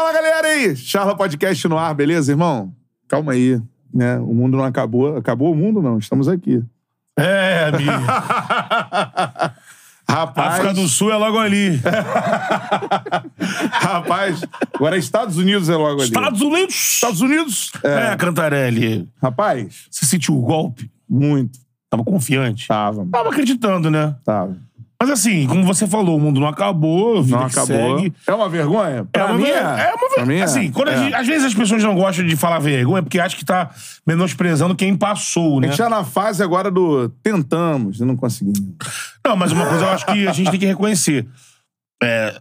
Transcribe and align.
Fala, 0.00 0.14
galera 0.14 0.48
aí! 0.48 0.74
Charla 0.74 1.14
Podcast 1.14 1.68
no 1.68 1.76
ar, 1.76 1.94
beleza, 1.94 2.32
irmão? 2.32 2.74
Calma 3.06 3.32
aí, 3.32 3.60
né? 3.92 4.18
O 4.18 4.32
mundo 4.32 4.56
não 4.56 4.64
acabou. 4.64 5.18
Acabou 5.18 5.52
o 5.52 5.54
mundo, 5.54 5.82
não. 5.82 5.98
Estamos 5.98 6.26
aqui. 6.26 6.64
É, 7.18 7.66
amigo. 7.66 7.90
Rapaz, 10.08 10.54
África 10.54 10.72
do 10.72 10.88
Sul 10.88 11.12
é 11.12 11.16
logo 11.16 11.38
ali. 11.38 11.78
rapaz, 13.70 14.42
agora 14.74 14.96
Estados 14.96 15.36
Unidos 15.36 15.68
é 15.68 15.76
logo 15.76 16.00
ali. 16.00 16.08
Estados 16.08 16.40
Unidos. 16.40 16.74
Estados 16.74 17.20
Unidos? 17.20 17.70
É, 17.84 18.16
Cantarelli. 18.16 19.06
Rapaz, 19.22 19.86
Você 19.90 20.06
sentiu 20.06 20.34
o 20.34 20.40
golpe? 20.40 20.90
muito. 21.06 21.58
Tava 21.90 22.02
confiante? 22.04 22.66
Tava, 22.66 23.06
Tava 23.12 23.28
acreditando, 23.28 23.90
né? 23.90 24.16
tava. 24.24 24.56
Mas 25.02 25.08
assim, 25.08 25.46
como 25.46 25.64
você 25.64 25.86
falou, 25.86 26.18
o 26.18 26.20
mundo 26.20 26.38
não 26.38 26.46
acabou, 26.46 27.18
a 27.18 27.22
vida 27.22 27.36
Não 27.38 27.48
que 27.48 27.58
acabou. 27.58 27.98
segue. 27.98 28.12
É 28.26 28.34
uma 28.34 28.48
vergonha? 28.50 28.96
É 28.98 29.02
Pra 29.04 29.26
uma, 29.26 29.34
mim 29.34 29.44
ver- 29.44 29.48
é. 29.52 29.56
é 29.56 29.94
uma 29.94 30.08
Pra 30.14 30.26
mim 30.26 30.34
ver- 30.34 30.40
é. 30.40 30.42
Assim, 30.42 30.70
quando 30.70 30.88
a 30.88 30.92
É. 30.92 30.96
gente- 30.98 31.14
às 31.14 31.26
vezes 31.26 31.44
as 31.46 31.54
pessoas 31.54 31.82
não 31.82 31.94
gostam 31.94 32.26
de 32.26 32.36
falar 32.36 32.58
vergonha 32.58 33.02
porque 33.02 33.18
acham 33.18 33.38
que 33.38 33.44
tá 33.44 33.70
menosprezando 34.06 34.74
quem 34.74 34.94
passou, 34.94 35.56
A 35.56 35.60
né? 35.62 35.68
gente 35.68 35.78
tá 35.78 35.88
na 35.88 36.04
fase 36.04 36.42
agora 36.42 36.70
do 36.70 37.08
tentamos 37.22 37.98
e 37.98 38.04
não 38.04 38.14
conseguimos. 38.14 38.60
Não, 39.26 39.34
mas 39.36 39.52
uma 39.52 39.66
coisa 39.66 39.84
eu 39.86 39.88
acho 39.90 40.04
que 40.04 40.28
a 40.28 40.32
gente 40.32 40.50
tem 40.50 40.60
que 40.60 40.66
reconhecer. 40.66 41.26
É, 42.02 42.38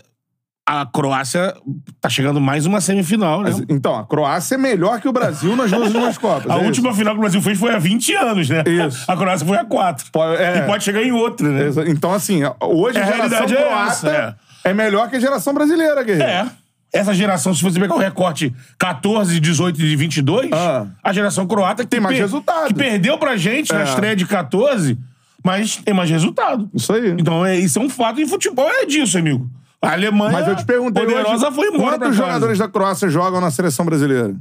a 0.72 0.86
Croácia 0.86 1.56
tá 2.00 2.08
chegando 2.10 2.40
mais 2.40 2.68
uma 2.68 2.80
semifinal, 2.80 3.42
né? 3.42 3.50
Então, 3.68 3.96
a 3.96 4.06
Croácia 4.06 4.54
é 4.54 4.58
melhor 4.58 5.02
que 5.02 5.08
o 5.08 5.12
Brasil 5.12 5.56
nas 5.56 5.72
duas 5.72 5.88
últimas 5.88 6.16
Copas. 6.20 6.52
A 6.52 6.60
é 6.62 6.66
última 6.66 6.90
isso? 6.90 6.98
final 7.00 7.14
que 7.16 7.18
o 7.18 7.22
Brasil 7.22 7.42
fez 7.42 7.58
foi 7.60 7.74
há 7.74 7.80
20 7.80 8.14
anos, 8.14 8.50
né? 8.50 8.64
Isso. 8.68 9.04
A 9.12 9.18
Croácia 9.18 9.48
foi 9.48 9.58
há 9.58 9.66
4. 9.66 10.12
Pode- 10.12 10.42
é. 10.44 10.60
E 10.60 10.62
pode 10.68 10.84
chegar 10.84 11.02
em 11.02 11.12
outra, 11.12 11.48
né? 11.50 11.72
Então, 11.88 12.14
assim, 12.14 12.42
hoje 12.62 13.00
É, 13.00 13.02
a 13.02 13.06
geração 13.06 13.44
é 13.46 13.48
croata 13.48 13.92
essa, 13.92 14.38
é. 14.64 14.74
melhor 14.74 15.10
que 15.10 15.16
a 15.16 15.20
geração 15.20 15.54
brasileira, 15.56 16.04
guerreiro. 16.04 16.30
É. 16.32 16.46
Essa 16.94 17.14
geração, 17.16 17.52
se 17.54 17.64
você 17.64 17.80
pegar 17.80 17.96
o 17.96 18.00
recorte 18.00 18.54
14, 18.78 19.40
18 19.40 19.82
e 19.82 19.96
22, 19.96 20.52
Ah. 20.52 20.86
a 21.04 21.12
geração 21.14 21.48
croata 21.48 21.84
que 21.84 21.90
Tem 21.90 22.00
mais 22.00 22.18
resultado. 22.18 22.68
Que 22.68 22.74
perdeu 22.76 23.18
pra 23.18 23.36
gente 23.38 23.74
na 23.74 23.82
É. 23.82 23.84
estreia 23.86 24.16
de 24.16 24.26
14, 24.28 24.98
mas 25.44 25.78
tem 25.78 25.94
mais 25.96 26.10
resultado. 26.12 26.70
Isso 26.76 26.94
aí. 26.94 27.10
Então, 27.18 27.44
é, 27.46 27.58
isso 27.58 27.80
é 27.80 27.82
um 27.82 27.90
fato. 27.90 28.22
E 28.22 28.28
futebol 28.28 28.70
é 28.70 28.86
disso, 28.86 29.18
amigo. 29.18 29.50
A 29.82 29.94
Alemanha 29.94 30.32
Mas 30.32 30.48
eu 30.48 30.56
te 30.56 30.66
perguntei 30.66 31.06
poderosa 31.06 31.48
hoje, 31.48 31.56
foi 31.56 31.68
embora 31.68 31.98
quantos 31.98 32.16
jogadores 32.18 32.58
da 32.58 32.68
Croácia 32.68 33.10
jogam 33.10 33.40
na 33.40 33.50
seleção 33.50 33.86
brasileira? 33.86 34.36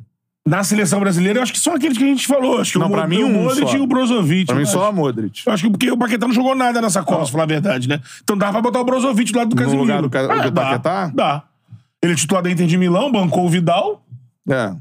Na 0.46 0.64
seleção 0.64 0.98
brasileira, 0.98 1.38
eu 1.38 1.42
acho 1.42 1.52
que 1.52 1.60
são 1.60 1.74
aqueles 1.74 1.96
que 1.98 2.04
a 2.04 2.06
gente 2.06 2.26
falou. 2.26 2.58
Acho 2.60 2.72
que 2.72 2.78
Não, 2.78 2.86
o, 2.86 2.90
pra 2.90 3.06
mim, 3.06 3.22
o 3.22 3.26
um 3.26 3.42
Modric 3.44 3.70
só. 3.70 3.76
e 3.76 3.80
o 3.80 3.86
Brozovic. 3.86 4.46
Pra 4.46 4.56
mim, 4.56 4.62
acho. 4.62 4.72
só 4.72 4.88
a 4.88 4.92
Modric. 4.92 5.42
Eu 5.46 5.52
acho 5.52 5.64
que 5.64 5.70
porque 5.70 5.90
o 5.90 5.96
Paquetá 5.98 6.26
não 6.26 6.34
jogou 6.34 6.54
nada 6.54 6.80
nessa 6.80 7.02
Copa, 7.02 7.18
pra 7.22 7.26
falar 7.32 7.44
a 7.44 7.46
verdade, 7.46 7.86
né? 7.88 8.00
Então 8.24 8.36
dava 8.36 8.52
pra 8.54 8.62
botar 8.62 8.80
o 8.80 8.84
Brozovic 8.84 9.30
do 9.30 9.38
lado 9.38 9.48
do 9.50 9.54
No 9.56 9.60
Casemiro. 9.62 9.82
lugar 9.82 10.02
do 10.02 10.08
Ca- 10.10 10.22
do 10.42 10.50
dá, 10.50 10.62
Paquetá? 10.62 11.12
Dá. 11.14 11.42
Ele 12.02 12.12
é 12.14 12.16
titular 12.16 12.42
da 12.42 12.50
Inter 12.50 12.66
de 12.66 12.76
Milão, 12.78 13.12
bancou 13.12 13.44
o 13.44 13.48
Vidal, 13.48 14.02
É. 14.48 14.72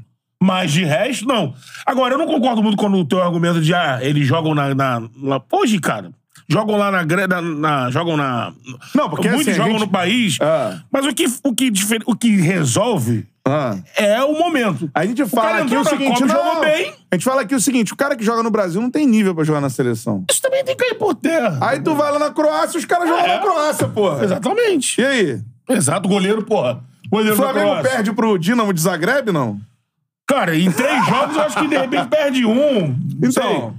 mas 0.42 0.72
de 0.72 0.84
resto, 0.84 1.26
não. 1.26 1.52
Agora, 1.84 2.14
eu 2.14 2.18
não 2.18 2.26
concordo 2.26 2.62
muito 2.62 2.76
com 2.78 2.88
o 2.88 3.04
teu 3.04 3.22
argumento 3.22 3.60
de, 3.60 3.74
ah, 3.74 3.98
eles 4.00 4.26
jogam 4.26 4.54
na... 4.54 4.74
na, 4.74 5.00
na... 5.16 5.40
Hoje, 5.52 5.78
cara, 5.80 6.10
jogam 6.48 6.76
lá 6.76 6.90
na, 6.90 7.04
na, 7.04 7.42
na- 7.42 7.90
Jogam 7.90 8.16
na... 8.16 8.52
Não, 8.94 9.08
porque 9.10 9.28
Muitos 9.28 9.48
assim, 9.48 9.56
jogam 9.56 9.72
gente- 9.72 9.80
no 9.82 9.88
país, 9.88 10.38
Ah. 10.40 10.80
mas 10.90 11.04
o 11.06 11.14
que, 11.14 11.26
o, 11.44 11.54
que 11.54 11.72
o 12.06 12.16
que 12.16 12.36
resolve 12.36 13.26
Ah. 13.46 13.76
é 13.96 14.22
o 14.22 14.38
momento. 14.38 14.90
A 14.94 15.04
gente 15.06 15.24
fala 15.26 15.58
aqui 15.58 15.76
o 15.76 15.84
seguinte, 15.84 16.20
Copa, 16.22 16.34
não. 16.34 16.60
bem. 16.60 16.92
A 17.10 17.14
gente 17.14 17.24
fala 17.24 17.40
aqui 17.42 17.54
o 17.54 17.60
seguinte, 17.60 17.92
o 17.92 17.96
cara 17.96 18.14
que 18.16 18.24
joga 18.24 18.42
no 18.42 18.50
Brasil 18.50 18.80
não 18.80 18.90
tem 18.90 19.06
nível 19.06 19.34
pra 19.34 19.44
jogar 19.44 19.60
na 19.60 19.70
seleção. 19.70 20.24
Isso 20.30 20.40
também 20.42 20.64
tem 20.64 20.76
que 20.76 20.84
cair 20.84 20.94
por 20.98 21.14
terra. 21.14 21.58
Aí 21.60 21.80
tu 21.80 21.94
vai 21.94 22.10
lá 22.12 22.18
na 22.18 22.30
Croácia, 22.30 22.78
os 22.78 22.84
caras 22.84 23.08
jogam 23.08 23.24
É. 23.24 23.34
na 23.36 23.40
Croácia, 23.40 23.88
porra. 23.88 24.24
Exatamente. 24.24 25.00
E 25.00 25.04
aí? 25.04 25.40
Exato, 25.70 26.08
goleiro, 26.08 26.42
porra. 26.44 26.80
O 27.06 27.16
Goleiro 27.16 27.36
da 27.36 27.42
Flamengo 27.42 27.82
perde 27.82 28.12
pro 28.12 28.38
Dinamo 28.38 28.72
de 28.72 28.80
Zagreb, 28.82 29.32
não? 29.32 29.58
Cara, 30.26 30.54
em 30.54 30.70
três 30.70 31.06
jogos 31.06 31.36
eu 31.36 31.42
acho 31.42 31.58
que 31.58 31.68
de 31.68 31.76
repente 31.78 32.06
perde 32.08 32.44
um. 32.44 32.94
Então, 33.22 33.74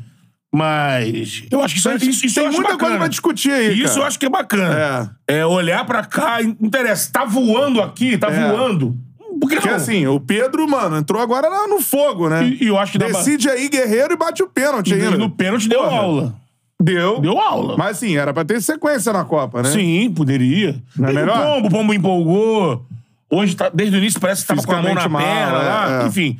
Mas 0.51 1.43
eu 1.51 1.61
acho 1.61 1.75
que 1.75 1.79
isso, 1.79 1.89
isso, 2.09 2.25
isso 2.25 2.39
eu 2.39 2.43
tem 2.45 2.53
muita 2.53 2.71
bacana. 2.71 2.77
coisa 2.79 2.97
pra 2.97 3.07
discutir 3.07 3.51
aí, 3.51 3.73
Isso 3.77 3.89
cara. 3.89 3.99
eu 3.99 4.03
acho 4.05 4.19
que 4.19 4.25
é 4.25 4.29
bacana. 4.29 5.15
É. 5.27 5.45
olhar 5.45 5.85
pra 5.85 6.03
cá, 6.03 6.41
interessa. 6.41 7.11
Tá 7.11 7.23
voando 7.23 7.81
aqui, 7.81 8.17
tá 8.17 8.27
É. 8.31 8.49
voando. 8.51 8.97
Por 9.39 9.47
que 9.47 9.55
Porque 9.55 9.69
assim, 9.69 10.05
o 10.07 10.19
Pedro, 10.19 10.67
mano, 10.67 10.97
entrou 10.97 11.21
agora 11.21 11.49
na- 11.49 11.67
no 11.67 11.79
fogo, 11.79 12.27
né? 12.29 12.43
E, 12.45 12.63
e 12.65 12.67
eu 12.67 12.77
acho 12.79 12.91
que 12.93 12.97
Decide 12.97 13.47
aí, 13.49 13.69
Guerreiro, 13.69 14.13
e 14.13 14.17
bate 14.17 14.41
o 14.43 14.47
pênalti 14.47 14.89
E 14.89 14.93
ainda. 14.95 15.17
no 15.17 15.29
pênalti 15.29 15.69
deu 15.69 15.81
Porra. 15.83 15.95
aula. 15.97 16.35
Deu. 16.81 17.19
Deu 17.21 17.39
aula. 17.39 17.77
Mas 17.77 17.97
assim, 17.97 18.17
era 18.17 18.33
pra 18.33 18.43
ter 18.43 18.59
sequência 18.61 19.13
na 19.13 19.23
Copa, 19.23 19.61
né? 19.61 19.69
Sim, 19.69 20.11
poderia. 20.15 20.75
Não 20.97 21.09
é 21.09 21.13
melhor? 21.13 21.37
O 21.37 21.43
Pombo, 21.43 21.67
o 21.67 21.71
Pombo 21.71 21.93
empolgou. 21.93 22.85
Hoje, 23.29 23.55
tá, 23.55 23.69
desde 23.71 23.95
o 23.95 23.99
início, 23.99 24.19
parece 24.19 24.41
que 24.41 24.47
tava 24.47 24.63
com 24.63 24.71
a 24.73 24.81
mão 24.81 24.95
na 24.95 25.07
mal, 25.07 25.21
perna 25.21 25.41
é, 25.57 25.69
lá. 25.69 26.03
é. 26.03 26.07
Enfim, 26.07 26.39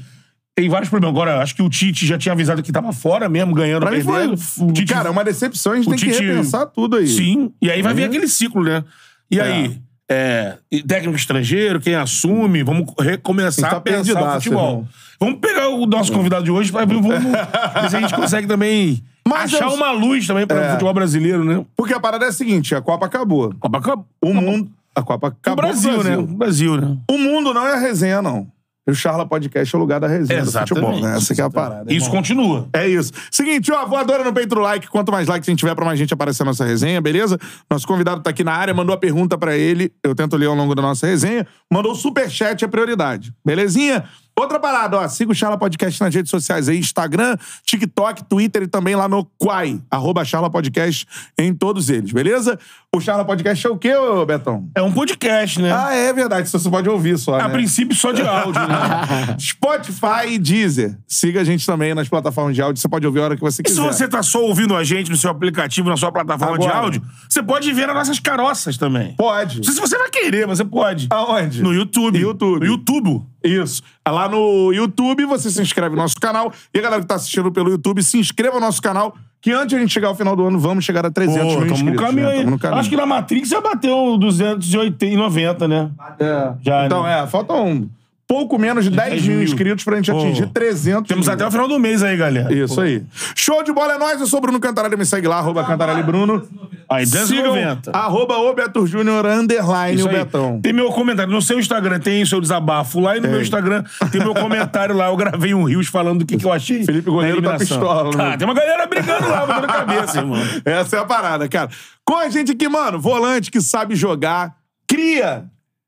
tem 0.55 0.67
vários 0.69 0.89
problemas. 0.89 1.15
Agora, 1.15 1.41
acho 1.41 1.55
que 1.55 1.61
o 1.61 1.69
Tite 1.69 2.05
já 2.05 2.17
tinha 2.17 2.33
avisado 2.33 2.61
que 2.61 2.71
tava 2.71 2.91
fora 2.91 3.29
mesmo, 3.29 3.53
ganhando, 3.53 3.81
Pra 3.85 3.91
foi. 4.01 4.13
perdendo. 4.27 4.41
O 4.59 4.73
Tite- 4.73 4.93
Cara, 4.93 5.07
é 5.07 5.11
uma 5.11 5.23
decepção, 5.23 5.71
a 5.73 5.75
gente 5.75 5.87
o 5.87 5.91
tem 5.91 5.99
que 5.99 6.05
Tite- 6.11 6.21
repensar 6.25 6.65
tudo 6.65 6.97
aí. 6.97 7.07
Sim, 7.07 7.51
e 7.61 7.71
aí 7.71 7.81
vai 7.81 7.93
vir 7.93 8.03
Aí- 8.03 8.07
aquele 8.09 8.27
ciclo, 8.27 8.63
né? 8.63 8.83
E 9.31 9.39
aí, 9.39 9.79
é, 10.09 10.57
técnico 10.87 11.15
estrangeiro, 11.15 11.79
quem 11.79 11.95
assume, 11.95 12.63
vamos 12.63 12.91
recomeçar 12.99 13.69
tá 13.69 13.77
a 13.77 13.81
pensar 13.81 14.21
o 14.21 14.33
futebol. 14.33 14.67
irmão. 14.69 14.87
Vamos 15.19 15.39
pegar 15.39 15.69
o 15.69 15.85
nosso 15.85 16.11
convidado 16.11 16.43
de 16.45 16.51
hoje 16.51 16.71
vamos 16.71 16.87
ver 17.07 17.89
se 17.89 17.95
a 17.95 18.01
gente 18.01 18.13
consegue 18.15 18.47
também 18.47 19.03
Mas 19.27 19.53
achar 19.53 19.65
eu- 19.67 19.73
uma 19.75 19.91
luz 19.91 20.25
também 20.25 20.47
para 20.47 20.57
o 20.57 20.63
É. 20.63 20.71
futebol 20.71 20.93
brasileiro, 20.93 21.43
né? 21.45 21.63
Porque 21.75 21.93
a 21.93 21.99
parada 21.99 22.25
é 22.25 22.29
a 22.29 22.31
seguinte: 22.31 22.73
a 22.73 22.81
Copa 22.81 23.05
acabou. 23.05 23.53
Copa 23.59 23.77
acabou. 23.77 24.05
O 24.21 24.33
mundo. 24.33 24.69
A 24.95 25.03
Copa 25.03 25.27
O 25.27 25.29
acabou. 25.29 25.63
Brasil, 25.63 25.97
no 25.97 26.03
né? 26.03 26.17
O 26.17 26.23
Brasil, 26.25 26.75
né? 26.77 26.97
O 27.09 27.17
mundo 27.17 27.53
não 27.53 27.67
é 27.67 27.73
a 27.73 27.79
resenha, 27.79 28.21
não. 28.21 28.47
O 28.89 28.95
Charla 28.95 29.25
Podcast 29.25 29.73
é 29.73 29.77
o 29.77 29.79
lugar 29.79 29.99
da 29.99 30.07
resenha 30.07 30.41
do 30.41 30.49
Exatamente. 30.49 30.69
futebol, 30.69 31.01
né? 31.01 31.17
Essa 31.17 31.35
que 31.35 31.41
é 31.41 31.43
a 31.43 31.49
parada. 31.49 31.93
Isso 31.93 32.07
irmão. 32.07 32.17
continua. 32.17 32.69
É 32.73 32.87
isso. 32.87 33.11
Seguinte, 33.31 33.71
ó, 33.71 33.85
voadora 33.85 34.23
no 34.23 34.33
peito 34.33 34.55
do 34.55 34.61
like. 34.61 34.87
Quanto 34.87 35.11
mais 35.11 35.27
likes 35.27 35.47
a 35.47 35.51
gente 35.51 35.59
tiver 35.59 35.75
pra 35.75 35.85
mais 35.85 35.99
gente 35.99 36.13
aparecer 36.13 36.43
na 36.43 36.49
nossa 36.51 36.65
resenha, 36.65 36.99
beleza? 36.99 37.37
Nosso 37.69 37.87
convidado 37.87 38.21
tá 38.21 38.29
aqui 38.31 38.43
na 38.43 38.53
área, 38.53 38.73
mandou 38.73 38.93
a 38.93 38.97
pergunta 38.97 39.37
pra 39.37 39.55
ele. 39.55 39.91
Eu 40.03 40.15
tento 40.15 40.35
ler 40.35 40.47
ao 40.47 40.55
longo 40.55 40.73
da 40.73 40.81
nossa 40.81 41.05
resenha. 41.05 41.45
Mandou 41.71 41.91
o 41.91 41.95
superchat, 41.95 42.63
é 42.65 42.67
prioridade. 42.67 43.33
Belezinha? 43.45 44.05
Outra 44.39 44.59
parada, 44.59 44.97
ó. 44.97 45.07
Siga 45.07 45.31
o 45.31 45.35
Charla 45.35 45.57
Podcast 45.57 46.01
nas 46.01 46.13
redes 46.15 46.29
sociais 46.29 46.69
aí: 46.69 46.79
Instagram, 46.79 47.35
TikTok, 47.65 48.23
Twitter 48.23 48.63
e 48.63 48.67
também 48.67 48.95
lá 48.95 49.07
no 49.07 49.25
Quai. 49.37 49.81
Arroba 49.91 50.23
Charla 50.23 50.49
Podcast 50.49 51.05
em 51.37 51.53
todos 51.53 51.89
eles, 51.89 52.11
beleza? 52.11 52.57
O 52.91 52.99
Charla 52.99 53.23
Podcast 53.23 53.67
é 53.67 53.69
o 53.69 53.77
quê, 53.77 53.93
ô 53.93 54.25
Betão? 54.25 54.67
É 54.73 54.81
um 54.81 54.91
podcast, 54.91 55.61
né? 55.61 55.71
Ah, 55.71 55.93
é 55.93 56.11
verdade. 56.11 56.49
Você 56.49 56.69
pode 56.69 56.89
ouvir 56.89 57.19
só. 57.19 57.35
a 57.39 57.47
né? 57.47 57.49
princípio 57.49 57.95
só 57.95 58.11
de 58.11 58.21
áudio, 58.23 58.59
né? 58.67 59.35
Spotify 59.37 60.29
e 60.29 60.39
Deezer. 60.39 60.97
Siga 61.07 61.41
a 61.41 61.43
gente 61.43 61.65
também 61.65 61.93
nas 61.93 62.09
plataformas 62.09 62.55
de 62.55 62.61
áudio. 62.61 62.81
Você 62.81 62.89
pode 62.89 63.05
ouvir 63.05 63.19
a 63.19 63.23
hora 63.25 63.35
que 63.35 63.41
você 63.41 63.61
E 63.63 63.69
se 63.69 63.75
quiser. 63.75 63.93
você 63.93 64.07
tá 64.07 64.23
só 64.23 64.41
ouvindo 64.41 64.75
a 64.75 64.83
gente 64.83 65.11
no 65.11 65.17
seu 65.17 65.29
aplicativo, 65.29 65.87
na 65.87 65.97
sua 65.97 66.11
plataforma 66.11 66.57
de 66.57 66.65
Agora. 66.65 66.83
áudio, 66.85 67.01
você 67.29 67.43
pode 67.43 67.71
ver 67.73 67.89
as 67.89 67.95
nossas 67.95 68.19
caroças 68.19 68.75
também. 68.75 69.13
Pode. 69.15 69.57
Não 69.57 69.63
sei 69.63 69.73
se 69.73 69.79
você 69.79 69.97
vai 69.97 70.09
querer, 70.09 70.47
mas 70.47 70.57
você 70.57 70.65
pode. 70.65 71.07
Aonde? 71.11 71.61
No 71.61 71.71
YouTube. 71.71 72.17
YouTube. 72.17 72.65
No 72.65 72.65
YouTube. 72.65 73.21
Isso. 73.43 73.81
Lá 74.07 74.27
no 74.27 74.71
YouTube, 74.73 75.25
você 75.25 75.49
se 75.49 75.61
inscreve 75.61 75.95
no 75.95 76.01
nosso 76.01 76.15
canal. 76.19 76.51
E 76.73 76.79
a 76.79 76.81
galera 76.81 77.01
que 77.01 77.07
tá 77.07 77.15
assistindo 77.15 77.51
pelo 77.51 77.69
YouTube, 77.69 78.01
se 78.03 78.17
inscreva 78.17 78.55
no 78.55 78.65
nosso 78.65 78.81
canal. 78.81 79.15
Que 79.41 79.51
antes 79.53 79.69
de 79.69 79.75
a 79.77 79.79
gente 79.79 79.93
chegar 79.93 80.09
ao 80.09 80.15
final 80.15 80.35
do 80.35 80.45
ano, 80.45 80.59
vamos 80.59 80.83
chegar 80.83 81.05
a 81.05 81.09
300 81.11 81.41
Pô, 81.41 81.47
mil 81.47 81.53
tamo 81.59 81.65
no 81.67 81.73
inscritos. 81.73 82.01
caminho 82.05 82.27
né? 82.27 82.31
aí. 82.33 82.39
Tamo 82.39 82.51
no 82.51 82.59
caminho. 82.59 82.79
Acho 82.81 82.89
que 82.89 82.95
na 82.97 83.05
Matrix 83.05 83.47
já 83.49 83.61
bateu 83.61 84.17
290, 84.17 85.67
né? 85.67 85.89
É. 86.19 86.53
Já, 86.61 86.85
Então, 86.85 87.03
né? 87.03 87.21
é, 87.23 87.27
faltam 87.27 87.89
pouco 88.29 88.59
menos 88.59 88.83
de 88.83 88.91
10, 88.91 89.09
10 89.09 89.25
mil 89.25 89.41
inscritos 89.41 89.83
pra 89.83 89.95
gente 89.95 90.11
Pô. 90.11 90.19
atingir 90.19 90.45
300 90.49 91.07
Temos 91.07 91.25
mil. 91.25 91.33
até 91.33 91.47
o 91.47 91.49
final 91.49 91.67
do 91.67 91.79
mês 91.79 92.03
aí, 92.03 92.15
galera. 92.15 92.53
Isso 92.53 92.79
aí. 92.79 93.03
Show 93.35 93.63
de 93.63 93.73
bola 93.73 93.95
é 93.95 93.97
nóis. 93.97 94.21
Eu 94.21 94.27
sou 94.27 94.37
o 94.37 94.41
Bruno 94.43 94.59
Cantarelli. 94.59 94.95
Me 94.95 95.05
segue 95.05 95.27
lá, 95.27 95.39
arroba 95.39 95.63
Cantarelli 95.63 96.03
Bruno. 96.03 96.47
Aí, 96.87 97.07
Sigam 97.07 97.25
290. 97.53 97.91
arroba 97.91 98.37
o 98.37 98.53
Beto 98.53 98.85
Júnior, 98.85 99.25
underline 99.25 100.03
o. 100.03 100.07
Betão. 100.07 100.61
Tem 100.61 100.71
meu 100.71 100.91
comentário. 100.91 101.31
No 101.31 101.41
seu 101.41 101.59
Instagram 101.59 101.99
tem 101.99 102.21
o 102.21 102.27
seu 102.27 102.39
desabafo 102.39 102.99
lá 102.99 103.17
e 103.17 103.19
no 103.19 103.27
meu 103.27 103.41
Instagram 103.41 103.83
tem 104.11 104.21
meu 104.21 104.35
comentário 104.35 104.95
lá. 104.95 105.07
Eu 105.07 105.17
gravei 105.17 105.55
um 105.55 105.63
Rios 105.63 105.87
falando 105.87 106.19
do 106.19 106.25
que, 106.25 106.37
que 106.37 106.45
eu 106.45 106.51
achei. 106.53 106.85
Felipe 106.85 107.09
Goleiro 107.09 107.41
da 107.41 107.53
tá 107.53 107.57
pistola? 107.57 108.15
Tá, 108.15 108.37
tem 108.37 108.47
uma 108.47 108.53
galera 108.53 108.85
brigando 108.85 109.27
lá, 109.27 109.45
batendo 109.47 109.67
cabeça, 109.67 110.19
irmão. 110.19 110.37
Essa 110.63 110.97
é 110.97 110.99
a 110.99 111.05
parada, 111.05 111.49
cara. 111.49 111.69
Com 112.05 112.15
a 112.15 112.29
gente 112.29 112.51
aqui, 112.51 112.69
mano, 112.69 112.99
volante 112.99 113.49
que 113.49 113.59
sabe 113.59 113.95
jogar, 113.95 114.55
cria, 114.87 115.45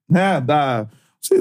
né, 0.10 0.42
da... 0.42 0.88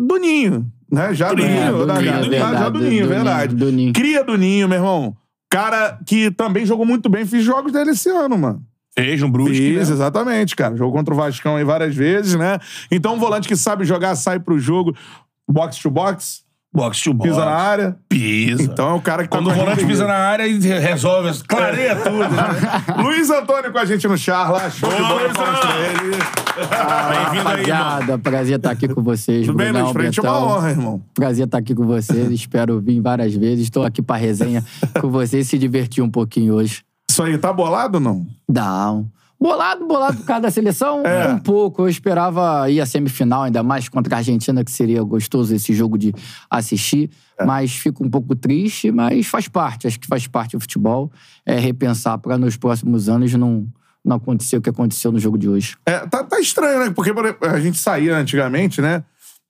Do 0.02 0.18
Ninho, 0.18 0.70
né? 0.90 1.14
Já 1.14 1.28
do 1.30 1.36
Cria, 1.42 1.48
Ninho. 1.48 1.78
do 1.78 1.86
da- 1.86 1.94
Ninho, 2.00 2.12
da- 2.12 2.20
do 2.50 2.58
já 2.58 2.68
do 2.68 2.78
Ninho, 2.80 3.02
Do 3.04 3.08
verdade. 3.08 3.54
Ninho, 3.54 3.66
do 3.66 3.72
Ninho. 3.76 3.92
Cria 3.92 4.24
do 4.24 4.36
Ninho, 4.36 4.68
meu 4.68 4.78
irmão. 4.78 5.16
Cara 5.50 5.98
que 6.06 6.30
também 6.30 6.64
jogou 6.64 6.86
muito 6.86 7.08
bem. 7.08 7.26
Fiz 7.26 7.44
jogos 7.44 7.72
dele 7.72 7.90
esse 7.90 8.08
ano, 8.08 8.38
mano. 8.38 8.62
Fez 8.96 9.22
um 9.22 9.30
Brusque, 9.30 9.54
Fiz, 9.56 9.88
né? 9.88 9.94
exatamente, 9.94 10.54
cara. 10.56 10.76
Jogou 10.76 10.92
contra 10.92 11.14
o 11.14 11.16
Vascão 11.16 11.56
aí 11.56 11.64
várias 11.64 11.94
vezes, 11.94 12.34
né? 12.34 12.58
Então, 12.90 13.14
um 13.14 13.18
volante 13.18 13.46
que 13.48 13.56
sabe 13.56 13.84
jogar, 13.84 14.14
sai 14.16 14.38
pro 14.40 14.58
jogo, 14.58 14.94
box 15.48 15.78
to 15.78 15.90
box, 15.90 16.42
Boxe 16.72 17.02
to 17.02 17.12
boxe. 17.12 17.30
Pisa 17.30 17.44
na 17.44 17.50
área. 17.50 17.96
Pisa. 18.08 18.62
Então 18.62 18.90
é 18.90 18.92
o 18.94 19.00
cara 19.00 19.24
que 19.24 19.28
tá 19.28 19.36
Quando 19.38 19.50
o 19.50 19.54
volante 19.54 19.84
pisa 19.84 20.06
na 20.06 20.14
área 20.14 20.46
e 20.46 20.56
resolve, 20.60 21.42
clareia 21.48 21.96
tudo. 21.96 22.18
Né? 22.18 22.42
Luiz 23.02 23.28
Antônio 23.28 23.72
com 23.72 23.78
a 23.78 23.84
gente 23.84 24.06
no 24.06 24.16
char 24.16 24.50
lá. 24.50 24.70
Show 24.70 24.88
de 24.88 24.96
Boa, 24.96 25.08
bola, 25.08 25.22
Luizão. 25.22 25.34
palmas 25.44 25.60
pra 25.60 25.76
ele. 25.78 26.16
Bem-vindo 26.60 27.48
aí, 27.48 27.60
irmão. 27.62 27.76
Rapaziada, 27.76 28.18
prazer 28.18 28.56
estar 28.56 28.70
aqui 28.70 28.86
com 28.88 29.02
vocês. 29.02 29.46
Tudo 29.46 29.56
bem, 29.56 29.66
Brunão, 29.72 29.82
Luiz? 29.86 29.92
Pra 29.92 30.04
gente 30.04 30.20
é 30.20 30.22
uma 30.22 30.32
Betão. 30.32 30.48
honra, 30.48 30.70
irmão. 30.70 31.02
Prazer 31.14 31.44
estar 31.46 31.58
aqui 31.58 31.74
com 31.74 31.86
vocês. 31.86 32.30
Espero 32.30 32.80
vir 32.80 33.00
várias 33.00 33.34
vezes. 33.34 33.64
Estou 33.64 33.84
aqui 33.84 34.00
pra 34.00 34.16
resenha 34.16 34.64
com 35.00 35.10
vocês 35.10 35.46
e 35.46 35.50
se 35.50 35.58
divertir 35.58 36.04
um 36.04 36.10
pouquinho 36.10 36.54
hoje. 36.54 36.82
Isso 37.10 37.22
aí, 37.22 37.36
tá 37.36 37.52
bolado 37.52 37.98
ou 37.98 38.00
não? 38.00 38.24
Dá 38.48 38.92
um. 38.92 39.06
Bolado, 39.42 39.86
bolado 39.86 40.18
por 40.18 40.26
causa 40.26 40.42
da 40.42 40.50
seleção? 40.50 41.02
É. 41.04 41.28
Um 41.28 41.38
pouco. 41.38 41.82
Eu 41.82 41.88
esperava 41.88 42.68
ir 42.68 42.78
à 42.80 42.84
semifinal, 42.84 43.44
ainda 43.44 43.62
mais 43.62 43.88
contra 43.88 44.14
a 44.16 44.18
Argentina, 44.18 44.62
que 44.62 44.70
seria 44.70 45.02
gostoso 45.02 45.54
esse 45.54 45.72
jogo 45.72 45.96
de 45.96 46.12
assistir. 46.50 47.10
É. 47.38 47.44
Mas 47.46 47.72
fico 47.72 48.04
um 48.04 48.10
pouco 48.10 48.36
triste, 48.36 48.90
mas 48.92 49.26
faz 49.26 49.48
parte. 49.48 49.86
Acho 49.86 49.98
que 49.98 50.06
faz 50.06 50.26
parte 50.26 50.56
do 50.56 50.60
futebol. 50.60 51.10
É 51.46 51.58
repensar 51.58 52.18
para 52.18 52.36
nos 52.36 52.58
próximos 52.58 53.08
anos 53.08 53.32
não, 53.32 53.66
não 54.04 54.16
acontecer 54.16 54.58
o 54.58 54.60
que 54.60 54.68
aconteceu 54.68 55.10
no 55.10 55.18
jogo 55.18 55.38
de 55.38 55.48
hoje. 55.48 55.74
É, 55.86 56.00
tá, 56.00 56.22
tá 56.22 56.38
estranho, 56.38 56.78
né? 56.80 56.90
Porque 56.90 57.10
a 57.46 57.58
gente 57.60 57.78
saía 57.78 58.16
antigamente, 58.18 58.82
né? 58.82 59.02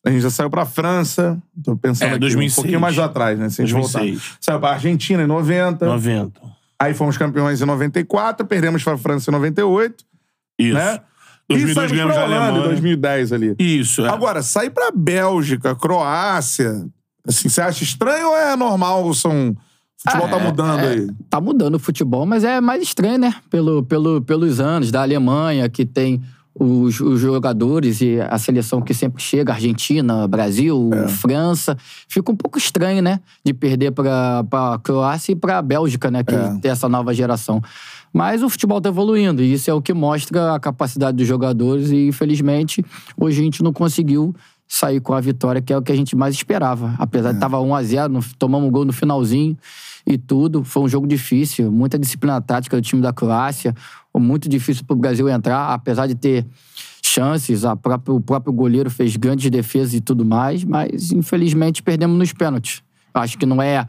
A 0.06 0.10
gente 0.10 0.22
já 0.22 0.30
saiu 0.30 0.48
pra 0.48 0.64
França. 0.64 1.36
Tô 1.64 1.76
pensando 1.76 2.08
É, 2.08 2.10
aqui, 2.12 2.20
2006. 2.20 2.52
um 2.52 2.62
pouquinho 2.62 2.80
mais 2.80 2.96
atrás, 2.98 3.36
né? 3.38 3.50
Se 3.50 3.60
a 3.60 3.66
gente 3.66 3.74
2006. 3.74 4.10
voltar. 4.20 4.36
Saiu 4.40 4.60
pra 4.60 4.70
Argentina 4.70 5.22
em 5.24 5.26
90. 5.26 5.84
90. 5.84 6.40
Aí 6.80 6.94
fomos 6.94 7.18
campeões 7.18 7.60
em 7.60 7.66
94. 7.66 8.46
Perdemos 8.46 8.82
pra 8.82 8.96
França 8.96 9.30
em 9.30 9.34
98. 9.34 10.04
Isso. 10.58 10.74
Né? 10.74 11.00
2002 11.48 11.70
e 11.70 11.74
saímos 11.74 11.92
ganhamos 11.92 12.14
pra 12.14 12.22
da 12.22 12.28
Holanda 12.28 12.44
em 12.44 12.48
Alemanha. 12.48 12.68
2010 12.68 13.32
ali. 13.32 13.56
Isso, 13.58 14.06
é. 14.06 14.08
Agora, 14.08 14.42
sair 14.42 14.70
pra 14.70 14.90
Bélgica, 14.94 15.74
Croácia... 15.74 16.86
Assim, 17.26 17.50
você 17.50 17.60
acha 17.60 17.84
estranho 17.84 18.28
ou 18.28 18.36
é 18.36 18.56
normal? 18.56 19.12
São... 19.12 19.50
O 19.50 19.56
futebol 20.02 20.26
Ah, 20.26 20.30
tá 20.30 20.38
mudando 20.38 20.80
é, 20.80 20.88
aí. 20.88 21.10
Tá 21.28 21.40
mudando 21.40 21.74
o 21.74 21.78
futebol, 21.78 22.24
mas 22.24 22.44
é 22.44 22.58
mais 22.60 22.82
estranho, 22.82 23.18
né? 23.18 23.34
Pelo, 23.50 23.82
pelo, 23.82 24.22
pelos 24.22 24.58
anos 24.58 24.90
da 24.90 25.02
Alemanha, 25.02 25.68
que 25.68 25.84
tem 25.84 26.22
os, 26.58 27.00
os 27.00 27.20
jogadores 27.20 28.00
e 28.00 28.20
a 28.20 28.36
seleção 28.38 28.80
que 28.82 28.92
sempre 28.92 29.22
chega, 29.22 29.52
Argentina, 29.52 30.26
Brasil, 30.26 30.90
É. 30.92 31.08
França. 31.08 31.76
Fica 32.08 32.30
um 32.32 32.36
pouco 32.36 32.58
estranho, 32.58 33.02
né? 33.02 33.20
De 33.44 33.54
perder 33.54 33.92
pra, 33.92 34.44
pra 34.44 34.78
Croácia 34.82 35.32
e 35.32 35.36
pra 35.36 35.62
Bélgica, 35.62 36.10
né? 36.10 36.22
Que 36.24 36.34
É. 36.34 36.54
tem 36.60 36.70
essa 36.70 36.88
nova 36.88 37.14
geração. 37.14 37.62
Mas 38.12 38.42
o 38.42 38.48
futebol 38.50 38.80
tá 38.80 38.88
evoluindo 38.88 39.40
e 39.42 39.52
isso 39.52 39.70
é 39.70 39.74
o 39.74 39.80
que 39.80 39.94
mostra 39.94 40.54
a 40.54 40.58
capacidade 40.60 41.16
dos 41.16 41.26
jogadores 41.28 41.90
e, 41.90 42.08
infelizmente, 42.08 42.84
hoje 43.16 43.40
a 43.40 43.44
gente 43.44 43.62
não 43.62 43.72
conseguiu 43.72 44.34
sair 44.66 45.00
com 45.00 45.14
a 45.14 45.20
vitória, 45.20 45.60
que 45.62 45.72
é 45.72 45.76
o 45.78 45.82
que 45.82 45.90
a 45.92 45.96
gente 45.96 46.14
mais 46.16 46.34
esperava. 46.34 46.94
Apesar 46.98 47.30
É. 47.30 47.32
de 47.34 47.38
tava 47.40 47.60
1 47.60 47.74
a 47.74 47.82
0 47.82 48.12
no- 48.12 48.20
tomamos 48.38 48.68
um 48.68 48.72
gol 48.72 48.84
no 48.84 48.92
finalzinho 48.92 49.56
e 50.10 50.18
tudo. 50.18 50.64
Foi 50.64 50.82
um 50.82 50.88
jogo 50.88 51.06
difícil, 51.06 51.70
muita 51.70 51.98
disciplina 51.98 52.40
tática 52.40 52.76
do 52.76 52.82
time 52.82 53.00
da 53.00 53.12
Croácia, 53.12 53.74
muito 54.14 54.48
difícil 54.48 54.84
pro 54.84 54.96
Brasil 54.96 55.28
entrar, 55.28 55.72
apesar 55.72 56.06
de 56.06 56.14
ter 56.14 56.44
chances, 57.02 57.64
a 57.64 57.72
o 57.72 58.20
próprio 58.20 58.52
goleiro 58.52 58.90
fez 58.90 59.16
grandes 59.16 59.50
defesas 59.50 59.94
e 59.94 60.00
tudo 60.00 60.24
mais, 60.24 60.64
mas 60.64 61.12
infelizmente 61.12 61.82
perdemos 61.82 62.18
nos 62.18 62.32
pênaltis. 62.32 62.82
Acho 63.12 63.36
que 63.38 63.46
não 63.46 63.60
é 63.60 63.84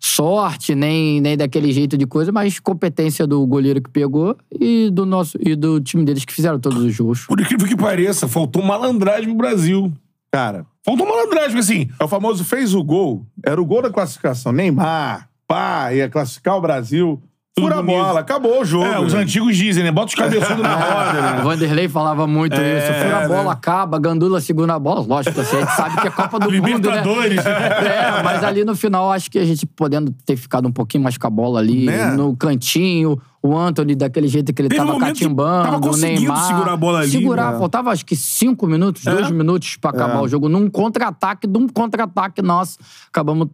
sorte 0.00 0.74
nem, 0.74 1.20
nem 1.20 1.36
daquele 1.36 1.72
jeito 1.72 1.96
de 1.96 2.06
coisa, 2.06 2.30
mas 2.30 2.60
competência 2.60 3.26
do 3.26 3.46
goleiro 3.46 3.80
que 3.80 3.90
pegou 3.90 4.36
e 4.52 4.90
do 4.90 5.06
nosso 5.06 5.38
e 5.40 5.56
do 5.56 5.80
time 5.80 6.04
deles 6.04 6.24
que 6.24 6.32
fizeram 6.32 6.58
todos 6.58 6.82
os 6.82 6.98
gols. 6.98 7.26
Por 7.26 7.40
incrível 7.40 7.66
que 7.66 7.76
pareça, 7.76 8.28
faltou 8.28 8.62
malandragem 8.62 9.28
pro 9.28 9.36
Brasil. 9.36 9.92
Cara, 10.30 10.66
Faltou 10.88 11.06
malandragem, 11.06 11.58
assim, 11.58 11.90
é 12.00 12.04
o 12.04 12.08
famoso 12.08 12.42
fez 12.46 12.74
o 12.74 12.82
gol. 12.82 13.26
Era 13.44 13.60
o 13.60 13.66
gol 13.66 13.82
da 13.82 13.90
classificação. 13.90 14.52
Neymar, 14.52 15.27
pá, 15.48 15.92
ia 15.92 16.08
classificar 16.08 16.56
o 16.56 16.60
Brasil. 16.60 17.20
Fura 17.58 17.80
a 17.80 17.82
bola, 17.82 18.20
acabou 18.20 18.60
o 18.60 18.64
jogo. 18.64 18.84
é, 18.84 19.00
os 19.00 19.12
né? 19.14 19.22
antigos 19.22 19.56
dizem, 19.56 19.82
né? 19.82 19.90
Bota 19.90 20.06
os 20.06 20.14
cabeçudos 20.14 20.62
na 20.62 20.76
roda, 20.78 21.18
O 21.18 21.22
né? 21.22 21.40
Vanderlei 21.42 21.88
falava 21.88 22.24
muito 22.24 22.54
É, 22.54 22.78
isso. 22.78 23.02
Fura 23.02 23.24
a 23.24 23.26
bola, 23.28 23.42
né? 23.46 23.50
acaba, 23.50 23.98
Gandula 23.98 24.40
segura 24.40 24.74
a 24.74 24.78
bola. 24.78 25.00
Lógico, 25.04 25.40
assim, 25.40 25.56
a 25.56 25.60
gente 25.62 25.72
sabe 25.74 26.00
que 26.00 26.06
é 26.06 26.10
Copa 26.10 26.38
do 26.38 26.44
Mundo, 26.52 26.62
né? 26.62 26.68
Libertadores. 26.76 27.44
É, 27.44 28.22
mas 28.22 28.44
ali 28.44 28.64
no 28.64 28.76
final, 28.76 29.10
acho 29.10 29.28
que 29.28 29.40
a 29.40 29.44
gente 29.44 29.66
podendo 29.66 30.14
ter 30.24 30.36
ficado 30.36 30.68
um 30.68 30.72
pouquinho 30.72 31.02
mais 31.02 31.18
com 31.18 31.26
a 31.26 31.30
bola 31.30 31.58
ali, 31.58 31.86
Né? 31.86 32.12
no 32.12 32.36
cantinho, 32.36 33.20
o 33.42 33.56
Anthony 33.58 33.96
daquele 33.96 34.28
jeito 34.28 34.52
que 34.54 34.62
ele 34.62 34.68
Teve 34.68 34.80
um 34.80 34.86
tava 34.86 34.98
que 35.00 35.04
catimbando, 35.06 35.64
tava 35.64 35.76
o 35.78 35.80
conseguindo 35.80 36.20
Neymar. 36.20 36.46
segurar 36.46 36.72
a 36.72 36.76
bola 36.76 36.98
ali, 37.00 37.10
Segurar, 37.10 37.52
né? 37.54 37.58
faltava 37.58 37.90
acho 37.90 38.06
que 38.06 38.14
cinco 38.14 38.68
minutos, 38.68 39.02
dois 39.02 39.32
minutos 39.32 39.76
pra 39.78 39.90
acabar 39.90 40.18
É. 40.18 40.20
o 40.20 40.28
jogo. 40.28 40.48
Num 40.48 40.70
contra-ataque, 40.70 41.48
de 41.48 41.58
um 41.58 41.66
contra-ataque 41.66 42.40
nosso, 42.40 42.78
acabamos 43.08 43.48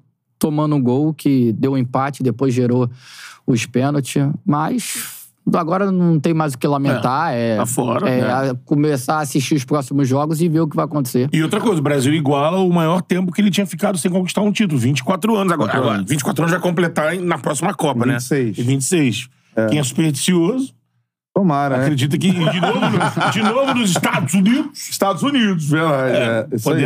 tomando 0.45 0.77
um 0.77 0.83
gol 0.83 1.15
que 1.15 1.55
deu 1.55 1.73
um 1.73 1.79
empate, 1.79 2.23
depois 2.23 2.53
gerou 2.53 2.91
os 3.47 3.65
pênaltis. 3.65 4.23
Mas 4.45 5.25
agora 5.55 5.91
não 5.91 6.21
tem 6.21 6.35
mais 6.35 6.53
o 6.53 6.59
que 6.59 6.67
lamentar. 6.67 7.33
É, 7.33 7.57
tá 7.57 7.65
fora, 7.65 8.07
é 8.11 8.21
né? 8.21 8.31
a- 8.51 8.55
começar 8.67 9.17
a 9.17 9.21
assistir 9.21 9.55
os 9.55 9.65
próximos 9.65 10.07
jogos 10.07 10.43
e 10.43 10.49
ver 10.51 10.61
o 10.61 10.69
que 10.69 10.77
vai 10.77 10.85
acontecer. 10.85 11.31
E 11.33 11.43
outra 11.43 11.61
coisa, 11.63 11.81
o 11.81 11.83
Brasil 11.83 12.13
iguala 12.13 12.59
o 12.59 12.71
maior 12.71 13.01
tempo 13.01 13.33
que 13.33 13.41
ele 13.41 13.51
tinha 13.51 13.67
ficado 13.67 13.97
sem 13.97 14.11
conquistar 14.11 14.43
um 14.43 14.53
título. 14.53 14.79
24 14.79 15.35
anos 15.35 15.51
agora. 15.51 15.73
24 15.73 15.79
agora 15.83 15.99
anos. 16.01 16.11
24 16.11 16.43
anos 16.43 16.53
vai 16.53 16.61
completar 16.61 17.17
na 17.17 17.39
próxima 17.39 17.73
Copa, 17.73 18.05
26. 18.05 18.59
né? 18.59 18.63
E 18.63 18.67
26. 18.67 19.29
Quem 19.71 19.79
é 19.79 19.83
supersticioso 19.83 20.75
Tomara, 21.35 21.79
né? 21.79 21.83
acredita 21.85 22.19
que 22.19 22.31
de 22.31 22.61
novo, 22.61 22.81
no- 22.81 23.31
de 23.33 23.43
novo 23.43 23.75
nos 23.75 23.91
Estados 23.91 24.35
Unidos, 24.35 24.89
Estados 24.91 25.23
Unidos, 25.23 25.69
verdade. 25.71 26.17
É, 26.17 26.47
isso 26.55 26.69
aí. 26.71 26.85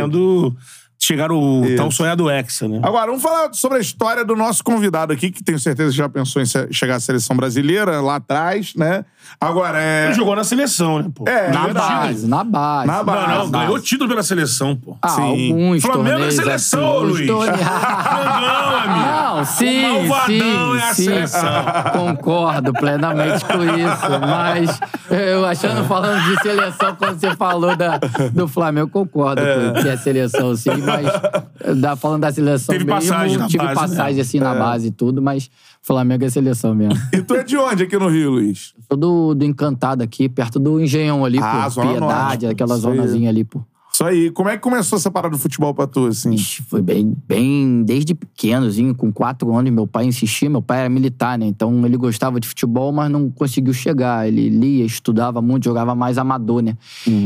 Chegar 1.01 1.31
o 1.31 1.63
Isso. 1.65 1.75
tão 1.77 1.89
sonhado 1.89 2.29
Hexa, 2.29 2.67
né? 2.67 2.81
Agora, 2.83 3.07
vamos 3.07 3.21
falar 3.23 3.53
sobre 3.53 3.77
a 3.77 3.81
história 3.81 4.25
do 4.25 4.35
nosso 4.35 4.61
convidado 4.63 5.13
aqui, 5.13 5.31
que 5.31 5.41
tenho 5.43 5.57
certeza 5.57 5.91
que 5.91 5.97
já 5.97 6.09
pensou 6.09 6.41
em 6.41 6.45
chegar 6.71 6.95
à 6.95 6.99
seleção 6.99 7.35
brasileira 7.37 8.01
lá 8.01 8.15
atrás, 8.17 8.73
né? 8.75 9.05
Agora, 9.39 9.79
é. 9.81 10.05
Ele 10.07 10.13
jogou 10.15 10.35
na 10.35 10.43
seleção, 10.43 10.99
né, 10.99 11.09
pô? 11.13 11.23
É, 11.27 11.49
Na 11.51 11.67
base, 11.69 12.27
na 12.27 12.43
base. 12.43 12.87
Na 12.87 13.03
base. 13.03 13.27
Não, 13.27 13.37
não, 13.45 13.51
ganhou 13.51 13.79
título 13.79 14.09
pela 14.09 14.23
seleção, 14.23 14.75
pô. 14.75 14.97
Ah, 15.01 15.09
Sim. 15.09 15.21
alguns 15.51 15.81
Flamengo 15.81 16.07
é 16.07 16.11
torneios 16.11 16.35
seleção, 16.35 16.97
assim, 16.97 17.05
Luiz. 17.05 17.27
torneios- 17.27 17.59
Não, 17.69 18.75
amigo. 18.77 19.09
Não, 19.09 19.45
sim, 19.45 19.85
O 19.85 20.07
malvadão 20.09 20.25
sim, 20.27 20.77
é 20.79 20.83
a 20.89 20.93
sim. 20.93 21.03
seleção. 21.05 21.49
Concordo 21.93 22.73
plenamente 22.73 23.45
com 23.45 23.63
isso. 23.63 24.19
Mas 24.27 24.79
eu 25.09 25.45
achando, 25.45 25.85
falando 25.87 26.21
de 26.23 26.41
seleção, 26.41 26.95
quando 26.95 27.19
você 27.19 27.35
falou 27.35 27.75
da, 27.75 27.97
do 28.33 28.47
Flamengo, 28.47 28.87
eu 28.87 28.89
concordo 28.89 29.41
com 29.41 29.81
que 29.81 29.87
é 29.87 29.97
seleção, 29.97 30.55
sim. 30.55 30.69
Mas 30.89 31.77
dá, 31.81 31.95
falando 31.95 32.21
da 32.21 32.31
seleção 32.31 32.73
Teve 32.73 32.85
mesmo, 32.85 32.99
passagem 32.99 33.37
na 33.37 33.47
tive 33.47 33.63
base, 33.65 33.75
passagem 33.79 34.15
né? 34.15 34.21
assim 34.21 34.39
na 34.39 34.55
base 34.55 34.87
e 34.87 34.91
tudo, 34.91 35.21
mas 35.21 35.49
Flamengo 35.81 36.25
é 36.25 36.29
seleção 36.29 36.73
mesmo. 36.75 36.99
E 37.13 37.21
tu 37.21 37.33
é 37.35 37.43
de 37.43 37.57
onde 37.57 37.83
aqui 37.83 37.97
no 37.97 38.07
Rio, 38.07 38.31
Luiz? 38.31 38.73
Sou 38.87 38.97
do, 38.97 39.33
do 39.35 39.45
Encantado 39.45 40.03
aqui, 40.03 40.27
perto 40.29 40.59
do 40.59 40.79
Engenhão 40.79 41.23
ali, 41.25 41.39
Ah, 41.41 41.69
pô. 41.73 41.81
Piedade, 41.81 41.99
Norte. 41.99 42.45
aquela 42.47 42.75
zonazinha 42.77 43.29
ali, 43.29 43.43
pô. 43.43 43.61
Isso 43.99 44.05
aí. 44.05 44.31
Como 44.31 44.47
é 44.47 44.55
que 44.55 44.63
começou 44.63 44.95
essa 44.95 45.11
parada 45.11 45.35
do 45.35 45.37
futebol 45.37 45.73
pra 45.73 45.85
tu, 45.85 46.05
assim? 46.05 46.31
Ixi, 46.31 46.63
Foi 46.63 46.81
bem, 46.81 47.13
bem 47.27 47.83
desde 47.83 48.15
pequenozinho, 48.15 48.95
com 48.95 49.11
quatro 49.11 49.53
anos, 49.53 49.69
meu 49.73 49.85
pai 49.85 50.05
insistia, 50.05 50.49
meu 50.49 50.61
pai 50.61 50.79
era 50.79 50.89
militar, 50.89 51.37
né? 51.37 51.45
Então 51.45 51.85
ele 51.85 51.97
gostava 51.97 52.39
de 52.39 52.47
futebol, 52.47 52.93
mas 52.93 53.11
não 53.11 53.29
conseguiu 53.29 53.73
chegar. 53.73 54.25
Ele 54.25 54.47
lia, 54.47 54.85
estudava 54.85 55.41
muito, 55.41 55.65
jogava 55.65 55.93
mais 55.95 56.17
amador, 56.17 56.61
né? 56.61 56.77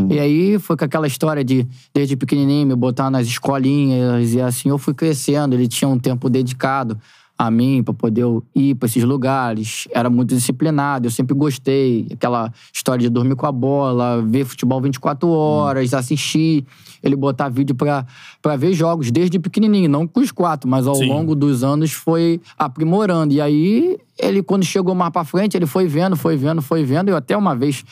E 0.09 0.17
aí 0.17 0.57
foi 0.57 0.75
com 0.75 0.83
aquela 0.83 1.05
história 1.05 1.43
de, 1.43 1.67
desde 1.93 2.15
pequenininho, 2.15 2.65
me 2.65 2.75
botar 2.75 3.11
nas 3.11 3.27
escolinhas 3.27 4.33
e 4.33 4.41
assim 4.41 4.69
eu 4.69 4.79
fui 4.79 4.95
crescendo. 4.95 5.53
Ele 5.53 5.67
tinha 5.67 5.87
um 5.87 5.99
tempo 5.99 6.27
dedicado 6.27 6.97
a 7.45 7.51
mim 7.51 7.83
para 7.83 7.93
poder 7.93 8.25
ir 8.55 8.75
para 8.75 8.87
esses 8.87 9.03
lugares. 9.03 9.87
Era 9.91 10.09
muito 10.09 10.33
disciplinado, 10.33 11.07
eu 11.07 11.11
sempre 11.11 11.35
gostei. 11.35 12.07
Aquela 12.11 12.51
história 12.73 13.01
de 13.01 13.09
dormir 13.09 13.35
com 13.35 13.45
a 13.45 13.51
bola, 13.51 14.21
ver 14.21 14.45
futebol 14.45 14.81
24 14.81 15.27
horas, 15.29 15.93
assistir. 15.93 16.65
Ele 17.01 17.15
botar 17.15 17.49
vídeo 17.49 17.75
para 17.75 18.55
ver 18.55 18.73
jogos 18.73 19.11
desde 19.11 19.37
pequenininho, 19.37 19.89
não 19.89 20.07
com 20.07 20.21
os 20.21 20.31
quatro, 20.31 20.69
mas 20.69 20.87
ao 20.87 20.95
Sim. 20.95 21.09
longo 21.09 21.35
dos 21.35 21.63
anos 21.63 21.91
foi 21.91 22.39
aprimorando. 22.57 23.33
E 23.33 23.41
aí, 23.41 23.97
ele, 24.17 24.41
quando 24.41 24.63
chegou 24.63 24.95
mais 24.95 25.11
para 25.11 25.25
frente, 25.25 25.57
ele 25.57 25.65
foi 25.65 25.85
vendo, 25.85 26.15
foi 26.15 26.37
vendo, 26.37 26.61
foi 26.61 26.83
vendo. 26.83 27.09
Eu 27.09 27.17
até 27.17 27.35
uma 27.35 27.55
vez, 27.55 27.83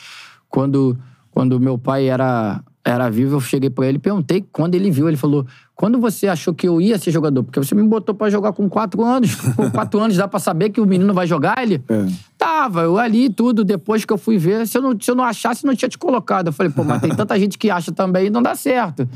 quando, 0.48 0.98
quando 1.30 1.60
meu 1.60 1.76
pai 1.76 2.06
era, 2.06 2.62
era 2.84 3.08
vivo, 3.08 3.36
eu 3.36 3.40
cheguei 3.40 3.70
para 3.70 3.86
ele 3.86 3.96
e 3.96 4.00
perguntei 4.00 4.44
quando 4.52 4.74
ele 4.74 4.90
viu. 4.90 5.06
Ele 5.06 5.16
falou: 5.16 5.46
Quando 5.74 6.00
você 6.00 6.26
achou 6.26 6.52
que 6.52 6.66
eu 6.66 6.80
ia 6.80 6.98
ser 6.98 7.12
jogador? 7.12 7.44
Porque 7.44 7.60
você 7.60 7.76
me 7.76 7.82
botou 7.84 8.12
para 8.12 8.28
jogar 8.28 8.52
com 8.52 8.68
quatro 8.68 9.04
anos. 9.04 9.36
Com 9.54 9.70
quatro 9.70 10.00
anos 10.00 10.16
dá 10.16 10.26
para 10.26 10.40
saber 10.40 10.70
que 10.70 10.80
o 10.80 10.86
menino 10.86 11.14
vai 11.14 11.26
jogar? 11.26 11.62
Ele. 11.62 11.82
É. 11.88 12.06
Tava, 12.36 12.82
eu 12.82 12.98
ali 12.98 13.30
tudo, 13.30 13.62
depois 13.64 14.04
que 14.04 14.12
eu 14.12 14.18
fui 14.18 14.36
ver, 14.36 14.66
se 14.66 14.76
eu 14.76 14.82
não, 14.82 14.98
se 15.00 15.08
eu 15.08 15.14
não 15.14 15.22
achasse, 15.22 15.64
não 15.64 15.76
tinha 15.76 15.88
te 15.88 15.96
colocado. 15.96 16.48
Eu 16.48 16.52
falei, 16.52 16.72
pô, 16.72 16.82
mas 16.82 17.00
tem 17.00 17.14
tanta 17.14 17.38
gente 17.38 17.56
que 17.56 17.70
acha 17.70 17.92
também 17.92 18.26
e 18.26 18.30
não 18.30 18.42
dá 18.42 18.56
certo. 18.56 19.08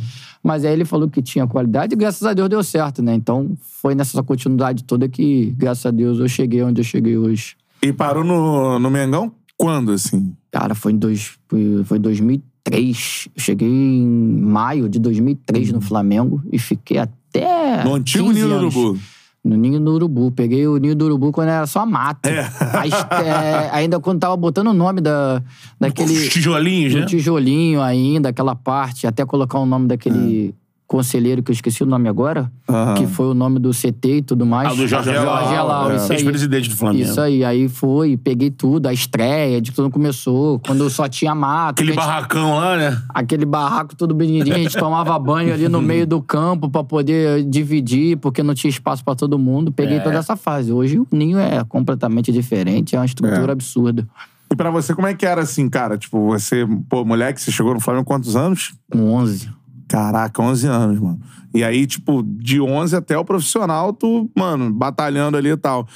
Mas 0.44 0.64
aí 0.64 0.72
ele 0.72 0.84
falou 0.84 1.08
que 1.08 1.20
tinha 1.20 1.44
qualidade 1.46 1.94
e 1.94 1.96
graças 1.96 2.22
a 2.22 2.32
Deus 2.32 2.48
deu 2.48 2.62
certo, 2.62 3.02
né? 3.02 3.14
Então 3.14 3.56
foi 3.82 3.96
nessa 3.96 4.22
continuidade 4.22 4.84
toda 4.84 5.08
que, 5.08 5.52
graças 5.56 5.86
a 5.86 5.90
Deus, 5.90 6.20
eu 6.20 6.28
cheguei 6.28 6.62
onde 6.62 6.80
eu 6.80 6.84
cheguei 6.84 7.18
hoje. 7.18 7.56
E 7.82 7.92
parou 7.92 8.22
no, 8.22 8.78
no 8.78 8.90
Mengão 8.90 9.32
quando, 9.56 9.90
assim? 9.90 10.36
Cara, 10.52 10.74
foi 10.74 10.92
em 10.92 10.98
dois, 10.98 11.36
foi, 11.48 11.82
foi 11.84 11.98
2003. 11.98 12.55
Eu 12.70 12.92
cheguei 13.36 13.68
em 13.68 14.06
maio 14.06 14.88
de 14.88 14.98
2003 14.98 15.72
no 15.72 15.80
Flamengo 15.80 16.42
e 16.52 16.58
fiquei 16.58 16.98
até. 16.98 17.84
No 17.84 17.94
antigo 17.94 18.28
15 18.28 18.34
Ninho 18.34 18.48
do. 18.48 18.56
Urubu. 18.56 18.98
No 19.44 19.56
Ninho 19.56 19.80
do 19.80 19.94
Urubu. 19.94 20.32
Peguei 20.32 20.66
o 20.66 20.76
Ninho 20.76 20.96
do 20.96 21.04
Urubu 21.04 21.30
quando 21.30 21.50
era 21.50 21.66
só 21.66 21.86
mato. 21.86 22.26
É. 22.28 22.50
Aí, 22.74 22.90
é, 22.90 23.70
ainda 23.72 24.00
quando 24.00 24.20
tava 24.20 24.36
botando 24.36 24.68
o 24.68 24.74
nome 24.74 25.00
da, 25.00 25.42
daquele. 25.78 26.12
Os 26.12 26.28
tijolinhos, 26.28 26.94
né? 26.94 27.06
tijolinho 27.06 27.80
ainda, 27.80 28.30
aquela 28.30 28.56
parte, 28.56 29.06
até 29.06 29.24
colocar 29.24 29.58
o 29.58 29.66
nome 29.66 29.86
daquele 29.86 30.54
conselheiro 30.86 31.42
que 31.42 31.50
eu 31.50 31.52
esqueci 31.52 31.82
o 31.82 31.86
nome 31.86 32.08
agora, 32.08 32.50
Aham. 32.68 32.94
que 32.94 33.06
foi 33.06 33.26
o 33.26 33.34
nome 33.34 33.58
do 33.58 33.70
CT 33.72 34.18
e 34.18 34.22
tudo 34.22 34.46
mais. 34.46 34.68
Ah, 34.68 34.74
do 34.74 34.86
Jorge 34.86 35.10
Alau, 35.10 35.90
é. 35.90 35.96
isso 35.96 36.12
aí. 36.12 36.18
Ex-presidente 36.18 36.68
do 36.70 36.76
Flamengo. 36.76 37.04
Isso 37.04 37.20
aí, 37.20 37.44
aí 37.44 37.68
foi, 37.68 38.16
peguei 38.16 38.50
tudo, 38.50 38.86
a 38.86 38.92
estreia 38.92 39.60
de 39.60 39.72
tudo 39.72 39.90
começou, 39.90 40.60
quando 40.60 40.88
só 40.88 41.08
tinha 41.08 41.34
mato. 41.34 41.70
Aquele 41.80 41.88
gente- 41.92 41.96
barracão 41.96 42.54
lá, 42.56 42.76
né? 42.76 43.02
Aquele 43.08 43.44
barraco 43.44 43.96
todo 43.96 44.14
bonitinho, 44.14 44.54
a 44.54 44.58
gente 44.58 44.76
tomava 44.78 45.18
banho 45.18 45.52
ali 45.52 45.68
no 45.68 45.82
meio 45.82 46.06
do 46.06 46.22
campo 46.22 46.70
pra 46.70 46.84
poder 46.84 47.42
dividir, 47.44 48.16
porque 48.18 48.42
não 48.42 48.54
tinha 48.54 48.70
espaço 48.70 49.04
pra 49.04 49.14
todo 49.14 49.38
mundo. 49.38 49.72
Peguei 49.72 49.96
É. 49.96 50.00
toda 50.00 50.16
essa 50.18 50.36
fase. 50.36 50.72
Hoje 50.72 50.98
o 51.00 51.06
ninho 51.10 51.38
é 51.38 51.64
completamente 51.64 52.30
diferente, 52.30 52.94
é 52.94 52.98
uma 52.98 53.06
estrutura 53.06 53.48
É. 53.48 53.52
absurda. 53.52 54.06
E 54.48 54.54
pra 54.54 54.70
você, 54.70 54.94
como 54.94 55.08
é 55.08 55.14
que 55.14 55.26
era 55.26 55.40
assim, 55.42 55.68
cara? 55.68 55.98
Tipo, 55.98 56.28
você, 56.28 56.64
pô, 56.88 57.04
moleque, 57.04 57.40
você 57.40 57.50
chegou 57.50 57.74
no 57.74 57.80
Flamengo 57.80 58.02
há 58.02 58.06
quantos 58.06 58.36
anos? 58.36 58.74
Com 58.92 59.12
11. 59.12 59.50
Caraca, 59.88 60.42
11 60.42 60.66
anos, 60.66 60.98
mano. 60.98 61.20
E 61.54 61.62
aí, 61.64 61.86
tipo, 61.86 62.22
de 62.22 62.60
11 62.60 62.96
até 62.96 63.16
o 63.16 63.24
profissional, 63.24 63.92
tu, 63.92 64.30
mano, 64.36 64.72
batalhando 64.72 65.36
ali 65.36 65.50
e 65.50 65.56
tal. 65.56 65.86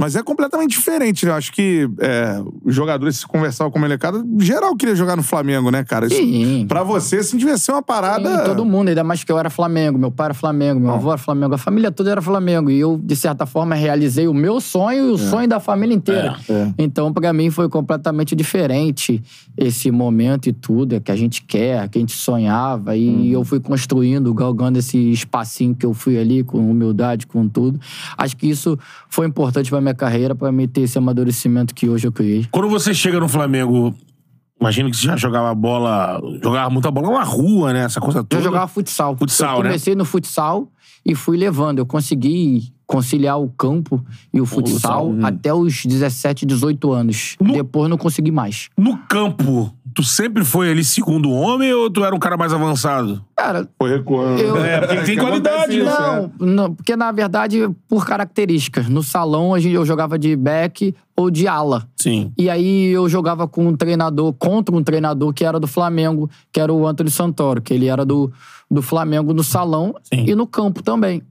Mas 0.00 0.14
é 0.14 0.22
completamente 0.22 0.70
diferente, 0.70 1.26
né? 1.26 1.32
Eu 1.32 1.36
acho 1.36 1.52
que 1.52 1.90
é, 1.98 2.40
os 2.64 2.72
jogadores, 2.72 3.16
se 3.16 3.26
conversavam 3.26 3.70
com 3.70 3.78
o 3.78 3.82
molecada, 3.82 4.24
geral 4.38 4.76
queria 4.76 4.94
jogar 4.94 5.16
no 5.16 5.24
Flamengo, 5.24 5.72
né, 5.72 5.82
cara? 5.82 6.06
Isso, 6.06 6.14
Sim. 6.14 6.66
pra 6.68 6.84
você, 6.84 7.16
assim, 7.16 7.36
devia 7.36 7.58
ser 7.58 7.72
uma 7.72 7.82
parada... 7.82 8.38
Sim, 8.38 8.44
todo 8.44 8.64
mundo, 8.64 8.90
ainda 8.90 9.02
mais 9.02 9.24
que 9.24 9.32
eu 9.32 9.36
era 9.36 9.50
Flamengo, 9.50 9.98
meu 9.98 10.12
pai 10.12 10.26
era 10.26 10.34
Flamengo, 10.34 10.78
meu 10.78 10.92
avô 10.92 11.08
era 11.08 11.18
Flamengo, 11.18 11.54
a 11.54 11.58
família 11.58 11.90
toda 11.90 12.12
era 12.12 12.22
Flamengo. 12.22 12.70
E 12.70 12.78
eu, 12.78 12.96
de 13.02 13.16
certa 13.16 13.44
forma, 13.44 13.74
realizei 13.74 14.28
o 14.28 14.34
meu 14.34 14.60
sonho 14.60 15.08
e 15.08 15.10
o 15.10 15.18
sonho 15.18 15.48
da 15.48 15.58
família 15.58 15.94
inteira. 15.94 16.36
É. 16.48 16.68
Então, 16.78 17.12
pra 17.12 17.32
mim, 17.32 17.50
foi 17.50 17.68
completamente 17.68 18.36
diferente 18.36 19.20
esse 19.56 19.90
momento 19.90 20.48
e 20.48 20.52
tudo, 20.52 20.94
é 20.94 21.00
que 21.00 21.10
a 21.10 21.16
gente 21.16 21.42
quer, 21.42 21.88
que 21.88 21.98
a 21.98 22.00
gente 22.00 22.16
sonhava. 22.16 22.94
E 22.96 23.32
eu 23.32 23.44
fui 23.44 23.58
construindo, 23.58 24.32
galgando 24.32 24.78
esse 24.78 25.10
espacinho 25.10 25.74
que 25.74 25.84
eu 25.84 25.92
fui 25.92 26.16
ali, 26.16 26.44
com 26.44 26.58
humildade, 26.70 27.26
com 27.26 27.48
tudo. 27.48 27.80
Acho 28.16 28.36
que 28.36 28.48
isso 28.48 28.78
foi 29.08 29.26
importante 29.26 29.68
pra 29.68 29.80
minha 29.80 29.87
carreira, 29.94 30.34
pra 30.34 30.50
mim 30.52 30.66
ter 30.68 30.82
esse 30.82 30.98
amadurecimento 30.98 31.74
que 31.74 31.88
hoje 31.88 32.06
eu 32.06 32.12
criei. 32.12 32.46
Quando 32.50 32.68
você 32.68 32.92
chega 32.94 33.18
no 33.20 33.28
Flamengo, 33.28 33.94
imagino 34.60 34.90
que 34.90 34.96
você 34.96 35.06
já 35.06 35.16
jogava 35.16 35.54
bola, 35.54 36.20
jogava 36.42 36.70
muita 36.70 36.90
bola 36.90 37.10
na 37.18 37.24
rua, 37.24 37.72
né? 37.72 37.84
Essa 37.84 38.00
coisa 38.00 38.22
toda. 38.24 38.40
Eu 38.40 38.44
jogava 38.44 38.66
futsal. 38.68 39.16
Futsal, 39.16 39.58
eu 39.58 39.62
né? 39.64 39.68
comecei 39.70 39.94
no 39.94 40.04
futsal 40.04 40.68
e 41.04 41.14
fui 41.14 41.36
levando. 41.36 41.78
Eu 41.78 41.86
consegui 41.86 42.72
conciliar 42.86 43.38
o 43.38 43.50
campo 43.50 44.02
e 44.32 44.40
o 44.40 44.46
futsal 44.46 45.10
hum. 45.10 45.20
até 45.22 45.52
os 45.52 45.84
17, 45.84 46.46
18 46.46 46.90
anos. 46.90 47.36
No- 47.40 47.52
Depois 47.52 47.88
não 47.90 47.98
consegui 47.98 48.30
mais. 48.30 48.70
No 48.76 48.96
campo, 49.06 49.70
tu 49.98 50.04
sempre 50.04 50.44
foi 50.44 50.70
ali 50.70 50.84
segundo 50.84 51.28
homem 51.32 51.72
ou 51.74 51.90
tu 51.90 52.04
era 52.04 52.14
um 52.14 52.20
cara 52.20 52.36
mais 52.36 52.52
avançado? 52.52 53.20
Cara, 53.36 53.68
Foi 53.76 53.90
recuando. 53.90 54.40
Eu- 54.40 54.56
É, 54.64 54.78
porque 54.78 54.96
tem 54.98 55.16
que 55.16 55.20
qualidade, 55.20 55.76
isso, 55.80 55.86
não, 56.00 56.32
não, 56.38 56.74
porque 56.74 56.94
na 56.94 57.10
verdade, 57.10 57.68
por 57.88 58.06
características. 58.06 58.88
No 58.88 59.02
salão, 59.02 59.52
a 59.54 59.58
gente- 59.58 59.74
eu 59.74 59.84
jogava 59.84 60.16
de 60.16 60.36
back 60.36 60.94
ou 61.16 61.32
de 61.32 61.48
ala. 61.48 61.88
Sim. 61.96 62.32
E 62.38 62.48
aí 62.48 62.86
eu 62.92 63.08
jogava 63.08 63.48
com 63.48 63.66
um 63.66 63.76
treinador, 63.76 64.32
contra 64.34 64.72
um 64.72 64.84
treinador 64.84 65.32
que 65.32 65.44
era 65.44 65.58
do 65.58 65.66
Flamengo, 65.66 66.30
que 66.52 66.60
era 66.60 66.72
o 66.72 66.86
Antônio 66.86 67.10
Santoro, 67.10 67.60
que 67.60 67.74
ele 67.74 67.86
era 67.88 68.04
do, 68.04 68.30
do 68.70 68.80
Flamengo 68.80 69.34
no 69.34 69.42
salão 69.42 69.96
Sim. 70.04 70.26
e 70.28 70.34
no 70.36 70.46
campo 70.46 70.80
também. 70.80 71.22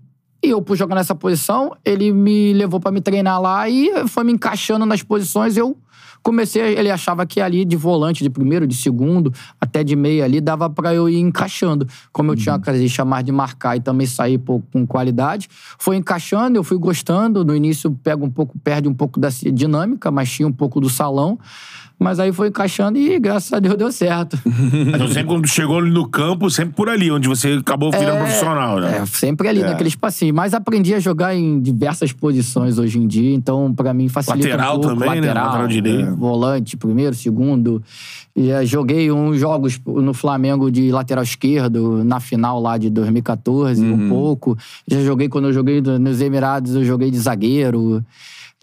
E 0.44 0.50
eu, 0.50 0.62
por 0.62 0.76
jogar 0.76 0.96
nessa 0.96 1.16
posição, 1.16 1.76
ele 1.84 2.12
me 2.12 2.54
levou 2.54 2.80
pra 2.80 2.92
me 2.92 3.02
treinar 3.02 3.42
lá 3.42 3.68
e 3.68 4.08
foi 4.08 4.24
me 4.24 4.32
encaixando 4.34 4.86
nas 4.86 5.02
posições. 5.02 5.58
Eu 5.58 5.76
comecei, 6.22 6.62
ele 6.62 6.92
achava 6.92 7.26
que 7.26 7.40
ali 7.40 7.64
de 7.64 7.76
volante, 7.76 8.24
de 8.24 8.30
primeiro, 8.30 8.68
de 8.68 8.76
segundo, 8.76 9.34
até 9.60 9.84
de 9.84 9.96
meia 9.96 10.26
ali, 10.26 10.42
dava 10.42 10.70
pra 10.70 10.94
eu 10.94 11.10
ir 11.10 11.20
encaixando. 11.20 11.88
Como 12.12 12.32
eu 12.32 12.36
tinha 12.36 12.54
uma 12.54 12.60
característica 12.60 13.04
mais 13.04 13.26
de 13.26 13.32
marcar 13.32 13.78
e 13.78 13.80
também 13.80 14.06
sair 14.06 14.38
com 14.38 14.86
qualidade, 14.86 15.48
foi 15.80 15.96
encaixando, 15.96 16.58
eu 16.58 16.64
fui 16.64 16.78
gostando. 16.78 17.44
No 17.44 17.56
início 17.56 17.92
pega 18.04 18.24
um 18.24 18.30
pouco, 18.30 18.60
perde 18.60 18.88
um 18.88 18.94
pouco 18.94 19.20
da 19.20 19.30
dinâmica, 19.30 20.12
mas 20.12 20.30
tinha 20.30 20.48
um 20.48 20.54
pouco 20.54 20.80
do 20.80 20.90
salão. 20.90 21.40
Mas 22.00 22.20
aí 22.20 22.32
foi 22.32 22.50
encaixando 22.50 22.98
e 22.98 23.20
graças 23.20 23.52
a 23.52 23.60
Deus 23.60 23.76
deu 23.76 23.92
certo. 23.92 24.38
Então 24.88 25.08
sempre 25.08 25.26
quando 25.26 25.48
chegou 25.48 25.80
ali 25.80 25.90
no 25.90 26.08
campo, 26.08 26.50
sempre 26.50 26.74
por 26.74 26.90
ali, 26.90 27.12
onde 27.12 27.28
você 27.28 27.54
acabou 27.54 27.92
virando 27.92 28.20
profissional, 28.20 28.80
né? 28.80 29.00
É, 29.00 29.06
sempre 29.06 29.48
ali 29.48 29.62
naquele 29.62 29.90
espacinho. 29.90 30.34
Mas 30.34 30.54
aprendi 30.54 30.94
a 30.94 31.00
jogar 31.00 31.36
em 31.36 31.60
diversas 31.60 32.12
posições 32.12 32.78
hoje 32.78 33.00
em 33.00 33.08
dia, 33.08 33.34
então 33.34 33.74
pra 33.74 33.94
mim 33.94 34.08
facilita 34.10 34.50
Lateral 34.50 34.78
um 34.78 34.82
pouco. 34.82 34.96
também, 34.96 35.22
né? 35.22 35.28
lateral, 35.28 35.46
Lateral 35.46 35.68
direito. 35.68 36.08
é, 36.08 36.12
Volante, 36.12 36.78
primeiro, 36.78 37.16
segundo. 37.16 37.82
E, 38.36 38.52
é, 38.52 38.66
joguei 38.66 39.12
uns 39.12 39.40
jogos 39.40 39.80
no 39.86 40.14
Flamengo 40.14 40.70
de 40.72 40.92
lateral 40.92 41.24
esquerdo, 41.24 42.04
na 42.04 42.20
final 42.20 42.62
lá 42.62 42.78
de 42.78 42.90
2014, 42.90 43.84
um 43.84 44.10
pouco. 44.10 44.58
Já 44.88 45.02
joguei 45.02 45.28
quando 45.28 45.46
eu 45.46 45.54
joguei 45.54 45.82
nos 45.82 46.22
Emirados, 46.22 46.76
eu 46.76 46.84
joguei 46.84 47.10
de 47.10 47.18
zagueiro. 47.18 48.04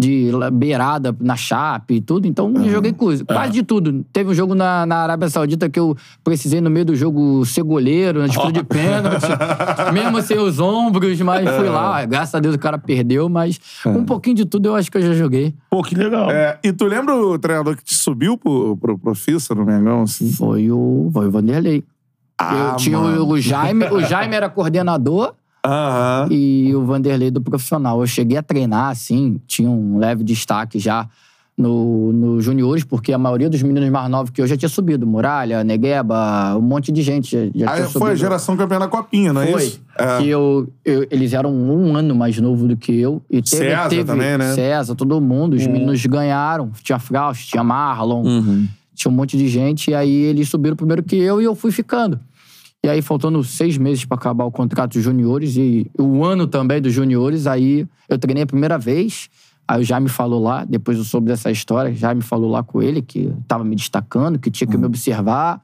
De 0.00 0.32
beirada 0.52 1.14
na 1.20 1.36
chape 1.36 1.94
e 1.94 2.00
tudo, 2.00 2.26
então 2.26 2.52
eu 2.56 2.68
joguei 2.68 2.92
coisa, 2.92 3.24
quase 3.24 3.52
de 3.52 3.62
tudo. 3.62 4.04
Teve 4.12 4.30
um 4.30 4.34
jogo 4.34 4.52
na, 4.52 4.84
na 4.84 4.96
Arábia 4.96 5.28
Saudita 5.28 5.70
que 5.70 5.78
eu 5.78 5.96
precisei 6.24 6.60
no 6.60 6.68
meio 6.68 6.84
do 6.84 6.96
jogo 6.96 7.46
ser 7.46 7.62
goleiro, 7.62 8.18
na 8.18 8.26
disputa 8.26 8.50
de 8.50 8.64
pênalti, 8.64 9.28
mesmo 9.94 10.20
sem 10.20 10.36
os 10.36 10.58
ombros, 10.58 11.20
mas 11.20 11.48
fui 11.48 11.68
lá. 11.68 12.04
Graças 12.06 12.34
a 12.34 12.40
Deus 12.40 12.56
o 12.56 12.58
cara 12.58 12.76
perdeu, 12.76 13.28
mas 13.28 13.60
um 13.86 14.04
pouquinho 14.04 14.34
de 14.34 14.44
tudo 14.44 14.70
eu 14.70 14.74
acho 14.74 14.90
que 14.90 14.98
eu 14.98 15.02
já 15.02 15.12
joguei. 15.12 15.54
Pô, 15.70 15.80
que 15.80 15.94
legal. 15.94 16.28
É, 16.28 16.58
e 16.64 16.72
tu 16.72 16.86
lembra 16.86 17.14
o 17.14 17.38
treinador 17.38 17.76
que 17.76 17.84
te 17.84 17.94
subiu 17.94 18.36
pro, 18.36 18.76
pro, 18.76 18.98
pro 18.98 19.14
Fissa 19.14 19.54
no 19.54 19.64
Mengão, 19.64 20.02
assim? 20.02 20.28
Foi 20.32 20.72
o, 20.72 21.08
foi 21.12 21.28
o 21.28 21.30
Vanderlei. 21.30 21.84
Ah, 22.36 22.70
eu 22.72 22.76
tinha 22.76 22.98
o, 22.98 23.28
o 23.28 23.40
Jaime, 23.40 23.84
o 23.86 24.00
Jaime 24.00 24.34
era 24.34 24.48
coordenador 24.50 25.34
Aham. 25.64 26.28
e 26.30 26.74
o 26.74 26.84
Vanderlei 26.84 27.30
do 27.30 27.40
profissional. 27.40 28.00
Eu 28.00 28.06
cheguei 28.06 28.36
a 28.36 28.42
treinar, 28.42 28.90
assim, 28.90 29.40
tinha 29.46 29.70
um 29.70 29.98
leve 29.98 30.22
destaque 30.22 30.78
já 30.78 31.08
no, 31.56 32.12
no 32.12 32.40
juniores, 32.40 32.82
porque 32.84 33.12
a 33.12 33.18
maioria 33.18 33.48
dos 33.48 33.62
meninos 33.62 33.88
mais 33.88 34.10
novos 34.10 34.30
que 34.30 34.42
eu 34.42 34.46
já 34.46 34.56
tinha 34.56 34.68
subido. 34.68 35.06
Muralha, 35.06 35.62
Negueba, 35.62 36.56
um 36.56 36.60
monte 36.60 36.90
de 36.90 37.00
gente 37.00 37.30
já, 37.30 37.50
já 37.54 37.70
Aí 37.70 37.76
tinha 37.76 37.88
foi 38.00 38.10
a 38.10 38.14
geração 38.16 38.56
campeã 38.56 38.78
da 38.78 38.88
Copinha, 38.88 39.32
não 39.32 39.40
é 39.40 39.46
Foi. 39.52 39.64
isso? 39.64 39.80
É. 39.96 40.18
Que 40.18 40.28
eu, 40.28 40.68
eu- 40.84 41.06
eles 41.10 41.32
eram 41.32 41.52
um 41.54 41.96
ano 41.96 42.14
mais 42.14 42.36
novo 42.40 42.66
do 42.66 42.76
que 42.76 42.92
eu. 42.98 43.22
E 43.30 43.40
teve, 43.40 43.64
César 43.64 43.88
teve 43.88 44.04
também, 44.04 44.36
né? 44.36 44.52
César, 44.52 44.94
todo 44.96 45.20
mundo. 45.20 45.54
Os 45.54 45.66
meninos 45.66 46.04
ganharam. 46.06 46.70
Tinha 46.82 46.98
Fraust, 46.98 47.48
tinha 47.48 47.62
Marlon, 47.62 48.24
Uhum. 48.24 48.66
tinha 48.92 49.10
um 49.10 49.14
monte 49.14 49.36
de 49.38 49.46
gente. 49.46 49.92
E 49.92 49.94
aí 49.94 50.10
eles 50.24 50.48
subiram 50.48 50.74
primeiro 50.76 51.02
que 51.04 51.14
eu 51.16 51.40
e 51.40 51.44
eu 51.44 51.54
fui 51.54 51.70
ficando. 51.70 52.18
E 52.84 52.88
aí, 52.90 53.00
faltando 53.00 53.42
seis 53.42 53.78
meses 53.78 54.04
pra 54.04 54.14
acabar 54.14 54.44
o 54.44 54.50
contrato 54.50 54.92
dos 54.92 55.02
juniores 55.02 55.56
e 55.56 55.90
o 55.98 56.22
ano 56.22 56.46
também 56.46 56.82
dos 56.82 56.92
juniores, 56.92 57.46
aí 57.46 57.88
eu 58.06 58.18
treinei 58.18 58.42
a 58.42 58.46
primeira 58.46 58.76
vez. 58.76 59.30
Aí 59.66 59.80
o 59.80 59.82
Jaime 59.82 60.10
falou 60.10 60.42
lá, 60.42 60.66
depois 60.66 60.98
eu 60.98 61.04
soube 61.04 61.28
dessa 61.28 61.50
história, 61.50 61.94
Jaime 61.94 62.20
falou 62.20 62.50
lá 62.50 62.62
com 62.62 62.82
ele 62.82 63.00
que 63.00 63.32
tava 63.48 63.64
me 63.64 63.74
destacando, 63.74 64.38
que 64.38 64.50
tinha 64.50 64.68
que 64.68 64.76
me 64.76 64.84
observar. 64.84 65.62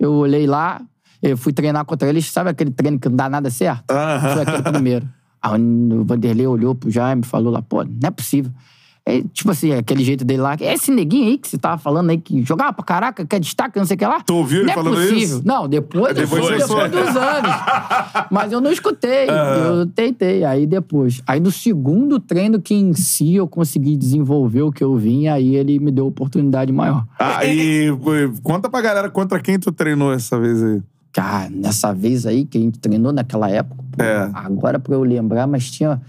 Eu 0.00 0.14
olhei 0.14 0.46
lá, 0.46 0.80
eu 1.22 1.36
fui 1.36 1.52
treinar 1.52 1.84
contra 1.84 2.08
eles, 2.08 2.24
sabe 2.24 2.48
aquele 2.48 2.70
treino 2.70 2.98
que 2.98 3.10
não 3.10 3.16
dá 3.16 3.28
nada 3.28 3.50
certo? 3.50 3.84
Foi 4.32 4.40
aquele 4.40 4.62
primeiro. 4.62 5.06
Aí 5.42 5.60
o 5.60 6.04
Vanderlei 6.04 6.46
olhou 6.46 6.74
pro 6.74 6.90
Jaime 6.90 7.20
e 7.20 7.26
falou 7.26 7.52
lá, 7.52 7.60
pô, 7.60 7.84
não 7.84 8.08
é 8.08 8.10
possível. 8.10 8.50
É, 9.08 9.22
tipo 9.32 9.52
assim, 9.52 9.72
aquele 9.72 10.02
jeito 10.02 10.24
dele 10.24 10.40
lá, 10.42 10.56
é 10.60 10.74
esse 10.74 10.90
neguinho 10.90 11.28
aí 11.28 11.38
que 11.38 11.46
você 11.46 11.56
tava 11.56 11.78
falando 11.78 12.10
aí, 12.10 12.18
que 12.18 12.42
jogava 12.42 12.72
pra 12.72 12.84
caraca, 12.84 13.24
que 13.24 13.36
é 13.36 13.38
destaque, 13.38 13.78
não 13.78 13.86
sei 13.86 13.94
o 13.94 13.98
que 13.98 14.04
lá. 14.04 14.20
Tu 14.20 14.34
ouviu 14.34 14.58
ele 14.58 14.66
não 14.66 14.72
é 14.72 14.74
falando 14.74 14.94
possível. 14.96 15.18
isso? 15.18 15.42
Não, 15.44 15.68
depois, 15.68 16.12
Depois 16.12 16.42
depois, 16.42 16.58
depois, 16.66 16.66
soube. 16.66 16.88
dos 17.06 17.16
anos. 17.16 17.50
Mas 18.32 18.50
eu 18.50 18.60
não 18.60 18.72
escutei, 18.72 19.28
eu 19.30 19.86
tentei. 19.94 20.42
Aí 20.42 20.66
depois. 20.66 21.22
Aí 21.24 21.38
no 21.38 21.52
segundo 21.52 22.18
treino 22.18 22.60
que 22.60 22.74
em 22.74 22.94
si 22.94 23.36
eu 23.36 23.46
consegui 23.46 23.96
desenvolver 23.96 24.62
o 24.62 24.72
que 24.72 24.82
eu 24.82 24.96
vim, 24.96 25.28
aí 25.28 25.54
ele 25.54 25.78
me 25.78 25.92
deu 25.92 26.08
oportunidade 26.08 26.72
maior. 26.72 27.06
Aí, 27.16 27.96
pô, 28.02 28.10
conta 28.42 28.68
pra 28.68 28.80
galera 28.80 29.08
contra 29.08 29.38
quem 29.38 29.56
tu 29.56 29.70
treinou 29.70 30.12
essa 30.12 30.36
vez 30.36 30.60
aí. 30.60 30.82
Cara, 31.12 31.48
nessa 31.48 31.94
vez 31.94 32.26
aí 32.26 32.44
que 32.44 32.58
a 32.58 32.60
gente 32.60 32.80
treinou 32.80 33.12
naquela 33.12 33.48
época, 33.48 33.84
pô, 33.92 34.02
É. 34.02 34.28
agora 34.34 34.80
pra 34.80 34.94
eu 34.96 35.04
lembrar, 35.04 35.46
mas 35.46 35.70
tinha. 35.70 36.02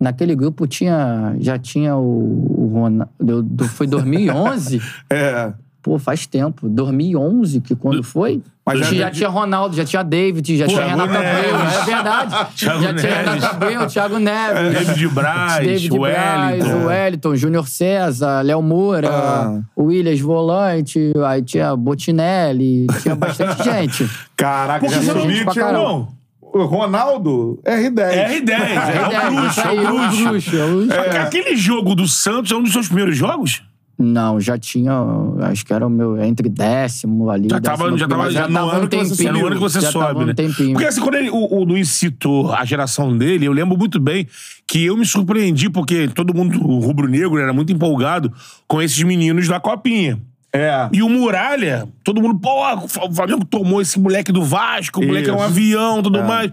Naquele 0.00 0.34
grupo 0.34 0.66
tinha. 0.66 1.34
Já 1.40 1.58
tinha 1.58 1.94
o, 1.96 2.02
o 2.02 2.70
Ronaldo. 2.72 3.10
do- 3.42 3.68
Foi 3.68 3.86
2011? 3.86 4.80
É. 5.10 5.52
Pô, 5.82 5.98
faz 5.98 6.26
tempo. 6.26 6.68
2011, 6.68 7.60
que 7.62 7.74
quando 7.74 8.02
foi? 8.02 8.42
Mas 8.66 8.80
já, 8.80 8.84
já- 8.94 9.10
tinha 9.10 9.28
Ronaldo, 9.30 9.74
já 9.74 9.82
tinha 9.82 10.02
David, 10.02 10.58
já 10.58 10.66
tinha 10.66 10.78
Thiago 10.84 10.90
Renato 11.02 11.14
Abreu. 11.26 11.56
É 11.56 11.84
verdade. 11.86 12.46
Thiago 12.54 12.82
já 12.82 12.94
tinha 12.94 13.12
Neves. 13.12 13.24
Renato 13.34 13.46
Abreu, 13.46 13.86
Thiago 13.86 14.18
Neves. 14.18 14.72
David 14.86 15.08
Braz, 15.08 15.66
David 15.66 15.98
Braz, 15.98 16.50
Wellington. 16.60 16.76
o 16.76 16.86
Wellington, 16.86 17.36
Júnior 17.36 17.66
César, 17.68 18.42
Léo 18.42 18.60
Moura, 18.62 19.08
Ah. 19.10 19.60
o 19.74 19.84
Williams 19.84 20.20
Volante, 20.20 21.12
aí 21.26 21.42
tinha 21.42 21.74
Botinelli, 21.74 22.86
tinha 23.02 23.14
bastante 23.16 23.62
gente. 23.64 24.06
Caraca, 24.36 24.80
Por 24.80 24.88
que 24.90 24.94
já 25.02 25.14
você 25.14 25.72
não 25.72 26.08
Ronaldo, 26.52 27.60
R10. 27.64 27.94
R10, 27.94 28.50
é, 28.50 29.06
o 29.06 29.12
É, 29.12 29.30
bruxo, 29.30 29.48
isso 29.50 29.60
é 29.60 29.72
o 29.72 29.76
bruxo. 29.86 30.24
bruxo, 30.28 30.56
é 30.56 30.64
o 30.64 30.76
bruxo. 30.86 31.00
Aquele 31.20 31.56
jogo 31.56 31.94
do 31.94 32.06
Santos 32.08 32.50
é 32.52 32.56
um 32.56 32.62
dos 32.62 32.72
seus 32.72 32.86
primeiros 32.86 33.16
jogos? 33.16 33.62
Não, 34.02 34.40
já 34.40 34.56
tinha, 34.56 34.94
acho 35.42 35.62
que 35.66 35.74
era 35.74 35.86
o 35.86 35.90
meu, 35.90 36.16
entre 36.22 36.48
décimo 36.48 37.28
ali. 37.28 37.48
Já 37.50 37.60
tava- 37.60 37.82
décimo 37.84 37.98
já 37.98 38.08
tava- 38.08 38.22
primeiro, 38.24 38.42
já 38.42 38.48
no 38.48 38.54
tava 38.54 38.72
ano 38.76 38.84
um 38.84 38.88
que 38.88 38.96
você 38.96 39.10
tempinho. 39.10 39.28
É 39.28 39.32
no 39.40 39.46
ano 39.46 39.56
que 39.56 39.60
você 39.62 39.80
já 39.82 39.92
sobe, 39.92 40.06
tava 40.06 40.24
né? 40.24 40.32
um. 40.38 40.72
Porque 40.72 40.86
assim, 40.86 41.00
quando 41.02 41.14
ele- 41.16 41.28
o, 41.30 41.36
o 41.54 41.64
Luiz 41.64 41.90
citou 41.90 42.50
a 42.50 42.64
geração 42.64 43.14
dele, 43.16 43.44
eu 43.44 43.52
lembro 43.52 43.76
muito 43.76 44.00
bem 44.00 44.26
que 44.66 44.86
eu 44.86 44.96
me 44.96 45.04
surpreendi, 45.04 45.68
porque 45.68 46.08
todo 46.08 46.32
mundo 46.34 46.58
rubro-negro 46.58 47.36
era 47.38 47.52
muito 47.52 47.74
empolgado 47.74 48.32
com 48.66 48.80
esses 48.80 49.02
meninos 49.02 49.46
da 49.46 49.60
Copinha. 49.60 50.18
É. 50.52 50.88
E 50.92 51.02
o 51.02 51.08
Muralha, 51.08 51.88
todo 52.02 52.20
mundo, 52.20 52.38
pô, 52.40 52.64
o 53.06 53.14
Flamengo 53.14 53.44
tomou 53.44 53.80
esse 53.80 53.98
moleque 54.00 54.32
do 54.32 54.42
Vasco, 54.42 55.00
o 55.00 55.06
moleque 55.06 55.28
era 55.28 55.34
um 55.36 55.40
Isso. 55.40 55.46
avião, 55.46 56.02
tudo 56.02 56.22
mais. 56.24 56.50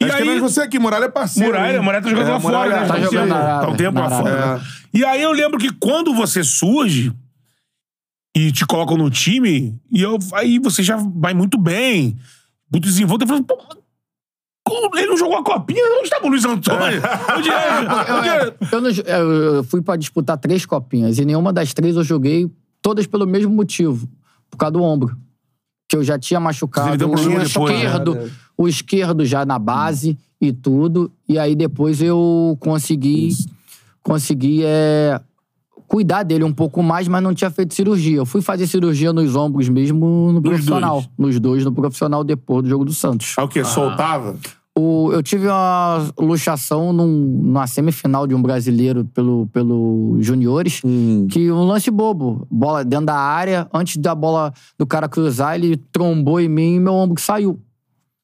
E 0.00 0.04
Acho 0.04 0.16
que 0.16 0.24
não 0.24 0.32
é 0.32 0.34
aí, 0.34 0.40
você 0.40 0.60
aqui, 0.60 0.78
Muralha 0.78 1.04
é 1.04 1.08
parceiro. 1.08 1.48
Muralha, 1.52 1.76
hein? 1.76 1.82
Muralha 1.82 2.02
tá 2.02 2.10
jogando 2.10 2.28
É, 2.28 2.32
lá 2.32 2.40
fora, 2.40 2.58
Muralha 2.58 2.80
né? 2.80 2.86
Tá 2.86 2.94
Tá 2.94 3.00
um 3.00 3.02
jogando 3.04 3.28
tempo- 3.28 3.34
na 3.44 3.60
Tá 3.60 3.68
um 3.68 3.76
tempo 3.76 3.92
na 3.94 4.08
lá 4.08 4.18
fora. 4.18 4.34
Arábia. 4.42 4.66
E 4.92 5.04
aí 5.04 5.22
eu 5.22 5.32
lembro 5.32 5.58
que 5.58 5.72
quando 5.72 6.12
você 6.12 6.42
surge 6.44 7.12
e 8.36 8.50
te 8.52 8.66
colocam 8.66 8.96
no 8.96 9.08
time, 9.10 9.78
e 9.90 10.02
eu, 10.02 10.18
aí 10.34 10.58
você 10.58 10.82
já 10.82 10.96
vai 11.14 11.32
muito 11.34 11.56
bem, 11.58 12.16
muito 12.70 12.84
desenvolto. 12.84 13.22
Eu 13.22 13.28
falo, 13.28 13.44
pô, 13.44 14.98
ele 14.98 15.06
não 15.06 15.16
jogou 15.16 15.36
a 15.38 15.44
copinha? 15.44 15.82
Onde 15.96 16.04
estava 16.04 16.26
o 16.26 16.28
Luiz 16.30 16.44
Antônio? 16.44 17.00
Onde 17.36 17.48
é? 17.50 17.72
Onde 18.12 18.28
é? 18.28 18.54
Eu, 18.72 19.16
eu- 19.18 19.54
eu 19.56 19.64
fui 19.64 19.80
pra 19.82 19.96
disputar 19.96 20.36
três 20.38 20.66
copinhas 20.66 21.18
e 21.18 21.24
nenhuma 21.24 21.52
das 21.52 21.72
três 21.72 21.94
eu 21.96 22.02
joguei, 22.04 22.50
todas 22.82 23.06
pelo 23.06 23.26
mesmo 23.26 23.54
motivo, 23.54 24.08
por 24.50 24.58
causa 24.58 24.72
do 24.72 24.82
ombro. 24.82 25.16
Que 25.88 25.96
eu 25.96 26.04
já 26.04 26.18
tinha 26.18 26.40
machucado 26.40 26.96
deu 26.96 27.08
o 27.08 27.12
problema 27.12 27.44
depois, 27.44 27.72
né? 27.72 27.78
esquerdo, 27.78 28.30
o 28.58 28.68
esquerdo 28.68 29.24
já 29.24 29.46
na 29.46 29.58
base 29.58 30.18
e 30.40 30.52
tudo. 30.52 31.10
E 31.28 31.38
aí 31.38 31.54
depois 31.54 32.02
eu 32.02 32.56
consegui, 32.60 33.30
consegui 34.02 34.62
é, 34.64 35.20
cuidar 35.86 36.22
dele 36.22 36.44
um 36.44 36.52
pouco 36.52 36.82
mais, 36.82 37.06
mas 37.06 37.22
não 37.22 37.34
tinha 37.34 37.50
feito 37.50 37.74
cirurgia. 37.74 38.16
Eu 38.16 38.26
fui 38.26 38.40
fazer 38.40 38.66
cirurgia 38.66 39.12
nos 39.12 39.36
ombros 39.36 39.68
mesmo 39.68 40.32
no 40.32 40.40
profissional. 40.40 40.94
dois? 40.94 41.10
Nos 41.18 41.38
dois, 41.38 41.64
no 41.64 41.72
profissional 41.72 42.24
depois 42.24 42.62
do 42.62 42.68
jogo 42.70 42.84
do 42.86 42.94
Santos. 42.94 43.34
É 43.38 43.42
o 43.42 43.48
quê? 43.48 43.62
Soltava? 43.62 44.36
O- 44.76 45.10
eu 45.12 45.22
tive 45.22 45.48
uma 45.48 46.10
luxação 46.18 46.92
num- 46.94 47.06
numa 47.06 47.66
semifinal 47.66 48.26
de 48.26 48.34
um 48.34 48.40
brasileiro 48.40 49.04
pelo, 49.04 49.46
pelo 49.48 50.16
Juniores, 50.20 50.80
que 51.30 51.52
um 51.52 51.64
lance 51.64 51.90
bobo. 51.90 52.46
Bola 52.50 52.82
dentro 52.82 53.06
da 53.06 53.14
área, 53.16 53.68
antes 53.72 53.98
da 53.98 54.14
bola 54.14 54.52
do 54.78 54.86
cara 54.86 55.08
cruzar, 55.08 55.56
ele 55.56 55.76
trombou 55.76 56.40
em 56.40 56.48
mim 56.48 56.76
e 56.76 56.80
meu 56.80 56.94
ombro 56.94 57.20
saiu. 57.20 57.60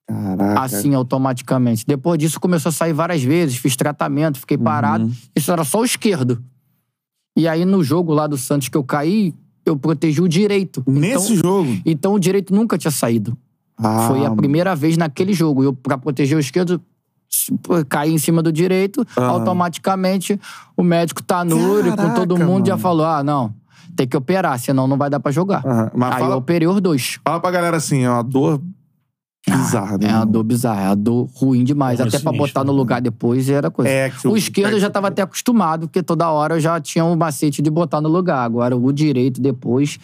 Caraca. 0.07 0.63
Assim, 0.63 0.95
automaticamente. 0.95 1.85
Depois 1.87 2.19
disso, 2.19 2.41
começou 2.41 2.71
a 2.71 2.73
sair 2.73 2.95
várias 2.95 3.23
vezes, 3.23 3.57
fiz 3.59 3.77
tratamento, 3.77 4.39
fiquei 4.41 4.57
parado. 4.57 5.05
Isso 5.37 5.53
era 5.53 5.65
só 5.65 5.81
o 5.81 5.85
esquerdo. 5.85 6.43
E 7.37 7.47
aí, 7.47 7.67
no 7.67 7.85
jogo 7.85 8.15
lá 8.15 8.27
do 8.27 8.39
Santos 8.39 8.71
que 8.71 8.77
eu 8.77 8.83
caí, 8.83 9.35
eu 9.67 9.77
protegi 9.77 10.23
o 10.23 10.27
direito. 10.29 10.83
Nesse 10.87 11.35
então, 11.35 11.37
jogo? 11.37 11.77
Então 11.85 12.15
o 12.15 12.19
direito 12.19 12.55
nunca 12.55 12.79
tinha 12.79 12.91
saído. 12.91 13.37
Ah, 13.83 14.09
Foi 14.09 14.25
a 14.27 14.31
primeira 14.31 14.75
vez 14.75 14.97
naquele 14.97 15.33
jogo. 15.33 15.63
Eu, 15.63 15.73
pra 15.73 15.97
proteger 15.97 16.37
o 16.37 16.41
esquerdo, 16.41 16.81
caí 17.89 18.13
em 18.13 18.19
cima 18.19 18.43
do 18.43 18.53
direito, 18.53 19.07
automaticamente 19.17 20.39
o 20.77 20.83
médico 20.83 21.23
Tanuri, 21.23 21.91
com 21.97 22.15
todo 22.15 22.37
mundo, 22.37 22.67
já 22.67 22.73
mano. 22.75 22.83
falou: 22.83 23.07
ah, 23.07 23.23
não, 23.23 23.53
tem 23.97 24.07
que 24.07 24.17
operar, 24.17 24.59
senão 24.59 24.87
não 24.87 24.97
vai 24.97 25.09
dar 25.11 25.21
pra 25.21 25.31
jogar. 25.33 25.63
Mas 25.95 26.13
Aí 26.15 26.21
fala- 26.21 26.35
eu 26.35 26.39
operei 26.39 26.69
os 26.69 26.81
dois. 26.81 27.19
Fala 27.25 27.41
pra 27.41 27.51
galera 27.51 27.77
assim, 27.77 28.05
é 28.05 28.11
uma 28.11 28.23
dor 28.23 28.61
bizarra. 29.49 29.97
né? 29.99 30.09
É 30.11 30.15
uma 30.15 30.27
dor 30.27 30.43
bizarra, 30.45 30.81
é 30.83 30.87
uma 30.89 30.97
dor 30.97 31.29
ruim 31.35 31.65
demais. 31.65 32.01
Até 32.01 32.11
pra 32.11 32.19
sinistro, 32.19 32.39
botar 32.39 32.65
no 32.65 32.73
né? 32.73 32.79
lugar 32.79 33.01
depois 33.01 33.49
era 33.49 33.71
coisa. 33.71 33.91
É, 33.91 34.13
o- 34.25 34.37
esquerdo 34.37 34.73
eu 34.75 34.81
já 34.81 34.91
tava 34.91 35.09
até 35.09 35.23
acostumado, 35.23 35.87
porque 35.89 36.03
toda 36.03 36.29
hora 36.31 36.57
eu 36.57 36.61
já 36.61 36.79
tinha 36.81 37.05
um 37.05 37.17
macete 37.17 37.63
de 37.63 37.71
botar 37.71 38.01
no 38.01 38.09
lugar. 38.09 38.45
Agora 38.45 38.77
o 38.77 38.93
direito 38.93 39.41
depois, 39.41 39.99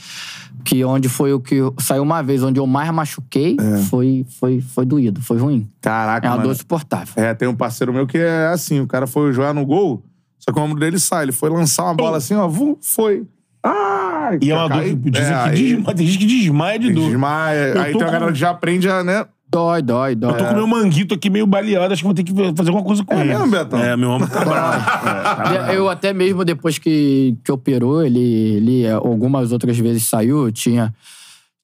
que 0.65 0.85
onde 0.85 1.09
foi 1.09 1.33
o 1.33 1.41
que 1.41 1.57
saiu 1.79 2.03
uma 2.03 2.23
vez, 2.23 2.43
onde 2.43 2.59
eu 2.59 2.67
mais 2.67 2.91
machuquei, 2.91 3.57
foi, 3.91 4.25
foi, 4.41 4.61
foi 4.61 4.85
doído, 4.87 5.21
foi 5.21 5.39
ruim. 5.39 5.69
Caraca, 5.81 6.27
É 6.27 6.31
uma 6.31 6.37
mano. 6.39 6.49
dor 6.49 6.57
suportável. 6.57 7.13
É, 7.17 7.35
tem 7.35 7.47
um 7.47 7.55
parceiro 7.55 7.93
meu 7.93 8.07
que 8.07 8.19
é 8.19 8.47
assim, 8.49 8.81
o 8.81 8.87
cara 8.87 9.07
foi 9.07 9.33
jogar 9.33 9.53
no 9.53 9.65
gol, 9.67 10.03
só 10.39 10.53
que 10.53 10.59
o 10.59 10.63
ombro 10.63 10.81
dele 10.81 10.99
sai. 10.99 11.25
Ele 11.25 11.33
foi 11.33 11.51
lançar 11.51 11.85
uma 11.85 11.95
bola 11.95 12.17
assim, 12.19 12.35
ó, 12.35 12.49
vum, 12.49 12.77
foi. 12.81 13.25
Ah, 13.63 14.31
E 14.43 14.51
é 14.51 14.55
uma 14.57 14.69
dor 14.69 14.83
que 14.83 14.95
dizem 14.95 15.35
que 15.45 15.51
desmaia, 15.53 15.95
tem 15.97 16.07
gente 16.07 16.19
que 16.19 16.27
desmaia 16.27 16.79
de 16.79 16.93
dor. 16.93 17.07
Desmaia. 17.09 17.83
Aí 17.83 17.93
tem 17.93 18.03
a 18.03 18.05
com- 18.07 18.13
galera 18.13 18.33
que 18.33 18.39
já 18.39 18.51
aprende 18.51 18.89
a, 18.91 19.03
né? 19.03 19.25
Dói, 19.55 19.83
dói, 19.83 20.15
dói. 20.17 20.33
Eu 20.33 20.37
tô 20.37 20.45
com 20.47 20.55
meu 20.55 20.67
manguito 20.67 21.15
aqui 21.15 21.31
meio 21.31 21.47
baleado, 21.47 21.93
acho 21.93 22.03
que 22.03 22.07
vou 22.07 22.15
ter 22.15 22.25
que 22.25 22.33
fazer 22.57 22.71
alguma 22.71 22.85
coisa 22.85 23.05
com 23.05 23.15
É 23.15 23.21
ele. 23.21 23.29
mesmo, 23.35 23.47
Betão? 23.49 23.79
É, 23.79 23.97
meu 23.97 24.11
ombro 24.11 24.29
tá 24.29 24.41
bravo. 24.45 24.81
É, 24.81 25.23
tá 25.23 25.35
bravo. 25.37 25.73
Eu 25.73 25.89
até 25.89 26.13
mesmo 26.13 26.45
depois 26.45 26.77
que, 26.77 27.37
que 27.45 27.53
operou, 27.53 28.05
ele, 28.05 28.19
ele 28.19 28.83
é, 28.83 28.91
algumas 28.93 29.53
outras 29.53 29.79
vezes 29.79 30.03
saiu, 30.07 30.47
eu 30.47 30.51
tinha, 30.51 30.93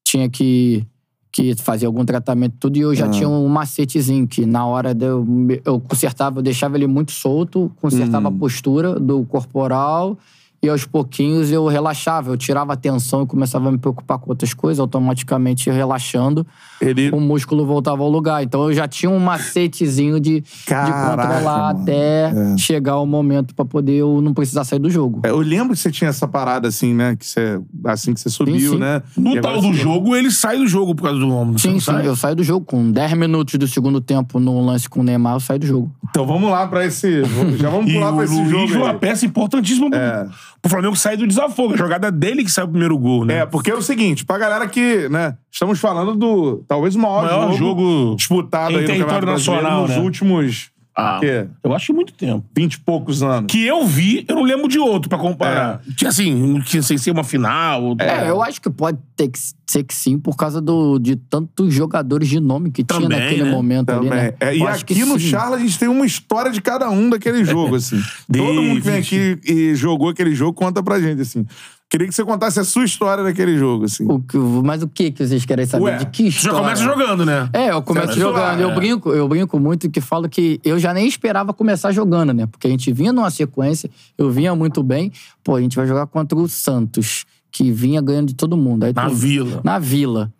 tinha 0.04 0.28
que, 0.30 0.86
que 1.32 1.56
fazer 1.56 1.86
algum 1.86 2.04
tratamento 2.04 2.54
tudo 2.60 2.76
e 2.76 2.80
eu 2.82 2.94
já 2.94 3.08
tinha 3.08 3.28
um 3.28 3.48
macetezinho 3.48 4.24
que 4.28 4.46
na 4.46 4.64
hora 4.64 4.94
de 4.94 5.06
eu, 5.06 5.26
eu 5.64 5.80
consertava, 5.80 6.38
eu 6.38 6.42
deixava 6.44 6.76
ele 6.76 6.86
muito 6.86 7.10
solto, 7.10 7.72
consertava 7.80 8.28
a 8.28 8.32
postura 8.32 9.00
do 9.00 9.24
corporal 9.24 10.16
e 10.62 10.68
aos 10.68 10.84
pouquinhos 10.84 11.50
eu 11.50 11.66
relaxava, 11.66 12.30
eu 12.30 12.36
tirava 12.36 12.74
a 12.74 12.76
tensão 12.76 13.22
e 13.22 13.26
começava 13.26 13.68
a 13.68 13.72
me 13.72 13.78
preocupar 13.78 14.18
com 14.18 14.30
outras 14.30 14.52
coisas, 14.52 14.78
automaticamente 14.78 15.70
relaxando, 15.70 16.46
Ele. 16.80 17.10
o 17.10 17.18
músculo 17.20 17.64
voltava 17.64 18.02
ao 18.02 18.10
lugar. 18.10 18.42
Então 18.42 18.64
eu 18.64 18.72
já 18.74 18.86
tinha 18.86 19.10
um 19.10 19.18
macetezinho 19.18 20.20
de, 20.20 20.40
de 20.40 20.46
Caraca, 20.66 21.16
controlar 21.32 21.74
mano. 21.74 21.82
até 21.82 22.56
chegar 22.58 22.98
o 22.98 23.06
momento 23.06 23.54
pra 23.54 23.64
poder 23.64 23.94
eu 23.94 24.20
não 24.20 24.34
precisar 24.34 24.64
sair 24.64 24.78
do 24.78 24.90
jogo. 24.90 25.20
Eu 25.24 25.38
lembro 25.38 25.72
que 25.74 25.78
você 25.80 25.90
tinha 25.90 26.10
essa 26.10 26.28
parada 26.28 26.68
assim, 26.68 26.92
né? 26.94 27.16
Que 27.16 27.26
você, 27.26 27.60
assim 27.84 28.12
que 28.12 28.20
você 28.20 28.28
subiu, 28.28 28.72
sim. 28.72 28.78
né? 28.78 29.02
No 29.16 29.36
E 29.36 29.40
tal 29.40 29.60
do 29.60 29.68
você- 29.72 29.78
jogo, 29.78 30.14
ele 30.14 30.30
sai 30.30 30.58
do 30.58 30.66
jogo 30.66 30.94
por 30.94 31.04
causa 31.04 31.18
do 31.18 31.30
ombro. 31.30 31.58
Sim, 31.58 31.74
sim. 31.74 31.80
sai? 31.80 32.06
Eu 32.06 32.14
saio 32.16 32.36
do 32.36 32.42
jogo 32.44 32.64
com 32.66 32.90
10 32.90 33.14
minutos 33.14 33.54
do 33.58 33.66
segundo 33.66 34.00
tempo 34.00 34.38
no 34.38 34.60
lance 34.64 34.88
com 34.88 35.00
o 35.00 35.02
Neymar, 35.02 35.36
eu 35.36 35.40
saio 35.40 35.58
do 35.60 35.66
jogo. 35.66 35.90
Então 36.10 36.26
vamos 36.26 36.50
lá 36.50 36.66
pra 36.66 36.84
esse. 36.84 37.22
Já 37.56 37.70
vamos 37.70 37.90
pular 37.92 38.10
o 38.12 38.16
pra 38.16 38.24
esse 38.24 38.48
jogo. 38.48 38.68
foi 38.68 38.76
uma 38.78 38.90
aí. 38.90 38.98
peça 38.98 39.24
importantíssima 39.24 39.88
pro, 39.90 39.98
É. 39.98 40.28
pro 40.60 40.70
Flamengo 40.70 40.96
sair 40.96 41.16
do 41.16 41.26
desafogo. 41.26 41.74
A 41.74 41.76
jogada 41.76 42.10
dele 42.10 42.44
que 42.44 42.50
saiu 42.50 42.66
o 42.66 42.70
primeiro 42.70 42.98
gol, 42.98 43.24
né? 43.24 43.38
É, 43.38 43.46
porque 43.46 43.70
é 43.70 43.74
o 43.74 43.82
seguinte, 43.82 44.24
pra 44.24 44.38
galera 44.38 44.68
que, 44.68 45.08
né, 45.08 45.36
estamos 45.50 45.78
falando 45.78 46.14
do, 46.14 46.64
talvez 46.68 46.94
o 46.94 46.98
maior, 46.98 47.24
Maior 47.24 47.52
jogo, 47.52 47.80
jogo 47.82 48.16
disputado 48.16 48.72
em 48.72 48.76
aí 48.78 48.82
no 48.82 48.88
Campeonato 48.88 49.26
Brasileiro 49.26 49.62
nacional, 49.62 49.82
nos 49.82 49.96
né? 49.96 50.02
últimos, 50.02 50.70
Ah, 51.00 51.20
eu 51.62 51.74
acho 51.74 51.86
que 51.86 51.92
muito 51.92 52.12
tempo. 52.12 52.44
20 52.56 52.74
e 52.74 52.80
poucos 52.80 53.22
anos. 53.22 53.50
Que 53.50 53.66
eu 53.66 53.86
vi, 53.86 54.24
eu 54.28 54.34
não 54.36 54.42
lembro 54.42 54.68
de 54.68 54.78
outro 54.78 55.08
pra 55.08 55.18
comparar. 55.18 55.80
Que 55.96 56.06
assim, 56.06 56.34
não 56.34 56.60
tinha 56.60 56.82
sem 56.82 56.98
ser 56.98 57.10
uma 57.10 57.24
final. 57.24 57.96
É, 57.98 58.28
eu 58.28 58.42
acho 58.42 58.60
que 58.60 58.70
pode 58.70 58.98
ter 59.16 59.28
que 59.28 59.38
ser 59.70 59.84
que 59.84 59.94
sim, 59.94 60.18
por 60.18 60.36
causa 60.36 60.60
do, 60.60 60.98
de 60.98 61.16
tantos 61.16 61.72
jogadores 61.72 62.28
de 62.28 62.40
nome 62.40 62.70
que 62.70 62.82
tinha 62.82 63.00
Também, 63.00 63.18
naquele 63.20 63.44
né? 63.44 63.50
momento 63.50 63.90
ali, 63.90 64.08
Também. 64.08 64.24
né? 64.24 64.32
É, 64.40 64.54
e 64.54 64.58
que 64.58 64.92
aqui 64.94 65.04
no 65.04 65.18
sim. 65.18 65.28
Charla 65.28 65.56
a 65.56 65.60
gente 65.60 65.78
tem 65.78 65.88
uma 65.88 66.04
história 66.04 66.50
de 66.50 66.60
cada 66.60 66.90
um 66.90 67.08
daquele 67.08 67.44
jogo, 67.44 67.76
assim. 67.76 68.00
Todo 68.32 68.62
mundo 68.62 68.80
que 68.80 68.88
vem 68.88 68.98
aqui 68.98 69.38
e 69.44 69.74
jogou 69.74 70.08
aquele 70.08 70.34
jogo 70.34 70.52
conta 70.52 70.82
pra 70.82 71.00
gente, 71.00 71.22
assim. 71.22 71.46
Queria 71.90 72.06
que 72.06 72.14
você 72.14 72.24
contasse 72.24 72.60
a 72.60 72.62
sua 72.64 72.84
história 72.84 73.24
daquele 73.24 73.58
jogo, 73.58 73.84
assim. 73.86 74.04
O 74.08 74.20
que- 74.20 74.36
mas 74.38 74.80
o 74.80 74.86
que 74.88 75.10
que 75.10 75.26
vocês 75.26 75.44
querem 75.44 75.66
saber? 75.66 75.84
Ué, 75.86 75.96
de 75.96 76.06
que 76.06 76.28
história? 76.28 76.56
já 76.56 76.62
começa 76.62 76.84
jogando, 76.84 77.26
né? 77.26 77.48
É, 77.52 77.72
eu 77.72 77.82
começo 77.82 78.14
Você 78.14 78.20
jogando. 78.20 78.60
Eu 78.60 78.70
é. 78.70 78.74
brinco, 78.76 79.10
eu 79.10 79.26
brinco 79.26 79.58
muito 79.58 79.90
que 79.90 80.00
falo 80.00 80.28
que 80.28 80.60
eu 80.64 80.78
já 80.78 80.94
nem 80.94 81.08
esperava 81.08 81.52
começar 81.52 81.90
jogando, 81.90 82.32
né? 82.32 82.46
Porque 82.46 82.68
a 82.68 82.70
gente 82.70 82.92
vinha 82.92 83.12
numa 83.12 83.28
sequência, 83.28 83.90
eu 84.16 84.30
vinha 84.30 84.54
muito 84.54 84.84
bem. 84.84 85.10
Pô, 85.42 85.56
a 85.56 85.60
gente 85.60 85.74
vai 85.74 85.84
jogar 85.84 86.06
contra 86.06 86.38
o 86.38 86.48
Santos, 86.48 87.24
que 87.50 87.72
vinha 87.72 88.00
ganhando 88.00 88.28
de 88.28 88.34
todo 88.36 88.56
mundo. 88.56 88.84
Aí 88.84 88.92
Na 88.94 89.08
tu- 89.08 89.14
Vila. 89.16 89.60
Na 89.64 89.78
Vila. 89.80 90.32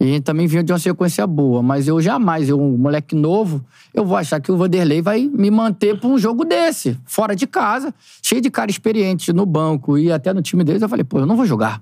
E 0.00 0.04
a 0.04 0.06
gente 0.08 0.22
também 0.22 0.46
vinha 0.46 0.62
de 0.62 0.72
uma 0.72 0.78
sequência 0.78 1.26
boa, 1.26 1.62
mas 1.62 1.86
eu 1.86 2.00
jamais, 2.00 2.48
eu, 2.48 2.60
um 2.60 2.76
moleque 2.76 3.14
novo, 3.14 3.64
eu 3.92 4.04
vou 4.04 4.16
achar 4.16 4.40
que 4.40 4.50
o 4.50 4.56
Vanderlei 4.56 5.00
vai 5.00 5.26
me 5.26 5.50
manter 5.50 5.98
pra 5.98 6.08
um 6.08 6.18
jogo 6.18 6.44
desse, 6.44 6.98
fora 7.04 7.34
de 7.34 7.46
casa, 7.46 7.94
cheio 8.22 8.40
de 8.40 8.50
cara 8.50 8.70
experiente 8.70 9.32
no 9.32 9.46
banco 9.46 9.96
e 9.96 10.10
até 10.10 10.32
no 10.34 10.42
time 10.42 10.64
deles. 10.64 10.82
Eu 10.82 10.88
falei, 10.88 11.04
pô, 11.04 11.20
eu 11.20 11.26
não 11.26 11.36
vou 11.36 11.46
jogar. 11.46 11.80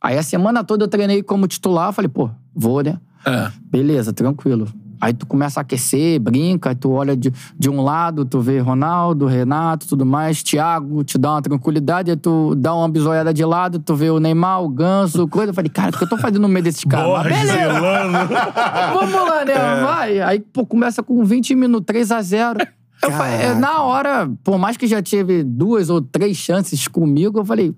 Aí 0.00 0.18
a 0.18 0.22
semana 0.22 0.64
toda 0.64 0.84
eu 0.84 0.88
treinei 0.88 1.22
como 1.22 1.46
titular, 1.46 1.88
eu 1.88 1.92
falei, 1.92 2.08
pô, 2.08 2.28
vou, 2.54 2.82
né? 2.82 2.98
É. 3.24 3.50
Beleza, 3.70 4.12
tranquilo. 4.12 4.68
Aí 5.00 5.12
tu 5.12 5.26
começa 5.26 5.60
a 5.60 5.62
aquecer, 5.62 6.20
brinca, 6.20 6.70
aí 6.70 6.74
tu 6.74 6.90
olha 6.90 7.16
de, 7.16 7.32
de 7.58 7.70
um 7.70 7.82
lado, 7.82 8.24
tu 8.24 8.40
vê 8.40 8.58
Ronaldo, 8.58 9.26
Renato, 9.26 9.86
tudo 9.88 10.04
mais, 10.06 10.42
Thiago, 10.42 11.04
te 11.04 11.18
dá 11.18 11.32
uma 11.32 11.42
tranquilidade, 11.42 12.10
aí 12.10 12.16
tu 12.16 12.54
dá 12.54 12.74
uma 12.74 12.88
bisoiada 12.88 13.32
de 13.32 13.44
lado, 13.44 13.78
tu 13.78 13.94
vê 13.94 14.10
o 14.10 14.18
Neymar, 14.18 14.62
o 14.62 14.68
Ganso, 14.68 15.26
coisa. 15.28 15.50
Eu 15.50 15.54
falei, 15.54 15.70
cara, 15.70 15.90
o 15.90 15.98
que 15.98 16.04
eu 16.04 16.08
tô 16.08 16.16
fazendo 16.16 16.42
no 16.42 16.48
meio 16.48 16.64
desses 16.64 16.84
caras? 16.84 17.24
Mas 17.24 17.38
beleza. 17.40 17.80
Vamos 18.94 19.28
lá, 19.28 19.44
né? 19.44 19.54
Vai. 19.82 20.20
Aí, 20.20 20.40
pô, 20.40 20.66
começa 20.66 21.02
com 21.02 21.24
20 21.24 21.54
minutos, 21.54 21.86
3 21.86 22.10
a 22.12 22.22
0 22.22 22.58
eu 23.02 23.12
falei, 23.12 23.34
é, 23.34 23.54
na 23.54 23.82
hora, 23.82 24.30
por 24.42 24.58
mais 24.58 24.76
que 24.76 24.86
já 24.86 25.02
tive 25.02 25.42
duas 25.42 25.90
ou 25.90 26.00
três 26.00 26.36
chances 26.36 26.88
comigo, 26.88 27.40
eu 27.40 27.44
falei, 27.44 27.74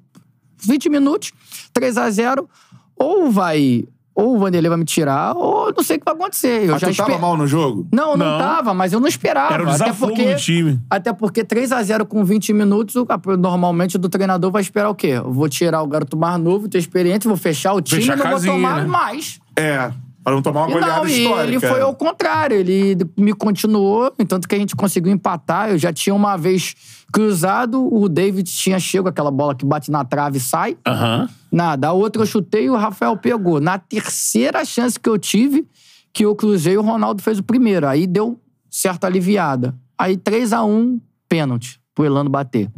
20 0.59 0.88
minutos, 0.88 1.33
3 1.72 1.98
a 1.98 2.11
0 2.11 2.48
ou 2.96 3.31
vai. 3.31 3.85
Ou 4.16 4.35
o 4.35 4.38
Vanderlei 4.38 4.70
vai 4.70 4.79
me 4.79 4.85
tirar, 4.87 5.37
ou 5.37 5.70
não 5.76 5.85
sei 5.85 5.96
o 5.96 5.98
que 5.98 6.05
vai 6.07 6.14
acontecer. 6.14 6.62
Eu 6.64 6.72
Mas 6.72 6.81
já 6.81 6.88
tu 6.90 6.96
tava 6.96 7.11
espe- 7.11 7.20
mal 7.20 7.37
no 7.37 7.46
jogo? 7.46 7.87
Não, 7.92 8.16
não, 8.16 8.26
Não. 8.33 8.38
tava, 8.38 8.72
mas 8.72 8.92
eu 8.94 8.98
não 8.98 9.07
esperava. 9.07 9.52
Era 9.52 9.64
o 9.64 9.68
até 9.70 9.92
porque, 9.92 10.33
do 10.35 10.37
time. 10.40 10.81
Até 10.88 11.12
porque 11.12 11.44
3x0 11.44 12.07
com 12.07 12.24
20 12.24 12.52
minutos, 12.55 12.96
o- 12.96 13.07
normalmente 13.38 13.98
do 13.98 14.09
treinador 14.09 14.50
vai 14.50 14.62
esperar 14.62 14.88
o 14.88 14.94
quê? 14.94 15.09
Eu 15.09 15.31
vou 15.31 15.48
tirar 15.50 15.83
o 15.83 15.87
garoto 15.87 16.16
mais 16.16 16.40
novo, 16.40 16.66
ter 16.66 16.79
experiente, 16.79 17.29
vou 17.29 17.37
fechar 17.37 17.74
o 17.74 17.83
time 17.83 18.02
e 18.02 18.07
não 18.07 18.14
a 18.14 18.16
vou 18.16 18.26
casinha, 18.26 18.52
tomar 18.55 18.81
né? 18.83 18.87
mais. 18.88 19.38
É. 19.55 19.90
Pra 20.27 20.35
não 20.35 20.43
tomar 20.43 20.62
uma 20.62 20.71
E 20.71 20.73
goleada 20.73 20.97
não, 21.03 21.07
e 21.07 21.23
histórica. 21.23 21.45
ele 21.47 21.61
foi 21.61 21.81
ao 21.81 21.95
contrário. 21.95 22.57
Ele 22.57 22.97
me 23.17 23.33
continuou, 23.33 24.11
tanto 24.27 24.49
que 24.49 24.57
a 24.57 24.59
gente 24.59 24.75
conseguiu 24.75 25.12
empatar. 25.12 25.71
Eu 25.71 25.79
já 25.79 25.93
tinha 25.93 26.12
uma 26.12 26.37
vez 26.37 26.75
cruzado, 27.12 27.87
o 27.95 28.09
David 28.09 28.51
tinha 28.51 28.81
chego, 28.81 29.09
aquela 29.09 29.31
bola 29.31 29.55
que 29.55 29.65
bate 29.65 29.89
na 29.89 30.05
trave 30.05 30.39
e 30.39 30.41
sai. 30.41 30.77
Aham. 30.85 31.29
Nada. 31.53 31.87
A 31.87 31.93
outra 31.93 32.23
eu 32.23 32.27
chutei 32.27 32.65
e 32.65 32.71
o 32.71 32.75
Rafael 32.75 33.17
pegou. 33.17 33.61
Na 33.61 33.79
terceira 33.79 34.65
chance 34.65 34.99
que 34.99 35.09
eu 35.09 35.17
tive, 35.17 35.65
que 36.12 36.25
eu 36.25 36.35
cruzei, 36.35 36.77
o 36.77 36.83
Ronaldo 36.83 37.23
fez 37.23 37.39
o 37.39 37.45
primeiro. 37.45 37.87
Aí 37.87 38.05
deu 38.05 38.37
certa 38.69 39.07
aliviada. 39.07 39.77
Aí 39.97 40.17
3 40.17 40.53
a 40.53 40.65
1 40.65 41.01
pênalti, 41.29 41.81
pro 41.95 42.05
Elano 42.05 42.29
bater. 42.29 42.69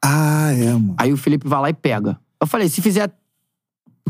Ah, 0.00 0.52
é, 0.52 0.72
mano. 0.72 0.94
Aí 0.96 1.12
o 1.12 1.16
Felipe 1.16 1.48
vai 1.48 1.60
lá 1.60 1.70
e 1.70 1.74
pega. 1.74 2.16
Eu 2.40 2.46
falei, 2.46 2.68
se 2.68 2.80
fizer 2.80 3.10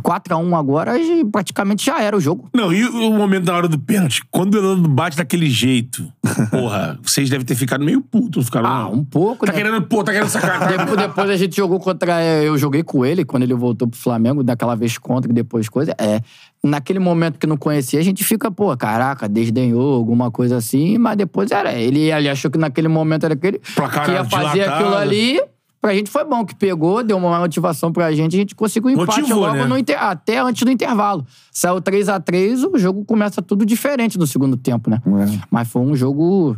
4 0.03 0.35
a 0.35 0.37
1 0.39 0.57
agora, 0.57 0.93
praticamente 1.31 1.87
já 1.87 2.01
era 2.03 2.17
o 2.17 2.21
jogo. 2.21 2.49
Não, 2.55 2.73
e 2.73 2.85
o 2.85 3.13
momento 3.13 3.45
da 3.45 3.55
hora 3.57 3.69
do 3.69 3.79
pênalti? 3.79 4.23
Quando 4.31 4.55
o 4.55 4.59
Elano 4.59 4.89
bate 4.89 5.17
daquele 5.17 5.49
jeito, 5.49 6.13
porra, 6.51 6.99
vocês 7.03 7.31
devem 7.31 7.47
ter 7.47 7.55
ficado 7.55 7.85
meio 7.85 8.01
putos, 8.03 8.47
ficaram? 8.47 8.69
Ah, 8.69 8.89
um 8.89 9.05
pouco, 9.05 9.47
Tá 9.47 9.53
né? 9.53 9.59
querendo, 9.59 9.81
pô, 9.83 10.03
tá 10.05 10.13
querendo 10.13 10.29
sacar. 10.29 10.69
Depois, 10.69 10.97
depois 10.97 11.31
a 11.31 11.37
gente 11.37 11.57
jogou 11.57 11.79
contra. 11.81 12.23
Eu 12.23 12.59
joguei 12.59 12.83
com 12.83 13.05
ele 13.07 13.25
quando 13.25 13.45
ele 13.45 13.55
voltou 13.55 13.89
pro 13.89 13.99
Flamengo, 13.99 14.43
daquela 14.43 14.75
vez 14.75 14.99
contra 14.99 15.31
e 15.31 15.35
depois 15.35 15.69
coisa. 15.69 15.95
É. 15.99 16.21
Naquele 16.63 16.99
momento 16.99 17.39
que 17.39 17.47
não 17.47 17.57
conhecia, 17.59 18.01
a 18.01 18.03
gente 18.03 18.25
fica, 18.25 18.51
pô, 18.51 18.75
caraca, 18.77 19.29
desdenhou, 19.29 19.95
alguma 19.95 20.31
coisa 20.31 20.57
assim, 20.57 20.97
mas 20.99 21.17
depois 21.17 21.51
era. 21.51 21.73
Ele, 21.75 22.11
ele 22.11 22.29
achou 22.29 22.51
que 22.51 22.59
naquele 22.59 22.89
momento 22.89 23.25
era 23.25 23.35
aquele. 23.35 23.61
Placar 23.75 24.05
que 24.07 24.11
ia 24.13 24.25
fazer 24.25 24.53
dilatado. 24.61 24.83
aquilo 24.85 24.97
ali. 24.97 25.41
Pra 25.85 25.93
gente 25.93 26.09
foi 26.09 26.25
bom, 26.25 26.47
que 26.47 26.55
pegou, 26.55 27.05
deu 27.05 27.19
uma 27.19 27.39
motivação 27.39 27.93
pra 27.93 28.11
gente, 28.11 28.35
a 28.35 28.39
gente 28.39 28.55
conseguiu 28.55 28.89
um 28.89 28.93
empate 28.95 29.21
Motivou, 29.21 29.43
logo 29.43 29.55
né? 29.55 29.67
no 29.67 29.77
inter- 29.77 30.03
até 30.03 30.39
antes 30.39 30.63
do 30.63 30.71
intervalo. 30.71 31.27
Saiu 31.53 31.79
3 31.79 32.09
a 32.09 32.19
3 32.19 32.65
o 32.65 32.79
jogo 32.79 33.05
começa 33.05 33.43
tudo 33.43 33.67
diferente 33.67 34.17
no 34.17 34.27
segundo 34.27 34.57
tempo, 34.57 34.89
né? 34.89 35.03
É. 35.07 35.41
Mas 35.51 35.69
foi 35.69 35.83
um 35.83 35.95
jogo 35.95 36.57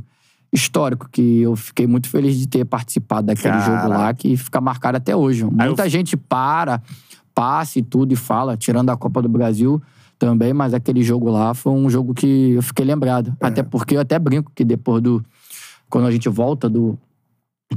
histórico 0.52 1.08
que 1.10 1.40
eu 1.40 1.56
fiquei 1.56 1.88
muito 1.88 2.08
feliz 2.08 2.38
de 2.38 2.46
ter 2.46 2.64
participado 2.64 3.26
daquele 3.26 3.54
Caraca. 3.54 3.82
jogo 3.82 3.88
lá, 3.88 4.14
que 4.14 4.36
fica 4.36 4.60
marcado 4.60 4.96
até 4.98 5.16
hoje. 5.16 5.42
Muita 5.42 5.88
gente 5.88 6.16
para, 6.16 6.80
passa 7.34 7.80
e 7.80 7.82
tudo 7.82 8.12
e 8.12 8.16
fala, 8.16 8.56
tirando 8.56 8.90
a 8.90 8.96
Copa 8.96 9.20
do 9.20 9.28
Brasil 9.28 9.82
também, 10.20 10.52
mas 10.52 10.72
aquele 10.72 11.02
jogo 11.02 11.28
lá 11.28 11.52
foi 11.52 11.72
um 11.72 11.90
jogo 11.90 12.14
que 12.14 12.52
eu 12.52 12.62
fiquei 12.62 12.84
lembrado. 12.84 13.36
É. 13.40 13.46
Até 13.48 13.64
porque 13.64 13.96
eu 13.96 14.00
até 14.00 14.20
brinco 14.20 14.52
que 14.54 14.64
depois 14.64 15.02
do. 15.02 15.20
Quando 15.90 16.06
a 16.06 16.12
gente 16.12 16.28
volta 16.28 16.68
do. 16.70 16.96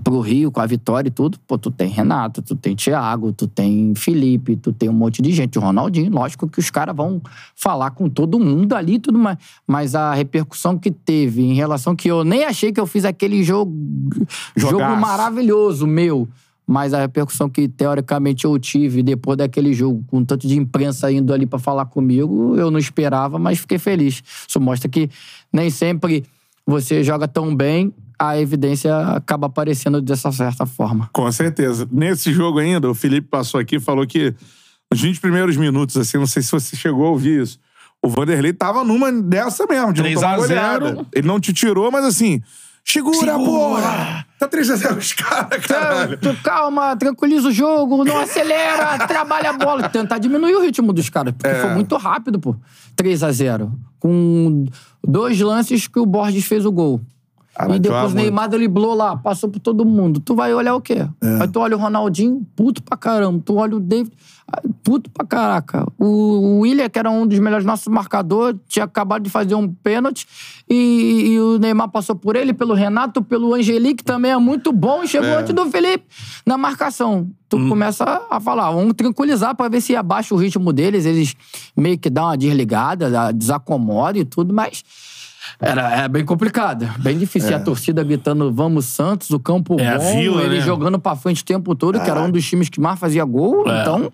Pro 0.04 0.19
Rio 0.19 0.52
com 0.52 0.62
a 0.62 0.67
vitória 0.67 1.08
e 1.08 1.12
tudo, 1.12 1.39
pô, 1.47 1.58
tu 1.58 1.71
tem 1.71 1.89
Renato, 1.89 2.43
tu 2.43 2.56
tem 2.56 2.75
Thiago, 2.75 3.34
tu 3.34 3.47
tem 3.47 3.95
Felipe, 3.95 4.56
tu 4.56 4.71
tem 4.71 4.88
um 4.88 4.93
monte 4.93 5.19
de 5.19 5.32
gente, 5.32 5.58
o 5.58 5.62
Ronaldinho, 5.62 6.12
lógico 6.12 6.47
que 6.47 6.60
os 6.60 6.69
caras 6.69 6.95
vão 6.95 7.19
falar 7.56 7.89
com 7.91 8.08
todo 8.08 8.39
mundo 8.39 8.73
ali 8.73 8.95
e 8.95 8.99
tudo 8.99 9.17
mais. 9.17 9.38
Mas 9.65 9.95
a 9.95 10.13
repercussão 10.13 10.78
que 10.78 10.91
teve 10.91 11.41
em 11.41 11.56
relação 11.56 11.95
que 11.95 12.08
eu 12.08 12.23
nem 12.23 12.45
achei 12.45 12.71
que 12.71 12.80
eu 12.80 12.86
fiz 12.86 13.04
aquele 13.04 13.43
jogo, 13.43 13.73
jogo 14.56 14.73
Jogaço. 14.73 15.02
maravilhoso 15.02 15.88
meu. 15.88 16.28
Mas 16.67 16.93
a 16.93 16.99
repercussão 16.99 17.49
que 17.49 17.67
teoricamente 17.67 18.45
eu 18.45 18.60
tive 18.60 19.02
depois 19.02 19.39
daquele 19.39 19.73
jogo, 19.73 20.04
com 20.06 20.23
tanto 20.23 20.47
de 20.47 20.56
imprensa 20.56 21.12
indo 21.12 21.34
ali 21.34 21.47
pra 21.47 21.58
falar 21.58 21.88
comigo, 21.88 22.56
eu 22.56 22.69
não 22.69 22.78
esperava, 22.78 23.39
mas 23.39 23.58
fiquei 23.58 23.80
feliz. 23.80 24.21
Isso 24.47 24.62
mostra 24.62 24.88
que 24.88 25.10
nem 25.52 25.71
sempre 25.71 26.23
você 26.70 27.04
joga 27.04 27.28
tão 27.28 27.56
bem, 27.56 27.94
a 28.18 28.38
evidência 28.40 28.96
acaba 29.16 29.48
aparecendo 29.48 30.02
dessa 30.02 30.32
certa 30.32 30.66
forma. 30.66 31.10
Com 31.14 31.32
certeza. 31.32 31.88
Nesse 31.92 32.32
jogo 32.34 32.60
ainda, 32.60 32.90
o 32.90 32.94
Felipe 32.94 33.28
passou 33.30 33.60
aqui 33.60 33.78
e 33.78 33.80
falou 33.80 34.06
que 34.06 34.34
nos 34.92 35.02
20 35.02 35.20
primeiros 35.20 35.56
minutos, 35.58 35.96
assim, 35.98 36.18
não 36.18 36.28
sei 36.28 36.42
se 36.44 36.52
você 36.52 36.76
chegou 36.76 37.06
a 37.08 37.10
ouvir 37.12 37.42
isso. 37.44 37.60
O 38.02 38.08
Vanderlei 38.10 38.54
tava 38.54 38.84
numa 38.84 39.12
dessa 39.12 39.66
mesmo, 39.66 39.92
de 39.94 40.02
não 40.02 40.06
3 40.10 40.20
tomar 40.20 40.34
a 40.34 40.38
0. 40.40 40.48
goleada. 40.48 41.06
Ele 41.14 41.28
não 41.28 41.40
te 41.40 41.52
tirou, 41.54 41.92
mas 41.92 42.06
assim, 42.06 42.42
segura, 42.84 43.18
Segura. 43.18 43.38
porra! 43.40 44.26
Tá 44.40 44.48
3x0 44.48 44.98
os 44.98 45.12
caras, 45.14 45.66
caralho. 45.66 46.18
Tu 46.18 46.34
calma, 46.42 46.96
tranquiliza 46.96 47.50
o 47.50 47.52
jogo, 47.52 48.06
não 48.06 48.20
acelera, 48.24 49.06
trabalha 49.06 49.50
a 49.50 49.54
bola. 49.54 49.90
Tentar 49.90 50.18
diminuir 50.18 50.56
o 50.56 50.62
ritmo 50.62 50.94
dos 50.94 51.10
caras, 51.10 51.34
porque 51.38 51.50
É. 51.54 51.60
foi 51.62 51.72
muito 51.74 51.98
rápido, 51.98 52.40
pô. 52.40 52.56
3 52.96 53.22
a 53.24 53.32
0 53.34 53.72
Com 54.00 54.66
dois 55.06 55.40
lances 55.40 55.88
que 55.88 56.00
o 56.00 56.06
Borges 56.06 56.46
fez 56.46 56.66
o 56.66 56.72
gol. 56.72 57.02
Ah, 57.62 57.76
e 57.76 57.80
depois 57.80 58.13
o 58.13 58.15
Neymar 58.15 58.48
driblou 58.48 58.93
lá, 58.93 59.17
passou 59.17 59.50
por 59.50 59.60
todo 59.60 59.84
mundo. 59.84 60.22
Tu 60.22 60.34
vai 60.34 60.54
olhar 60.54 60.76
o 60.76 60.80
quê? 60.82 61.06
É. 61.22 61.41
Aí 61.41 61.48
tu 61.50 61.60
olha 61.60 61.76
o 61.76 61.80
Ronaldinho, 61.80 62.48
puto 62.56 62.82
pra 62.82 62.95
caramba. 62.95 63.41
Tu 63.43 63.54
olha 63.54 63.76
o 63.76 63.82
David, 63.82 64.13
puto 64.82 65.10
pra 65.10 65.26
caraca. 65.26 65.86
O, 66.00 66.06
o 66.06 66.60
William, 66.62 66.88
que 66.88 66.98
era 66.98 67.12
um 67.12 67.28
dos 67.28 67.38
melhores 67.39 67.65
nossos 67.65 67.88
marcadores, 67.88 68.58
tinha 68.65 68.86
acabado 68.86 69.24
de 69.24 69.30
fazer 69.30 69.56
um 69.56 69.67
pênalti. 69.67 70.26
E, 70.69 71.32
e 71.34 71.39
o 71.41 71.60
Neymar 71.60 71.89
passou 71.89 72.15
por 72.15 72.38
ele, 72.38 72.54
pelo 72.54 72.74
Renato, 72.74 73.22
pelo 73.22 73.54
Angeli, 73.54 73.93
que 73.93 74.06
também 74.06 74.32
é 74.32 74.38
muito 74.38 74.72
bom, 74.72 75.04
e 75.04 75.08
chegou 75.10 75.28
É. 75.28 75.36
antes 75.41 75.54
do 75.54 75.65
Felipe 75.69 76.06
na 76.45 76.58
marcação. 76.58 77.30
Tu 77.50 77.58
começa 77.67 78.22
a 78.30 78.39
falar, 78.39 78.72
vamos 78.72 78.93
tranquilizar 78.93 79.54
pra 79.54 79.67
ver 79.67 79.82
se 79.82 79.95
abaixa 79.98 80.34
o 80.34 80.38
ritmo 80.38 80.72
deles. 80.72 81.06
Eles 81.06 81.36
meio 81.76 81.98
que 81.98 82.10
dão 82.10 82.26
uma 82.26 82.38
desligada, 82.38 83.34
desacomoda 83.34 84.17
e 84.17 84.24
tudo, 84.24 84.54
mas. 84.54 84.82
Era, 85.60 85.92
era 85.92 86.08
bem 86.08 86.26
complicado, 86.26 86.88
bem 87.00 87.18
difícil. 87.18 87.52
E 87.52 87.54
a 87.54 87.60
torcida 87.60 88.04
gritando 88.04 88.52
Vamos 88.52 88.86
Santos, 88.86 89.30
o 89.30 89.40
campo 89.40 89.80
É, 89.80 89.98
bom, 89.98 90.18
Vila, 90.18 90.42
ele 90.44 90.60
né? 90.60 90.62
jogando 90.66 91.00
pra 91.00 91.16
frente 91.16 91.42
o 91.42 91.46
tempo 91.46 91.74
todo, 91.76 92.00
que 92.00 92.10
era 92.10 92.22
um 92.22 92.30
dos 92.32 92.46
times 92.48 92.70
que 92.70 92.80
mais 92.80 93.00
fazia 93.00 93.24
gol. 93.26 93.68
É. 93.70 93.82
Então, 93.82 94.12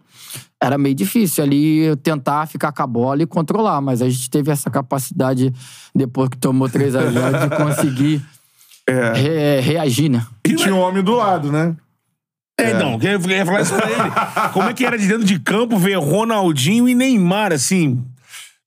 era 0.61 0.77
meio 0.77 0.95
difícil 0.95 1.43
ali 1.43 1.95
tentar 1.97 2.47
ficar 2.47 2.71
com 2.71 2.81
a 2.83 2.87
bola 2.87 3.21
e 3.23 3.25
controlar. 3.25 3.81
Mas 3.81 4.01
a 4.01 4.09
gente 4.09 4.29
teve 4.29 4.51
essa 4.51 4.69
capacidade, 4.69 5.53
depois 5.93 6.29
que 6.29 6.37
tomou 6.37 6.69
3 6.69 6.95
a 6.95 7.09
0 7.11 7.49
de 7.49 7.55
conseguir 7.55 8.21
re- 8.87 9.59
reagir, 9.61 10.09
né? 10.09 10.25
E 10.45 10.55
tinha 10.55 10.73
um 10.73 10.79
homem 10.79 11.03
do 11.03 11.15
lado, 11.15 11.51
né? 11.51 11.75
É, 12.57 12.73
não, 12.73 12.97
eu 13.01 13.19
ia 13.29 13.45
falar 13.45 13.61
isso 13.61 13.75
pra 13.75 13.89
ele. 13.91 14.51
Como 14.53 14.69
é 14.69 14.73
que 14.73 14.85
era 14.85 14.97
de 14.97 15.05
dentro 15.07 15.25
de 15.25 15.37
campo 15.39 15.77
ver 15.77 15.95
Ronaldinho 15.99 16.87
e 16.87 16.95
Neymar, 16.95 17.51
assim? 17.51 18.01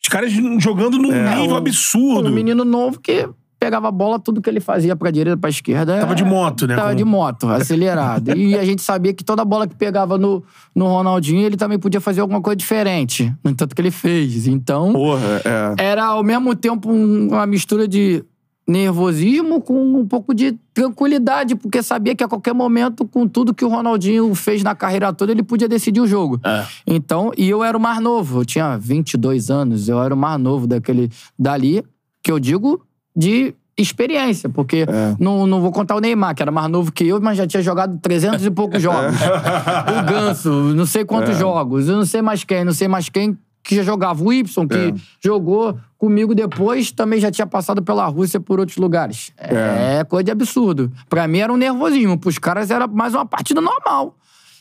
Os 0.08 0.10
caras 0.10 0.32
jogando 0.58 0.96
num 0.96 1.12
nível 1.12 1.52
um- 1.52 1.56
absurdo. 1.56 2.30
Um 2.30 2.32
menino 2.32 2.64
novo 2.64 2.98
que 2.98 3.28
pegava 3.60 3.88
a 3.88 3.90
bola, 3.90 4.18
tudo 4.18 4.40
que 4.40 4.48
ele 4.48 4.58
fazia 4.60 4.96
pra 4.96 5.10
direita, 5.10 5.36
pra 5.36 5.50
esquerda. 5.50 5.98
Tava 6.00 6.14
de 6.14 6.24
moto, 6.24 6.66
né? 6.66 6.76
Tava 6.76 6.94
de 6.94 7.04
moto, 7.04 7.46
acelerado. 7.48 8.34
e 8.34 8.56
a 8.56 8.64
gente 8.64 8.80
sabia 8.80 9.12
que 9.12 9.22
toda 9.22 9.44
bola 9.44 9.66
que 9.66 9.74
pegava 9.74 10.16
no, 10.16 10.42
no 10.74 10.86
Ronaldinho, 10.86 11.44
ele 11.44 11.56
também 11.58 11.78
podia 11.78 12.00
fazer 12.00 12.22
alguma 12.22 12.40
coisa 12.40 12.56
diferente. 12.56 13.34
No 13.44 13.50
entanto 13.50 13.74
que 13.74 13.82
ele 13.82 13.90
fez. 13.90 14.46
Então, 14.46 14.92
Porra, 14.94 15.42
é. 15.78 15.84
era 15.90 16.04
ao 16.06 16.22
mesmo 16.24 16.54
tempo 16.54 16.90
um- 16.90 17.28
uma 17.32 17.44
mistura 17.46 17.86
de 17.86 18.24
nervosismo 18.68 19.62
com 19.62 19.98
um 19.98 20.06
pouco 20.06 20.34
de 20.34 20.52
tranquilidade, 20.74 21.56
porque 21.56 21.82
sabia 21.82 22.14
que 22.14 22.22
a 22.22 22.28
qualquer 22.28 22.52
momento, 22.52 23.06
com 23.06 23.26
tudo 23.26 23.54
que 23.54 23.64
o 23.64 23.68
Ronaldinho 23.68 24.34
fez 24.34 24.62
na 24.62 24.74
carreira 24.74 25.10
toda, 25.10 25.32
ele 25.32 25.42
podia 25.42 25.66
decidir 25.66 26.00
o 26.00 26.06
jogo. 26.06 26.38
É. 26.44 26.66
Então, 26.86 27.32
e 27.36 27.48
eu 27.48 27.64
era 27.64 27.76
o 27.76 27.80
mais 27.80 27.98
novo, 28.00 28.40
eu 28.40 28.44
tinha 28.44 28.76
22 28.76 29.50
anos, 29.50 29.88
eu 29.88 30.00
era 30.02 30.14
o 30.14 30.16
mais 30.16 30.38
novo 30.38 30.66
daquele 30.66 31.10
dali, 31.38 31.82
que 32.22 32.30
eu 32.30 32.38
digo 32.38 32.84
de 33.16 33.54
experiência, 33.76 34.48
porque 34.48 34.84
não, 35.18 35.46
não 35.46 35.60
vou 35.60 35.70
contar 35.70 35.94
o 35.94 36.00
Neymar, 36.00 36.34
que 36.34 36.42
era 36.42 36.50
mais 36.50 36.68
novo 36.68 36.92
que 36.92 37.06
eu, 37.06 37.20
mas 37.20 37.38
já 37.38 37.46
tinha 37.46 37.62
jogado 37.62 37.96
300 38.00 38.44
e 38.44 38.50
poucos 38.50 38.82
jogos. 38.82 39.14
o 39.16 40.12
Ganso, 40.12 40.50
não 40.74 40.84
sei 40.84 41.04
quantos 41.04 41.38
jogos, 41.38 41.88
eu 41.88 41.96
não 41.96 42.04
sei 42.04 42.20
mais 42.20 42.44
quem, 42.44 42.64
não 42.64 42.72
sei 42.72 42.88
mais 42.88 43.08
quem 43.08 43.38
que 43.68 43.76
já 43.76 43.82
jogava. 43.82 44.24
O 44.24 44.32
Y, 44.32 44.66
que 44.66 44.94
jogou 45.22 45.78
comigo 45.98 46.34
depois, 46.34 46.90
também 46.90 47.20
já 47.20 47.30
tinha 47.30 47.46
passado 47.46 47.82
pela 47.82 48.06
Rússia 48.06 48.40
por 48.40 48.58
outros 48.58 48.78
lugares. 48.78 49.30
É, 49.36 50.02
coisa 50.04 50.24
de 50.24 50.30
absurdo. 50.30 50.90
Pra 51.08 51.28
mim 51.28 51.38
era 51.38 51.52
um 51.52 51.56
nervosismo, 51.56 52.18
pros 52.18 52.38
caras 52.38 52.70
era 52.70 52.86
mais 52.86 53.14
uma 53.14 53.26
partida 53.26 53.60
normal. 53.60 54.16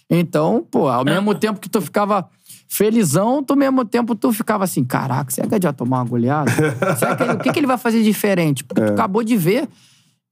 Então, 0.10 0.66
pô, 0.70 0.88
ao 0.90 1.06
mesmo 1.06 1.34
tempo 1.40 1.60
que 1.60 1.70
tu 1.70 1.80
ficava 1.82 2.28
felizão, 2.68 3.42
tu 3.42 3.52
ao 3.54 3.58
mesmo 3.58 3.86
tempo 3.86 4.14
tu 4.14 4.32
ficava 4.34 4.66
assim, 4.66 4.84
caraca, 4.84 5.32
será 5.32 5.48
que 5.48 5.56
ele 5.56 5.64
já 5.64 5.72
tomar 5.72 6.00
uma 6.00 6.06
goleada? 6.06 6.52
será 7.00 7.16
que 7.16 7.24
ele- 7.24 7.32
o 7.34 7.38
que, 7.40 7.52
que 7.52 7.60
ele 7.60 7.68
vai 7.68 7.78
fazer 7.78 8.04
diferente? 8.04 8.64
Porque 8.64 8.82
tu 8.82 8.92
acabou 8.92 9.24
de 9.24 9.38
ver, 9.38 9.70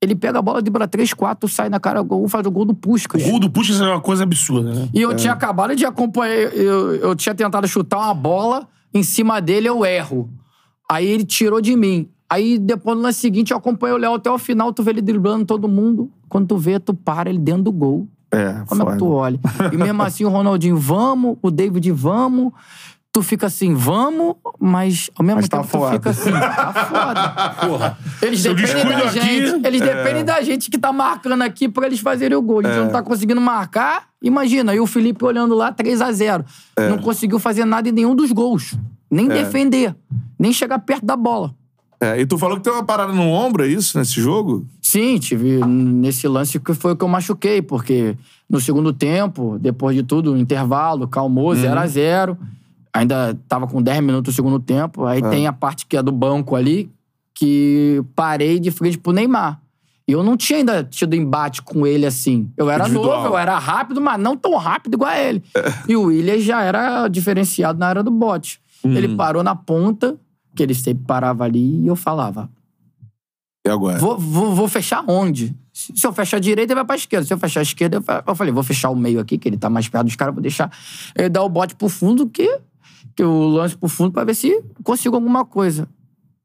ele 0.02 0.16
pega 0.16 0.40
a 0.40 0.42
bola, 0.42 0.62
dribla 0.62 0.88
3, 0.88 1.14
4, 1.14 1.50
sai 1.50 1.70
na 1.70 1.80
cara, 1.80 2.02
gol, 2.02 2.28
faz 2.28 2.46
o 2.46 2.52
gol 2.52 2.66
do 2.66 2.74
Puskas. 2.74 3.26
O 3.26 3.30
gol 3.30 3.40
do 3.40 3.50
Puxa 3.50 3.74
é 3.84 3.88
uma 3.88 4.02
coisa 4.02 4.24
absurda, 4.24 4.74
né? 4.74 4.90
E 4.94 5.02
eu 5.02 5.16
tinha 5.16 5.34
acabado 5.34 5.76
de 5.76 5.86
acompanhar. 5.86 6.36
Eu, 6.36 6.96
eu 6.96 7.16
tinha 7.16 7.34
tentado 7.34 7.68
chutar 7.68 7.98
uma 7.98 8.14
bola, 8.14 8.68
em 8.94 9.04
cima 9.04 9.40
dele 9.40 9.68
eu 9.68 9.86
erro. 9.86 10.30
Aí 10.90 11.08
ele 11.08 11.26
tirou 11.26 11.62
de 11.62 11.76
mim. 11.76 12.10
Aí 12.30 12.58
depois 12.58 12.98
no 12.98 13.04
lance 13.04 13.20
seguinte 13.20 13.52
eu 13.52 13.58
acompanhei 13.58 13.96
o 13.96 14.00
Léo 14.00 14.16
até 14.16 14.30
o 14.30 14.38
final, 14.38 14.74
tu 14.74 14.84
vê 14.84 14.92
ele 14.92 15.02
driblando 15.02 15.46
todo 15.46 15.68
mundo. 15.68 16.12
Quando 16.28 16.48
tu 16.48 16.58
vê, 16.58 16.80
tu 16.80 16.94
para 16.94 17.30
ele 17.30 17.40
dentro 17.40 17.64
do 17.64 17.72
gol. 17.72 18.08
É, 18.32 18.64
Como 18.66 18.84
é 18.84 18.92
que 18.92 18.98
tu 18.98 19.10
olha? 19.10 19.40
E 19.72 19.78
mesmo 19.78 20.02
assim 20.04 20.26
o 20.26 20.30
Ronaldinho, 20.30 20.78
vamos, 20.78 21.38
o 21.42 21.50
David, 21.50 21.90
vamos. 21.92 22.52
Tu 23.16 23.24
fica 23.24 23.48
assim, 23.48 23.74
vamos, 23.74 24.36
mas 24.60 25.10
ao 25.16 25.26
mesmo 25.26 25.38
Mas 25.38 25.48
tá 25.48 25.60
tempo 25.60 25.70
tu 25.70 25.78
foda. 25.78 25.94
fica 25.94 26.10
assim, 26.10 26.32
tá 26.32 26.74
foda. 26.74 27.40
Porra. 27.66 27.98
Eles 28.22 28.42
Se 28.42 28.54
dependem 28.54 28.90
da 28.90 28.98
aqui, 29.06 29.22
gente. 29.22 29.66
Eles 29.66 29.80
dependem 29.80 30.26
da 30.26 30.42
gente 30.42 30.70
que 30.70 30.78
tá 30.78 30.92
marcando 30.92 31.42
aqui 31.42 31.70
pra 31.70 31.86
eles 31.86 32.02
fazerem 32.02 32.38
o 32.38 32.42
gol. 32.42 32.60
A 32.60 32.64
gente 32.64 32.76
não 32.76 32.90
tá 32.90 33.02
conseguindo 33.02 33.40
marcar. 33.40 34.10
Imagina, 34.22 34.76
e 34.76 34.82
o 34.82 34.86
Felipe 34.86 35.24
olhando 35.24 35.56
lá, 35.56 35.72
3 35.72 36.02
a 36.02 36.12
0 36.12 36.44
Não 36.90 36.98
conseguiu 36.98 37.40
fazer 37.40 37.64
nada 37.64 37.88
em 37.88 37.94
nenhum 37.94 38.14
dos 38.14 38.34
gols. 38.34 38.76
Nem 39.10 39.30
defender. 39.30 39.96
Nem 40.38 40.52
chegar 40.52 40.80
perto 40.80 41.06
da 41.06 41.16
bola. 41.16 41.56
É, 42.02 42.20
e 42.20 42.26
tu 42.26 42.38
falou 42.38 42.58
que 42.58 42.64
tem 42.64 42.74
uma 42.74 42.84
parada 42.84 43.14
no 43.14 43.30
ombro, 43.30 43.64
é 43.64 43.68
isso, 43.70 43.98
nesse 43.98 44.20
jogo? 44.20 44.68
Sim, 44.82 45.18
tive 45.20 45.66
nesse 45.66 46.28
lance 46.28 46.60
que 46.60 46.74
foi 46.74 46.92
o 46.92 46.96
que 46.98 47.04
eu 47.06 47.08
machuquei, 47.08 47.62
porque 47.62 48.18
no 48.50 48.60
segundo 48.60 48.92
tempo, 48.92 49.58
depois 49.58 49.96
de 49.96 50.04
tudo, 50.04 50.36
intervalo, 50.36 51.08
calmou, 51.08 51.56
0 51.56 51.80
a 51.80 51.88
0 51.88 52.38
Ainda 53.00 53.38
tava 53.48 53.68
com 53.68 53.82
10 53.82 54.02
minutos 54.02 54.34
no 54.34 54.36
segundo 54.36 54.60
tempo. 54.60 55.06
Aí 55.06 55.22
tem 55.30 55.48
a 55.48 55.54
parte 55.54 55.86
que 55.86 55.98
é 55.98 56.02
do 56.04 56.12
banco 56.12 56.56
ali, 56.56 56.90
que 57.34 58.04
parei 58.16 58.60
de 58.60 58.72
frente 58.72 58.98
pro 58.98 59.12
Neymar. 59.12 59.60
E 60.08 60.12
eu 60.12 60.24
não 60.24 60.38
tinha 60.38 60.60
ainda 60.60 60.84
tido 60.84 61.16
embate 61.16 61.62
com 61.64 61.86
ele 61.86 62.06
assim. 62.06 62.50
Eu 62.56 62.70
era 62.70 62.84
Individual. 62.86 63.18
novo, 63.24 63.34
eu 63.34 63.38
era 63.38 63.58
rápido, 63.58 64.00
mas 64.00 64.20
não 64.20 64.38
tão 64.38 64.56
rápido 64.56 64.94
igual 64.94 65.10
a 65.12 65.20
ele. 65.20 65.44
E 65.88 65.96
o 65.96 66.04
William 66.04 66.40
já 66.40 66.62
era 66.62 67.08
diferenciado 67.08 67.80
na 67.80 67.88
área 67.88 68.04
do 68.04 68.12
bote. 68.12 68.60
Ele 68.84 69.16
parou 69.16 69.42
na 69.44 69.56
ponta, 69.56 70.16
que 70.56 70.62
ele 70.62 70.76
sempre 70.76 71.04
parava 71.06 71.44
ali, 71.44 71.82
e 71.82 71.88
eu 71.88 71.96
falava: 71.96 72.48
E 73.66 73.70
agora? 73.70 73.98
Vou, 73.98 74.18
vou, 74.18 74.54
vou 74.54 74.68
fechar 74.68 75.04
onde? 75.08 75.56
Se 75.74 76.06
eu 76.06 76.14
fechar 76.14 76.38
a 76.38 76.40
direita, 76.40 76.72
ele 76.72 76.76
vai 76.80 76.86
pra 76.86 76.96
esquerda. 76.96 77.26
Se 77.26 77.34
eu 77.34 77.38
fechar 77.40 77.62
a 77.62 77.64
esquerda, 77.64 77.98
eu 77.98 78.02
fa- 78.04 78.24
eu 78.26 78.36
falei, 78.36 78.54
vou 78.54 78.64
fechar 78.64 78.90
o 78.92 78.96
meio 78.96 79.20
aqui, 79.20 79.38
que 79.40 79.50
ele 79.50 79.58
tá 79.58 79.70
mais 79.72 79.90
perto 79.90 80.06
dos 80.06 80.16
caras, 80.16 80.34
vou 80.36 80.42
deixar 80.42 80.72
ele 81.18 81.30
dar 81.30 81.42
o 81.44 81.50
bote 81.50 81.76
pro 81.76 81.90
fundo, 81.90 82.30
que, 82.30 82.60
que 83.16 83.24
o 83.24 83.48
lance 83.48 83.76
pro 83.78 83.88
fundo, 83.90 84.12
pra 84.12 84.24
ver 84.24 84.34
se 84.36 84.62
consigo 84.84 85.16
alguma 85.16 85.46
coisa. 85.46 85.88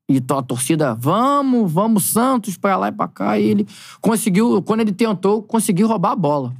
E 0.08 0.20
to- 0.20 0.34
a 0.38 0.42
torcida, 0.42 0.94
vamos, 0.94 1.70
vamos, 1.72 2.04
Santos, 2.04 2.56
pra 2.56 2.76
lá 2.76 2.88
e 2.88 2.92
pra 2.92 3.06
cá. 3.08 3.38
E 3.38 3.44
ele 3.44 3.66
conseguiu, 4.00 4.60
quando 4.62 4.80
ele 4.80 4.92
tentou, 4.92 5.42
conseguiu 5.42 5.86
roubar 5.86 6.12
a 6.12 6.16
bola. 6.16 6.52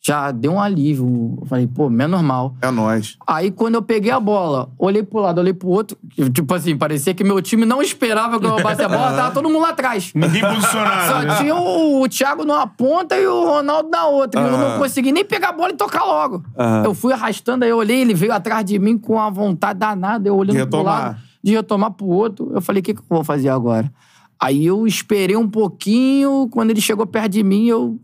Já 0.00 0.30
deu 0.30 0.52
um 0.52 0.60
alívio. 0.60 1.38
Eu 1.40 1.46
falei, 1.46 1.66
pô, 1.66 1.90
menos 1.90 2.22
mal. 2.22 2.54
É 2.62 2.70
nóis. 2.70 3.16
Aí, 3.26 3.50
quando 3.50 3.74
eu 3.74 3.82
peguei 3.82 4.10
a 4.10 4.20
bola, 4.20 4.70
olhei 4.78 5.02
pro 5.02 5.20
lado, 5.20 5.38
olhei 5.38 5.52
pro 5.52 5.68
outro, 5.68 5.98
tipo 6.32 6.54
assim, 6.54 6.76
parecia 6.76 7.12
que 7.12 7.24
meu 7.24 7.42
time 7.42 7.66
não 7.66 7.82
esperava 7.82 8.38
que 8.38 8.46
eu 8.46 8.50
roubasse 8.50 8.82
a 8.82 8.88
bola, 8.88 9.12
tava 9.16 9.34
todo 9.34 9.48
mundo 9.48 9.62
lá 9.62 9.70
atrás. 9.70 10.12
Ninguém 10.14 10.40
posicionado. 10.40 11.12
Só 11.12 11.22
né? 11.22 11.36
tinha 11.36 11.54
o, 11.54 12.02
o 12.02 12.08
Thiago 12.08 12.44
numa 12.44 12.66
ponta 12.66 13.16
e 13.16 13.26
o 13.26 13.44
Ronaldo 13.44 13.90
na 13.90 14.06
outra. 14.06 14.40
Eu 14.40 14.56
não 14.56 14.78
consegui 14.78 15.12
nem 15.12 15.24
pegar 15.24 15.50
a 15.50 15.52
bola 15.52 15.70
e 15.70 15.76
tocar 15.76 16.04
logo. 16.04 16.42
Eu 16.84 16.94
fui 16.94 17.12
arrastando, 17.12 17.64
aí 17.64 17.70
eu 17.70 17.76
olhei, 17.76 18.00
ele 18.00 18.14
veio 18.14 18.32
atrás 18.32 18.64
de 18.64 18.78
mim 18.78 18.96
com 18.96 19.14
uma 19.14 19.30
vontade 19.30 19.78
danada, 19.78 20.28
eu 20.28 20.36
olhando 20.36 20.66
pro 20.68 20.82
lado, 20.82 21.18
de 21.42 21.52
retomar 21.52 21.90
pro 21.90 22.06
outro. 22.06 22.50
Eu 22.54 22.60
falei, 22.60 22.80
o 22.80 22.82
que, 22.84 22.94
que 22.94 23.00
eu 23.00 23.06
vou 23.08 23.24
fazer 23.24 23.48
agora? 23.48 23.92
Aí 24.40 24.64
eu 24.64 24.86
esperei 24.86 25.36
um 25.36 25.48
pouquinho, 25.48 26.48
quando 26.52 26.70
ele 26.70 26.80
chegou 26.80 27.04
perto 27.04 27.32
de 27.32 27.42
mim, 27.42 27.66
eu 27.66 27.98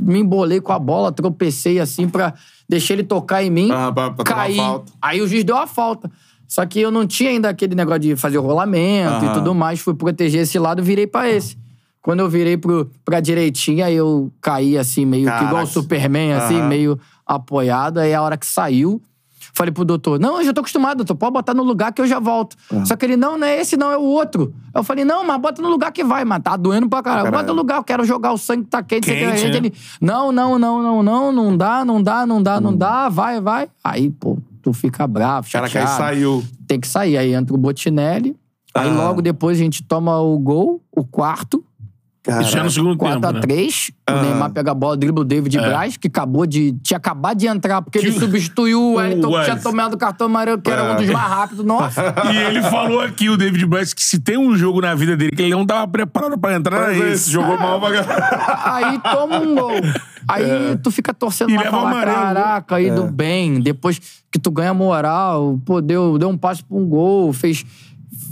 me 0.00 0.20
embolei 0.20 0.60
com 0.60 0.72
a 0.72 0.78
bola, 0.78 1.12
tropecei 1.12 1.78
assim 1.78 2.08
pra 2.08 2.34
deixar 2.68 2.94
ele 2.94 3.04
tocar 3.04 3.42
em 3.44 3.50
mim. 3.50 3.70
Ah, 3.70 3.92
pra- 3.92 4.10
pra 4.10 4.24
caí. 4.24 4.56
Aí 5.00 5.20
o 5.20 5.28
juiz 5.28 5.44
deu 5.44 5.56
a 5.56 5.66
falta. 5.66 6.10
Só 6.48 6.66
que 6.66 6.80
eu 6.80 6.90
não 6.90 7.06
tinha 7.06 7.30
ainda 7.30 7.48
aquele 7.48 7.74
negócio 7.76 8.00
de 8.00 8.16
fazer 8.16 8.38
o 8.38 8.42
rolamento 8.42 9.24
e 9.24 9.32
tudo 9.34 9.54
mais. 9.54 9.78
Fui 9.80 9.94
proteger 9.94 10.42
esse 10.42 10.58
lado, 10.58 10.82
virei 10.82 11.06
pra 11.06 11.28
esse. 11.30 11.56
Quando 12.02 12.20
eu 12.20 12.28
virei 12.28 12.56
pro, 12.56 12.90
pra 13.04 13.20
direitinha, 13.20 13.86
aí 13.86 13.94
eu 13.94 14.32
caí 14.40 14.76
assim, 14.78 15.04
meio 15.04 15.24
que 15.26 15.36
igual 15.36 15.48
Caraca. 15.50 15.64
o 15.64 15.72
Superman, 15.72 16.32
assim, 16.32 16.60
meio 16.62 16.98
apoiado. 17.26 17.98
Aí 17.98 18.12
a 18.14 18.22
hora 18.22 18.36
que 18.36 18.46
saiu, 18.46 19.00
falei 19.54 19.72
pro 19.72 19.84
doutor: 19.84 20.18
Não, 20.20 20.38
eu 20.38 20.44
já 20.44 20.52
tô 20.52 20.60
acostumado, 20.60 20.98
doutor, 20.98 21.14
pode 21.16 21.32
botar 21.32 21.54
no 21.54 21.62
lugar 21.62 21.92
que 21.92 22.00
eu 22.00 22.06
já 22.06 22.18
volto. 22.18 22.56
Só 22.84 22.96
que 22.96 23.04
ele: 23.06 23.16
Não, 23.16 23.36
não 23.38 23.46
é 23.46 23.60
esse, 23.60 23.76
não, 23.76 23.90
é 23.90 23.96
o 23.96 24.02
outro. 24.02 24.54
Eu 24.74 24.82
falei: 24.84 25.04
Não, 25.04 25.24
mas 25.26 25.40
bota 25.40 25.60
no 25.62 25.68
lugar 25.68 25.92
que 25.92 26.04
vai, 26.04 26.24
mas 26.24 26.42
tá 26.42 26.56
doendo 26.56 26.88
pra 26.88 27.02
caralho. 27.02 27.24
Caralho. 27.24 27.42
Bota 27.42 27.52
no 27.54 27.58
lugar, 27.60 27.76
eu 27.78 27.84
quero 27.84 28.04
jogar 28.04 28.32
o 28.32 28.38
sangue 28.38 28.64
que 28.64 28.70
tá 28.70 28.82
quente. 28.82 29.06
Quente, 29.06 29.48
né? 29.48 29.56
Ele: 29.56 29.74
Não, 30.00 30.30
não, 30.32 30.58
não, 30.58 30.82
não, 30.82 31.02
não, 31.02 31.32
não 31.32 31.56
dá, 31.56 31.84
não 31.84 32.02
dá, 32.02 32.26
não 32.26 32.42
dá, 32.42 32.60
não 32.60 32.76
dá, 32.76 33.08
vai, 33.08 33.40
vai. 33.40 33.68
Aí, 33.82 34.10
pô, 34.10 34.38
tu 34.62 34.72
fica 34.72 35.06
bravo, 35.06 35.48
Cara, 35.50 35.68
que 35.68 35.78
aí 35.78 35.84
chateado 35.86 36.14
saiu. 36.14 36.44
tem 36.66 36.78
que 36.80 36.86
sair. 36.88 37.16
Aí 37.16 37.34
entra 37.34 37.54
o 37.54 37.58
Botinelli. 37.58 38.36
Aí 38.74 38.88
Ah. 38.88 38.92
logo 38.92 39.20
depois 39.20 39.58
a 39.58 39.62
gente 39.62 39.82
toma 39.82 40.18
o 40.20 40.38
gol, 40.38 40.80
o 40.94 41.04
quarto, 41.04 41.64
Isso 42.28 42.50
já 42.50 42.62
no 42.62 42.70
segundo 42.70 42.98
tempo, 42.98 43.18
né? 43.32 43.40
4x3. 43.40 43.92
Ah. 44.06 44.14
O 44.14 44.22
Neymar 44.22 44.50
pega 44.52 44.72
a 44.72 44.74
bola, 44.74 44.94
dribla 44.94 45.22
o 45.22 45.24
David 45.24 45.56
Braz, 45.58 45.96
que 45.96 46.06
acabou 46.08 46.44
de. 46.44 46.72
Tinha 46.82 46.98
acabado 46.98 47.38
de 47.38 47.46
entrar, 47.46 47.80
porque 47.80 47.96
ele 47.98 48.10
Que 48.10 48.16
o- 48.18 48.20
substituiu 48.20 48.78
o 48.80 48.94
Wellington, 48.96 49.30
que 49.38 49.44
tinha 49.44 49.56
tomado 49.56 49.94
o 49.94 49.96
cartão 49.96 50.26
amarelo, 50.26 50.60
que 50.60 50.70
era 50.70 50.82
É. 50.82 50.92
um 50.92 50.96
dos 50.96 51.08
mais 51.08 51.28
rápidos. 51.28 51.64
Nossa. 51.64 52.02
E 52.30 52.36
ele 52.36 52.62
falou 52.62 53.00
aqui, 53.00 53.30
o 53.30 53.36
David 53.38 53.64
Bryce, 53.66 53.94
que 53.94 54.02
se 54.02 54.18
tem 54.20 54.36
um 54.36 54.54
jogo 54.54 54.80
na 54.82 54.94
vida 54.94 55.16
dele 55.16 55.30
que 55.30 55.40
ele 55.40 55.50
não 55.52 55.64
tava 55.64 55.88
preparado 55.88 56.36
pra 56.38 56.54
entrar, 56.54 56.78
Mas 56.80 56.96
era 56.98 57.06
esse 57.06 57.14
esse. 57.22 57.30
jogou 57.30 57.58
mal 57.58 57.80
pra. 57.80 57.88
Aí 58.76 58.98
toma 58.98 59.38
um 59.38 59.54
gol. 59.54 59.80
Aí 60.28 60.76
tu 60.82 60.90
fica 60.90 61.14
torcendo 61.14 61.50
E 61.50 61.56
lá, 61.56 61.62
leva 61.62 61.76
fala, 61.76 61.90
amarelo, 61.90 62.16
né? 62.18 62.22
caraca, 62.34 62.76
aí 62.76 62.90
do 62.90 63.04
bem. 63.04 63.60
Depois 63.60 63.98
que 64.30 64.38
tu 64.38 64.50
ganha 64.50 64.74
moral, 64.74 65.58
pô, 65.64 65.80
deu, 65.80 66.18
deu 66.18 66.28
um 66.28 66.36
passe 66.36 66.62
pra 66.62 66.76
um 66.76 66.84
gol, 66.86 67.32
fez... 67.32 67.64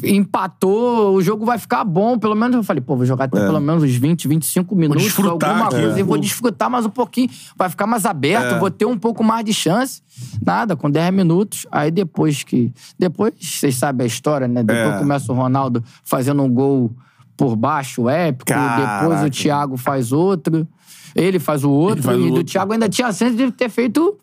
Empatou, 0.04 1.14
o 1.14 1.22
jogo 1.22 1.44
vai 1.44 1.58
ficar 1.58 1.84
bom. 1.84 2.18
Pelo 2.18 2.34
menos 2.34 2.56
eu 2.56 2.62
falei, 2.62 2.80
pô, 2.80 2.96
vou 2.96 3.04
jogar 3.06 3.24
até 3.24 3.38
pelo 3.40 3.60
menos 3.60 3.82
uns 3.82 3.94
20, 3.94 4.28
25 4.28 4.74
minutos. 4.76 5.02
desfrutar 5.02 5.50
alguma 5.50 5.68
coisa. 5.70 5.96
é. 5.96 6.00
E 6.00 6.02
vou 6.02 6.18
desfrutar 6.18 6.70
mais 6.70 6.86
um 6.86 6.90
pouquinho. 6.90 7.28
Vai 7.56 7.68
ficar 7.68 7.86
mais 7.86 8.04
aberto, 8.04 8.58
vou 8.58 8.70
ter 8.70 8.84
um 8.84 8.98
pouco 8.98 9.22
mais 9.24 9.44
de 9.44 9.52
chance. 9.52 10.02
Nada, 10.44 10.76
com 10.76 10.90
10 10.90 11.12
minutos. 11.12 11.66
Aí 11.70 11.90
depois 11.90 12.42
que. 12.42 12.72
Depois, 12.98 13.34
vocês 13.40 13.76
sabem 13.76 14.04
a 14.04 14.06
história, 14.06 14.48
né? 14.48 14.62
Depois 14.62 14.94
É. 14.94 14.98
começa 14.98 15.32
o 15.32 15.34
Ronaldo 15.34 15.82
fazendo 16.04 16.42
um 16.42 16.52
gol 16.52 16.90
por 17.36 17.54
baixo, 17.56 18.08
épico. 18.08 18.46
Caraca. 18.46 19.00
Depois 19.08 19.24
o 19.26 19.30
Thiago 19.30 19.76
faz 19.76 20.12
outro. 20.12 20.66
Ele 21.14 21.38
faz 21.38 21.64
o 21.64 21.70
outro. 21.70 22.02
faz 22.02 22.18
o 22.18 22.20
e 22.20 22.28
do 22.28 22.34
outro. 22.34 22.44
Thiago 22.52 22.72
ainda 22.72 22.88
tinha 22.88 23.08
a 23.08 23.12
chance 23.12 23.34
de 23.36 23.50
ter 23.52 23.68
feito 23.68 24.18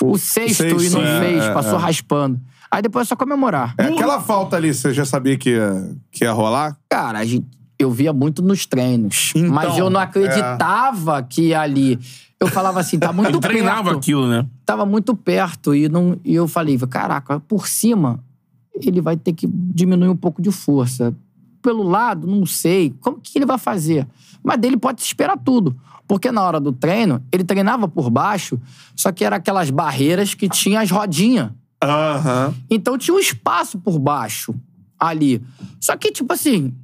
o 0.00 0.16
sexto, 0.16 0.64
e 0.64 0.80
sexto, 0.80 0.94
não 0.98 1.02
é, 1.06 1.20
fez. 1.20 1.44
é, 1.44 1.52
passou 1.52 1.78
é. 1.78 1.82
raspando. 1.82 2.40
Aí 2.72 2.82
depois 2.82 3.06
é 3.06 3.08
só 3.08 3.16
comemorar. 3.16 3.74
É, 3.78 3.84
aquela 3.84 4.20
falta 4.20 4.56
ali, 4.56 4.72
você 4.72 4.92
já 4.94 5.04
sabia 5.04 5.36
que 5.36 5.50
ia, 5.50 5.90
que 6.12 6.24
ia 6.24 6.32
rolar? 6.32 6.76
Cara, 6.88 7.18
a 7.18 7.24
gente- 7.24 7.46
eu 7.78 7.90
via 7.90 8.12
muito 8.12 8.42
nos 8.42 8.66
treinos. 8.66 9.32
Então, 9.34 9.50
mas 9.52 9.76
eu 9.78 9.88
não 9.90 9.98
acreditava 10.00 11.22
que 11.22 11.48
ia 11.48 11.60
ali. 11.60 11.98
Eu 12.38 12.46
falava 12.46 12.78
assim, 12.80 12.98
tá 12.98 13.10
muito 13.12 13.30
Ele 13.30 13.40
treinava 13.40 13.84
perto. 13.84 13.96
aquilo, 13.98 14.28
né? 14.28 14.46
Tava 14.64 14.84
muito 14.86 15.16
perto. 15.16 15.74
E, 15.74 15.88
não, 15.88 16.16
e 16.24 16.34
eu 16.34 16.46
falei, 16.46 16.78
caraca, 16.78 17.40
por 17.40 17.66
cima, 17.66 18.20
ele 18.74 19.00
vai 19.00 19.16
ter 19.16 19.32
que 19.32 19.46
diminuir 19.46 20.08
um 20.08 20.16
pouco 20.16 20.40
de 20.40 20.50
força. 20.52 21.14
Pelo 21.62 21.82
lado, 21.82 22.26
não 22.26 22.46
sei. 22.46 22.94
Como 23.00 23.18
que 23.20 23.36
ele 23.38 23.46
vai 23.46 23.58
fazer? 23.58 24.06
Mas 24.42 24.58
dele 24.58 24.76
pode 24.76 25.02
esperar 25.02 25.36
tudo. 25.36 25.76
Porque 26.06 26.30
na 26.32 26.42
hora 26.42 26.58
do 26.60 26.72
treino, 26.72 27.22
ele 27.32 27.44
treinava 27.44 27.86
por 27.86 28.10
baixo, 28.10 28.58
só 28.96 29.12
que 29.12 29.24
era 29.24 29.36
aquelas 29.36 29.70
barreiras 29.70 30.34
que 30.34 30.48
tinha 30.48 30.80
as 30.80 30.90
rodinhas. 30.90 31.50
Aham. 31.82 32.54
Então 32.68 32.98
tinha 32.98 33.14
um 33.14 33.20
espaço 33.20 33.78
por 33.78 33.98
baixo 33.98 34.54
ali. 34.98 35.42
Só 35.80 35.96
que, 35.96 36.12
tipo 36.12 36.32
assim, 36.32 36.74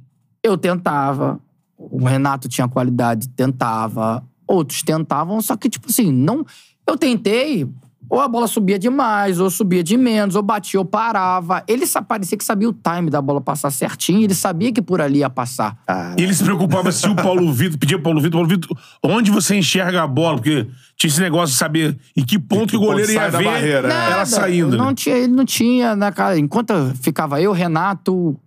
eu 0.43 0.57
tentava, 0.57 1.39
o 1.77 2.03
Renato 2.05 2.49
tinha 2.49 2.67
qualidade, 2.67 3.29
tentava, 3.29 4.23
outros 4.47 4.81
tentavam, 4.81 5.39
só 5.41 5.55
que, 5.55 5.69
tipo 5.69 5.87
assim, 5.89 6.11
não. 6.11 6.45
Eu 6.87 6.97
tentei, 6.97 7.69
ou 8.09 8.19
a 8.21 8.27
bola 8.27 8.47
subia 8.47 8.79
demais, 8.79 9.39
ou 9.39 9.49
subia 9.49 9.83
de 9.83 9.97
menos, 9.97 10.35
ou 10.35 10.41
batia, 10.41 10.79
ou 10.79 10.85
parava. 10.85 11.63
Ele 11.67 11.85
parecia 12.07 12.37
que 12.37 12.43
sabia 12.43 12.69
o 12.69 12.73
time 12.73 13.09
da 13.09 13.21
bola 13.21 13.41
passar 13.41 13.71
certinho, 13.71 14.23
ele 14.23 14.33
sabia 14.33 14.71
que 14.71 14.81
por 14.81 15.01
ali 15.01 15.19
ia 15.19 15.29
passar. 15.29 15.77
E 16.17 16.23
ele 16.23 16.33
se 16.33 16.43
preocupava 16.43 16.91
se 16.91 17.07
o 17.07 17.15
Paulo 17.15 17.51
Vitor 17.53 17.77
pedia 17.77 17.97
pro 17.97 18.03
Paulo 18.03 18.21
Vitor, 18.21 18.39
Paulo 18.39 18.47
Vitor, 18.47 18.77
onde 19.03 19.31
você 19.31 19.55
enxerga 19.55 20.03
a 20.03 20.07
bola? 20.07 20.35
Porque 20.35 20.67
tinha 20.95 21.09
esse 21.09 21.21
negócio 21.21 21.53
de 21.53 21.59
saber 21.59 21.97
em 22.15 22.23
que 22.23 22.39
ponto 22.39 22.67
que 22.67 22.77
o 22.77 22.79
ponto 22.79 22.89
goleiro 22.89 23.11
ia 23.11 23.29
ver 23.29 23.43
barreira, 23.43 23.93
é. 23.93 24.11
ela 24.11 24.25
saindo. 24.25 24.77
Não 24.77 24.87
né? 24.87 24.93
tinha, 24.95 25.15
ele 25.15 25.33
não 25.33 25.45
tinha, 25.45 25.95
né, 25.95 26.11
cara? 26.11 26.37
Enquanto 26.37 26.73
ficava 27.01 27.41
eu, 27.41 27.51
Renato, 27.51 28.37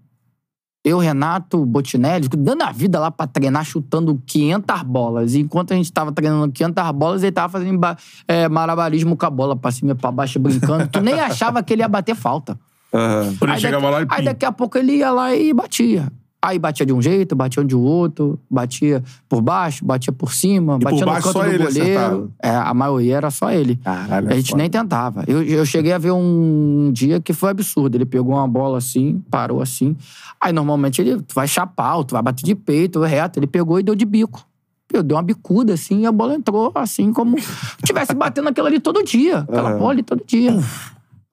Eu, 0.83 0.99
Renato, 0.99 1.65
Botinelli, 1.67 2.27
dando 2.29 2.63
a 2.63 2.73
vida 2.73 2.99
lá 2.99 3.11
pra 3.11 3.27
treinar, 3.27 3.65
chutando 3.67 4.21
500 4.27 4.83
bolas. 4.83 5.35
E 5.35 5.41
enquanto 5.41 5.73
a 5.73 5.77
gente 5.77 5.93
tava 5.93 6.11
treinando 6.11 6.51
500 6.51 6.91
bolas, 6.93 7.23
ele 7.23 7.33
tava 7.33 7.53
fazendo 7.53 7.79
é, 8.27 8.49
malabarismo 8.49 9.15
com 9.15 9.27
a 9.27 9.31
bola 9.31 9.55
pra 9.55 9.71
cima 9.71 9.93
e 9.93 9.95
pra 9.95 10.11
baixo, 10.11 10.39
brincando. 10.39 10.89
Tu 10.89 11.01
nem 11.03 11.21
achava 11.21 11.63
que 11.63 11.75
ele 11.75 11.83
ia 11.83 11.89
bater 11.89 12.15
falta. 12.15 12.59
Ele 12.93 13.53
Aí 13.53 13.61
chegava 13.61 13.91
daqui, 13.91 13.93
lá 13.93 14.01
e 14.01 14.21
aí 14.21 14.25
daqui 14.25 14.45
a 14.45 14.53
pouco 14.53 14.79
ele 14.79 14.97
ia 14.97 15.11
lá 15.11 15.35
e 15.35 15.53
batia. 15.53 16.11
Aí 16.43 16.59
batia 16.59 16.87
de 16.87 16.93
um 16.93 17.03
jeito, 17.03 17.37
batia 17.37 17.63
de 17.63 17.77
outro, 17.77 18.39
batia 18.51 19.03
por 19.29 19.43
baixo, 19.43 19.85
batia 19.85 20.11
por 20.11 20.33
cima, 20.33 20.79
por 20.79 20.85
batia 20.85 21.01
no 21.01 21.13
baixo 21.13 21.27
canto 21.27 21.39
só 21.39 21.45
do 21.45 21.65
goleiro. 21.65 22.33
É, 22.43 22.49
a 22.49 22.73
maioria 22.73 23.17
era 23.19 23.31
só 23.31 23.51
ele. 23.53 23.77
Caralho, 23.77 24.31
a 24.31 24.35
gente 24.35 24.55
é 24.55 24.57
nem 24.57 24.71
tentava. 24.71 25.23
Eu, 25.27 25.43
eu 25.43 25.67
cheguei 25.67 25.93
a 25.93 25.99
ver 25.99 26.13
um 26.13 26.91
dia 26.95 27.21
que 27.21 27.35
foi 27.35 27.51
absurdo. 27.51 27.95
Ele 27.95 28.07
pegou 28.07 28.35
uma 28.35 28.49
bola 28.49 28.79
assim, 28.79 29.23
parou 29.31 29.61
assim. 29.61 29.95
Aí 30.41 30.51
normalmente 30.51 31.03
ele 31.03 31.21
tu 31.21 31.35
vai 31.35 31.47
chapar, 31.47 32.03
tu 32.05 32.13
vai 32.13 32.23
bater 32.23 32.43
de 32.43 32.55
peito, 32.55 33.03
reto. 33.03 33.39
Ele 33.39 33.47
pegou 33.47 33.79
e 33.79 33.83
deu 33.83 33.95
de 33.95 34.07
bico. 34.07 34.43
Eu 34.91 35.03
dei 35.03 35.15
uma 35.15 35.23
bicuda 35.23 35.75
assim 35.75 36.01
e 36.01 36.07
a 36.07 36.13
bola 36.13 36.35
entrou 36.35 36.73
assim 36.75 37.13
como 37.13 37.39
se 37.39 37.49
tivesse 37.85 38.15
batendo 38.15 38.49
aquilo 38.49 38.67
ali 38.67 38.81
todo 38.81 39.05
dia. 39.05 39.41
Aquela 39.41 39.77
bola 39.77 39.91
ali 39.93 40.03
todo 40.03 40.25
dia. 40.27 40.59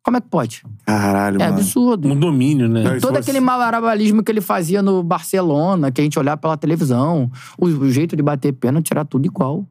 Como 0.08 0.16
é 0.16 0.22
que 0.22 0.30
pode? 0.30 0.64
Caralho, 0.86 1.36
É 1.36 1.46
mano. 1.48 1.58
absurdo. 1.60 2.08
Um 2.08 2.18
domínio, 2.18 2.70
né? 2.70 2.82
Não, 2.82 2.98
Todo 3.02 3.12
você- 3.16 3.20
aquele 3.20 3.42
malabarismo 3.42 4.24
que 4.24 4.32
ele 4.32 4.40
fazia 4.40 4.82
no 4.82 5.04
Barcelona, 5.04 5.92
que 5.92 6.00
a 6.00 6.04
gente 6.06 6.18
olhava 6.18 6.38
pela 6.38 6.56
televisão, 6.56 7.30
o, 7.58 7.66
o 7.66 7.92
jeito 7.92 8.16
de 8.16 8.24
bater 8.24 8.54
pênalti 8.54 8.92
era 8.92 9.04
tudo 9.04 9.26
igual. 9.26 9.66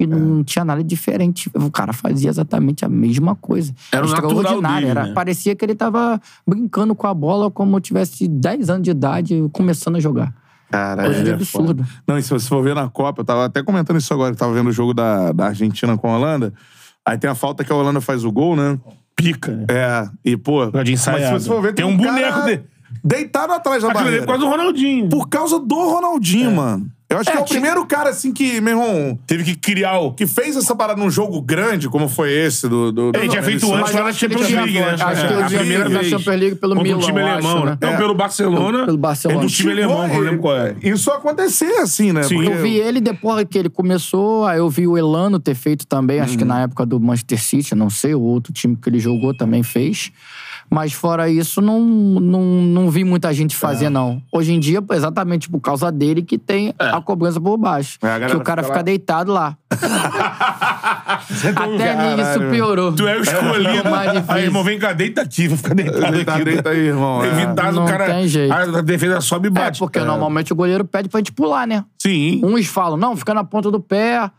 E 0.00 0.02
É. 0.02 0.06
não 0.08 0.42
tinha 0.42 0.64
nada 0.64 0.82
diferente. 0.82 1.48
O 1.54 1.70
cara 1.70 1.92
fazia 1.92 2.28
exatamente 2.30 2.84
a 2.84 2.88
mesma 2.88 3.36
coisa. 3.36 3.72
Era 3.92 4.04
Extraordinário. 4.06 4.60
dele, 4.88 4.90
Era, 4.90 5.06
né? 5.06 5.12
Parecia 5.12 5.54
que 5.54 5.64
ele 5.64 5.76
tava 5.76 6.20
brincando 6.44 6.92
com 6.96 7.06
a 7.06 7.14
bola 7.14 7.48
como 7.48 7.78
tivesse 7.80 8.26
10 8.26 8.70
anos 8.70 8.82
de 8.82 8.90
idade 8.90 9.48
começando 9.52 9.94
a 9.96 10.00
jogar. 10.00 10.34
Caralho, 10.68 11.10
Coisa 11.10 11.22
de 11.22 11.30
é 11.30 11.34
absurdo. 11.34 11.84
foda. 11.84 11.88
Não, 12.08 12.18
e 12.18 12.22
se 12.24 12.30
você 12.30 12.48
for 12.48 12.60
ver 12.64 12.74
na 12.74 12.88
Copa, 12.88 13.20
eu 13.20 13.24
tava 13.24 13.44
até 13.44 13.62
comentando 13.62 13.98
isso 13.98 14.12
agora, 14.12 14.32
eu 14.32 14.36
tava 14.36 14.52
vendo 14.52 14.66
o 14.68 14.72
jogo 14.72 14.92
da, 14.92 15.30
da 15.30 15.46
Argentina 15.46 15.96
com 15.96 16.08
a 16.12 16.16
Holanda. 16.16 16.52
Aí 17.06 17.16
tem 17.16 17.30
a 17.30 17.34
falta 17.36 17.62
que 17.64 17.72
a 17.72 17.76
Holanda 17.76 18.00
faz 18.00 18.24
o 18.24 18.32
gol, 18.32 18.56
né? 18.56 18.78
Pica, 19.22 19.52
né? 19.52 19.66
É, 19.68 20.08
e 20.24 20.36
pô. 20.36 20.64
Jogadinho 20.64 20.98
Mas 21.06 21.24
se 21.24 21.32
você 21.32 21.48
for 21.48 21.62
ver, 21.62 21.74
Tem 21.74 21.84
tem, 21.86 21.94
um 21.94 21.96
boneco 21.96 22.30
cara 22.30 22.44
dele. 22.46 22.64
Deitado 23.02 23.52
atrás 23.52 23.82
da 23.82 23.88
Aquilo 23.88 24.00
é 24.00 24.04
barreira. 24.04 24.26
por 24.26 24.32
causa 24.32 24.44
do 24.44 24.50
Ronaldinho. 24.50 25.08
Por 25.08 25.28
causa 25.28 25.58
do 25.58 25.74
Ronaldinho, 25.74 26.52
mano. 26.52 26.90
Eu 27.10 27.18
acho 27.18 27.28
que 27.30 27.36
é 27.36 27.40
o 27.40 27.44
primeiro 27.44 27.84
cara, 27.86 28.10
assim, 28.10 28.32
que, 28.32 28.60
meu 28.60 28.78
irmão, 28.78 29.18
Teve 29.26 29.42
que 29.42 29.56
criar 29.56 29.98
o... 29.98 30.12
que 30.12 30.28
fez 30.28 30.56
essa 30.56 30.76
parada 30.76 31.00
num 31.00 31.10
jogo 31.10 31.42
grande, 31.42 31.88
como 31.88 32.08
foi 32.08 32.32
esse 32.32 32.68
do. 32.68 32.92
do, 32.92 33.10
do 33.10 33.18
Ele 33.18 33.28
tinha 33.28 33.42
feito 33.42 33.66
antes 33.74 33.92
lá 33.92 34.04
na 34.04 34.12
Champions 34.12 34.48
League, 34.48 34.72
né? 34.74 34.90
Acho 34.90 35.26
que 35.26 35.32
É, 35.32 35.36
ele 35.36 35.42
a 35.42 35.46
primeira 35.58 35.88
na. 35.88 36.04
Champions 36.04 36.26
League 36.40 36.54
pelo 36.54 36.76
Contra 36.76 36.88
Milan, 36.88 36.98
o 37.02 37.06
time 37.06 37.20
alemão, 37.20 37.56
acho, 37.56 37.64
né? 37.66 37.70
né? 37.72 37.78
Não, 37.80 37.88
É. 37.90 37.96
pelo 37.96 38.14
Barcelona. 38.14 38.84
Pelo 38.86 38.96
Barcelona. 38.98 39.40
É 39.40 39.44
do 39.44 39.50
time 39.52 39.72
alemão, 39.72 40.08
que 40.08 40.14
eu 40.16 40.20
lembro 40.20 40.38
qual 40.38 40.56
é. 40.56 40.76
Isso 40.82 41.10
acontecer, 41.10 41.72
assim, 41.80 42.12
né? 42.12 42.22
Sim. 42.22 42.36
Porque- 42.36 42.50
Eu 42.52 42.62
vi 42.62 42.76
ele 42.76 43.00
depois 43.00 43.44
que 43.50 43.58
ele 43.58 43.68
começou, 43.68 44.46
aí 44.46 44.58
eu 44.58 44.70
vi 44.70 44.86
o 44.86 44.96
Elano 44.96 45.40
ter 45.40 45.56
feito 45.56 45.86
também, 45.88 46.20
acho 46.20 46.36
que 46.38 46.44
Uhum. 46.44 46.48
na 46.48 46.62
época 46.62 46.86
do 46.86 47.00
Manchester 47.00 47.42
City, 47.42 47.74
não 47.74 47.90
sei, 47.90 48.14
o 48.14 48.20
outro 48.20 48.52
time 48.52 48.76
que 48.76 48.88
ele 48.88 49.00
jogou 49.00 49.34
também 49.34 49.64
fez. 49.64 50.12
Mas 50.72 50.92
fora 50.92 51.28
isso, 51.28 51.60
não, 51.60 51.80
não, 51.80 52.42
não 52.42 52.90
vi 52.90 53.02
muita 53.02 53.34
gente 53.34 53.56
fazer, 53.56 53.86
É. 53.86 53.90
não. 53.90 54.22
Hoje 54.32 54.52
em 54.52 54.60
dia, 54.60 54.80
exatamente 54.92 55.48
por 55.50 55.58
causa 55.60 55.90
dele, 55.90 56.22
que 56.22 56.38
tem 56.38 56.72
a 56.78 57.00
cobrança 57.00 57.40
por 57.40 57.56
baixo. 57.58 57.98
É, 58.02 58.26
que 58.26 58.36
o 58.36 58.40
cara 58.40 58.62
fica 58.62 58.74
fica, 58.74 58.76
lá. 58.78 58.82
deitado 58.82 59.32
lá. 59.32 59.56
Até 61.30 61.52
Caralho, 61.52 62.16
nisso 62.16 62.38
meu. 62.40 62.50
piorou. 62.50 62.92
Tu 62.92 63.06
é 63.06 63.16
o 63.16 63.20
escolhido. 63.22 63.68
É 63.86 63.90
mais 63.90 64.12
difícil. 64.12 64.34
Aí, 64.34 64.44
irmão, 64.44 64.64
vem 64.64 64.78
cá, 64.78 64.92
deita 64.92 65.24
ficar 65.28 65.74
deitado 65.74 66.12
Deita, 66.12 66.34
aqui. 66.34 66.44
deita 66.44 66.70
aí, 66.70 66.78
irmão. 66.86 67.22
é. 67.24 67.28
Evitar 67.28 67.70
o 67.72 67.76
Não 67.76 67.84
cara. 67.86 68.06
tem 68.06 68.28
jeito. 68.28 68.52
A 68.52 68.80
defesa 68.82 69.20
sobe 69.20 69.48
e 69.48 69.50
É, 69.50 69.52
bate. 69.52 69.78
porque 69.78 70.00
normalmente 70.00 70.52
o 70.52 70.56
goleiro 70.56 70.84
pede 70.84 71.08
pra 71.08 71.18
gente 71.18 71.32
pular, 71.32 71.66
né? 71.66 71.84
Sim. 71.98 72.40
Uns 72.44 72.66
falam, 72.66 72.96
não, 72.96 73.16
fica 73.16 73.34
na 73.34 73.44
ponta 73.44 73.70
do 73.70 73.80
pé 73.80 74.30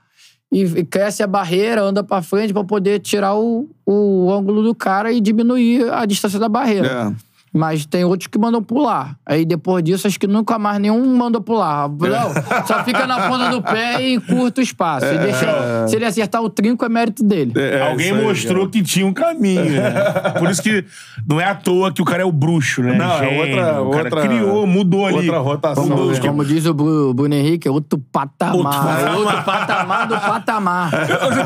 e, 0.52 0.84
cresce 0.84 1.24
a 1.24 1.28
barreira, 1.28 1.82
anda 1.82 2.04
pra 2.04 2.22
frente 2.22 2.52
pra 2.52 2.64
poder 2.64 3.00
tirar 3.00 3.36
o, 3.36 3.70
o 3.86 4.32
ângulo 4.32 4.62
do 4.62 4.76
cara 4.76 5.12
e 5.12 5.22
diminuir 5.22 5.92
a 5.92 6.06
distância 6.06 6.38
da 6.38 6.50
barreira. 6.50 6.88
É. 7.18 7.31
Mas 7.54 7.86
tem 7.86 8.06
outros 8.06 8.28
que 8.28 8.40
mandam 8.40 8.64
pular. 8.64 9.18
Aí 9.26 9.44
depois 9.44 9.84
disso, 9.84 10.08
acho 10.08 10.18
que 10.18 10.26
nunca 10.26 10.58
mais 10.58 10.80
nenhum 10.80 11.18
mandou 11.18 11.42
pular. 11.42 11.90
Não, 11.90 12.66
só 12.66 12.82
fica 12.86 13.06
na 13.06 13.28
ponta 13.28 13.50
do 13.50 13.62
pé 13.62 14.02
e 14.02 14.14
encurta 14.14 14.62
o 14.62 14.64
espaço. 14.64 15.06
E 15.06 15.18
deixa- 15.18 15.86
se 15.88 15.98
ele 15.98 16.06
acertar 16.06 16.42
o 16.42 16.50
trinco, 16.50 16.86
é 16.86 16.88
mérito 16.90 17.22
dele. 17.26 17.52
É, 17.58 17.82
Alguém 17.90 18.08
isso 18.08 18.16
aí, 18.16 18.24
mostrou 18.24 18.70
que 18.70 18.82
tinha 18.82 19.06
um 19.06 19.12
caminho, 19.14 19.66
né? 19.66 19.92
Por 20.40 20.50
isso 20.50 20.62
que 20.64 20.86
não 21.28 21.42
é 21.42 21.46
à 21.46 21.54
toa 21.54 21.92
que 21.92 22.02
o 22.02 22.06
cara 22.06 22.22
é 22.24 22.26
o 22.26 22.32
bruxo, 22.32 22.82
né? 22.84 22.94
Não, 22.98 23.12
é 23.16 23.20
Gênio. 23.20 23.40
outra- 23.42 23.82
O 23.84 23.92
cara 23.92 24.04
outra- 24.06 24.22
criou, 24.22 24.66
mudou 24.66 25.06
ali. 25.06 25.18
outra 25.18 25.40
rotação, 25.40 25.86
Mudou 25.88 26.12
né? 26.12 26.20
Como 26.22 26.46
diz 26.46 26.66
o 26.66 26.74
Bru- 26.74 27.14
Bruno 27.14 27.34
Henrique, 27.36 27.68
é 27.68 27.72
outro 27.72 28.00
patamar. 28.12 28.56
Outro 28.56 28.72
patamar. 28.80 29.16
Outro 29.18 29.44
patamar 29.44 30.08
do 30.08 30.14
patamar. 30.18 30.92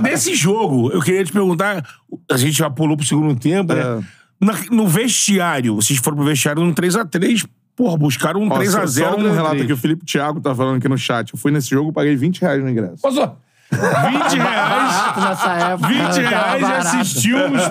Nesse 0.03 0.35
jogo, 0.35 0.91
eu 0.91 1.01
queria 1.01 1.23
te 1.23 1.31
perguntar. 1.31 1.83
A 2.31 2.37
gente 2.37 2.57
já 2.59 2.69
pulou 2.69 2.95
pro 2.95 3.05
segundo 3.05 3.35
tempo, 3.39 3.73
É. 3.73 3.75
né? 3.97 4.03
Na- 4.39 4.53
no 4.71 4.87
vestiário, 4.87 5.75
vocês 5.75 5.99
foram 5.99 6.17
pro 6.17 6.25
vestiário 6.25 6.61
num 6.63 6.73
3x3, 6.73 7.45
porra, 7.75 7.97
buscaram 7.97 8.41
um 8.41 8.51
Ó, 8.51 8.57
3x0. 8.59 8.87
Só, 8.87 9.11
só 9.11 9.17
um 9.17 9.23
no 9.23 9.31
relato 9.33 9.61
aqui, 9.61 9.71
o 9.73 9.77
Felipe 9.77 10.05
Thiago 10.05 10.39
tá 10.41 10.53
falando 10.53 10.77
aqui 10.77 10.87
no 10.89 10.97
chat. 10.97 11.33
Eu 11.33 11.39
fui 11.39 11.51
nesse 11.51 11.69
jogo, 11.69 11.91
paguei 11.93 12.15
20 12.15 12.41
reais 12.41 12.61
no 12.63 12.69
ingresso. 12.69 12.97
Só, 12.99 13.37
20 13.71 13.81
reais. 13.81 14.37
Barato 14.37 15.19
nessa 15.21 15.53
época. 15.53 15.87
20 15.87 15.99
tava 16.29 16.57
reais 16.57 17.25
e 17.25 17.33
uns. 17.33 17.61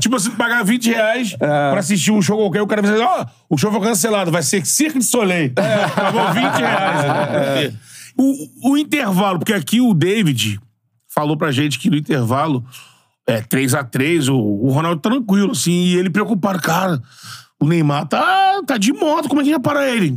tipo, 0.00 0.18
você 0.18 0.30
pagar 0.30 0.64
20 0.64 0.90
reais 0.90 1.34
pra 1.36 1.78
assistir 1.78 2.10
um 2.10 2.22
show 2.22 2.38
qualquer, 2.38 2.62
o 2.62 2.66
cara 2.66 2.80
vai 2.82 2.90
dizer: 2.92 3.04
Ó, 3.04 3.26
o 3.50 3.58
show 3.58 3.70
foi 3.70 3.80
cancelado, 3.80 4.30
vai 4.30 4.42
ser 4.42 4.64
Cirque 4.66 4.98
de 4.98 5.04
Soleil. 5.04 5.52
Acabou 5.86 6.32
20 6.32 6.44
reais. 6.54 7.74
O, 8.16 8.70
o 8.72 8.78
intervalo, 8.78 9.38
porque 9.38 9.52
aqui 9.52 9.80
o 9.80 9.92
David 9.92 10.58
falou 11.14 11.36
pra 11.36 11.52
gente 11.52 11.78
que 11.78 11.90
no 11.90 11.96
intervalo, 11.96 12.64
é 13.26 13.42
3x3, 13.42 14.28
o, 14.32 14.66
o 14.66 14.70
Ronaldo 14.70 15.00
tranquilo, 15.00 15.52
assim, 15.52 15.72
e 15.72 15.96
ele 15.96 16.10
preocupado, 16.10 16.60
cara. 16.60 17.02
O 17.60 17.66
Neymar 17.66 18.06
tá, 18.06 18.62
tá 18.66 18.76
de 18.76 18.92
moto, 18.92 19.28
como 19.28 19.40
é 19.40 19.44
que 19.44 19.50
ia 19.50 19.60
parar 19.60 19.88
ele? 19.88 20.16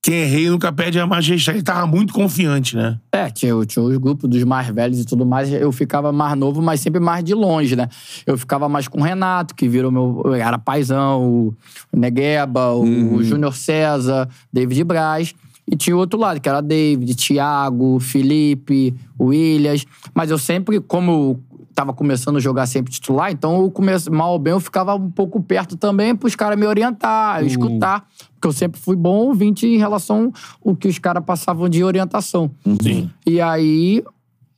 Quem 0.00 0.14
é 0.14 0.24
rei 0.24 0.48
nunca 0.48 0.72
perde 0.72 0.98
a 1.00 1.06
majestade. 1.06 1.58
Ele 1.58 1.64
tava 1.64 1.86
muito 1.86 2.14
confiante, 2.14 2.76
né? 2.76 2.98
É, 3.10 3.28
tinha, 3.30 3.52
tinha 3.66 3.84
os 3.84 3.96
grupos 3.98 4.30
dos 4.30 4.44
mais 4.44 4.68
velhos 4.68 5.00
e 5.00 5.04
tudo 5.04 5.26
mais. 5.26 5.52
Eu 5.52 5.72
ficava 5.72 6.12
mais 6.12 6.38
novo, 6.38 6.62
mas 6.62 6.80
sempre 6.80 7.00
mais 7.00 7.24
de 7.24 7.34
longe, 7.34 7.74
né? 7.74 7.88
Eu 8.24 8.38
ficava 8.38 8.68
mais 8.68 8.86
com 8.86 9.00
o 9.00 9.02
Renato, 9.02 9.54
que 9.54 9.68
virou 9.68 9.90
meu. 9.90 10.34
Era 10.34 10.56
paizão, 10.56 11.52
o 11.92 11.96
Negueba, 11.96 12.72
o 12.74 13.22
Júnior 13.24 13.54
César, 13.54 14.28
David 14.52 14.84
Braz. 14.84 15.34
E 15.70 15.76
tinha 15.76 15.94
o 15.94 15.98
outro 15.98 16.18
lado, 16.18 16.40
que 16.40 16.48
era 16.48 16.62
David, 16.62 17.14
Thiago, 17.14 17.98
Felipe, 18.00 18.94
Williams. 19.20 19.84
Mas 20.14 20.30
eu 20.30 20.38
sempre, 20.38 20.80
como 20.80 21.42
eu 21.78 21.84
tava 21.84 21.92
começando 21.92 22.36
a 22.36 22.40
jogar 22.40 22.66
sempre 22.66 22.92
titular, 22.92 23.30
então 23.30 23.62
eu 23.62 23.70
comece, 23.70 24.10
mal 24.10 24.32
ou 24.32 24.38
bem 24.38 24.52
eu 24.52 24.58
ficava 24.58 24.96
um 24.96 25.10
pouco 25.10 25.40
perto 25.40 25.76
também 25.76 26.14
pros 26.14 26.34
caras 26.34 26.58
me 26.58 26.66
orientar, 26.66 27.44
escutar. 27.44 28.04
Porque 28.34 28.48
eu 28.48 28.52
sempre 28.52 28.80
fui 28.80 28.96
bom 28.96 29.26
ouvinte 29.26 29.66
em 29.66 29.78
relação 29.78 30.32
ao 30.64 30.74
que 30.74 30.88
os 30.88 30.98
caras 30.98 31.24
passavam 31.24 31.68
de 31.68 31.84
orientação. 31.84 32.50
Sim. 32.82 33.08
E 33.24 33.40
aí, 33.40 34.02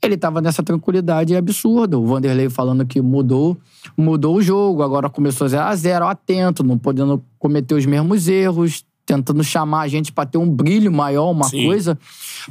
ele 0.02 0.16
tava 0.16 0.40
nessa 0.40 0.62
tranquilidade 0.62 1.36
absurda. 1.36 1.98
O 1.98 2.06
Vanderlei 2.06 2.48
falando 2.48 2.86
que 2.86 3.02
mudou, 3.02 3.56
mudou 3.96 4.36
o 4.36 4.42
jogo, 4.42 4.82
agora 4.82 5.10
começou 5.10 5.46
0 5.46 5.62
a 5.62 5.76
0 5.76 6.06
atento, 6.06 6.64
não 6.64 6.78
podendo 6.78 7.22
cometer 7.38 7.74
os 7.74 7.84
mesmos 7.84 8.28
erros, 8.28 8.84
tentando 9.04 9.44
chamar 9.44 9.80
a 9.80 9.88
gente 9.88 10.10
pra 10.10 10.24
ter 10.24 10.38
um 10.38 10.48
brilho 10.48 10.90
maior, 10.90 11.30
uma 11.30 11.44
Sim. 11.44 11.66
coisa, 11.66 11.98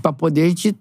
pra 0.02 0.14
poder 0.14 0.44
a 0.44 0.50
gente 0.50 0.76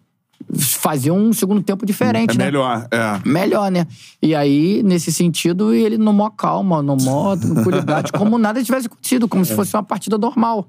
fazer 0.57 1.11
um 1.11 1.33
segundo 1.33 1.63
tempo 1.63 1.85
diferente, 1.85 2.35
É 2.35 2.39
né? 2.39 2.45
melhor, 2.47 2.87
é. 2.91 3.29
Melhor, 3.29 3.71
né? 3.71 3.87
E 4.23 4.35
aí, 4.35 4.83
nesse 4.83 5.13
sentido, 5.13 5.75
ele 5.75 5.99
no 5.99 6.13
maior 6.13 6.31
calma, 6.31 6.83
no 6.83 6.97
maior 6.97 7.37
tranquilidade, 7.39 8.13
como 8.17 8.39
nada 8.39 8.63
tivesse 8.63 8.87
acontecido, 8.87 9.29
como 9.29 9.45
se 9.45 9.55
fosse 9.55 9.75
uma 9.77 9.83
partida 9.83 10.17
normal. 10.17 10.67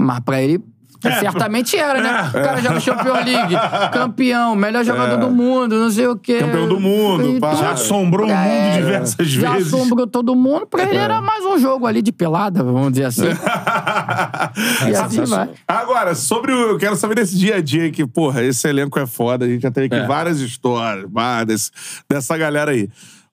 Mas 0.00 0.20
pra 0.20 0.42
ele, 0.42 0.56
É, 0.56 0.60
certamente 1.20 1.76
era, 1.76 2.00
né? 2.00 2.30
é. 2.34 2.38
O 2.38 2.42
cara 2.42 2.60
joga 2.60 2.80
Champions 2.80 3.24
League, 3.24 3.54
campeão, 3.92 4.54
melhor 4.54 4.84
jogador 4.84 5.16
do 5.18 5.30
mundo, 5.30 5.76
não 5.78 5.90
sei 5.90 6.06
o 6.06 6.16
quê. 6.16 6.38
Campeão 6.38 6.68
do 6.68 6.80
mundo, 6.80 7.40
pá. 7.40 7.54
Já 7.54 7.70
assombrou 7.72 8.26
o 8.26 8.30
mundo 8.30 8.76
diversas 8.76 9.28
Já 9.28 9.52
vezes. 9.52 9.72
assombrou 9.72 10.06
todo 10.06 10.34
mundo. 10.34 10.66
Pra 10.66 10.82
ele 10.84 10.96
era 10.96 11.20
mais 11.20 11.44
um 11.44 11.58
jogo 11.58 11.86
ali 11.86 12.02
de 12.02 12.12
pelada, 12.12 12.62
vamos 12.62 12.92
dizer 12.92 13.04
assim. 13.06 13.26
e 14.88 14.94
assim 14.94 15.24
vai. 15.24 15.48
Agora, 15.66 16.14
sobre 16.14 16.52
o. 16.52 16.70
Eu 16.70 16.78
quero 16.78 16.96
saber 16.96 17.14
desse 17.16 17.36
dia 17.36 17.56
a 17.56 17.60
dia 17.60 17.90
que, 17.90 18.06
porra, 18.06 18.42
esse 18.42 18.66
elenco 18.68 18.98
é 18.98 19.06
foda. 19.06 19.44
A 19.44 19.48
gente 19.48 19.62
já 19.62 19.70
teve 19.70 19.86
aqui 19.86 19.96
É. 20.04 20.06
várias 20.06 20.40
histórias 20.40 21.06
vá, 21.10 21.44
desse- 21.44 21.70
dessa 22.08 22.36
galera 22.36 22.70
aí. 22.72 22.88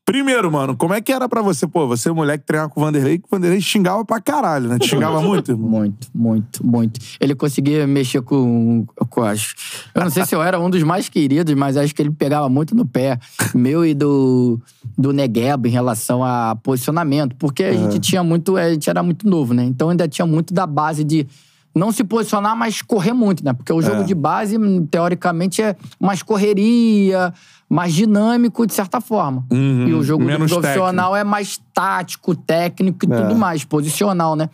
Primeiro, 0.06 0.52
mano, 0.52 0.76
como 0.76 0.94
é 0.94 1.00
que 1.00 1.14
era 1.14 1.30
pra 1.30 1.42
você? 1.42 1.66
Pô, 1.66 1.88
você 1.88 2.10
é 2.10 2.12
mulher 2.12 2.38
que 2.38 2.46
treinava 2.46 2.70
com 2.70 2.82
o 2.82 2.84
Vanderlei, 2.84 3.20
que 3.20 3.24
o 3.26 3.28
Vanderlei 3.32 3.62
xingava 3.62 4.04
pra 4.04 4.20
caralho, 4.20 4.68
né? 4.68 4.78
Te 4.78 4.90
xingava 4.90 5.22
muito, 5.22 5.52
irmão? 5.52 5.70
Muito, 5.70 6.08
muito, 6.14 6.66
muito. 6.68 7.00
Ele 7.22 7.34
conseguia 7.34 7.88
mexer 7.88 8.22
com, 8.22 8.86
com 9.10 9.24
as. 9.24 9.56
Eu 9.96 10.04
não 10.04 10.10
sei 10.10 10.26
se 10.26 10.36
eu 10.36 10.44
era 10.44 10.60
um 10.60 10.70
dos 10.70 10.84
mais 10.84 11.08
queridos, 11.08 11.54
mas 11.56 11.78
acho 11.78 11.96
que 11.96 12.02
ele 12.02 12.12
pegava 12.12 12.50
muito 12.50 12.76
no 12.76 12.86
pé, 12.86 13.18
meu 13.56 13.86
e 13.86 13.94
do, 13.94 14.60
do 14.98 15.14
Negueba, 15.14 15.70
em 15.70 15.72
relação 15.72 16.22
a 16.22 16.54
posicionamento. 16.62 17.34
Porque 17.38 17.64
a 17.64 17.74
gente 17.74 17.98
tinha 18.00 18.22
muito. 18.24 18.58
A 18.58 18.74
gente 18.74 18.90
era 18.90 19.02
muito 19.02 19.26
novo, 19.26 19.54
né? 19.54 19.64
Então 19.64 19.90
ainda 19.90 20.06
tinha 20.06 20.26
muito 20.26 20.54
da 20.54 20.68
base 20.68 21.06
de 21.06 21.26
não 21.74 21.92
se 21.92 22.04
posicionar, 22.04 22.56
mas 22.56 22.82
correr 22.82 23.14
muito, 23.14 23.44
né? 23.44 23.54
Porque 23.54 23.72
o 23.74 23.82
jogo 23.82 24.02
É. 24.02 24.04
de 24.04 24.14
base, 24.14 24.58
teoricamente, 24.92 25.62
é 25.62 25.76
mais 26.00 26.22
correria, 26.22 27.34
mais 27.74 27.94
dinâmico, 27.94 28.66
de 28.68 28.74
certa 28.74 29.02
forma. 29.02 29.44
Uhum. 29.52 29.88
E 29.88 29.94
o 29.94 30.04
jogo 30.04 30.24
Menos 30.24 30.52
profissional 30.52 31.16
é 31.16 31.24
mais 31.24 31.60
tático, 31.74 32.36
técnico 32.36 33.06
e 33.06 33.12
É. 33.14 33.22
tudo 33.22 33.36
mais, 33.36 33.64
posicional, 33.64 34.36
né? 34.36 34.50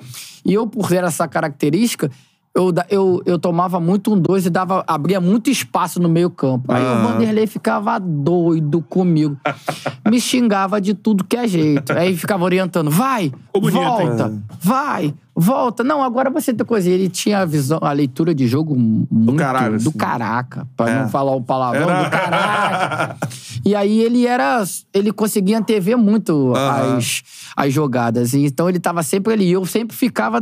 E 0.45 0.53
eu, 0.53 0.65
por 0.65 0.87
ver 0.87 1.03
essa 1.03 1.27
característica, 1.27 2.09
eu, 2.55 2.73
eu, 2.89 3.21
eu 3.25 3.37
tomava 3.37 3.79
muito 3.79 4.13
um 4.13 4.19
dois 4.19 4.45
e 4.45 4.49
dava, 4.49 4.83
abria 4.87 5.21
muito 5.21 5.49
espaço 5.49 5.99
no 6.01 6.09
meio 6.09 6.29
campo. 6.29 6.71
Aí 6.73 6.83
Ah. 6.83 6.93
o 7.03 7.07
Vanderlei 7.07 7.45
ficava 7.45 7.99
doido 7.99 8.81
comigo. 8.81 9.37
Me 10.09 10.19
xingava 10.19 10.81
de 10.81 10.93
tudo 10.93 11.23
que 11.23 11.37
é 11.37 11.47
jeito. 11.47 11.91
Aí 11.93 12.15
ficava 12.17 12.43
orientando, 12.43 12.89
vai, 12.89 13.31
Ô, 13.53 13.59
bonito, 13.61 13.79
volta, 13.79 14.27
hein? 14.27 14.43
vai, 14.59 15.13
volta. 15.39 15.83
Não, 15.83 16.03
agora 16.03 16.29
você 16.29 16.53
tem 16.53 16.65
coisa. 16.65 16.89
Ele 16.89 17.09
tinha 17.09 17.39
a 17.39 17.45
visão, 17.45 17.79
a 17.81 17.91
leitura 17.91 18.35
de 18.35 18.47
jogo 18.47 18.75
muito... 18.77 19.35
caralho, 19.35 19.79
do 19.79 19.89
assim. 19.89 19.97
caraca, 19.97 20.67
pra 20.75 20.89
É. 20.89 20.99
não 21.01 21.09
falar 21.09 21.33
o 21.35 21.41
palavrão, 21.41 21.89
Era- 21.89 22.03
do 22.03 22.09
caraca. 22.11 23.17
E 23.65 23.75
aí 23.75 23.99
ele 24.01 24.25
era. 24.27 24.63
Ele 24.93 25.11
conseguia 25.11 25.57
antever 25.57 25.97
muito 25.97 26.53
as, 26.55 27.23
as 27.55 27.73
jogadas. 27.73 28.33
E 28.33 28.45
Então 28.45 28.67
ele 28.69 28.79
tava 28.79 29.03
sempre 29.03 29.33
ali. 29.33 29.51
Eu 29.51 29.65
sempre 29.65 29.95
ficava. 29.95 30.41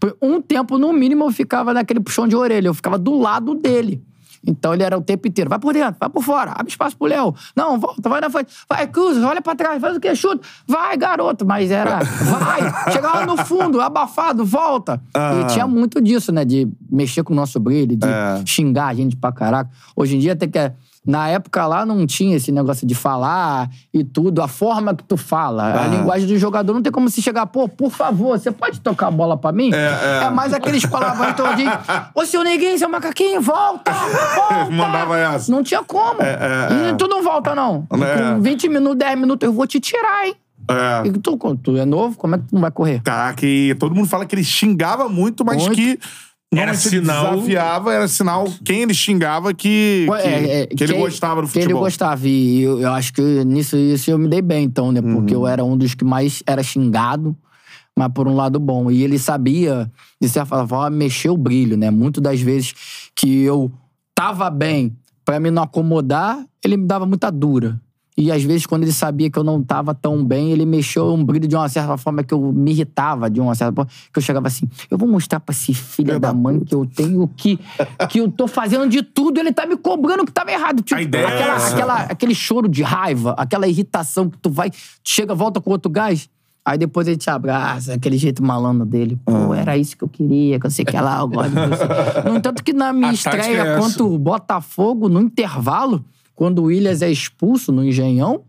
por 0.00 0.16
Um 0.22 0.40
tempo, 0.40 0.78
no 0.78 0.92
mínimo, 0.92 1.24
eu 1.24 1.32
ficava 1.32 1.72
naquele 1.74 2.00
puxão 2.00 2.26
de 2.28 2.36
orelha. 2.36 2.68
Eu 2.68 2.74
ficava 2.74 2.98
do 2.98 3.18
lado 3.18 3.54
dele. 3.54 4.02
Então 4.46 4.72
ele 4.72 4.82
era 4.82 4.96
o 4.96 5.00
tempo 5.00 5.26
inteiro. 5.26 5.50
Vai 5.50 5.58
por 5.58 5.72
dentro, 5.72 5.96
vai 5.98 6.08
por 6.08 6.22
fora, 6.22 6.52
abre 6.52 6.68
espaço 6.70 6.96
pro 6.96 7.06
Léo. 7.08 7.34
Não, 7.56 7.78
volta, 7.78 8.08
vai 8.08 8.20
na 8.20 8.30
frente. 8.30 8.52
Vai, 8.68 8.86
cruza, 8.86 9.26
olha 9.26 9.42
pra 9.42 9.54
trás, 9.54 9.80
faz 9.80 9.96
o 9.96 10.00
que? 10.00 10.14
Chuta. 10.14 10.46
Vai, 10.66 10.96
garoto. 10.96 11.44
Mas 11.46 11.70
era. 11.70 11.98
Vai! 12.00 12.60
Chegava 12.92 13.26
no 13.26 13.36
fundo, 13.38 13.80
abafado, 13.80 14.44
volta. 14.44 15.00
Aham. 15.14 15.40
E 15.42 15.46
tinha 15.46 15.66
muito 15.66 16.00
disso, 16.00 16.30
né? 16.32 16.44
De 16.44 16.68
mexer 16.90 17.22
com 17.24 17.32
o 17.32 17.36
nosso 17.36 17.58
brilho, 17.58 17.96
de 17.96 18.06
É. 18.06 18.42
xingar 18.46 18.86
a 18.86 18.94
gente 18.94 19.16
pra 19.16 19.32
caraca. 19.32 19.70
Hoje 19.96 20.16
em 20.16 20.18
dia 20.18 20.32
até 20.34 20.46
que. 20.46 20.58
é- 20.58 20.72
Na 21.06 21.28
época 21.28 21.66
lá 21.66 21.86
não 21.86 22.06
tinha 22.06 22.36
esse 22.36 22.50
negócio 22.50 22.86
de 22.86 22.94
falar 22.94 23.70
e 23.94 24.02
tudo, 24.02 24.42
a 24.42 24.48
forma 24.48 24.94
que 24.94 25.04
tu 25.04 25.16
fala. 25.16 25.64
A 25.64 25.84
Aham. 25.84 25.96
linguagem 25.96 26.26
do 26.26 26.36
jogador 26.38 26.74
não 26.74 26.82
tem 26.82 26.90
como 26.92 27.08
se 27.08 27.22
chegar, 27.22 27.46
pô, 27.46 27.68
por 27.68 27.90
favor, 27.90 28.38
você 28.38 28.50
pode 28.50 28.80
tocar 28.80 29.06
a 29.08 29.10
bola 29.10 29.36
pra 29.36 29.52
mim? 29.52 29.70
É, 29.72 30.24
é. 30.24 30.30
mais 30.30 30.52
aqueles 30.52 30.84
palavrões 30.84 31.34
todinhos. 31.36 31.74
Ô, 32.14 32.24
seu 32.24 32.42
neguinho, 32.42 32.78
seu 32.78 32.88
macaquinho, 32.88 33.40
volta! 33.40 33.92
Volta! 33.92 34.70
Mandava 34.72 35.18
essa. 35.18 35.50
Não 35.52 35.62
tinha 35.62 35.82
como. 35.84 36.20
é, 36.22 36.38
é. 36.40 36.90
E 36.90 36.94
tu 36.96 37.06
não 37.06 37.22
volta, 37.22 37.54
não. 37.54 37.86
É. 37.92 38.34
Com 38.34 38.40
20 38.40 38.68
minutos, 38.68 38.98
10 38.98 39.18
minutos, 39.18 39.46
eu 39.46 39.52
vou 39.52 39.66
te 39.66 39.78
tirar, 39.78 40.26
hein? 40.26 40.34
É. 40.68 41.06
E 41.06 41.12
tu, 41.12 41.36
tu 41.62 41.76
é 41.76 41.84
novo, 41.84 42.16
como 42.16 42.34
é 42.34 42.38
que 42.38 42.44
tu 42.44 42.54
não 42.54 42.60
vai 42.62 42.70
correr? 42.70 43.00
Caraca, 43.02 43.46
e 43.46 43.74
todo 43.76 43.94
mundo 43.94 44.08
fala 44.08 44.26
que 44.26 44.34
ele 44.34 44.42
xingava 44.42 45.08
muito, 45.08 45.44
mas 45.44 45.58
Muito. 45.58 45.76
que. 45.76 45.98
Era 46.58 46.74
sinal- 46.74 47.34
desafiava, 47.34 47.92
era 47.92 48.08
sinal 48.08 48.46
quem 48.64 48.82
ele 48.82 48.94
xingava 48.94 49.52
que, 49.54 50.06
que, 50.06 50.28
É, 50.28 50.60
é, 50.62 50.66
que 50.66 50.84
ele 50.84 50.94
gostava 50.94 51.42
do 51.42 51.48
Que 51.48 51.58
ele 51.58 51.64
futebol. 51.64 51.82
gostava. 51.84 52.26
E 52.26 52.62
eu, 52.62 52.80
eu 52.80 52.92
acho 52.92 53.12
que 53.12 53.22
nisso 53.44 53.76
isso 53.76 54.10
eu 54.10 54.18
me 54.18 54.28
dei 54.28 54.42
bem, 54.42 54.64
então, 54.64 54.90
né? 54.92 55.00
Porque 55.02 55.34
Uhum. 55.34 55.42
eu 55.42 55.46
era 55.46 55.64
um 55.64 55.76
dos 55.76 55.94
que 55.94 56.04
mais 56.04 56.42
era 56.46 56.62
xingado, 56.62 57.36
mas 57.98 58.08
por 58.12 58.26
um 58.28 58.34
lado 58.34 58.58
bom. 58.60 58.90
E 58.90 59.02
ele 59.02 59.18
sabia, 59.18 59.90
de 60.20 60.28
certa 60.28 60.66
forma, 60.66 60.90
mexer 60.90 61.30
o 61.30 61.36
brilho, 61.36 61.76
né? 61.76 61.90
Muitas 61.90 62.22
das 62.22 62.40
vezes 62.40 62.74
que 63.14 63.42
eu 63.42 63.70
tava 64.14 64.48
bem, 64.50 64.96
pra 65.24 65.40
me 65.40 65.50
não 65.50 65.62
acomodar, 65.64 66.44
ele 66.64 66.76
me 66.76 66.86
dava 66.86 67.04
muita 67.06 67.30
dura. 67.30 67.80
E 68.18 68.32
às 68.32 68.42
vezes, 68.42 68.64
quando 68.64 68.82
ele 68.84 68.92
sabia 68.92 69.28
que 69.30 69.38
eu 69.38 69.44
não 69.44 69.62
tava 69.62 69.94
tão 69.94 70.24
bem, 70.24 70.50
ele 70.50 70.64
mexeu 70.64 71.12
um 71.12 71.22
brilho 71.22 71.46
de 71.46 71.54
uma 71.54 71.68
certa 71.68 71.98
forma 71.98 72.24
que 72.24 72.32
eu 72.32 72.50
me 72.50 72.70
irritava, 72.70 73.28
de 73.28 73.40
uma 73.42 73.54
certa 73.54 73.74
forma, 73.74 73.90
que 74.10 74.18
eu 74.18 74.22
chegava 74.22 74.46
assim: 74.46 74.66
eu 74.90 74.96
vou 74.96 75.06
mostrar 75.06 75.38
pra 75.38 75.52
esse 75.52 75.74
filho 75.74 76.18
da 76.18 76.32
mãe 76.32 76.60
que 76.60 76.74
eu 76.74 76.86
tenho 76.86 77.28
que. 77.36 77.58
que 78.08 78.18
eu 78.20 78.30
tô 78.30 78.48
fazendo 78.48 78.88
de 78.88 79.02
tudo, 79.02 79.38
ele 79.38 79.52
tá 79.52 79.66
me 79.66 79.76
cobrando 79.76 80.24
que 80.24 80.32
tava 80.32 80.50
errado. 80.50 80.82
Tipo, 80.82 80.98
A 80.98 81.02
ideia 81.02 81.24
é 81.26 81.34
aquela, 81.34 81.54
essa. 81.56 81.74
aquela, 81.74 81.96
aquele 82.04 82.34
choro 82.34 82.68
de 82.68 82.82
raiva, 82.82 83.34
aquela 83.36 83.68
irritação 83.68 84.30
que 84.30 84.38
tu 84.38 84.48
vai, 84.48 84.70
chega, 85.04 85.34
volta 85.34 85.60
com 85.60 85.70
outro 85.70 85.90
gás. 85.90 86.28
Aí 86.64 86.76
depois 86.78 87.06
ele 87.06 87.16
te 87.18 87.28
abraça, 87.30 87.92
aquele 87.94 88.16
jeito 88.18 88.42
malandro 88.42 88.84
dele. 88.86 89.16
Pô, 89.24 89.52
Ah. 89.52 89.58
era 89.58 89.76
isso 89.76 89.96
que 89.96 90.02
eu 90.02 90.08
queria, 90.08 90.58
que 90.58 90.66
eu 90.66 90.70
sei 90.70 90.84
que 90.84 90.98
lá, 90.98 91.20
eu 91.20 91.28
gosto 91.28 91.50
de 91.50 91.66
você. 91.66 91.84
No 92.28 92.36
entanto 92.36 92.64
que 92.64 92.72
na 92.72 92.92
minha 92.92 93.10
A 93.10 93.14
estreia 93.14 93.60
é 93.62 93.78
contra 93.78 94.02
o 94.02 94.18
Botafogo, 94.18 95.08
no 95.08 95.20
intervalo, 95.20 96.04
quando 96.36 96.60
o 96.60 96.64
Williams 96.64 97.02
é 97.02 97.10
expulso 97.10 97.72
no 97.72 97.82
Engenhão, 97.82 98.42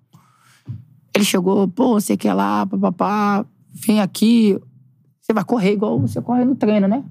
ele 1.16 1.26
chegou, 1.26 1.68
pô, 1.70 1.94
você 1.94 2.16
quer 2.16 2.34
lá, 2.34 2.66
papapá, 2.66 3.46
vem 3.74 4.02
aqui, 4.02 4.60
você 5.22 5.34
vai 5.34 5.44
correr 5.44 5.74
igual 5.74 6.00
você 6.00 6.22
corre 6.22 6.46
no 6.46 6.54
treino, 6.54 6.88
né? 6.88 7.04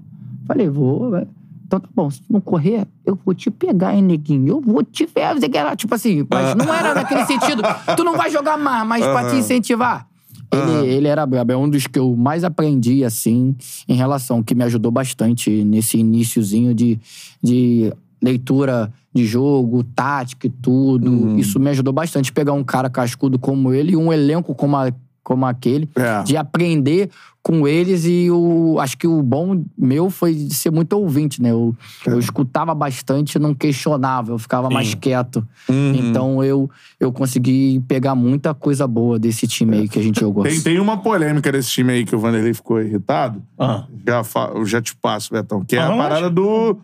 Falei, 0.45 0.69
vou, 0.69 1.09
vai. 1.09 1.27
Então 1.65 1.81
tá 1.81 1.89
bom, 1.93 2.09
se 2.09 2.21
tu 2.21 2.31
não 2.31 2.39
correr, 2.39 2.87
eu 3.05 3.19
vou 3.25 3.35
te 3.35 3.51
pegar, 3.51 3.93
hein, 3.93 4.01
neguinho? 4.01 4.47
Eu 4.47 4.61
vou 4.61 4.81
te 4.83 5.05
ver, 5.05 5.33
você 5.33 5.49
quer. 5.49 5.75
Tipo 5.75 5.95
assim, 5.95 6.25
mas 6.29 6.55
não 6.55 6.73
era 6.73 6.93
naquele 6.93 7.25
sentido, 7.27 7.61
tu 7.97 8.03
não 8.05 8.15
vai 8.15 8.29
jogar 8.29 8.57
mais, 8.57 8.87
mas 8.87 9.03
pra 9.03 9.29
te 9.29 9.35
incentivar. 9.35 10.07
Ele, 10.49 10.87
ele 10.87 11.07
era 11.09 11.25
brabo, 11.25 11.51
é 11.51 11.57
um 11.57 11.69
dos 11.69 11.87
que 11.87 11.99
eu 11.99 12.15
mais 12.15 12.45
aprendi, 12.45 13.03
assim, 13.03 13.53
em 13.87 13.95
relação, 13.95 14.41
que 14.41 14.55
me 14.55 14.63
ajudou 14.63 14.91
bastante 14.91 15.49
nesse 15.65 15.97
iniciozinho 15.97 16.73
de, 16.73 16.97
de 17.43 17.91
leitura 18.21 18.91
de 19.17 19.25
jogo, 19.25 19.83
tática 19.83 20.47
e 20.47 20.49
tudo. 20.49 21.37
Isso 21.37 21.59
me 21.59 21.69
ajudou 21.69 21.93
bastante, 21.93 22.31
pegar 22.31 22.53
um 22.53 22.63
cara 22.63 22.89
cascudo 22.89 23.37
como 23.39 23.73
ele 23.73 23.93
e 23.93 23.97
um 23.97 24.11
elenco 24.13 24.53
como, 24.55 24.75
a- 24.77 24.91
como 25.23 25.45
aquele, 25.45 25.89
É. 25.95 26.23
de 26.23 26.37
aprender 26.37 27.09
com 27.43 27.65
eles 27.65 28.03
e 28.05 28.29
o, 28.29 28.77
acho 28.77 28.97
que 28.97 29.07
o 29.07 29.21
bom 29.23 29.63
meu 29.77 30.09
foi 30.09 30.33
de 30.35 30.53
ser 30.53 30.69
muito 30.69 30.91
ouvinte, 30.93 31.41
né? 31.41 31.51
Eu, 31.51 31.73
eu 32.05 32.19
escutava 32.19 32.75
bastante, 32.75 33.39
não 33.39 33.53
questionava, 33.53 34.33
eu 34.33 34.37
ficava 34.37 34.69
mais 34.69 34.93
quieto. 34.93 35.47
Uhum. 35.69 35.95
Então 35.95 36.43
eu, 36.43 36.69
eu 36.99 37.09
consegui 37.11 37.81
pegar 37.87 38.15
muita 38.15 38.53
coisa 38.53 38.85
boa 38.85 39.17
desse 39.17 39.47
time 39.47 39.77
aí 39.77 39.87
que 39.87 39.97
a 39.97 40.01
gente 40.03 40.19
jogou. 40.19 40.43
Tem, 40.43 40.59
tem 40.61 40.77
uma 40.79 40.97
polêmica 40.97 41.49
desse 41.49 41.69
time 41.69 41.93
aí 41.93 42.05
que 42.05 42.13
o 42.13 42.19
Vanderlei 42.19 42.53
ficou 42.53 42.81
irritado. 42.81 43.41
Ah. 43.57 43.85
Já, 44.05 44.21
eu 44.53 44.65
já 44.65 44.81
te 44.81 44.93
passo, 44.93 45.31
Betão. 45.31 45.63
Que 45.63 45.77
é 45.77 45.79
Ah, 45.79 45.93
a 45.93 45.97
parada 45.97 46.29
do. 46.29 46.77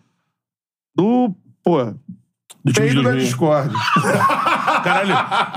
Do. 0.96 1.34
Pô. 1.62 1.94
Do 2.64 2.72
time 2.72 2.88
de 2.88 2.94
Peido 2.94 3.04
da 3.04 3.12
2000. 3.12 3.26
Discord. 3.26 3.74
Caralho, 4.84 5.16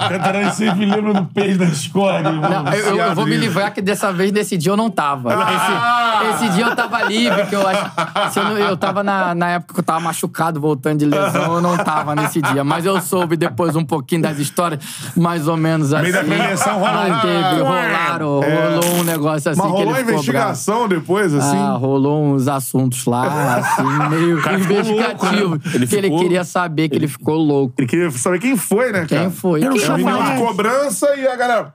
Cantarelli 0.09 0.51
sempre 0.53 0.87
lembra 0.87 1.15
do 1.15 1.25
peido 1.27 1.59
da 1.59 1.65
escola. 1.67 2.21
Não, 2.23 2.73
eu, 2.73 2.87
eu- 2.87 2.97
eu 2.97 3.15
vou 3.15 3.27
me 3.27 3.37
livrar 3.37 3.73
que 3.73 3.83
dessa 3.83 4.13
vez, 4.13 4.31
nesse 4.33 4.57
dia, 4.57 4.73
eu 4.73 4.77
não 4.77 4.91
tava. 4.91 5.35
Ah! 5.35 6.23
Esse, 6.31 6.45
esse 6.47 6.55
dia 6.55 6.67
eu 6.67 6.77
tava 6.77 7.03
livre, 7.03 7.47
que 7.47 7.55
eu 7.55 7.67
acho. 7.67 7.91
se 8.33 8.39
eu, 8.39 8.45
não- 8.45 8.59
eu 8.59 8.77
tava 8.77 9.03
na, 9.03 9.35
na 9.35 9.49
época 9.51 9.75
que 9.75 9.81
eu 9.81 9.85
tava 9.85 10.01
machucado, 10.01 10.61
voltando 10.61 10.99
de 10.99 11.07
lesão, 11.07 11.55
eu 11.55 11.61
não 11.61 11.77
tava 11.77 12.15
nesse 12.15 12.41
dia. 12.41 12.63
Mas 12.65 12.85
eu 12.87 13.01
soube 13.01 13.37
depois 13.37 13.75
um 13.77 13.85
pouquinho 13.85 14.23
das 14.23 14.39
histórias, 14.39 14.83
mais 15.17 15.49
ou 15.49 15.57
menos 15.57 15.93
assim. 15.93 16.03
meio 16.11 16.15
da 16.15 16.25
preleção 16.25 16.75
rolou 16.79 16.95
Mas 16.95 17.17
um- 17.17 17.21
teve, 17.21 17.63
rolaram, 17.63 18.29
rolou 18.41 18.95
um 19.01 19.05
negócio 19.05 19.51
assim 19.51 19.61
Mas 19.61 19.71
que 19.73 19.77
ele 19.77 19.85
rolou 19.85 19.95
a 19.95 19.99
ficou 19.99 20.13
investigação 20.15 20.89
depois, 20.89 21.35
assim? 21.35 21.57
Ah, 21.59 21.73
rolou 21.73 22.23
uns 22.25 22.49
assuntos 22.49 23.05
lá, 23.07 23.57
assim, 23.57 23.83
meio 24.11 24.39
investigativo. 24.39 25.49
louco, 25.49 25.57
né? 25.67 25.73
Ele 25.75 25.87
que 25.87 25.95
ele 25.97 26.07
ficou- 26.09 26.19
queria 26.21 26.45
saber 26.45 26.89
que 26.89 26.97
ele 26.97 27.09
ficou 27.09 27.37
louco. 27.37 27.75
Ele 27.79 27.87
queria 27.87 28.11
saber 28.11 28.39
quem 28.39 28.57
foi, 28.57 28.93
né, 28.93 29.07
cara? 29.07 29.16
Quem 29.21 29.31
foi? 29.31 29.61
Eu 29.61 29.71
não 29.71 29.73
Quem 29.77 29.81
chamo 29.87 30.05
vai 30.05 30.13
falar? 30.15 30.35
de 30.37 30.43
cobrança 30.43 31.17
e 31.17 31.27
a 31.27 31.37
galera. 31.37 31.75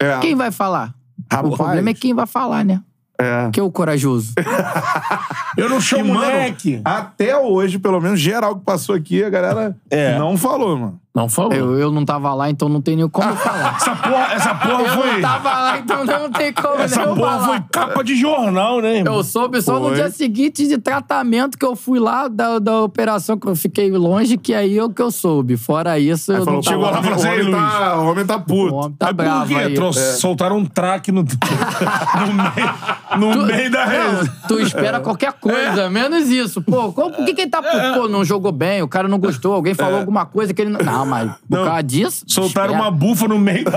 É. 0.00 0.18
Quem 0.20 0.34
vai 0.34 0.50
falar? 0.50 0.94
Rapaz. 1.30 1.52
O 1.52 1.56
problema 1.56 1.90
é 1.90 1.94
quem 1.94 2.14
vai 2.14 2.26
falar, 2.26 2.64
né? 2.64 2.80
É. 3.18 3.50
Que 3.52 3.60
é 3.60 3.62
o 3.62 3.70
corajoso. 3.70 4.32
Eu 5.56 5.68
não 5.68 5.78
E, 5.78 5.82
chamo 5.82 6.14
mano, 6.14 6.20
moleque. 6.32 6.80
até 6.84 7.36
hoje, 7.36 7.78
pelo 7.78 8.00
menos 8.00 8.18
geral 8.20 8.56
que 8.56 8.64
passou 8.64 8.94
aqui, 8.94 9.22
a 9.22 9.30
galera 9.30 9.76
É. 9.90 10.18
não 10.18 10.36
falou, 10.36 10.76
mano. 10.78 11.00
Não 11.14 11.28
falou. 11.28 11.52
Eu, 11.52 11.78
eu 11.78 11.90
não 11.92 12.06
tava 12.06 12.32
lá, 12.32 12.48
então 12.48 12.70
não 12.70 12.80
tem 12.80 12.96
nem 12.96 13.06
como 13.06 13.34
falar. 13.36 13.76
Essa 13.82 13.94
porra, 13.96 14.32
essa 14.32 14.54
porra 14.54 14.82
Eu 14.82 14.88
foi. 14.88 15.12
não 15.12 15.20
tava 15.20 15.50
lá, 15.52 15.78
então 15.78 16.04
não 16.06 16.30
tem 16.30 16.52
como 16.54 16.74
Essa 16.82 17.00
nem 17.00 17.08
eu 17.08 17.14
porra 17.14 17.30
falar. 17.32 17.46
foi 17.48 17.60
capa 17.70 18.02
de 18.02 18.16
jornal, 18.16 18.80
né, 18.80 18.96
irmão? 18.98 19.16
Eu 19.16 19.22
soube 19.24 19.60
só 19.60 19.78
no 19.78 19.88
Foi. 19.88 19.94
dia 19.96 20.10
seguinte 20.10 20.66
de 20.66 20.78
tratamento 20.78 21.58
que 21.58 21.66
eu 21.66 21.76
fui 21.76 21.98
lá 22.00 22.28
da, 22.28 22.58
da 22.58 22.80
operação, 22.82 23.36
que 23.38 23.46
eu 23.46 23.54
fiquei 23.54 23.90
longe, 23.90 24.38
que 24.38 24.54
aí 24.54 24.74
eu 24.74 24.88
que 24.88 25.02
eu 25.02 25.10
soube. 25.10 25.58
Fora 25.58 25.98
isso, 25.98 26.32
eu 26.32 26.38
Aí 26.38 26.44
falou, 26.46 26.62
não 26.62 26.62
tava 26.62 26.74
chegou 26.76 26.84
lá 26.86 26.90
e 26.90 26.94
lá. 26.94 27.02
falou 27.02 27.18
assim, 27.18 27.28
o 27.28 27.32
homem, 27.32 27.44
Luiz. 27.44 27.72
tá, 27.72 27.98
o 28.00 28.06
homem 28.10 28.26
tá 28.26 28.36
O 28.36 28.40
puto. 28.40 28.74
homem 28.74 28.96
tá 28.98 29.06
Mas 29.06 29.16
por 29.16 29.22
bravo 29.24 29.46
quê? 29.48 29.54
aí. 29.54 29.74
Trou- 29.74 29.92
Soltaram 29.92 30.56
um 30.56 30.64
traque 30.64 31.12
no, 31.12 31.22
no, 32.26 33.26
meio, 33.26 33.36
no 33.36 33.46
meio 33.46 33.70
da 33.70 33.84
reza. 33.84 34.32
tu 34.48 34.58
espera 34.60 34.98
qualquer 35.00 35.32
coisa, 35.34 35.90
menos 35.90 36.28
isso. 36.28 36.62
Pô, 36.62 36.90
como- 36.92 37.10
por 37.12 37.24
que, 37.26 37.34
que 37.34 37.42
ele 37.42 37.50
tá 37.50 37.62
puto? 37.62 37.94
Pô, 38.00 38.08
não 38.08 38.24
jogou 38.24 38.50
bem, 38.52 38.82
o 38.82 38.88
cara 38.88 39.08
não 39.08 39.18
gostou, 39.18 39.52
alguém 39.52 39.74
falou 39.74 39.98
alguma 39.98 40.24
coisa 40.24 40.54
que 40.54 40.62
ele 40.62 40.70
não. 40.70 40.80
Não, 40.80 41.01
Não, 41.04 41.10
mas 41.10 41.30
por 41.48 41.58
Não. 41.58 41.64
causa 41.64 41.82
disso. 41.82 42.24
Soltaram 42.26 42.72
espera. 42.74 42.82
uma 42.88 42.90
bufa 42.90 43.28
no 43.28 43.38
meio 43.38 43.64
da, 43.64 43.70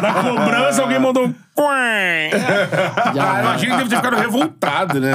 da 0.00 0.14
cobrança, 0.22 0.82
alguém 0.82 0.98
mandou 1.00 1.26
um. 1.26 1.34
Já- 3.14 3.42
Eu 3.42 3.48
achei 3.50 3.68
que 3.70 3.76
deve 3.76 3.88
ter 3.90 3.96
ficado 3.96 4.16
revoltado, 4.16 5.00
né? 5.00 5.12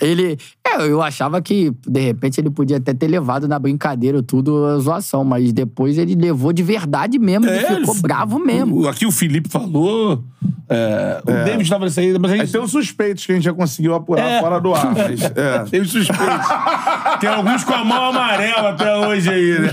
Ele. 0.00 0.38
É, 0.66 0.76
eu 0.86 1.02
achava 1.02 1.40
que, 1.42 1.72
de 1.86 2.00
repente, 2.00 2.40
ele 2.40 2.50
podia 2.50 2.76
até 2.76 2.94
ter 2.94 3.08
levado 3.08 3.46
na 3.48 3.58
brincadeira 3.58 4.22
tudo 4.22 4.64
a 4.66 4.78
zoação, 4.78 5.24
mas 5.24 5.52
depois 5.52 5.98
ele 5.98 6.14
levou 6.14 6.52
de 6.52 6.62
verdade 6.62 7.18
mesmo. 7.18 7.46
ele 7.46 7.58
É, 7.58 7.76
ficou 7.76 7.92
ele- 7.94 8.02
bravo 8.02 8.38
mesmo. 8.38 8.82
O- 8.82 8.88
Aqui 8.88 9.04
o 9.06 9.10
Felipe 9.12 9.48
falou. 9.48 10.22
É, 10.68 11.20
o 11.22 11.44
David 11.44 11.68
tava 11.68 11.84
nessa 11.84 12.00
aí, 12.00 12.18
mas 12.18 12.30
a 12.30 12.34
Aí 12.34 12.40
gente 12.40 12.52
tem 12.52 12.60
uns 12.60 12.70
suspeitos 12.70 13.26
que 13.26 13.32
a 13.32 13.34
gente 13.34 13.44
já 13.44 13.52
conseguiu 13.52 13.94
apurar 13.94 14.22
É. 14.24 14.40
fora 14.40 14.60
do 14.60 14.74
ar. 14.74 14.92
Mas, 14.96 15.22
é. 15.22 15.64
Tem 15.70 15.84
suspeitos. 15.84 16.46
Tem 17.20 17.28
alguns 17.28 17.64
com 17.64 17.74
a 17.74 17.84
mão 17.84 18.04
amarela 18.06 18.70
até 18.70 18.96
hoje 18.96 19.28
aí, 19.30 19.58
né? 19.58 19.70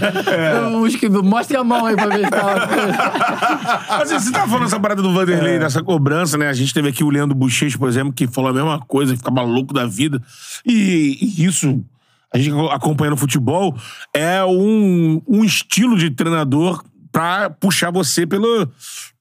Os 0.82 0.96
que... 0.96 1.08
Mostre 1.10 1.56
a 1.58 1.64
mão 1.64 1.86
aí 1.86 1.96
pra 1.96 2.08
ver 2.08 2.26
se 2.26 2.30
tá. 2.32 2.68
Mas 3.90 4.12
assim, 4.12 4.26
você 4.26 4.32
tava 4.32 4.48
falando 4.48 4.66
essa 4.66 4.80
parada 4.80 5.02
do 5.02 5.14
Vanderlei, 5.14 5.60
dessa 5.60 5.82
cobrança, 5.84 6.38
né? 6.38 6.50
A 6.50 6.54
gente 6.54 6.74
teve 6.74 6.90
aqui 6.90 7.04
o 7.04 7.10
Leandro 7.10 7.36
Bochecha, 7.36 7.78
por 7.78 7.88
exemplo, 7.88 8.12
que 8.14 8.28
falou 8.28 8.50
a 8.50 8.54
mesma 8.54 8.80
coisa, 8.80 9.14
que 9.14 9.20
ficava 9.20 9.42
louco 9.42 9.74
da 9.74 9.86
vida. 9.86 10.22
E, 10.66 11.18
e 11.22 11.46
isso, 11.46 11.84
a 12.34 12.38
gente 12.38 12.54
acompanhando 12.72 13.18
futebol, 13.18 13.76
é 14.14 14.44
um, 14.44 15.22
um 15.28 15.44
estilo 15.44 15.98
de 15.98 16.10
treinador 16.10 16.84
pra 17.12 17.50
puxar 17.50 17.92
você 17.92 18.26
pelo, 18.26 18.70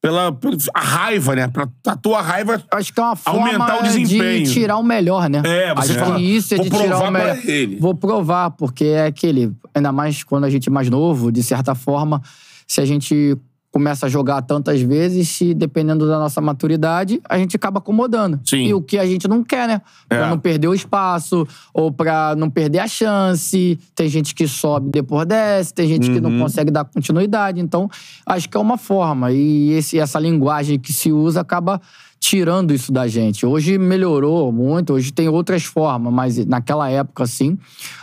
pela, 0.00 0.32
pela 0.32 0.56
a 0.74 0.80
raiva, 0.80 1.34
né? 1.36 1.48
Pra 1.48 1.68
a 1.86 1.96
tua 1.96 2.22
raiva 2.22 2.62
Acho 2.72 2.92
que 2.92 3.00
é 3.00 3.02
uma 3.02 3.16
forma 3.16 3.46
aumentar 3.46 3.80
o 3.80 3.82
desempenho. 3.82 4.44
de 4.44 4.52
tirar 4.52 4.76
o 4.78 4.82
melhor, 4.82 5.28
né? 5.28 5.42
É, 5.44 5.74
você 5.74 5.92
Acho 5.92 6.00
fala, 6.00 6.16
que 6.16 6.22
isso 6.22 6.54
é 6.54 6.58
de 6.58 6.70
tirar 6.70 6.98
o 7.02 7.10
melhor. 7.10 7.38
ele. 7.44 7.76
Vou 7.78 7.94
provar, 7.94 8.50
porque 8.52 8.84
é 8.84 9.06
aquele. 9.06 9.52
Ainda 9.74 9.92
mais 9.92 10.24
quando 10.24 10.44
a 10.44 10.50
gente 10.50 10.68
é 10.68 10.72
mais 10.72 10.88
novo, 10.88 11.30
de 11.30 11.42
certa 11.42 11.74
forma, 11.74 12.22
se 12.66 12.80
a 12.80 12.84
gente 12.86 13.36
começa 13.72 14.06
a 14.06 14.08
jogar 14.08 14.42
tantas 14.42 14.80
vezes, 14.82 15.28
se 15.28 15.54
dependendo 15.54 16.06
da 16.06 16.18
nossa 16.18 16.40
maturidade, 16.40 17.20
a 17.28 17.38
gente 17.38 17.54
acaba 17.54 17.78
acomodando. 17.78 18.40
Sim. 18.44 18.64
E 18.66 18.74
o 18.74 18.82
que 18.82 18.98
a 18.98 19.06
gente 19.06 19.28
não 19.28 19.44
quer, 19.44 19.68
né? 19.68 19.80
Pra 20.08 20.26
É. 20.26 20.30
não 20.30 20.38
perder 20.38 20.66
o 20.68 20.74
espaço, 20.74 21.46
ou 21.72 21.92
pra 21.92 22.34
não 22.36 22.50
perder 22.50 22.80
a 22.80 22.88
chance. 22.88 23.78
Tem 23.94 24.08
gente 24.08 24.34
que 24.34 24.48
sobe 24.48 24.90
depois 24.90 25.24
desce, 25.26 25.72
tem 25.72 25.86
gente 25.88 26.10
que 26.10 26.20
não 26.20 26.30
Uhum. 26.30 26.40
consegue 26.40 26.70
dar 26.70 26.84
continuidade. 26.84 27.60
Então, 27.60 27.88
acho 28.26 28.48
que 28.48 28.56
é 28.56 28.60
uma 28.60 28.76
forma. 28.76 29.30
E 29.30 29.70
esse, 29.72 29.98
essa 30.00 30.18
linguagem 30.18 30.78
que 30.78 30.92
se 30.92 31.12
usa 31.12 31.40
acaba 31.42 31.80
tirando 32.18 32.74
isso 32.74 32.92
da 32.92 33.06
gente. 33.08 33.46
Hoje 33.46 33.78
melhorou 33.78 34.52
muito, 34.52 34.92
hoje 34.92 35.10
tem 35.10 35.26
outras 35.28 35.64
formas, 35.64 36.12
mas 36.12 36.44
naquela 36.44 36.90
época, 36.90 37.22
assim, 37.24 37.56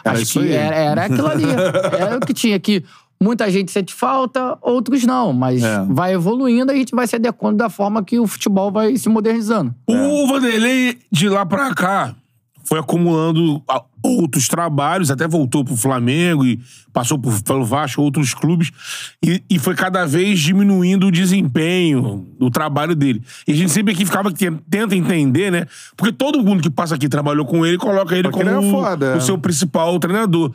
Era 0.03 0.18
acho 0.18 0.39
que 0.39 0.51
era, 0.51 0.76
era 0.76 1.05
aquilo 1.05 1.28
ali. 1.28 1.43
Era 1.99 2.18
o 2.18 2.20
que 2.20 2.34
tinha 2.34 2.57
que 2.59 2.84
muita 3.22 3.49
gente 3.49 3.72
sente 3.72 3.93
falta, 3.93 4.57
outros 4.61 5.03
não, 5.03 5.34
mas 5.34 5.63
É. 5.63 5.84
vai 5.89 6.13
evoluindo 6.13 6.72
e 6.72 6.76
a 6.76 6.78
gente 6.78 6.95
vai 6.95 7.07
se 7.07 7.15
adequando 7.15 7.57
da 7.57 7.70
forma 7.70 8.03
que 8.03 8.20
o 8.20 8.28
futebol 8.28 8.72
vai 8.72 8.95
se 8.97 9.09
modernizando. 9.09 9.74
O 9.88 10.28
Vanderlei, 10.28 10.97
de 11.11 11.28
lá 11.30 11.45
pra 11.45 11.74
cá, 11.74 12.15
foi 12.63 12.80
acumulando 12.80 13.63
outros 14.03 14.47
trabalhos, 14.49 15.09
até 15.09 15.26
voltou 15.26 15.63
pro 15.63 15.76
Flamengo 15.78 16.45
e 16.45 16.59
passou 16.91 17.18
por, 17.18 17.41
pelo 17.41 17.63
Vasco, 17.63 18.01
outros 18.01 18.34
clubes, 18.34 18.72
e, 19.24 19.41
e 19.49 19.57
foi 19.57 19.74
cada 19.74 20.05
vez 20.05 20.39
diminuindo 20.39 21.07
o 21.07 21.11
desempenho 21.11 22.28
do 22.38 22.49
trabalho 22.49 22.93
dele. 22.95 23.22
E 23.47 23.53
a 23.53 23.55
gente 23.55 23.72
sempre 23.72 23.93
aqui 23.93 24.05
ficava 24.05 24.32
que 24.34 24.51
tenta 24.70 24.95
entender, 24.95 25.49
né? 25.51 25.65
Porque 25.95 26.11
todo 26.11 26.43
mundo 26.43 26.61
que 26.61 26.70
passa 26.70 26.95
aqui 26.95 27.07
trabalhou 27.07 27.45
com 27.45 27.65
ele 27.65 27.78
coloca 27.78 28.13
ele 28.15 28.24
Porque 28.24 28.43
como 28.43 28.57
ele 28.59 28.68
é 28.68 28.72
foda, 28.72 29.13
o 29.13 29.18
é. 29.18 29.22
seu 29.22 29.38
principal 29.38 29.97
treinador. 29.99 30.51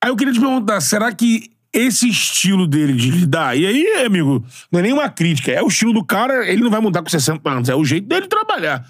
Aí 0.00 0.10
eu 0.10 0.16
queria 0.16 0.32
te 0.32 0.38
perguntar, 0.40 0.80
será 0.80 1.12
que 1.12 1.50
esse 1.72 2.08
estilo 2.08 2.66
dele 2.66 2.94
de 2.94 3.10
lidar, 3.10 3.56
e 3.56 3.66
aí, 3.66 4.04
amigo, 4.04 4.44
não 4.72 4.80
é 4.80 4.82
nenhuma 4.82 5.08
crítica, 5.08 5.52
é 5.52 5.62
o 5.62 5.68
estilo 5.68 5.92
do 5.92 6.04
cara, 6.04 6.48
ele 6.48 6.62
não 6.62 6.70
vai 6.70 6.80
mudar 6.80 7.02
com 7.02 7.08
60 7.08 7.48
anos, 7.50 7.68
é 7.68 7.74
o 7.74 7.84
jeito 7.84 8.06
dele 8.08 8.26
trabalhar. 8.26 8.84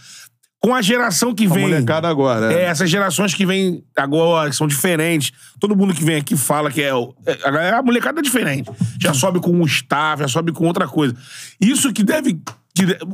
Com 0.61 0.74
a 0.74 0.83
geração 0.83 1.33
que 1.33 1.47
A 1.47 1.51
vem. 1.51 1.62
molecada 1.68 2.09
agora. 2.09 2.53
É, 2.53 2.64
essas 2.64 2.91
gerações 2.91 3.33
que 3.33 3.47
vêm 3.47 3.85
agora, 3.97 4.51
que 4.51 4.57
são 4.57 4.66
diferentes. 4.66 5.31
Todo 5.61 5.76
mundo 5.76 5.95
que 5.95 6.03
vem 6.03 6.16
aqui 6.16 6.37
fala 6.37 6.68
que 6.68 6.83
é. 6.83 6.89
é- 6.89 7.70
A 7.74 7.81
molecada 7.81 8.18
é 8.18 8.22
diferente. 8.24 8.68
Já 9.01 9.14
sobe 9.14 9.39
com 9.39 9.53
um 9.53 9.64
staff, 9.66 10.20
já 10.20 10.26
sobe 10.26 10.51
com 10.51 10.66
outra 10.66 10.89
coisa. 10.89 11.14
Isso 11.61 11.93
que 11.93 12.03
deve. 12.03 12.41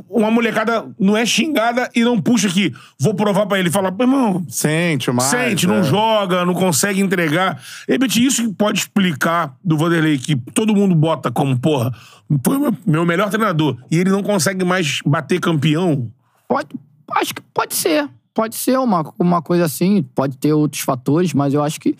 Uma 0.09 0.29
molecada 0.31 0.85
não 0.99 1.15
é 1.15 1.25
xingada 1.25 1.89
e 1.95 2.03
não 2.03 2.19
puxa 2.21 2.47
aqui. 2.47 2.73
Vou 2.99 3.13
provar 3.13 3.45
pra 3.45 3.59
ele. 3.59 3.69
Fala, 3.71 3.91
"Pô, 3.91 4.03
irmão, 4.03 4.45
Sente 4.49 5.11
mais. 5.11 5.29
sente, 5.29 5.65
é. 5.65 5.69
não 5.69 5.83
joga, 5.83 6.45
não 6.45 6.53
consegue 6.53 6.99
entregar. 7.01 7.55
De 7.87 7.93
repente, 7.93 8.23
isso 8.25 8.43
que 8.47 8.53
pode 8.53 8.79
explicar 8.79 9.55
do 9.63 9.77
Vanderlei, 9.77 10.17
que 10.17 10.35
todo 10.53 10.75
mundo 10.75 10.93
bota 10.95 11.31
como, 11.31 11.57
porra, 11.59 11.91
foi 12.43 12.57
meu- 12.57 12.75
meu 12.85 13.05
melhor 13.05 13.29
treinador. 13.29 13.77
E 13.89 13.97
ele 13.97 14.09
não 14.09 14.23
consegue 14.23 14.63
mais 14.65 14.99
bater 15.05 15.39
campeão. 15.39 16.09
Pode, 16.47 16.69
acho 17.11 17.33
que 17.33 17.41
pode 17.53 17.73
ser. 17.75 18.09
Pode 18.33 18.55
ser 18.55 18.77
uma, 18.77 19.13
uma 19.17 19.41
coisa 19.41 19.63
assim, 19.63 20.03
pode 20.13 20.35
ter 20.35 20.51
outros 20.51 20.81
fatores, 20.81 21.33
mas 21.33 21.53
eu 21.53 21.63
acho 21.63 21.79
que, 21.79 21.95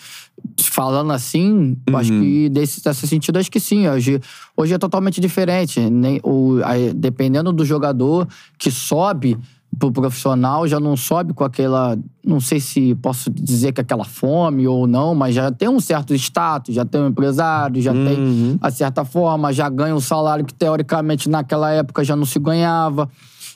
falando 0.61 1.11
assim, 1.11 1.77
eu 1.87 1.97
acho 1.97 2.11
que 2.11 2.49
desse, 2.49 2.83
desse 2.83 3.07
sentido, 3.07 3.37
acho 3.37 3.51
que 3.51 3.59
sim. 3.59 3.87
Hoje, 3.87 4.19
hoje 4.55 4.73
é 4.73 4.77
totalmente 4.77 5.21
diferente. 5.21 5.79
Nem, 5.79 6.19
o, 6.23 6.59
aí, 6.63 6.93
dependendo 6.93 7.51
do 7.51 7.65
jogador 7.65 8.27
que 8.57 8.69
sobe 8.69 9.37
pro 9.77 9.91
profissional, 9.91 10.67
já 10.67 10.79
não 10.79 10.95
sobe 10.95 11.33
com 11.33 11.43
aquela. 11.43 11.97
Não 12.23 12.39
sei 12.39 12.59
se 12.59 12.95
posso 12.95 13.29
dizer 13.29 13.73
que 13.73 13.81
aquela 13.81 14.05
fome 14.05 14.67
ou 14.67 14.87
não, 14.87 15.13
mas 15.13 15.35
já 15.35 15.51
tem 15.51 15.67
um 15.67 15.79
certo 15.79 16.13
status, 16.15 16.73
já 16.73 16.85
tem 16.85 17.01
um 17.01 17.07
empresário, 17.07 17.81
já 17.81 17.91
tem, 17.91 18.57
a 18.61 18.71
certa 18.71 19.03
forma, 19.03 19.51
já 19.51 19.69
ganha 19.69 19.95
um 19.95 19.99
salário 19.99 20.45
que 20.45 20.53
teoricamente 20.53 21.29
naquela 21.29 21.71
época 21.71 22.03
já 22.03 22.15
não 22.15 22.25
se 22.25 22.39
ganhava 22.39 23.09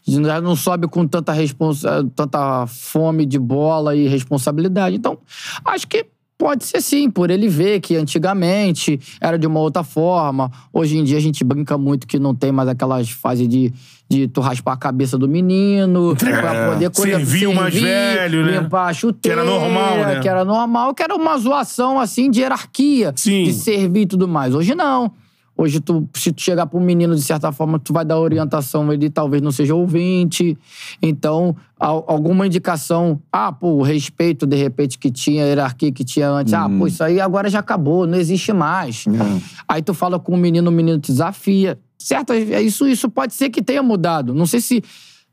já 0.08 0.42
não 0.42 0.56
sobe 0.56 0.88
com 0.88 1.06
tanta, 1.06 1.32
responsa 1.32 2.04
tanta 2.16 2.66
fome 2.68 3.26
de 3.26 3.38
bola 3.38 3.96
e 3.96 4.08
responsabilidade. 4.08 4.96
Então, 4.96 5.18
acho 5.64 5.88
que 5.88 6.08
pode 6.40 6.64
ser 6.66 6.82
sim, 6.82 7.12
por 7.12 7.30
ele 7.30 7.50
ver 7.50 7.82
que 7.82 7.98
antigamente 7.98 8.98
era 9.20 9.38
de 9.38 9.46
uma 9.46 9.60
outra 9.60 9.84
forma. 9.84 10.50
Hoje 10.72 10.98
em 10.98 11.04
dia 11.04 11.18
a 11.18 11.22
gente 11.22 11.44
brinca 11.44 11.78
muito 11.78 12.08
que 12.08 12.18
não 12.18 12.34
tem 12.34 12.50
mais 12.52 12.70
aquelas 12.70 13.10
fases 13.10 13.48
de, 13.48 13.74
de 14.10 14.28
tu 14.30 14.40
raspar 14.40 14.72
a 14.74 14.78
cabeça 14.78 15.18
do 15.18 15.28
menino 15.28 16.16
pra 16.18 16.72
poder 16.74 16.90
coisa- 16.92 17.18
Servir 17.18 17.48
o 17.48 17.54
mais 17.54 17.74
velho, 17.76 18.46
né? 18.46 18.60
limpar 18.62 18.88
a 18.88 18.94
chuteira, 18.94 19.42
Que 19.44 19.50
era 19.50 19.60
normal, 19.60 19.98
né? 19.98 20.20
que 20.22 20.30
era 20.30 20.46
normal, 20.46 20.94
que 20.96 21.04
era 21.04 21.14
uma 21.14 21.38
zoação 21.38 22.00
assim 22.00 22.32
de 22.32 22.40
hierarquia, 22.40 23.12
Sim. 23.18 23.44
de 23.44 23.54
servir 23.54 24.02
e 24.02 24.06
tudo 24.06 24.26
mais. 24.28 24.56
Hoje 24.56 24.74
não. 24.74 25.12
Hoje, 25.62 25.82
tu, 25.82 26.07
se 26.14 26.32
tu 26.32 26.41
chegar 26.41 26.66
para 26.68 26.80
um 26.80 26.82
menino, 26.82 27.14
de 27.14 27.22
certa 27.22 27.51
forma, 27.51 27.78
tu 27.78 27.91
vai 27.91 28.05
dar 28.05 28.18
orientação, 28.18 28.93
ele 28.93 29.10
talvez 29.10 29.41
não 29.41 29.51
seja 29.51 29.76
ouvinte. 29.76 30.57
Então, 31.01 31.53
al- 31.78 32.05
alguma 32.07 32.47
indicação, 32.47 33.20
ah, 33.30 33.51
pô, 33.51 33.72
o 33.74 33.82
respeito, 33.82 34.45
de 34.47 34.55
repente, 34.55 34.97
que 34.97 35.12
tinha, 35.12 35.43
a 35.43 35.47
hierarquia 35.47 35.91
que 35.91 36.05
tinha 36.05 36.30
antes, 36.30 36.53
ah, 36.53 36.70
pô, 36.70 36.88
isso 36.88 37.03
aí 37.03 37.20
agora 37.20 37.49
já 37.49 37.60
acabou, 37.60 38.07
não 38.07 38.18
existe 38.18 38.53
mais. 38.53 39.03
Aí 39.68 39.82
tu 39.82 39.93
fala 39.93 40.18
com 40.18 40.34
o 40.34 40.38
menino, 40.38 40.70
o 40.70 40.74
menino 40.74 40.97
te 40.97 41.12
desafia. 41.12 41.78
Certo, 41.97 42.32
é 42.32 42.62
isso, 42.62 42.88
isso 42.88 43.10
pode 43.10 43.34
ser 43.34 43.49
que 43.49 43.62
tenha 43.62 43.84
mudado. 43.84 44.34
Não 44.34 44.45
sei 44.45 44.62
se 44.62 44.82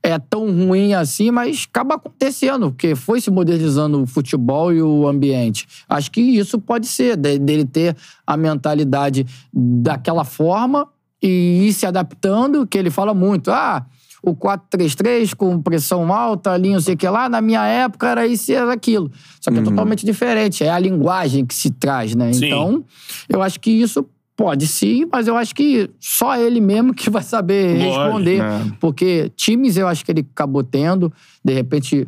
é 0.02 0.18
tão 0.18 0.46
ruim 0.50 0.94
assim, 0.94 1.30
mas 1.30 1.66
acaba 1.68 1.96
acontecendo, 1.96 2.70
porque 2.70 2.94
foi 2.94 3.20
se 3.20 3.30
modernizando 3.30 4.00
o 4.02 4.06
futebol 4.06 4.72
e 4.72 4.80
o 4.80 5.06
ambiente. 5.08 5.66
Acho 5.88 6.10
que 6.12 6.20
isso 6.20 6.60
pode 6.60 6.86
ser, 6.86 7.16
de- 7.16 7.38
dele 7.38 7.64
ter 7.64 7.96
a 8.26 8.36
mentalidade 8.36 9.26
daquela 9.52 10.24
forma 10.24 10.86
e 11.22 11.66
ir 11.66 11.72
se 11.72 11.86
adaptando, 11.86 12.66
que 12.66 12.78
ele 12.78 12.90
fala 12.90 13.12
muito. 13.14 13.50
Ah, 13.50 13.84
o 14.22 14.34
4-3-3 14.34 15.34
com 15.34 15.60
pressão 15.62 16.12
alta, 16.12 16.50
ali, 16.52 16.72
não 16.72 16.80
sei 16.80 16.94
o 16.94 16.96
que 16.96 17.08
lá, 17.08 17.28
na 17.28 17.40
minha 17.40 17.64
época 17.64 18.08
era 18.08 18.26
isso 18.26 18.50
e 18.50 18.54
era 18.54 18.72
aquilo. 18.72 19.10
Só 19.40 19.50
que 19.50 19.58
é 19.58 19.62
totalmente 19.62 20.04
diferente, 20.04 20.64
é 20.64 20.70
a 20.70 20.78
linguagem 20.78 21.44
que 21.44 21.54
se 21.54 21.70
traz, 21.70 22.14
né? 22.14 22.32
Sim. 22.32 22.46
Então, 22.46 22.84
eu 23.28 23.40
acho 23.42 23.58
que 23.60 23.70
isso 23.70 24.04
pode 24.36 24.66
sim, 24.66 25.06
mas 25.10 25.26
eu 25.26 25.36
acho 25.36 25.54
que 25.54 25.88
só 25.98 26.36
ele 26.36 26.60
mesmo 26.60 26.92
que 26.92 27.08
vai 27.08 27.22
saber 27.22 27.78
Lógico, 27.78 28.02
responder. 28.04 28.38
né? 28.42 28.72
Porque 28.78 29.32
times 29.34 29.76
eu 29.76 29.88
acho 29.88 30.04
que 30.04 30.12
ele 30.12 30.26
acabou 30.32 30.62
tendo, 30.62 31.12
de 31.42 31.54
repente, 31.54 32.06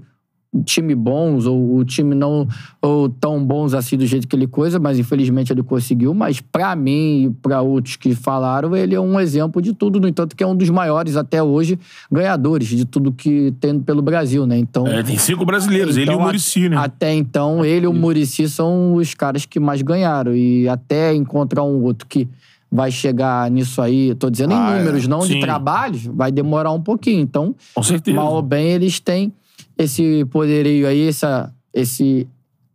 time 0.65 0.95
bons 0.95 1.47
ou 1.47 1.77
o 1.77 1.85
time 1.85 2.15
não 2.15 2.49
ou 2.81 3.09
tão 3.09 3.45
bons 3.45 3.75
assim 3.75 3.97
do 3.97 4.07
jeito 4.07 4.27
que 4.27 4.35
ele 4.35 4.47
coisa, 4.47 4.79
mas 4.79 4.99
infelizmente 4.99 5.53
ele 5.53 5.63
conseguiu. 5.63 6.15
Mas 6.15 6.41
pra 6.41 6.75
mim 6.75 7.25
e 7.27 7.31
pra 7.43 7.61
outros 7.61 7.97
que 7.97 8.15
falaram, 8.15 8.75
ele 8.75 8.95
é 8.95 9.01
um 9.01 9.21
exemplo 9.21 9.61
de 9.61 9.73
tudo. 9.75 10.01
No 10.01 10.09
entanto, 10.09 10.35
que 10.35 10.43
é 10.43 10.47
um 10.47 10.57
dos 10.57 10.71
maiores 10.71 11.17
até 11.17 11.43
hoje 11.43 11.79
ganhadores 12.11 12.69
de 12.69 12.85
tudo 12.85 13.13
que 13.13 13.53
tem 13.61 13.79
pelo 13.79 14.01
Brasil, 14.01 14.47
né? 14.47 14.57
Então. 14.59 14.87
É, 14.87 15.03
tem 15.03 15.19
cinco 15.19 15.45
brasileiros, 15.45 15.97
ele 15.97 16.07
e 16.07 16.11
o 16.11 16.15
Então, 16.15 16.25
Murici, 16.27 16.69
né? 16.69 16.77
Até 16.79 17.15
então, 17.15 17.65
ele 17.65 17.85
e 17.85 17.89
o 17.89 17.93
Murici 17.93 18.49
são 18.49 18.95
os 18.95 19.15
caras 19.15 19.45
que 19.45 19.61
mais 19.61 19.83
ganharam. 19.83 20.35
E 20.35 20.69
até 20.69 21.15
encontrar 21.15 21.63
um 21.63 21.83
outro 21.83 22.07
que 22.07 22.27
vai 22.71 22.91
chegar 22.91 23.51
nisso 23.51 23.81
aí, 23.81 24.15
tô 24.15 24.29
dizendo 24.29 24.53
Ah, 24.55 24.57
em 24.73 24.75
é. 24.75 24.79
números, 24.79 25.07
não 25.07 25.23
Sim. 25.23 25.35
de 25.35 25.41
trabalhos, 25.41 26.05
vai 26.05 26.31
demorar 26.31 26.71
um 26.71 26.81
pouquinho. 26.83 27.21
Então, 27.21 27.55
Com 27.75 27.83
certeza. 27.83 28.15
mal 28.17 28.35
ou 28.35 28.43
bem, 28.43 28.73
eles 28.73 29.01
têm 29.01 29.33
esse 29.79 30.25
poderio 30.27 30.87
aí, 30.87 31.09
essa, 31.09 31.55
esse, 31.73 32.29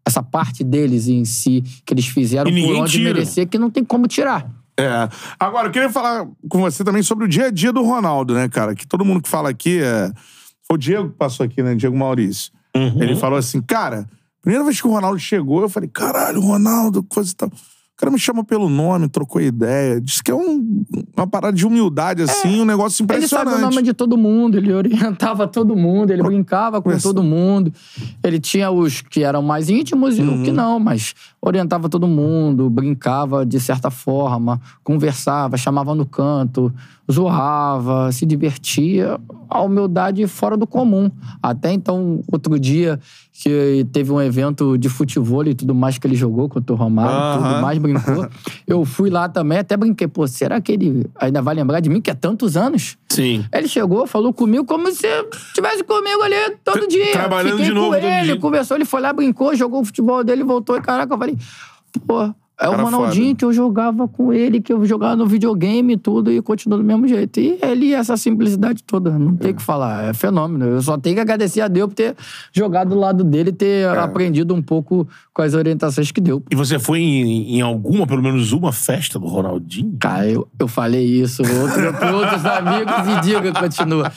essa 0.06 0.24
parte 0.24 0.64
deles 0.64 1.08
em 1.08 1.26
si, 1.26 1.62
que 1.86 1.94
eles 1.94 2.08
fizeram 2.08 2.50
por 2.50 2.76
onde 2.76 2.94
tira. 2.94 3.04
merecer, 3.04 3.48
que 3.48 3.60
não 3.60 3.70
tem 3.70 3.84
como 3.84 4.08
tirar. 4.08 4.50
É. 4.80 5.08
Agora, 5.40 5.68
eu 5.68 5.72
queria 5.72 5.90
falar 5.90 6.26
com 6.50 6.62
você 6.62 6.84
também 6.84 7.04
sobre 7.04 7.26
o 7.26 7.28
dia 7.28 7.48
a 7.48 7.52
dia 7.52 7.72
do 7.72 7.84
Ronaldo, 7.84 8.34
né, 8.34 8.50
cara? 8.50 8.74
Que 8.74 8.88
todo 8.88 9.06
mundo 9.06 9.22
que 9.22 9.30
fala 9.30 9.50
aqui 9.50 9.80
é. 9.82 10.12
Foi 10.66 10.76
o 10.76 10.80
Diego 10.80 11.10
que 11.10 11.18
passou 11.18 11.46
aqui, 11.46 11.62
né? 11.62 11.76
Diego 11.76 11.96
Maurício. 11.96 12.52
Ele 12.74 13.16
falou 13.16 13.38
assim, 13.38 13.62
cara, 13.62 14.08
primeira 14.42 14.64
vez 14.64 14.82
que 14.82 14.88
o 14.88 14.92
Ronaldo 14.92 15.20
chegou, 15.20 15.62
eu 15.62 15.70
falei, 15.70 15.90
caralho, 15.90 16.40
Ronaldo, 16.40 17.04
coisa 17.04 17.32
e 17.32 17.36
tal. 17.36 17.52
O 18.04 18.06
cara 18.06 18.12
me 18.12 18.20
chama 18.20 18.44
pelo 18.44 18.68
nome, 18.68 19.08
trocou 19.08 19.42
ideia. 19.42 20.02
Disse 20.02 20.22
que 20.22 20.30
é 20.30 20.36
um- 20.36 20.84
uma 21.16 21.26
parada 21.26 21.56
de 21.56 21.66
humildade, 21.66 22.22
assim, 22.22 22.60
um 22.60 22.66
negócio 22.66 23.06
Ele 23.10 23.28
sabe 23.28 23.44
o 23.46 23.50
impressionante. 23.50 23.74
nome 23.76 23.82
de 23.86 23.94
todo 23.94 24.18
mundo, 24.18 24.58
ele 24.58 24.74
orientava 25.24 25.48
todo 25.48 25.74
mundo, 25.76 26.12
ele 26.12 26.22
brincava 26.22 26.78
com 26.82 26.90
Conversa- 26.90 27.08
todo 27.08 27.24
mundo. 27.24 27.72
Ele 28.22 28.40
tinha 28.40 28.70
os 28.72 29.02
que 29.02 29.24
eram 29.24 29.42
mais 29.42 29.70
íntimos 29.70 30.18
e 30.18 30.22
os 30.22 30.44
que 30.44 30.52
não, 30.52 30.80
mas 30.82 31.14
orientava 31.46 31.90
todo 31.90 32.08
mundo, 32.08 32.70
brincava 32.70 33.46
de 33.46 33.60
certa 33.60 33.92
forma, 33.92 34.62
conversava, 34.82 35.58
chamava 35.58 35.94
no 35.94 36.06
canto, 36.06 36.74
zoava, 37.12 38.12
se 38.12 38.26
divertia. 38.26 39.20
A 39.50 39.62
humildade 39.62 40.26
fora 40.26 40.58
do 40.58 40.66
comum. 40.66 41.12
Até 41.42 41.72
então, 41.72 42.22
outro 42.32 42.58
dia, 42.58 43.00
que 43.32 43.86
teve 43.92 44.12
um 44.12 44.20
evento 44.20 44.78
de 44.80 44.90
futebol 44.90 45.46
e 45.46 45.54
tudo 45.54 45.76
mais 45.76 45.98
que 46.00 46.08
ele 46.08 46.16
jogou 46.16 46.50
contra 46.50 46.74
o 46.74 46.78
Romário, 46.78 47.44
tudo 47.44 47.62
mais, 47.62 47.78
brincou. 47.78 48.28
Eu 48.66 48.84
fui 48.84 49.12
lá 49.12 49.30
também, 49.30 49.60
até 49.60 49.78
brinquei, 49.78 50.08
pô, 50.08 50.26
será 50.28 50.60
que 50.60 50.72
ele 50.72 51.06
ainda 51.20 51.40
vai 51.40 51.54
lembrar 51.54 51.82
de 51.82 51.90
mim, 51.90 52.02
que 52.02 52.10
é 52.10 52.16
tantos 52.16 52.58
anos? 52.58 52.98
Sim. 53.10 53.46
Ele 53.52 53.68
chegou, 53.68 54.08
falou 54.08 54.34
comigo 54.34 54.66
como 54.66 54.92
se 54.92 55.06
estivesse 55.48 55.84
comigo 55.84 56.24
ali 56.24 56.58
todo 56.64 56.88
dia. 56.88 57.12
trabalhando 57.12 57.52
Fiquei 57.52 57.66
de 57.66 57.74
novo 57.74 57.90
com 57.90 57.96
ele, 57.96 58.24
dia. 58.24 58.40
conversou, 58.40 58.76
ele 58.76 58.86
foi 58.86 59.02
lá, 59.02 59.14
brincou, 59.14 59.56
jogou 59.56 59.82
o 59.82 59.86
futebol 59.86 60.24
dele, 60.24 60.44
voltou 60.44 60.78
e 60.78 60.82
caraca, 60.82 61.14
eu 61.14 61.18
falei, 61.18 61.33
pô, 62.08 62.34
é 62.60 62.70
o 62.70 62.76
Ronaldinho 62.78 63.26
foda. 63.30 63.36
que 63.40 63.46
eu 63.46 63.52
jogava 63.52 64.08
com 64.08 64.32
ele, 64.32 64.62
que 64.62 64.72
eu 64.72 64.86
jogava 64.86 65.16
no 65.16 65.26
videogame 65.26 65.94
e 65.94 65.98
tudo, 65.98 66.32
e 66.32 66.42
continua 66.42 66.78
do 66.78 66.84
mesmo 66.84 67.06
jeito. 67.08 67.40
E 67.40 67.58
ele, 67.62 67.94
essa 67.94 68.16
simplicidade 68.16 68.84
toda, 68.84 69.18
não 69.18 69.36
tem 69.36 69.52
o 69.52 69.56
que 69.56 69.62
falar, 69.62 70.06
é 70.10 70.14
fenômeno. 70.14 70.66
Eu 70.66 70.82
só 70.82 70.98
tenho 70.98 71.16
que 71.16 71.22
agradecer 71.22 71.62
a 71.62 71.68
Deus 71.68 71.90
por 71.90 71.96
ter 71.96 72.16
jogado 72.54 72.90
do 72.90 73.00
lado 73.00 73.24
dele 73.24 73.50
e 73.50 73.54
ter 73.54 73.86
É. 73.88 73.98
aprendido 74.00 74.54
um 74.54 74.62
pouco 74.62 75.06
com 75.34 75.42
as 75.42 75.56
orientações 75.56 76.12
que 76.12 76.22
deu. 76.22 76.44
E 76.50 76.56
você 76.56 76.78
foi 76.80 77.00
em, 77.00 77.58
em 77.58 77.62
alguma, 77.62 78.06
pelo 78.08 78.22
menos 78.22 78.54
uma 78.54 78.72
festa 78.72 79.18
do 79.20 79.26
Ronaldinho? 79.26 79.98
Cara, 80.00 80.30
eu, 80.30 80.48
eu 80.58 80.68
falei 80.68 81.04
isso 81.06 81.42
outro, 81.42 82.16
outros 82.16 82.46
amigos 82.46 82.94
e 83.18 83.22
diga, 83.28 83.52
continua. 83.52 84.12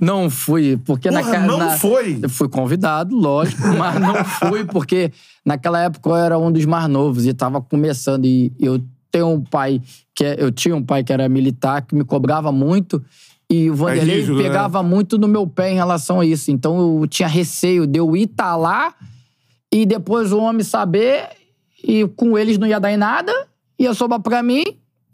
Não 0.00 0.30
fui, 0.30 0.78
porque 0.84 1.08
Porra, 1.10 1.22
naquela. 1.22 1.46
não 1.46 1.58
na- 1.58 1.76
foi? 1.78 2.18
Eu 2.22 2.28
fui 2.30 2.48
convidado, 2.48 3.14
lógico, 3.14 3.62
mas 3.76 4.00
não 4.00 4.24
fui, 4.24 4.64
porque 4.64 5.12
naquela 5.44 5.80
época 5.82 6.08
eu 6.10 6.16
era 6.16 6.38
um 6.38 6.50
dos 6.50 6.64
mais 6.64 6.88
novos 6.88 7.26
e 7.26 7.34
tava 7.34 7.60
começando. 7.60 8.24
E 8.24 8.52
eu 8.58 8.80
tenho 9.12 9.28
um 9.28 9.40
pai 9.42 9.80
que 10.14 10.24
é- 10.24 10.36
eu 10.38 10.50
tinha 10.50 10.74
um 10.74 10.82
pai 10.82 11.04
que 11.04 11.12
era 11.12 11.28
militar, 11.28 11.82
que 11.82 11.94
me 11.94 12.04
cobrava 12.04 12.50
muito. 12.50 13.02
E 13.48 13.68
o 13.68 13.74
Vanderlei 13.74 14.16
rígido, 14.16 14.36
né? 14.36 14.44
pegava 14.44 14.80
muito 14.82 15.18
no 15.18 15.26
meu 15.26 15.44
pé 15.46 15.72
em 15.72 15.74
relação 15.74 16.20
a 16.20 16.24
isso. 16.26 16.50
Então 16.52 17.00
eu 17.00 17.06
tinha 17.08 17.28
receio 17.28 17.86
de 17.86 17.98
eu 17.98 18.16
ir 18.16 18.28
tá 18.28 18.54
lá 18.56 18.94
e 19.72 19.84
depois 19.84 20.30
o 20.32 20.38
homem 20.38 20.62
saber 20.62 21.28
e 21.82 22.06
com 22.16 22.38
eles 22.38 22.58
não 22.58 22.66
ia 22.66 22.78
dar 22.78 22.92
em 22.92 22.96
nada, 22.96 23.32
ia 23.78 23.92
sobrar 23.92 24.20
pra 24.20 24.40
mim 24.42 24.62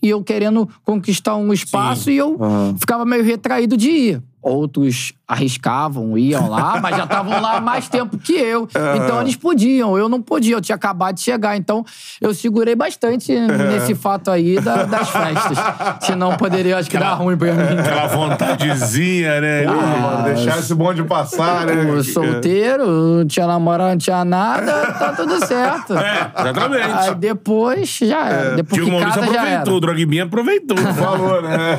e 0.02 0.10
eu 0.10 0.22
querendo 0.22 0.68
conquistar 0.84 1.34
um 1.36 1.50
espaço 1.52 2.10
e 2.10 2.16
eu 2.18 2.36
ficava 2.78 3.06
meio 3.06 3.24
retraído 3.24 3.74
de 3.76 3.88
ir. 3.88 4.22
Outros 4.42 5.12
arriscavam, 5.26 6.16
iam 6.16 6.48
lá, 6.48 6.78
mas 6.82 6.96
já 6.96 7.02
estavam 7.02 7.40
lá 7.42 7.56
há 7.56 7.60
mais 7.60 7.88
tempo 7.88 8.16
que 8.16 8.32
eu. 8.34 8.68
Então 8.96 9.20
eles 9.20 9.34
podiam, 9.34 9.98
eu 9.98 10.08
não 10.08 10.22
podia, 10.22 10.54
eu 10.54 10.60
tinha 10.60 10.76
acabado 10.76 11.16
de 11.16 11.22
chegar. 11.22 11.56
Então 11.56 11.84
eu 12.20 12.32
segurei 12.32 12.76
bastante 12.76 13.32
nesse 13.34 13.94
fato 13.96 14.30
aí 14.30 14.60
da- 14.60 14.84
das 14.84 15.08
festas. 15.10 15.58
Senão 16.06 16.36
poderia, 16.36 16.78
acho 16.78 16.88
que 16.88 16.96
dar 16.96 17.14
ruim 17.14 17.36
pra 17.36 17.52
mim. 17.52 17.78
Aquela 17.80 18.06
vontadezinha, 18.06 19.40
né? 19.40 19.64
Mano, 19.66 20.22
deixar 20.24 20.58
esse 20.60 20.74
bonde 20.74 21.02
passar, 21.02 21.66
né? 21.66 21.84
Eu 21.88 22.04
solteiro, 22.04 22.86
não 22.86 23.26
tinha 23.26 23.46
namorado, 23.48 23.90
não 23.90 23.98
tinha 23.98 24.24
nada, 24.24 24.92
tá 24.92 25.12
tudo 25.12 25.44
certo. 25.44 25.94
É, 25.98 26.30
exatamente. 26.38 26.82
Aí 27.08 27.14
depois 27.16 27.98
já 28.00 28.26
era. 28.28 28.54
Depois 28.56 28.74
Tio 28.80 28.84
que 28.84 28.90
Maurício 28.92 29.20
casa 29.20 29.32
já 29.32 29.40
era. 29.40 29.42
aproveitou, 29.60 29.74
o 29.76 29.80
Drogbinha 29.80 30.24
aproveitou. 30.24 30.76
Falou, 30.76 31.42
né? 31.42 31.78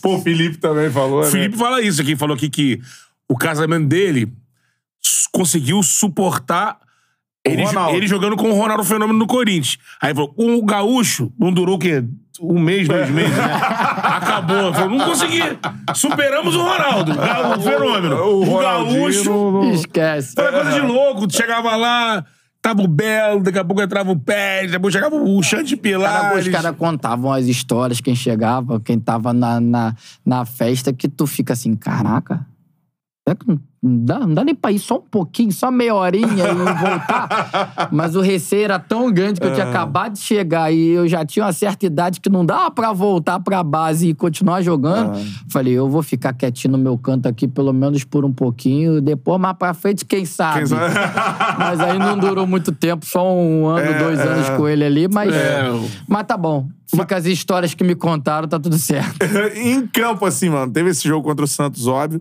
Pô, 0.00 0.16
o 0.16 0.20
Felipe 0.20 0.56
também 0.58 0.90
falou, 0.90 1.20
O 1.20 1.24
né? 1.24 1.30
Felipe 1.30 1.51
fala 1.56 1.80
isso 1.82 2.00
aqui, 2.02 2.16
falou 2.16 2.34
aqui 2.36 2.48
que 2.50 2.80
o 3.28 3.36
casamento 3.36 3.86
dele 3.86 4.32
conseguiu 5.32 5.82
suportar 5.82 6.78
ele, 7.44 7.64
ele 7.94 8.06
jogando 8.06 8.36
com 8.36 8.50
o 8.50 8.54
Ronaldo 8.54 8.84
Fenômeno 8.84 9.18
no 9.18 9.26
Corinthians. 9.26 9.76
Aí 10.00 10.14
falou, 10.14 10.32
com 10.32 10.54
o 10.54 10.64
Gaúcho, 10.64 11.32
não 11.38 11.52
durou 11.52 11.74
o 11.74 11.78
quê? 11.78 12.04
Um 12.40 12.58
mês, 12.60 12.86
dois 12.86 13.10
meses, 13.10 13.36
né? 13.36 13.44
Acabou. 13.52 14.72
Falou, 14.72 14.90
não 14.96 15.04
consegui. 15.06 15.40
Superamos 15.94 16.54
o 16.54 16.62
Ronaldo, 16.62 17.12
o 17.12 17.60
Fenômeno. 17.60 18.16
O 18.16 18.40
O, 18.40 18.44
Ronaldinho 18.44 19.02
Gaúcho. 19.02 19.24
não- 19.30 19.70
Esquece. 19.72 20.34
Era 20.38 20.52
coisa 20.52 20.72
de 20.72 20.80
louco. 20.86 21.26
Tu 21.26 21.36
chegava 21.36 21.74
lá, 21.76 22.24
tava 22.62 22.80
o 22.80 22.86
Belo, 22.86 23.42
daqui 23.42 23.58
a 23.58 23.64
pouco 23.64 23.82
entrava 23.82 24.12
o 24.12 24.18
Pérez, 24.18 24.70
depois 24.70 24.94
chegava 24.94 25.16
o 25.16 25.42
Xande 25.42 25.76
Cara, 25.76 25.82
Pilares. 25.82 26.46
os 26.46 26.52
caras 26.52 26.76
contavam 26.76 27.32
as 27.32 27.46
histórias, 27.46 28.00
quem 28.00 28.14
chegava, 28.14 28.80
quem 28.80 29.00
tava 29.00 29.32
na, 29.32 29.60
na, 29.60 29.96
na 30.24 30.44
festa, 30.44 30.92
que 30.92 31.08
tu 31.08 31.26
fica 31.26 31.52
assim, 31.54 31.74
caraca. 31.74 32.46
Será 33.26 33.36
que 33.36 33.48
não 33.48 33.71
não 33.82 34.04
dá, 34.04 34.20
não 34.20 34.32
dá 34.32 34.44
nem 34.44 34.54
pra 34.54 34.70
ir 34.70 34.78
só 34.78 34.98
um 34.98 35.00
pouquinho, 35.00 35.50
só 35.50 35.68
meia 35.68 35.92
horinha 35.92 36.44
e 36.44 36.54
voltar? 36.54 37.88
Mas 37.90 38.14
o 38.14 38.20
receio 38.20 38.62
era 38.62 38.78
tão 38.78 39.10
grande 39.10 39.40
que 39.40 39.46
eu 39.46 39.52
tinha 39.52 39.68
acabado 39.68 40.12
de 40.12 40.20
chegar 40.20 40.72
e 40.72 40.90
eu 40.90 41.08
já 41.08 41.24
tinha 41.26 41.44
uma 41.44 41.52
certa 41.52 41.84
idade 41.84 42.20
que 42.20 42.28
não 42.28 42.46
dava 42.46 42.70
pra 42.70 42.92
voltar 42.92 43.40
pra 43.40 43.60
base 43.64 44.10
e 44.10 44.14
continuar 44.14 44.62
jogando. 44.62 45.18
Falei, 45.50 45.72
eu 45.72 45.88
vou 45.88 46.00
ficar 46.00 46.32
quietinho 46.32 46.72
no 46.72 46.78
meu 46.78 46.96
canto 46.96 47.26
aqui, 47.26 47.48
pelo 47.48 47.72
menos 47.72 48.04
por 48.04 48.24
um 48.24 48.32
pouquinho. 48.32 49.00
Depois, 49.00 49.40
mais 49.40 49.56
pra 49.56 49.74
frente, 49.74 50.04
quem 50.04 50.24
sabe? 50.24 50.58
Quem 50.58 50.66
sabe? 50.66 50.94
Mas 51.58 51.80
aí 51.80 51.98
não 51.98 52.16
durou 52.16 52.46
muito 52.46 52.70
tempo, 52.70 53.04
só 53.04 53.34
um 53.34 53.66
ano, 53.66 53.98
dois 53.98 54.20
anos 54.20 54.48
com 54.50 54.68
ele 54.68 54.84
ali, 54.84 55.08
mas. 55.08 55.34
É. 55.34 55.70
Mas 56.08 56.24
tá 56.24 56.36
bom. 56.36 56.68
Fica 56.86 57.16
as 57.16 57.26
histórias 57.26 57.74
que 57.74 57.82
me 57.82 57.94
contaram, 57.94 58.46
tá 58.46 58.58
tudo 58.58 58.78
certo. 58.78 59.16
em 59.56 59.86
campo, 59.86 60.24
assim, 60.24 60.50
mano, 60.50 60.70
teve 60.70 60.90
esse 60.90 61.08
jogo 61.08 61.26
contra 61.26 61.44
o 61.44 61.48
Santos, 61.48 61.86
óbvio. 61.86 62.20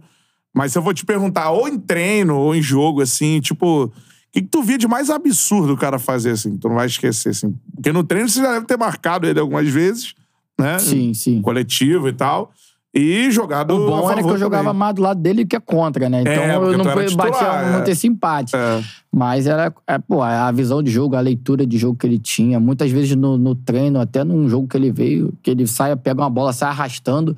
Mas 0.54 0.72
se 0.74 0.78
eu 0.78 0.82
vou 0.82 0.94
te 0.94 1.06
perguntar, 1.06 1.50
ou 1.52 1.68
em 1.68 1.80
treino, 1.80 2.38
ou 2.38 2.54
em 2.54 2.62
jogo, 2.62 3.02
assim, 3.02 3.40
tipo, 3.40 3.86
o 3.86 3.92
que, 4.32 4.42
que 4.42 4.48
tu 4.48 4.62
via 4.62 4.78
de 4.78 4.88
mais 4.88 5.10
absurdo 5.10 5.74
o 5.74 5.78
cara 5.78 5.98
fazer, 5.98 6.32
assim, 6.32 6.52
que 6.52 6.58
tu 6.58 6.68
não 6.68 6.76
vai 6.76 6.88
esquecer, 6.88 7.30
assim? 7.30 7.56
Porque 7.74 7.92
no 7.94 8.04
treino 8.04 8.28
você 8.28 8.42
já 8.42 8.54
deve 8.54 8.66
ter 8.66 8.78
marcado 8.78 9.28
ele 9.28 9.40
algumas 9.40 9.68
vezes, 9.70 10.14
né? 10.60 10.78
Sim, 10.80 11.14
sim. 11.14 11.42
Coletivo 11.42 12.10
e 12.10 12.14
tal. 12.14 12.52
E 12.94 13.32
jogado. 13.32 13.72
O 13.74 13.86
bom 13.90 14.12
era 14.12 14.22
que 14.22 14.28
eu 14.28 14.38
jogava 14.38 14.66
também. 14.66 14.80
mais 14.80 14.94
do 14.96 15.02
lado 15.02 15.22
dele 15.22 15.46
que 15.46 15.56
é 15.56 15.60
contra, 15.62 16.10
né? 16.10 16.20
Então 16.24 16.34
É, 16.34 16.56
eu 16.58 16.78
não 16.78 16.84
fui- 16.92 17.06
titular, 17.06 17.32
batia 17.32 17.48
é. 17.48 17.72
muito 17.72 17.88
esse 17.90 18.06
empate. 18.06 18.54
É. 18.54 18.84
Mas 19.10 19.48
era, 19.48 19.74
é, 19.88 19.98
pô, 19.98 20.22
a 20.22 20.52
visão 20.52 20.84
de 20.84 20.92
jogo, 20.92 21.16
a 21.16 21.22
leitura 21.22 21.66
de 21.66 21.78
jogo 21.78 21.98
que 21.98 22.06
ele 22.06 22.20
tinha. 22.20 22.60
Muitas 22.60 22.92
vezes 22.92 23.16
no, 23.16 23.38
no 23.38 23.56
treino, 23.56 23.98
até 24.02 24.26
num 24.26 24.50
jogo 24.50 24.68
que 24.68 24.76
ele 24.76 24.92
veio, 24.92 25.34
que 25.42 25.50
ele 25.52 25.66
sai, 25.68 25.96
pega 25.96 26.22
uma 26.22 26.30
bola, 26.30 26.52
sai 26.52 26.70
arrastando. 26.70 27.34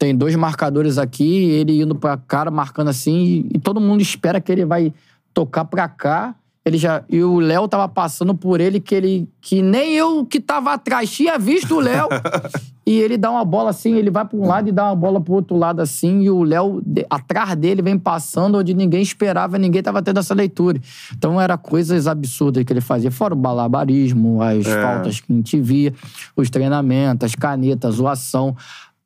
Tem 0.00 0.16
dois 0.16 0.34
marcadores 0.34 0.96
aqui, 0.96 1.50
ele 1.50 1.82
indo 1.82 1.94
pra 1.94 2.16
cara, 2.16 2.50
marcando 2.50 2.88
assim, 2.88 3.18
e, 3.52 3.56
e 3.56 3.58
todo 3.58 3.78
mundo 3.78 4.00
espera 4.00 4.40
que 4.40 4.50
ele 4.50 4.64
vai 4.64 4.94
tocar 5.34 5.66
pra 5.66 5.86
cá. 5.88 6.34
Ele 6.64 6.78
já, 6.78 7.04
e 7.06 7.22
o 7.22 7.38
Léo 7.38 7.68
tava 7.68 7.86
passando 7.86 8.34
por 8.34 8.62
ele, 8.62 8.80
que 8.80 8.94
ele 8.94 9.28
que 9.42 9.60
nem 9.60 9.92
eu 9.92 10.24
que 10.24 10.40
tava 10.40 10.72
atrás 10.72 11.10
tinha 11.10 11.38
visto 11.38 11.74
o 11.74 11.80
Léo. 11.80 12.08
e 12.86 12.98
ele 12.98 13.18
dá 13.18 13.30
uma 13.30 13.44
bola 13.44 13.68
assim, 13.70 13.94
ele 13.94 14.10
vai 14.10 14.24
pra 14.24 14.38
um 14.38 14.46
lado 14.46 14.70
e 14.70 14.72
dá 14.72 14.86
uma 14.86 14.96
bola 14.96 15.20
pro 15.20 15.34
outro 15.34 15.54
lado 15.54 15.80
assim, 15.80 16.22
e 16.22 16.30
o 16.30 16.42
Léo 16.44 16.80
de- 16.84 17.04
atrás 17.10 17.54
dele 17.54 17.82
vem 17.82 17.98
passando 17.98 18.56
onde 18.56 18.72
ninguém 18.72 19.02
esperava, 19.02 19.58
ninguém 19.58 19.82
tava 19.82 20.00
tendo 20.02 20.18
essa 20.18 20.32
leitura. 20.32 20.80
Então 21.14 21.38
era 21.38 21.58
coisas 21.58 22.06
absurdas 22.06 22.64
que 22.64 22.72
ele 22.72 22.80
fazia, 22.80 23.10
fora 23.10 23.34
o 23.34 23.36
balabarismo, 23.36 24.40
as 24.42 24.66
faltas 24.66 25.20
que 25.20 25.30
a 25.30 25.36
gente 25.36 25.60
via, 25.60 25.92
os 26.34 26.48
treinamentos, 26.48 27.26
as 27.26 27.34
canetas, 27.34 27.94
a 27.94 27.96
zoação 27.96 28.56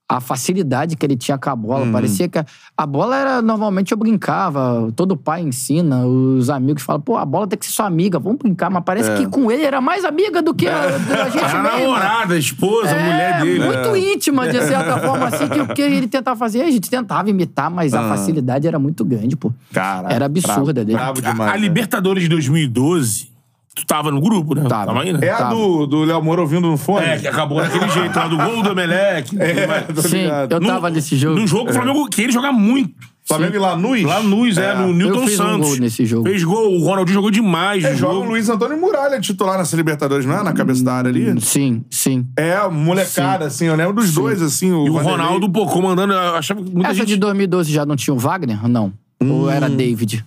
a 0.07 0.21
facilidade 0.21 0.97
que 0.97 1.07
ele 1.07 1.17
tinha 1.17 1.39
com 1.39 1.49
a 1.49 1.57
bola. 1.57 1.91
Parecia 1.91 2.29
que 2.29 2.39
a, 2.39 2.45
a 2.77 2.87
bola 2.87 3.17
era. 3.17 3.41
Normalmente 3.43 3.91
eu 3.93 3.97
brincava, 3.99 4.93
todo 4.95 5.17
pai 5.17 5.41
ensina, 5.43 6.05
os 6.07 6.51
amigos 6.51 6.83
falam, 6.83 7.01
pô, 7.01 7.17
a 7.17 7.25
bola 7.25 7.47
tem 7.47 7.59
que 7.59 7.65
ser 7.65 7.73
sua 7.73 7.87
amiga, 7.87 8.19
vamos 8.19 8.39
brincar. 8.39 8.69
Mas 8.71 8.83
parece 8.85 9.11
que 9.17 9.27
com 9.27 9.51
ele 9.51 9.65
era 9.65 9.81
mais 9.81 10.05
amiga 10.05 10.43
do 10.43 10.55
que 10.55 10.69
a, 10.69 10.87
da 10.99 11.29
gente 11.31 11.39
Era 11.39 11.59
a 11.59 11.63
mesmo. 11.63 11.79
namorada, 11.79 12.35
a 12.35 12.39
esposa, 12.39 12.91
a 12.91 12.99
É, 12.99 13.03
mulher 13.13 13.41
dele. 13.43 13.65
muito 13.65 13.97
íntima, 13.97 14.47
de 14.49 14.61
certa 14.63 14.99
forma, 14.99 15.27
assim, 15.27 15.49
que 15.49 15.61
o 15.61 15.69
que 15.69 15.81
ele 15.83 16.07
tentava 16.07 16.39
fazer, 16.39 16.61
a 16.63 16.71
gente 16.71 16.91
tentava 16.91 17.31
imitar, 17.31 17.71
mas 17.71 17.95
a 17.95 18.07
facilidade 18.09 18.69
era 18.69 18.79
muito 18.79 19.05
grande, 19.05 19.37
pô. 19.37 19.53
Cara, 19.73 20.13
Era 20.13 20.27
absurda 20.27 20.85
dele. 20.85 20.93
Brabo 20.99 21.19
A- 21.25 21.31
demais. 21.33 21.51
a, 21.51 21.55
né? 21.55 21.61
Libertadores 21.61 22.23
de 22.23 22.29
2012, 22.29 23.29
tu 23.75 23.85
tava 23.87 24.11
no 24.11 24.21
grupo, 24.21 24.55
né? 24.55 24.65
Tava. 24.69 25.03
aí, 25.03 25.13
né? 25.13 25.19
É 25.23 25.31
a 25.31 25.37
Tava. 25.39 25.55
do, 25.55 25.87
do 25.87 26.05
Léo 26.05 26.23
Moura 26.23 26.41
ouvindo 26.43 26.69
no 26.71 26.77
fone? 26.77 27.07
É, 27.07 27.19
que 27.19 27.27
acabou 27.29 27.61
daquele 27.61 27.89
jeito, 27.89 28.17
lá 28.17 28.29
do 28.29 28.37
gol 28.37 28.63
do 28.63 28.71
Emelec. 28.71 29.37
É, 29.39 29.81
tô 29.93 30.03
Sim, 30.03 30.23
ligado. 30.23 30.53
eu 30.53 30.61
No- 30.61 30.67
tava 30.69 30.91
nesse 30.91 31.17
jogo. 31.17 31.39
Num 31.39 31.47
jogo, 31.47 31.71
o 31.71 31.73
Flamengo 31.73 32.07
queria 32.09 32.33
jogar 32.33 32.53
muito. 32.53 32.93
Flamengo 33.27 33.55
e 33.57 33.59
Lanús? 33.59 34.03
Lanús, 34.03 34.59
é, 34.59 34.75
no 34.75 34.93
Newton 34.93 35.27
fiz 35.27 35.41
um 35.41 35.45
Santos. 35.45 35.69
gol 35.71 35.77
nesse 35.79 36.05
jogo. 36.05 36.29
Fez 36.29 36.45
gol. 36.45 36.75
O 36.75 36.85
Ronaldinho 36.85 37.15
jogou 37.15 37.31
demais 37.31 37.83
É, 37.83 37.93
no 37.93 37.97
joga 37.97 38.13
o 38.13 38.17
jogo. 38.19 38.31
Luiz 38.33 38.51
Antônio 38.51 38.79
Muralha 38.79 39.19
titular 39.19 39.57
nessa 39.57 39.75
Libertadores, 39.77 40.27
não 40.27 40.39
é? 40.39 40.43
Na 40.43 40.53
cabeça 40.53 40.85
da 40.85 40.93
área 40.93 41.09
ali? 41.09 41.41
Sim, 41.41 41.83
sim. 41.91 42.27
É, 42.37 42.69
molecada, 42.69 43.47
assim. 43.47 43.65
Eu 43.65 43.77
lembro 43.77 43.95
dos 43.95 44.13
dois, 44.13 44.43
assim. 44.43 44.71
O 44.73 44.87
E 44.87 44.91
o 44.91 44.93
Vanderlei. 44.93 45.17
Ronaldo, 45.17 45.49
pô, 45.51 45.65
comandando. 45.67 46.13
eu 46.13 46.37
Achava 46.37 46.63
que 46.63 46.71
muita 46.71 46.89
Essa 46.91 46.97
gente... 46.99 47.09
de 47.09 47.17
2012 47.17 47.73
já 47.73 47.87
não 47.87 47.97
tinha 47.97 48.13
o 48.13 48.19
Wagner? 48.19 48.69
Não. 48.69 48.93
Ou 49.27 49.49
era 49.49 49.69
Hum. 49.69 49.77
David? 49.77 50.23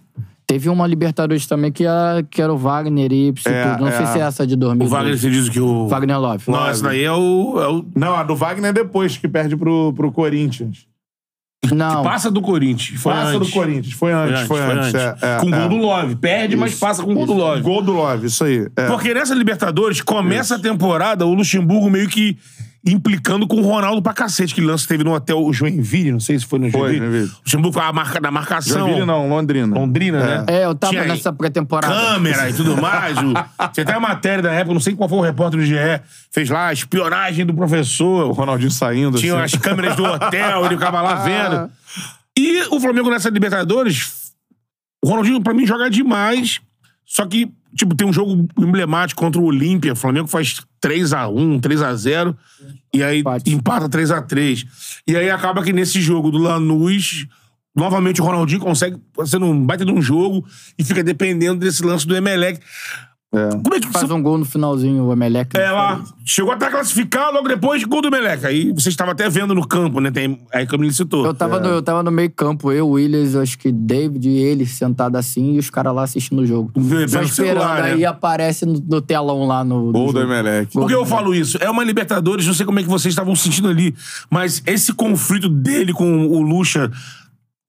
Teve 0.48 0.70
uma 0.70 0.88
Libertadores 0.88 1.46
também 1.46 1.74
que 1.74 1.84
era, 1.84 2.24
que 2.24 2.42
era 2.42 2.54
o 2.54 2.58
Wagner 2.58 3.12
e 3.12 3.34
tudo. 3.34 3.54
É, 3.54 3.78
Não 3.78 3.92
sei 3.92 4.04
é. 4.04 4.06
se 4.06 4.20
é 4.20 4.22
essa 4.22 4.48
de 4.48 4.54
O 4.54 4.58
2012. 4.58 4.90
Wagner, 4.96 5.18
você 5.18 5.30
diz 5.30 5.50
que 5.50 5.60
o... 5.60 5.88
Wagner 5.90 6.18
Love. 6.18 6.46
Não, 6.48 6.68
essa 6.70 6.84
daí 6.84 7.04
é 7.04 7.12
o... 7.12 7.60
É 7.60 7.68
o... 7.68 7.86
Não, 7.94 8.16
a 8.16 8.24
do 8.24 8.34
Wagner 8.34 8.70
é 8.70 8.74
depois, 8.74 9.18
que 9.18 9.28
perde 9.28 9.58
pro, 9.58 9.92
pro 9.94 10.10
Corinthians. 10.10 10.88
Não. 11.70 12.02
Passa 12.02 12.32
do 12.32 12.42
Corinthians. 12.42 13.02
Foi 13.02 13.14
Passa 13.14 13.36
antes. 13.36 13.48
do 13.48 13.54
Corinthians. 13.54 13.94
Foi 13.94 14.14
antes, 14.14 14.42
foi 14.44 14.62
antes. 14.62 14.96
é, 14.96 15.16
é, 15.22 15.38
com 15.42 15.54
é. 15.54 15.60
gol 15.60 15.70
do 15.70 15.78
Love. 15.78 16.16
Perde, 16.16 16.56
mas 16.56 16.76
passa 16.76 17.04
com 17.04 17.14
gol 17.14 17.26
do 17.26 17.34
Love. 17.34 17.62
Gol 17.62 17.82
do 17.82 17.92
Love, 17.92 18.28
isso 18.28 18.44
aí. 18.44 18.68
É. 18.76 18.88
Porque 18.88 19.14
nessa 19.14 19.34
Libertadores, 19.34 20.02
começa 20.02 20.56
a 20.56 20.60
temporada, 20.60 21.26
o 21.26 21.34
Luxemburgo 21.34 21.90
meio 21.90 22.08
que 22.08 22.38
implicando 22.88 23.46
com 23.48 23.58
o 23.58 23.62
Ronaldo 23.62 24.02
pra 24.02 24.14
cacete. 24.14 24.56
Que 24.56 24.62
lance 24.62 24.88
teve 24.88 25.04
no 25.04 25.14
hotel 25.14 25.52
Joinville, 25.52 26.12
não 26.12 26.20
sei 26.20 26.40
se 26.40 26.46
foi 26.46 26.60
no 26.60 26.72
Foi, 26.72 26.80
Joinville. 26.96 27.00
Joinville. 27.00 27.32
O 27.32 27.40
Luxemburgo 27.44 27.80
a 27.80 27.94
marca 27.94 28.22
da 28.22 28.32
marcação. 28.32 28.80
Joinville 28.80 29.06
não, 29.06 29.28
Londrina. 29.30 29.76
Londrina, 29.78 30.20
né? 30.20 30.46
É, 30.48 30.66
eu 30.66 30.74
tava 30.74 30.94
Tinha 30.94 31.06
nessa 31.06 31.34
pré-temporada. 31.34 31.94
câmera 31.94 32.50
e 32.50 32.54
tudo 32.54 32.82
mais. 32.82 33.18
O... 33.18 33.34
Tinha 33.74 33.84
até 33.84 33.94
a 33.94 34.00
matéria 34.00 34.42
da 34.42 34.52
época, 34.52 34.74
não 34.74 34.80
sei 34.80 34.96
qual 34.96 35.10
foi 35.10 35.18
o 35.18 35.22
repórter 35.22 35.60
do 35.60 35.66
GE, 35.66 35.76
fez 36.32 36.50
lá 36.50 36.68
a 36.68 36.74
espionagem 36.74 37.46
do 37.46 37.54
O 37.54 37.56
professor. 37.56 38.32
Ronaldinho 38.32 38.72
saindo, 38.72 39.18
Tinha 39.18 39.36
assim. 39.44 39.56
as 39.56 39.62
câmeras 39.62 39.96
do 39.96 40.04
hotel, 40.04 40.66
ele 40.66 40.76
ficava 40.76 41.02
lá 41.02 41.16
vendo. 41.16 41.70
E 42.38 42.62
o 42.70 42.80
Flamengo 42.80 43.10
nessa 43.10 43.30
Libertadores, 43.30 44.32
o 45.04 45.10
Ronaldinho, 45.10 45.42
pra 45.42 45.54
mim, 45.54 45.66
joga 45.66 45.90
demais. 45.90 46.62
Só 47.06 47.26
que, 47.26 47.52
tipo, 47.76 47.96
tem 47.96 48.08
um 48.08 48.14
jogo 48.14 48.48
emblemático 48.60 49.22
contra 49.22 49.40
o 49.42 49.46
Olímpia. 49.46 49.94
O 49.94 49.96
Flamengo 49.96 50.28
faz 50.28 50.62
3x1, 50.88 51.62
3x0. 51.62 52.36
E 52.94 53.04
aí 53.04 53.20
Empate. 53.20 53.52
empata 53.52 53.90
3x3. 53.90 54.66
E 55.08 55.16
aí 55.16 55.30
acaba 55.30 55.64
que 55.64 55.74
nesse 55.74 56.02
jogo 56.02 56.32
do 56.32 56.38
Lanús, 56.38 57.28
novamente 57.76 58.22
o 58.22 58.26
Ronaldinho 58.26 58.60
consegue 58.60 58.98
fazer 59.16 59.38
um 59.38 59.66
baita 59.66 59.86
de 59.86 59.92
um 59.92 60.02
jogo 60.02 60.46
e 60.78 60.84
fica 60.84 61.04
dependendo 61.04 61.60
desse 61.60 61.84
lance 61.84 62.08
do 62.08 62.16
Emelec. 62.16 62.60
Como 63.30 63.76
é 63.76 63.80
que 63.80 63.88
Faz 63.88 64.08
você 64.08 64.14
um 64.14 64.22
gol 64.22 64.38
no 64.38 64.46
finalzinho, 64.46 65.04
o 65.04 65.12
Emelec. 65.12 65.58
é 65.58 65.70
lá. 65.70 66.02
Chegou 66.26 66.54
até 66.54 66.68
a 66.68 66.72
classificar, 66.72 67.32
logo 67.32 67.48
depois, 67.48 67.84
gol 67.84 68.02
do 68.02 68.10
Meleca. 68.10 68.48
Aí 68.48 68.72
você 68.72 68.88
estava 68.88 69.12
até 69.12 69.30
vendo 69.30 69.54
no 69.54 69.68
campo, 69.68 70.00
né? 70.00 70.12
Tem, 70.12 70.40
aí 70.54 70.66
como 70.66 70.86
ele 70.86 70.94
citou. 70.94 71.26
Eu 71.26 71.34
tava, 71.34 71.60
no, 71.60 71.68
eu 71.68 71.82
tava 71.82 72.02
no 72.04 72.12
meio 72.12 72.32
campo, 72.32 72.72
eu, 72.72 72.88
Williams, 72.88 73.36
acho 73.36 73.58
que 73.58 73.72
David 73.72 74.30
e 74.30 74.38
ele 74.38 74.66
sentado 74.66 75.18
assim 75.18 75.56
e 75.56 75.60
os 75.60 75.70
caras 75.70 75.94
lá 75.94 76.04
assistindo 76.04 76.40
o 76.40 76.46
jogo. 76.46 76.72
Vendo 76.76 77.10
Só 77.10 77.22
esperando, 77.22 77.60
celular, 77.60 77.84
né? 77.84 77.94
aí 77.94 78.06
aparece 78.06 78.66
no, 78.66 78.80
no 78.80 79.02
telão 79.02 79.46
lá 79.46 79.64
no. 79.64 79.92
Gol 79.92 80.14
do. 80.14 80.22
Emelec. 80.22 80.72
Por 80.72 80.88
que 80.88 80.96
eu 80.96 81.06
falo 81.06 81.36
isso? 81.36 81.58
É 81.62 81.70
uma 81.70 81.84
Libertadores, 81.84 82.46
não 82.46 82.54
sei 82.54 82.66
como 82.66 82.80
é 82.80 82.84
que 82.84 82.90
vocês 82.90 83.12
estavam 83.12 83.36
sentindo 83.36 83.68
ali, 83.70 83.96
mas 84.30 84.62
esse 84.66 84.94
conflito 84.94 85.48
dele 85.48 85.94
com 85.94 86.28
o 86.28 86.42
Lucha, 86.42 86.92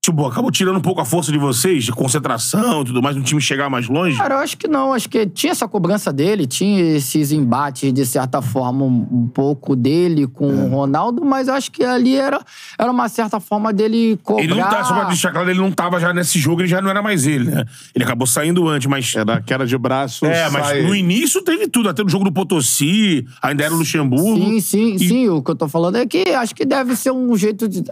tipo, 0.02 0.24
acabou 0.26 0.50
tirando 0.50 0.76
um 0.76 0.80
pouco 0.80 1.00
a 1.00 1.04
força 1.04 1.30
de 1.30 1.38
vocês, 1.38 1.84
de 1.84 1.92
concentração 1.92 2.82
e 2.82 2.84
tudo 2.86 3.02
mais, 3.02 3.14
no 3.16 3.22
time 3.22 3.40
chegar 3.40 3.68
mais 3.68 3.88
longe. 3.88 4.16
Cara, 4.16 4.36
eu 4.36 4.38
acho 4.38 4.56
que 4.56 4.66
não. 4.68 4.92
Acho 4.92 5.08
que 5.08 5.26
tinha 5.26 5.52
essa 5.52 5.68
cobrança 5.68 6.12
dele, 6.12 6.46
tinha 6.46 6.96
esses 6.96 7.30
embates, 7.32 7.92
de 7.92 8.06
certa 8.06 8.40
forma, 8.40 8.84
um, 8.84 9.06
um 9.10 9.28
pouco 9.28 9.76
dele 9.76 10.26
com 10.26 10.50
É. 10.50 10.54
o 10.54 10.68
Ronaldo, 10.68 11.24
mas 11.24 11.48
eu 11.48 11.54
acho 11.54 11.70
que 11.70 11.84
ali 11.84 12.16
era, 12.16 12.40
era 12.78 12.90
uma 12.90 13.08
certa 13.08 13.38
forma 13.40 13.72
dele 13.72 14.18
cobrar. 14.22 14.44
Ele 14.44 14.54
não 14.54 14.62
tá, 14.68 14.84
só 14.84 14.94
pra 14.94 15.04
deixar 15.04 15.30
claro, 15.32 15.50
ele 15.50 15.60
não 15.60 15.70
tava 15.70 16.00
já 16.00 16.12
nesse 16.12 16.38
jogo, 16.38 16.62
ele 16.62 16.68
já 16.68 16.80
não 16.80 16.88
era 16.90 17.02
mais 17.02 17.26
ele, 17.26 17.50
né? 17.50 17.64
Ele 17.94 18.04
acabou 18.04 18.26
saindo 18.26 18.66
antes, 18.68 18.86
mas. 18.88 19.14
É 19.16 19.24
da 19.24 19.40
queda 19.40 19.66
de 19.66 19.76
braço. 19.76 20.24
É, 20.26 20.48
mas 20.50 20.66
sai- 20.68 20.82
no 20.82 20.94
início 20.94 21.42
teve 21.42 21.66
tudo, 21.68 21.88
até 21.88 22.02
no 22.02 22.08
jogo 22.08 22.24
do 22.24 22.32
Potosí, 22.32 23.26
ainda 23.42 23.64
era 23.64 23.74
o 23.74 23.78
Luxemburgo. 23.78 24.36
Sim, 24.38 24.60
sim, 24.60 24.94
E- 24.94 24.98
sim. 25.08 25.28
O 25.28 25.42
que 25.42 25.50
eu 25.50 25.54
tô 25.56 25.68
falando 25.68 25.96
é 25.96 26.06
que 26.06 26.22
acho 26.30 26.54
que 26.54 26.64
deve 26.64 26.94
ser 26.96 27.10
um 27.10 27.36
jeito 27.36 27.68
de. 27.68 27.82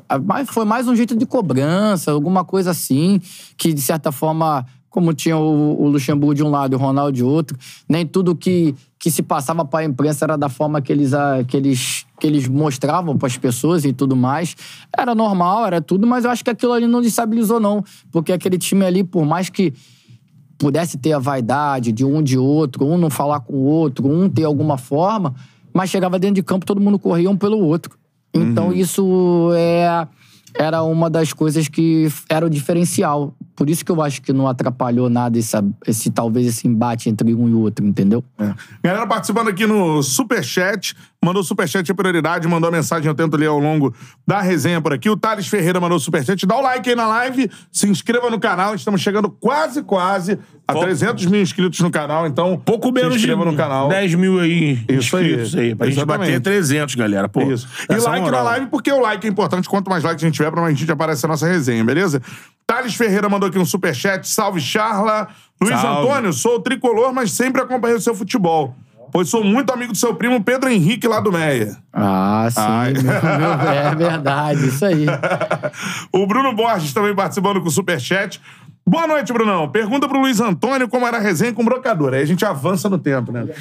Foi 0.47 0.65
mais 0.65 0.87
um 0.89 0.95
jeito 0.95 1.17
de 1.17 1.27
cobrança, 1.27 1.96
alguma 2.09 2.45
coisa 2.45 2.71
assim, 2.71 3.21
que 3.57 3.73
de 3.73 3.81
certa 3.81 4.13
forma, 4.13 4.67
como 4.89 5.13
tinha 5.13 5.37
o, 5.37 5.83
o 5.83 5.89
Luxemburgo 5.89 6.35
de 6.35 6.43
um 6.43 6.51
lado 6.51 6.73
e 6.73 6.77
o 6.77 6.79
Ronaldo 6.79 7.13
de 7.13 7.25
outro, 7.25 7.57
nem 7.89 8.07
tudo 8.07 8.35
que, 8.35 8.75
que 8.99 9.11
se 9.11 9.23
passava 9.23 9.65
para 9.65 9.81
a 9.81 9.85
imprensa 9.85 10.25
era 10.25 10.37
da 10.37 10.49
forma 10.49 10.81
que 10.81 10.93
eles, 10.93 11.13
que 11.49 11.57
eles, 11.57 12.07
que 12.19 12.27
eles 12.27 12.49
mostravam 12.49 13.17
para 13.17 13.27
as 13.27 13.37
pessoas 13.37 13.85
e 13.85 13.93
tudo 13.93 14.17
mais. 14.17 14.57
Era 14.97 15.15
normal, 15.15 15.67
era 15.67 15.81
tudo, 15.81 16.07
mas 16.07 16.25
eu 16.25 16.31
acho 16.31 16.45
que 16.45 16.51
aquilo 16.51 16.73
ali 16.73 16.87
não 16.87 17.01
destabilizou, 17.01 17.61
não. 17.61 17.85
Porque 18.11 18.33
aquele 18.33 18.59
time 18.59 18.85
ali, 18.85 19.05
por 19.05 19.25
mais 19.25 19.49
que 19.49 19.73
pudesse 20.59 20.99
ter 20.99 21.13
a 21.13 21.19
vaidade 21.19 21.93
de 21.93 22.05
um 22.05 22.23
de 22.23 22.39
outro, 22.39 22.87
um 22.87 22.97
não 22.97 23.11
falar 23.11 23.41
com 23.41 23.55
o 23.55 23.65
outro, 23.65 24.09
um 24.09 24.29
ter 24.29 24.45
alguma 24.45 24.79
forma, 24.79 25.35
mas 25.73 25.91
chegava 25.91 26.19
dentro 26.19 26.37
de 26.37 26.43
campo, 26.43 26.65
todo 26.65 26.81
mundo 26.81 26.99
corria 26.99 27.31
um 27.31 27.37
pelo 27.37 27.59
outro. 27.59 27.97
Então 28.33 28.73
isso 28.73 29.51
é, 29.55 30.07
era 30.55 30.83
uma 30.83 31.11
das 31.11 31.33
coisas 31.33 31.69
que 31.69 32.09
era 32.29 32.47
o 32.47 32.51
diferencial. 32.51 33.35
Por 33.55 33.71
isso 33.71 33.85
que 33.85 33.91
eu 33.91 34.03
acho 34.03 34.21
que 34.21 34.33
não 34.33 34.47
atrapalhou 34.47 35.09
nada 35.09 35.39
esse, 35.39 35.57
esse 35.87 36.11
talvez 36.11 36.47
esse 36.47 36.69
embate 36.69 37.09
entre 37.09 37.35
um 37.35 37.49
e 37.49 37.53
o 37.53 37.61
outro, 37.61 37.85
entendeu? 37.85 38.23
Galera 38.83 39.07
participando 39.07 39.49
aqui 39.49 39.67
no 39.67 40.03
Superchat. 40.03 40.95
Mandou 41.25 41.43
Superchat 41.43 41.91
a 41.91 41.95
prioridade, 41.95 42.47
mandou 42.47 42.69
a 42.69 42.71
mensagem, 42.71 43.09
eu 43.09 43.15
tento 43.15 43.37
ler 43.37 43.47
ao 43.47 43.59
longo 43.59 43.95
da 44.27 44.41
resenha 44.41 44.81
por 44.81 44.93
aqui. 44.93 45.09
O 45.09 45.17
Thales 45.17 45.49
Ferreira 45.49 45.81
mandou 45.81 45.99
Superchat. 45.99 46.47
Dá 46.47 46.57
o 46.57 46.61
like 46.61 46.89
aí 46.89 46.95
na 46.95 47.07
live, 47.07 47.51
se 47.73 47.89
inscreva 47.89 48.31
no 48.31 48.39
canal. 48.39 48.75
Estamos 48.75 49.01
chegando 49.01 49.31
quase, 49.31 49.83
quase 49.83 50.39
a 50.69 50.73
Pouco. 50.73 50.87
300 50.87 51.27
mil 51.27 51.41
inscritos 51.41 51.79
no 51.81 51.91
canal. 51.91 52.27
Então, 52.27 52.61
Pouco 52.65 52.91
menos 52.91 53.13
se 53.15 53.19
de 53.21 53.25
inscreva 53.27 53.45
no 53.51 53.57
canal. 53.57 53.89
10 53.89 54.15
mil 54.17 54.41
aí 54.41 54.85
Isso 54.89 55.17
aí. 55.17 55.27
inscritos 55.31 55.55
aí. 55.57 55.75
Pra 55.75 55.87
gente 55.87 55.97
Exatamente. 55.99 56.29
bater 56.33 56.41
300, 56.41 56.95
galera. 56.97 57.29
Pô, 57.29 57.43
Isso. 57.43 57.69
E 57.89 57.95
essa 57.95 58.09
like 58.11 58.23
moral. 58.25 58.45
na 58.45 58.51
live, 58.51 58.67
porque 58.67 58.91
o 58.91 59.01
like 59.01 59.27
é 59.27 59.31
importante. 59.31 59.69
Quanto 59.69 59.89
mais 59.89 60.03
likes 60.03 60.25
a 60.25 60.27
gente 60.27 60.35
tiver, 60.37 60.51
pra 60.51 60.61
mais 60.61 60.77
gente 60.79 60.91
aparecer 60.91 61.27
a 61.27 61.29
nossa 61.29 61.47
resenha, 61.47 61.85
beleza? 61.85 62.21
Thales 62.67 62.95
Ferreira 62.95 63.29
mandou 63.29 63.49
aqui 63.49 63.59
um 63.59 63.65
superchat. 63.65 64.29
Salve, 64.29 64.61
Charla. 64.61 65.29
Luiz 65.63 65.81
Salve. 65.81 66.09
Antônio, 66.09 66.33
sou 66.33 66.61
tricolor, 66.61 67.13
mas 67.13 67.31
sempre 67.33 67.63
acompanhei 67.63 67.97
o 67.97 68.01
seu 68.01 68.15
futebol. 68.15 68.75
Pois 69.13 69.29
sou 69.31 69.45
muito 69.45 69.73
amigo 69.73 69.93
do 69.93 69.97
seu 69.99 70.15
primo 70.15 70.43
Pedro 70.43 70.69
Henrique 70.69 71.07
lá 71.07 71.21
do 71.21 71.31
Meia. 71.33 71.77
Ah, 71.93 72.49
sim. 72.51 73.03
Meu- 73.05 73.13
é 73.73 73.95
verdade, 73.95 74.67
isso 74.67 74.85
aí. 74.85 75.07
o 76.13 76.27
Bruno 76.27 76.53
Borges 76.55 76.93
também 76.93 77.15
participando 77.15 77.61
com 77.61 77.69
o 77.69 77.71
superchat. 77.71 78.41
Boa 78.89 79.05
noite, 79.05 79.33
Brunão. 79.33 79.69
Pergunta 79.69 80.07
pro 80.07 80.21
Luiz 80.21 80.39
Antônio 80.41 80.89
como 80.89 81.05
era 81.09 81.17
a 81.17 81.21
resenha 81.21 81.53
com 81.53 81.63
o 81.63 81.65
brocador. 81.65 82.15
Aí 82.15 82.23
a 82.23 82.25
gente 82.25 82.45
avança 82.45 82.89
no 82.89 82.97
tempo, 82.97 83.33
né? 83.33 83.45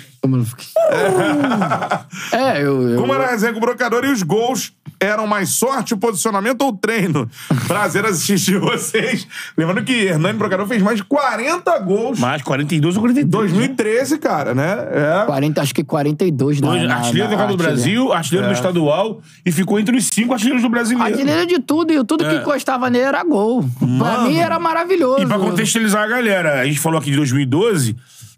É, 2.31 2.61
eu. 2.61 2.89
eu 2.89 2.99
Como 2.99 3.13
era 3.13 3.25
a 3.25 3.31
resenha 3.31 3.51
com 3.51 3.57
o 3.57 3.61
brocador 3.61 4.05
e 4.05 4.11
os 4.11 4.21
gols 4.21 4.73
eram 4.99 5.25
mais 5.25 5.49
sorte, 5.49 5.95
posicionamento 5.95 6.61
ou 6.61 6.73
treino? 6.73 7.29
Prazer 7.67 8.05
assistir 8.05 8.59
vocês. 8.59 9.27
Lembrando 9.57 9.83
que 9.83 9.93
Hernani 9.93 10.37
Brocador 10.37 10.67
fez 10.67 10.81
mais 10.81 10.97
de 10.97 11.03
40 11.03 11.79
gols 11.79 12.19
Mais 12.19 12.41
42 12.41 12.95
ou 12.95 13.01
42. 13.01 13.51
2013, 13.51 14.17
cara, 14.19 14.53
né? 14.53 14.77
É. 14.91 15.25
40, 15.25 15.61
acho 15.61 15.73
que 15.73 15.83
42 15.83 16.61
na, 16.61 16.67
Dois, 16.67 16.83
na, 16.83 16.95
artilheiro 16.97 17.29
da 17.29 17.35
na 17.35 17.43
Copa 17.43 17.57
do 17.57 17.63
artilheiro. 17.63 18.03
Brasil, 18.03 18.13
artilheiro 18.13 18.47
do 18.47 18.53
estadual 18.53 19.21
e 19.45 19.51
ficou 19.51 19.79
entre 19.79 19.97
os 19.97 20.05
cinco 20.05 20.33
artilheiros 20.33 20.61
do 20.61 20.69
brasileiro. 20.69 21.11
Artilheiro 21.11 21.47
de 21.47 21.59
tudo, 21.59 21.91
e 21.91 22.03
tudo 22.03 22.23
que 22.23 22.35
encostava 22.35 22.89
nele 22.89 23.05
era 23.05 23.23
gol. 23.23 23.65
Pra 23.97 24.19
mim 24.19 24.37
era 24.37 24.59
maravilhoso. 24.59 25.14
E 25.19 25.25
pra 25.25 25.39
contextualizar 25.39 26.03
a 26.03 26.07
galera, 26.07 26.61
a 26.61 26.65
gente 26.65 26.79
falou 26.79 26.99
aqui 26.99 27.11
de 27.11 27.17
2012, 27.17 27.95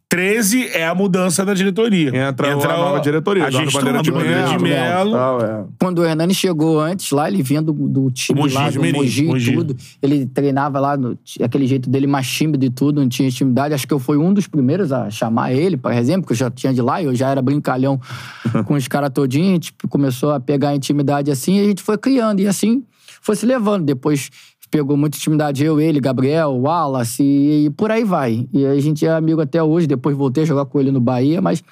13 0.09 0.69
é 0.69 0.87
a 0.87 0.95
mudança 0.95 1.43
da 1.43 1.53
diretoria. 1.53 2.29
Entra, 2.29 2.53
a 2.53 2.77
nova 2.77 2.99
diretoria. 3.01 3.45
A 3.45 3.51
gestão 3.51 3.81
Bandeira 3.81 4.01
de 4.01 4.11
Bandeira 4.11 4.47
de 4.47 4.57
Melo. 4.57 5.11
Tal, 5.11 5.41
é. 5.41 5.65
Quando 5.77 5.99
o 5.99 6.05
Hernani 6.05 6.33
chegou 6.33 6.79
antes 6.79 7.11
lá, 7.11 7.27
ele 7.27 7.43
vinha 7.43 7.61
do, 7.61 7.73
do 7.73 8.09
time 8.09 8.39
Mogi, 8.39 8.55
lá, 8.55 8.69
do 8.69 8.79
Mirim, 8.79 8.97
Mogi, 8.97 9.23
e 9.23 9.27
Mogi. 9.27 9.53
tudo. 9.53 9.75
Ele 10.01 10.25
treinava 10.25 10.79
lá, 10.79 10.95
no, 10.95 11.17
aquele 11.43 11.67
jeito 11.67 11.89
dele 11.89 12.07
mais 12.07 12.25
tímido 12.25 12.63
e 12.63 12.69
tudo, 12.69 13.01
não 13.01 13.09
tinha 13.09 13.27
intimidade. 13.27 13.73
Acho 13.73 13.85
que 13.85 13.93
eu 13.93 13.99
fui 13.99 14.15
um 14.15 14.33
dos 14.33 14.47
primeiros 14.47 14.93
a 14.93 15.09
chamar 15.09 15.51
ele, 15.51 15.75
por 15.75 15.91
exemplo, 15.91 16.21
porque 16.21 16.33
eu 16.33 16.37
já 16.37 16.49
tinha 16.49 16.73
de 16.73 16.81
lá, 16.81 17.03
eu 17.03 17.13
já 17.13 17.29
era 17.29 17.41
brincalhão 17.41 17.99
com 18.65 18.75
os 18.75 18.87
caras 18.87 19.09
todinhos. 19.09 19.49
A 19.49 19.53
gente 19.55 19.73
começou 19.89 20.31
a 20.31 20.39
pegar 20.39 20.73
intimidade 20.73 21.29
assim, 21.29 21.57
e 21.57 21.61
a 21.61 21.65
gente 21.65 21.83
foi 21.83 21.97
criando. 21.97 22.39
E 22.39 22.47
assim 22.47 22.81
foi 23.21 23.35
se 23.35 23.45
levando. 23.45 23.83
Depois 23.83 24.29
pegou 24.69 24.97
muita 24.97 25.17
intimidade 25.17 25.63
eu, 25.63 25.79
ele, 25.79 25.99
Gabriel, 25.99 26.51
Wallace 26.61 27.23
e, 27.23 27.65
e 27.65 27.69
por 27.69 27.91
aí 27.91 28.03
vai. 28.03 28.47
E 28.53 28.65
a 28.65 28.79
gente 28.79 29.05
é 29.05 29.11
amigo 29.11 29.41
até 29.41 29.61
hoje, 29.61 29.87
depois 29.87 30.15
voltei 30.15 30.43
a 30.43 30.45
jogar 30.45 30.65
com 30.65 30.79
ele 30.79 30.91
no 30.91 30.99
Bahia, 30.99 31.41
mas 31.41 31.63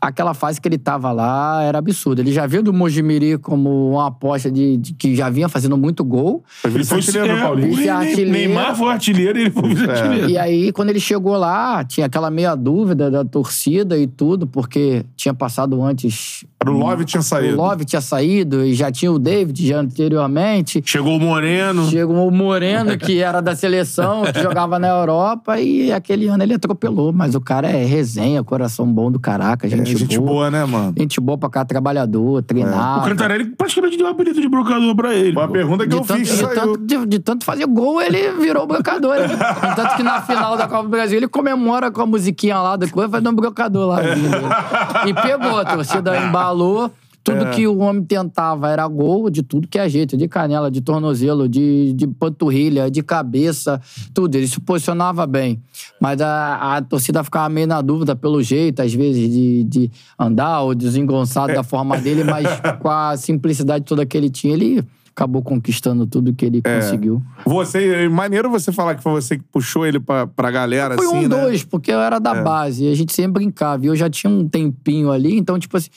aquela 0.00 0.34
fase 0.34 0.60
que 0.60 0.68
ele 0.68 0.76
tava 0.76 1.10
lá 1.12 1.62
era 1.62 1.78
absurda. 1.78 2.20
Ele 2.20 2.32
já 2.32 2.46
veio 2.46 2.62
do 2.62 2.72
Mojimiri 2.72 3.38
como 3.38 3.92
uma 3.92 4.08
aposta 4.08 4.50
de, 4.50 4.76
de- 4.76 4.92
que 4.92 5.14
já 5.16 5.30
vinha 5.30 5.48
fazendo 5.48 5.78
muito 5.78 6.04
gol. 6.04 6.44
Ele 6.62 6.84
foi 6.84 6.98
vice-artilheiro 6.98 7.28
do 7.34 7.38
é, 7.38 7.42
Paulista. 7.42 7.72
o 7.72 7.76
Vice-artilheiro. 7.76 8.30
Neymar 8.30 8.76
foi 8.76 8.88
artilheiro 8.92 9.38
e 9.38 9.42
ele 9.42 9.50
foi 9.50 9.68
vice-artilheiro. 9.74 10.28
E 10.28 10.36
aí, 10.36 10.72
quando 10.72 10.90
ele 10.90 11.00
chegou 11.00 11.36
lá, 11.38 11.82
tinha 11.84 12.06
aquela 12.06 12.30
meia 12.30 12.54
dúvida 12.54 13.10
da 13.10 13.24
torcida 13.24 13.96
e 13.96 14.06
tudo, 14.06 14.46
porque 14.46 15.04
tinha 15.16 15.32
passado 15.32 15.80
antes 15.82 16.44
Era 16.64 16.70
o 16.72 16.78
Love 16.78 17.04
tinha 17.04 17.22
saído. 17.22 17.54
O 17.54 17.56
Love 17.56 17.84
tinha 17.84 18.00
saído 18.00 18.64
e 18.64 18.74
já 18.74 18.90
tinha 18.90 19.12
o 19.12 19.18
David 19.18 19.66
já 19.68 19.78
anteriormente. 19.80 20.82
Chegou 20.84 21.16
o 21.16 21.20
Moreno. 21.20 21.88
Chegou 21.88 22.26
o 22.26 22.30
Moreno, 22.30 22.96
que 22.98 23.20
era 23.22 23.40
da 23.40 23.54
seleção, 23.54 24.22
que 24.32 24.40
jogava 24.42 24.78
na 24.78 24.88
Europa, 24.88 25.60
e 25.60 25.92
aquele 25.92 26.26
ano 26.28 26.42
ele 26.42 26.54
atropelou. 26.54 27.12
Mas 27.12 27.34
o 27.34 27.40
cara 27.40 27.68
é 27.68 27.84
resenha, 27.84 28.42
coração 28.42 28.86
bom 28.86 29.10
do 29.10 29.18
caraca, 29.20 29.68
gente, 29.68 29.92
É, 29.92 29.96
gente 29.96 30.18
boa. 30.18 30.30
boa, 30.30 30.50
né, 30.50 30.64
mano? 30.64 30.94
Gente 30.96 31.20
boa 31.20 31.36
pra 31.38 31.48
cá, 31.48 31.64
trabalhador, 31.64 32.42
treinava. 32.42 33.00
O 33.04 33.08
Cantarelli 33.08 33.44
praticamente 33.56 33.96
deu 33.96 34.06
um 34.06 34.10
apelido 34.10 34.40
de 34.40 34.48
brocador 34.48 34.94
pra 34.94 35.14
ele. 35.14 35.32
Foi 35.32 35.42
a 35.44 35.48
pergunta 35.48 35.84
que 35.84 35.90
De 35.90 35.96
eu 35.96 36.00
tanto, 36.02 36.18
fiz 36.18 36.28
de, 36.28 36.36
saiu. 36.36 36.54
tanto, 36.54 36.78
de, 36.78 37.06
de 37.06 37.18
tanto 37.18 37.44
fazer 37.44 37.66
gol, 37.66 38.00
ele 38.00 38.32
virou 38.40 38.66
brocador. 38.66 39.16
Né? 39.16 39.28
Tanto 39.76 39.96
que 39.96 40.02
na 40.02 40.22
final 40.22 40.56
da 40.56 40.66
Copa 40.66 40.84
do 40.84 40.88
Brasil, 40.88 41.16
ele 41.18 41.28
comemora 41.28 41.90
com 41.90 42.02
a 42.02 42.06
musiquinha 42.06 42.58
lá 42.58 42.76
da 42.76 42.88
coisa, 42.88 43.08
fazendo 43.08 43.30
um 43.30 43.34
brocador 43.34 43.88
lá. 43.88 44.00
E 45.06 45.14
pegou, 45.14 45.58
a 45.58 45.64
torcida 45.64 46.12
embalou. 46.54 46.90
Tudo 47.22 47.38
É. 47.46 47.50
que 47.52 47.66
o 47.66 47.78
homem 47.78 48.04
tentava 48.04 48.68
era 48.68 48.86
gol 48.86 49.30
de 49.30 49.42
tudo 49.42 49.66
que 49.66 49.78
é 49.78 49.88
jeito. 49.88 50.14
De 50.14 50.28
canela, 50.28 50.70
de 50.70 50.82
tornozelo, 50.82 51.48
de, 51.48 51.94
de 51.94 52.06
panturrilha, 52.06 52.90
de 52.90 53.02
cabeça, 53.02 53.80
tudo. 54.12 54.34
Ele 54.36 54.46
se 54.46 54.60
posicionava 54.60 55.26
bem. 55.26 55.58
Mas 55.98 56.20
a, 56.20 56.76
a 56.76 56.82
torcida 56.82 57.24
ficava 57.24 57.48
meio 57.48 57.66
na 57.66 57.80
dúvida 57.80 58.14
pelo 58.14 58.42
jeito, 58.42 58.82
às 58.82 58.92
vezes, 58.92 59.32
de, 59.32 59.64
de 59.64 59.90
andar 60.18 60.60
ou 60.60 60.74
desengonçado 60.74 61.54
da 61.54 61.62
forma 61.62 61.96
dele. 61.96 62.24
Mas 62.24 62.46
com 62.78 62.90
a 62.90 63.16
simplicidade 63.16 63.86
toda 63.86 64.04
que 64.04 64.18
ele 64.18 64.28
tinha, 64.28 64.52
ele 64.52 64.84
acabou 65.16 65.40
conquistando 65.40 66.06
tudo 66.06 66.34
que 66.34 66.44
ele 66.44 66.60
É. 66.62 66.76
conseguiu. 66.80 67.22
Você, 67.46 68.06
maneiro 68.10 68.50
você 68.50 68.70
falar 68.70 68.96
que 68.96 69.02
foi 69.02 69.12
você 69.12 69.38
que 69.38 69.44
puxou 69.50 69.86
ele 69.86 69.98
pra, 69.98 70.26
pra 70.26 70.50
galera, 70.50 70.94
Foi 70.96 71.06
assim, 71.06 71.16
um 71.16 71.22
né? 71.22 71.28
dois, 71.28 71.64
porque 71.64 71.90
eu 71.90 72.00
era 72.00 72.18
da 72.18 72.34
base. 72.42 72.84
E 72.84 72.92
a 72.92 72.94
gente 72.94 73.14
sempre 73.14 73.44
brincava. 73.44 73.82
E 73.82 73.88
eu 73.88 73.96
já 73.96 74.10
tinha 74.10 74.30
um 74.30 74.46
tempinho 74.46 75.10
ali, 75.10 75.38
então, 75.38 75.58
tipo 75.58 75.74
assim. 75.78 75.88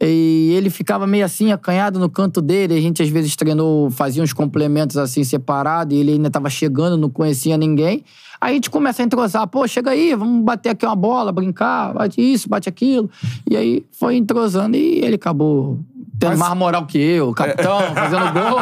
E 0.00 0.52
ele 0.54 0.68
ficava 0.68 1.06
meio 1.06 1.24
assim, 1.24 1.52
acanhado 1.52 1.98
no 1.98 2.10
canto 2.10 2.42
dele. 2.42 2.74
A 2.74 2.80
gente 2.80 3.02
às 3.02 3.08
vezes 3.08 3.34
treinou, 3.34 3.90
fazia 3.90 4.22
uns 4.22 4.32
complementos 4.32 4.96
assim, 4.96 5.24
separados. 5.24 5.96
E 5.96 6.00
ele 6.00 6.12
ainda 6.12 6.30
tava 6.30 6.50
chegando, 6.50 6.96
não 6.96 7.08
conhecia 7.08 7.56
ninguém. 7.56 8.04
Aí 8.40 8.52
a 8.52 8.54
gente 8.54 8.68
começa 8.70 9.02
a 9.02 9.04
entrosar. 9.04 9.46
Pô, 9.46 9.66
chega 9.66 9.90
aí, 9.92 10.14
vamos 10.14 10.44
bater 10.44 10.70
aqui 10.70 10.84
uma 10.84 10.96
bola, 10.96 11.32
brincar. 11.32 11.94
Bate 11.94 12.20
isso, 12.20 12.48
bate 12.48 12.68
aquilo. 12.68 13.10
E 13.50 13.56
aí 13.56 13.86
foi 13.90 14.16
entrosando 14.16 14.76
e 14.76 15.02
ele 15.02 15.14
acabou 15.14 15.80
tendo 16.18 16.30
Mas- 16.30 16.38
mais 16.38 16.54
moral 16.54 16.86
que 16.86 16.98
eu, 16.98 17.32
capitão, 17.32 17.80
fazendo 17.94 18.32
gol. 18.32 18.58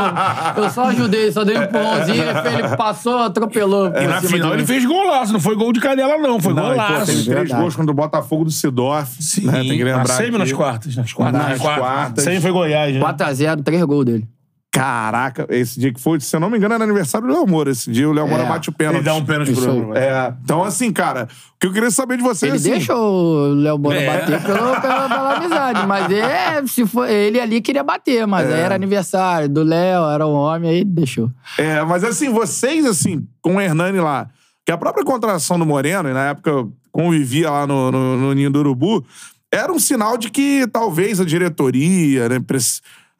Eu 0.64 0.70
só 0.70 0.84
ajudei, 0.90 1.30
só 1.32 1.44
dei 1.44 1.56
um 1.56 1.66
pãozinho. 1.66 2.22
Ele 2.22 2.76
passou, 2.76 3.18
atropelou. 3.18 3.86
E 3.88 3.90
por 3.92 4.08
na 4.08 4.20
final 4.20 4.54
ele 4.54 4.66
fez 4.66 4.84
golaço, 4.84 5.32
não 5.32 5.40
foi 5.40 5.54
gol 5.56 5.72
de 5.72 5.80
canela, 5.80 6.16
não, 6.18 6.40
foi 6.40 6.52
Não, 6.54 6.62
e, 6.72 6.76
pô, 6.76 6.82
golaço. 6.82 7.06
teve 7.06 7.24
três 7.24 7.26
Verdade. 7.26 7.60
gols 7.60 7.76
contra 7.76 7.90
o 7.92 7.94
Botafogo 7.94 8.44
do 8.44 8.50
Sidorf. 8.50 9.22
Sim, 9.22 9.46
Né? 9.46 9.52
Tem 9.60 9.76
que 9.78 9.84
lembrar. 9.84 9.98
na 10.08 10.14
semi 10.14 10.32
ou 10.32 10.38
nas 10.38 10.52
quartas? 10.52 10.96
Nas 10.96 11.12
quartas. 11.12 11.42
Nas 11.42 11.58
quartas. 11.60 12.24
Semi 12.24 12.40
foi 12.40 12.50
Goiás, 12.52 12.94
né? 12.94 13.00
4x0, 13.00 13.62
três 13.62 13.82
gols 13.84 14.04
dele. 14.04 14.28
Caraca, 14.74 15.46
esse 15.50 15.78
dia 15.78 15.92
que 15.92 16.00
foi, 16.00 16.18
se 16.18 16.34
eu 16.34 16.40
não 16.40 16.50
me 16.50 16.58
engano, 16.58 16.74
era 16.74 16.82
aniversário 16.82 17.28
do 17.28 17.32
Léo 17.32 17.46
Moura. 17.46 17.70
Esse 17.70 17.88
dia 17.92 18.08
o 18.08 18.12
Léo 18.12 18.26
Moura 18.26 18.42
É. 18.42 18.48
bate 18.48 18.70
o 18.70 18.72
pênalti. 18.72 18.96
Ele 18.96 19.04
dá 19.04 19.14
um 19.14 19.24
pênalti 19.24 19.52
pro. 19.52 19.62
Bruno. 19.62 19.96
É, 19.96 20.34
então, 20.42 20.64
assim, 20.64 20.92
cara, 20.92 21.28
o 21.54 21.58
que 21.60 21.68
eu 21.68 21.72
queria 21.72 21.92
saber 21.92 22.16
de 22.16 22.24
vocês, 22.24 22.50
Ele 22.50 22.56
assim, 22.56 22.70
deixa 22.72 22.92
o 22.92 23.54
Léo 23.54 23.78
Moura 23.78 24.00
É. 24.00 24.06
bater 24.06 24.42
pelo, 24.42 24.80
pela, 24.80 25.08
pela 25.08 25.36
amizade, 25.36 25.86
mas 25.86 26.10
é, 26.10 26.66
se 26.66 26.84
for, 26.86 27.08
ele 27.08 27.38
ali 27.38 27.60
queria 27.60 27.84
bater, 27.84 28.26
mas 28.26 28.50
aí 28.50 28.60
era 28.60 28.74
aniversário 28.74 29.48
do 29.48 29.62
Léo, 29.62 30.10
era 30.10 30.26
um 30.26 30.32
homem, 30.32 30.68
aí 30.68 30.76
ele 30.78 30.86
deixou. 30.86 31.30
É, 31.56 31.80
mas 31.84 32.02
assim, 32.02 32.28
vocês, 32.30 32.84
assim, 32.84 33.24
com 33.40 33.54
o 33.54 33.60
Hernani 33.60 34.00
lá, 34.00 34.28
que 34.66 34.72
a 34.72 34.76
própria 34.76 35.04
contratação 35.04 35.56
do 35.56 35.64
Moreno, 35.64 36.08
e 36.08 36.12
na 36.12 36.30
época 36.30 36.50
eu 36.50 36.72
convivia 36.90 37.48
lá 37.48 37.64
no, 37.64 37.92
no, 37.92 38.16
no 38.16 38.32
Ninho 38.34 38.50
do 38.50 38.58
Urubu, 38.58 39.04
era 39.52 39.72
um 39.72 39.78
sinal 39.78 40.18
de 40.18 40.30
que 40.30 40.66
talvez 40.66 41.20
a 41.20 41.24
diretoria, 41.24 42.28
né, 42.28 42.40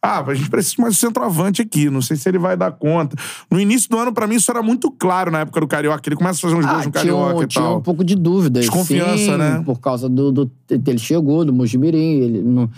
ah, 0.05 0.23
a 0.27 0.35
gente 0.35 0.51
precisa 0.51 0.77
de 0.77 0.83
mais 0.83 0.95
um 0.95 0.99
centroavante 0.99 1.63
aqui, 1.63 1.89
não 1.89 2.03
sei 2.03 2.15
se 2.19 2.29
ele 2.29 2.39
vai 2.39 2.59
dar 2.59 2.71
conta. 2.73 3.17
No 3.51 3.59
início 3.59 3.89
do 3.89 3.99
ano, 3.99 4.13
pra 4.13 4.27
mim, 4.27 4.35
isso 4.35 4.51
era 4.51 4.63
muito 4.63 4.91
claro 4.91 5.31
na 5.31 5.41
época 5.41 5.61
do 5.61 5.67
Carioca, 5.67 6.03
ele 6.07 6.17
começa 6.17 6.39
a 6.39 6.43
fazer 6.43 6.55
uns 6.57 6.67
gols 6.67 6.73
no 6.73 6.79
Ah, 6.79 6.83
tinha, 6.83 6.93
Carioca 6.93 7.35
um, 7.37 7.43
e 7.43 7.47
tinha 7.47 7.65
tal. 7.65 7.79
um 7.79 7.81
pouco 7.81 8.05
de 8.05 8.15
dúvida. 8.15 8.61
Desconfiança, 8.61 9.17
sim, 9.17 9.37
né? 9.39 9.63
Por 9.65 9.81
causa 9.81 10.07
do, 10.07 10.31
do. 10.31 10.51
Ele 10.69 10.99
chegou, 10.99 11.43
do 11.43 11.55
Mojimirim. 11.55 12.21
Ele 12.21 12.43
não, 12.43 12.69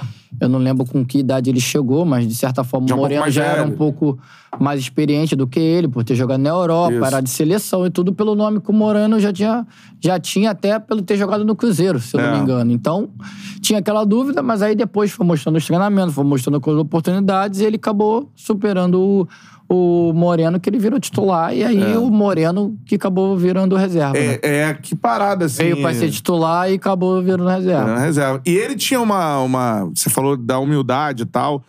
eu 0.41 0.49
não 0.49 0.61
lembro 0.61 0.87
com 0.87 1.05
que 1.05 1.19
idade 1.19 1.51
ele 1.51 1.61
chegou, 1.61 2.05
mas 2.05 2.29
de 2.29 2.35
certa 2.37 2.63
forma 2.63 2.87
Já 2.87 2.95
o 2.95 2.99
um 2.99 3.01
pouco 3.01 3.09
Moreno 3.09 3.21
mais 3.23 3.35
já 3.35 3.45
era 3.45 3.65
um 3.65 3.73
pouco 3.73 4.19
mais 4.61 4.81
experiente 4.81 5.35
do 5.37 5.47
que 5.47 5.59
ele, 5.61 5.89
por 5.89 6.03
ter 6.05 6.15
jogado 6.15 6.41
na 6.41 6.51
Europa, 6.51 6.93
Isso. 6.95 7.05
era 7.05 7.21
de 7.21 7.31
seleção 7.31 7.87
e 7.87 7.91
tudo 7.91 8.13
pelo 8.13 8.35
nome 8.35 8.61
que 8.61 8.71
o 8.71 8.73
Moreno 8.75 9.19
já 9.21 9.33
tinha, 9.33 9.67
já 10.01 10.19
tinha 10.19 10.51
até 10.51 10.79
pelo 10.79 11.03
ter 11.03 11.17
jogado 11.17 11.45
no 11.45 11.55
Cruzeiro, 11.57 11.99
se 12.01 12.17
eu 12.17 12.21
É. 12.21 12.27
não 12.31 12.37
me 12.37 12.43
engano. 12.43 12.73
Então, 12.73 13.09
tinha 13.61 13.79
aquela 13.79 14.05
dúvida, 14.05 14.43
mas 14.43 14.63
aí 14.63 14.75
depois 14.75 15.11
foi 15.11 15.27
mostrando 15.27 15.57
os 15.57 15.67
treinamentos, 15.67 16.15
foi 16.15 16.25
mostrando 16.25 16.57
as 16.59 16.77
oportunidades 16.77 17.61
e 17.61 17.65
ele 17.65 17.77
acabou 17.77 18.31
superando 18.35 19.01
o, 19.01 19.29
o 19.69 20.13
Moreno, 20.13 20.61
que 20.61 20.71
ele 20.71 20.79
virou 20.79 21.01
titular, 21.01 21.53
e 21.55 21.65
aí 21.65 21.97
o 21.97 22.09
Moreno 22.11 22.77
que 22.87 22.95
acabou 22.95 23.37
virando 23.37 23.75
reserva. 23.77 24.13
né? 24.13 24.39
É, 24.43 24.59
é, 24.61 24.75
que 24.75 24.95
parada, 24.95 25.47
assim. 25.47 25.65
Veio 25.65 25.81
pra 25.83 25.93
ser 25.93 26.09
titular 26.11 26.71
e 26.71 26.75
acabou 26.75 27.21
virando 27.23 27.49
reserva. 27.49 27.85
na 27.95 27.99
reserva. 27.99 28.41
E 28.47 28.51
ele 28.51 28.77
tinha 28.77 29.01
uma, 29.01 29.41
uma. 29.41 29.91
Você 29.95 30.09
falou 30.09 30.37
da 30.37 30.59
humildade 30.59 31.25
e 31.25 31.27
tal. 31.27 31.65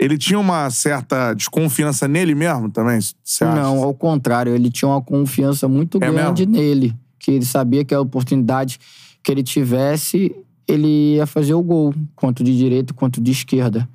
Ele 0.00 0.16
tinha 0.16 0.38
uma 0.38 0.70
certa 0.70 1.34
desconfiança 1.34 2.08
nele 2.08 2.34
mesmo 2.34 2.70
também? 2.70 2.98
Não, 3.42 3.82
ao 3.82 3.92
contrário, 3.92 4.54
ele 4.54 4.70
tinha 4.70 4.88
uma 4.88 5.02
confiança 5.02 5.68
muito 5.68 6.02
É 6.02 6.10
grande 6.10 6.46
nele. 6.46 6.94
Que 7.18 7.32
ele 7.32 7.44
sabia 7.44 7.84
que 7.84 7.94
a 7.94 8.00
oportunidade 8.00 8.80
que 9.22 9.30
ele 9.30 9.42
tivesse, 9.42 10.34
ele 10.66 11.16
ia 11.16 11.26
fazer 11.26 11.52
o 11.52 11.62
gol, 11.62 11.94
quanto 12.16 12.42
de 12.42 12.56
direita 12.56 12.94
quanto 12.94 13.20
de 13.20 13.30
esquerda. 13.30 13.86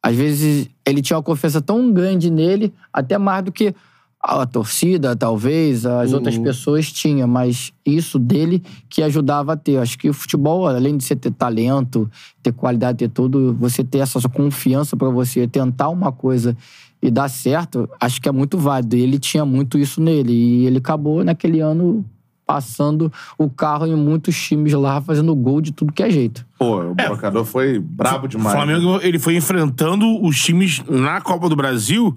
Às 0.00 0.14
vezes, 0.14 0.68
ele 0.86 1.02
tinha 1.02 1.16
uma 1.16 1.24
confiança 1.24 1.60
tão 1.60 1.92
grande 1.92 2.30
nele, 2.30 2.72
até 2.92 3.18
mais 3.18 3.44
do 3.44 3.50
que 3.50 3.74
a 4.20 4.44
torcida, 4.44 5.14
talvez, 5.14 5.86
as 5.86 6.12
outras 6.12 6.36
pessoas 6.36 6.90
tinham, 6.90 7.28
mas 7.28 7.72
isso 7.86 8.18
dele 8.18 8.62
que 8.88 9.02
ajudava 9.02 9.52
a 9.52 9.56
ter. 9.56 9.78
Acho 9.78 9.96
que 9.96 10.10
o 10.10 10.14
futebol, 10.14 10.66
além 10.66 10.96
de 10.96 11.04
você 11.04 11.14
ter 11.14 11.30
talento, 11.30 12.10
ter 12.42 12.52
qualidade, 12.52 12.98
ter 12.98 13.08
tudo, 13.08 13.54
você 13.54 13.84
ter 13.84 13.98
essa 13.98 14.20
confiança 14.28 14.96
pra 14.96 15.08
você 15.08 15.46
tentar 15.46 15.88
uma 15.88 16.10
coisa 16.10 16.56
e 17.00 17.10
dar 17.10 17.28
certo, 17.28 17.88
acho 18.00 18.20
que 18.20 18.28
é 18.28 18.32
muito 18.32 18.58
válido. 18.58 18.96
E 18.96 19.00
Ele 19.02 19.18
tinha 19.20 19.44
muito 19.44 19.78
isso 19.78 20.00
nele 20.00 20.32
e 20.32 20.66
ele 20.66 20.78
acabou 20.78 21.22
naquele 21.24 21.60
ano 21.60 22.04
passando 22.44 23.12
o 23.36 23.48
carro 23.48 23.86
em 23.86 23.94
muitos 23.94 24.34
times 24.34 24.72
lá, 24.72 25.00
fazendo 25.02 25.34
gol 25.34 25.60
de 25.60 25.70
tudo 25.70 25.92
que 25.92 26.02
é 26.02 26.10
jeito. 26.10 26.46
Pô, 26.58 26.80
o 26.80 26.94
brocador 26.94 27.44
foi 27.44 27.78
brabo 27.78 28.24
O 28.24 28.28
demais. 28.28 28.56
né? 28.56 28.64
Flamengo, 28.64 28.98
ele 29.02 29.18
foi 29.18 29.36
enfrentando 29.36 30.20
os 30.24 30.42
times 30.42 30.82
na 30.88 31.20
Copa 31.20 31.48
do 31.48 31.54
Brasil. 31.54 32.16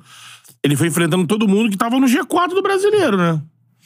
Ele 0.63 0.75
foi 0.75 0.87
enfrentando 0.87 1.25
todo 1.25 1.47
mundo 1.47 1.69
que 1.69 1.77
tava 1.77 1.99
no 1.99 2.07
G4 2.07 2.49
do 2.49 2.61
brasileiro, 2.61 3.17
né? 3.17 3.41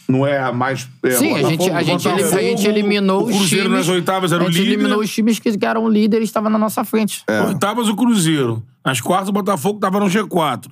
Não 0.07 0.26
é 0.28 0.51
mais. 0.51 0.88
é, 1.03 1.11
Sim, 1.11 1.34
a 1.34 1.49
gente, 1.49 1.69
a, 1.71 1.82
gente, 1.82 2.07
ele- 2.07 2.21
a 2.23 2.41
gente 2.41 2.67
eliminou 2.67 3.23
o 3.23 3.26
os 3.30 3.36
Cruzeiro 3.38 3.65
times. 3.69 3.80
nas 3.80 3.89
oitavas 3.89 4.32
era 4.32 4.43
a 4.43 4.47
o 4.47 4.51
gente 4.51 4.61
líder. 4.63 4.73
eliminou 4.76 4.99
os 4.99 5.11
times 5.11 5.39
que 5.39 5.57
eram 5.65 5.89
líderes, 5.89 6.30
estavam 6.30 6.49
na 6.51 6.59
nossa 6.59 6.84
frente. 6.84 7.23
Oitavas 7.47 7.88
o 7.89 7.95
Cruzeiro. 7.95 8.61
Nas 8.86 9.01
quartas 9.01 9.30
o 9.30 9.32
Botafogo 9.32 9.80
tava 9.80 9.99
no 9.99 10.05
G4. 10.05 10.67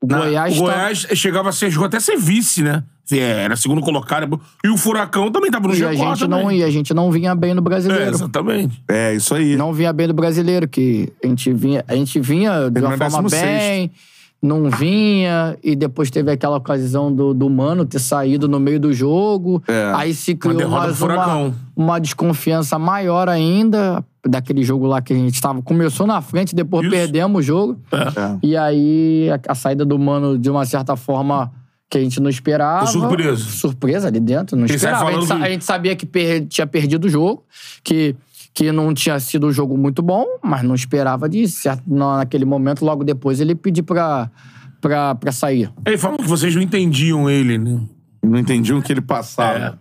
O 0.00 0.06
Na- 0.06 0.18
Goiás 0.20 0.54
o 0.56 0.64
tá- 0.64 0.72
Goiás 0.72 0.98
chegava 1.14 1.48
a 1.50 1.52
ser, 1.52 1.70
chegou 1.70 1.86
até 1.86 1.96
a 1.98 2.00
ser 2.00 2.16
vice, 2.16 2.62
né? 2.62 2.82
É, 3.10 3.16
Era 3.44 3.56
segundo 3.56 3.80
colocado. 3.82 4.40
E 4.64 4.68
o 4.68 4.76
Furacão 4.78 5.30
também 5.30 5.50
tava 5.50 5.66
no 5.68 5.74
E 5.74 5.78
G4 5.78 5.88
a, 5.88 5.94
gente 5.94 6.20
também. 6.20 6.42
não, 6.44 6.52
e 6.52 6.62
a 6.62 6.70
gente 6.70 6.94
não 6.94 7.10
vinha 7.10 7.34
bem 7.34 7.52
no 7.52 7.60
É, 7.60 7.64
brasileiro. 7.64 8.10
exatamente. 8.10 8.82
É, 8.88 9.14
isso 9.14 9.34
aí. 9.34 9.54
não 9.56 9.72
vinha 9.74 9.92
bem 9.92 10.06
no 10.06 10.14
brasileiro, 10.14 10.66
que 10.68 11.12
a 11.22 11.26
gente 11.26 11.52
vinha, 11.52 11.84
a 11.88 11.94
gente 11.94 12.18
vinha 12.20 12.52
de 12.70 12.80
uma 12.80 12.90
Terminou 12.90 12.94
em 12.94 13.10
forma 13.10 13.28
16º. 13.28 13.42
bem, 13.42 13.90
não 14.40 14.70
vinha, 14.70 15.56
e 15.64 15.74
depois 15.74 16.10
teve 16.10 16.30
aquela 16.30 16.56
ocasião 16.56 17.12
do, 17.12 17.34
do 17.34 17.50
Mano 17.50 17.84
ter 17.84 17.98
saído 17.98 18.46
no 18.46 18.60
meio 18.60 18.78
do 18.78 18.92
jogo. 18.92 19.62
É. 19.66 19.92
Aí 19.96 20.14
se 20.14 20.34
criou 20.34 20.56
derrota 20.56 20.86
mais 20.86 21.02
uma, 21.02 21.54
uma 21.76 21.98
desconfiança 21.98 22.78
maior 22.78 23.28
ainda 23.28 24.04
daquele 24.24 24.62
jogo 24.62 24.86
lá 24.86 25.00
que 25.02 25.12
a 25.12 25.16
gente 25.16 25.40
tava. 25.40 25.60
Começou 25.62 26.06
na 26.06 26.20
frente, 26.20 26.54
depois 26.54 26.86
Isso. 26.86 26.94
perdemos 26.94 27.40
o 27.40 27.42
jogo. 27.42 27.80
É. 27.92 28.38
E 28.42 28.56
aí 28.56 29.28
a, 29.30 29.52
a 29.52 29.54
saída 29.56 29.84
do 29.84 29.98
Mano, 29.98 30.38
de 30.38 30.48
uma 30.50 30.64
certa 30.64 30.94
forma, 30.94 31.50
que 31.90 31.96
a 31.98 32.00
gente 32.00 32.20
não 32.20 32.28
esperava. 32.30 32.86
Foi 32.86 33.00
surpresa. 33.00 33.44
Surpresa 33.44 34.06
ali 34.08 34.20
dentro, 34.20 34.56
não 34.56 34.66
Ele 34.66 34.74
esperava. 34.74 35.08
A 35.08 35.12
gente, 35.14 35.26
do- 35.26 35.32
a 35.32 35.48
gente 35.50 35.64
sabia 35.64 35.96
que 35.96 36.04
per- 36.06 36.46
tinha 36.46 36.66
perdido 36.66 37.06
o 37.06 37.08
jogo, 37.08 37.42
que, 37.82 38.14
que 38.58 38.72
não 38.72 38.92
tinha 38.92 39.20
sido 39.20 39.46
um 39.46 39.52
jogo 39.52 39.78
muito 39.78 40.02
bom, 40.02 40.24
mas 40.42 40.64
não 40.64 40.74
esperava 40.74 41.28
de 41.28 41.46
certo. 41.46 41.84
na- 41.86 42.16
Naquele 42.16 42.44
momento, 42.44 42.84
logo 42.84 43.04
depois, 43.04 43.38
ele 43.40 43.54
pedir 43.54 43.82
pra, 43.84 44.28
pra, 44.80 45.14
pra 45.14 45.30
sair. 45.30 45.70
Ele 45.86 45.96
falou 45.96 46.18
que 46.18 46.26
vocês 46.26 46.52
não 46.56 46.60
entendiam 46.62 47.30
ele, 47.30 47.56
né? 47.56 47.80
Não 48.20 48.36
entendi 48.36 48.74
o 48.74 48.82
que 48.82 48.92
ele 48.92 49.00
passava. 49.00 49.78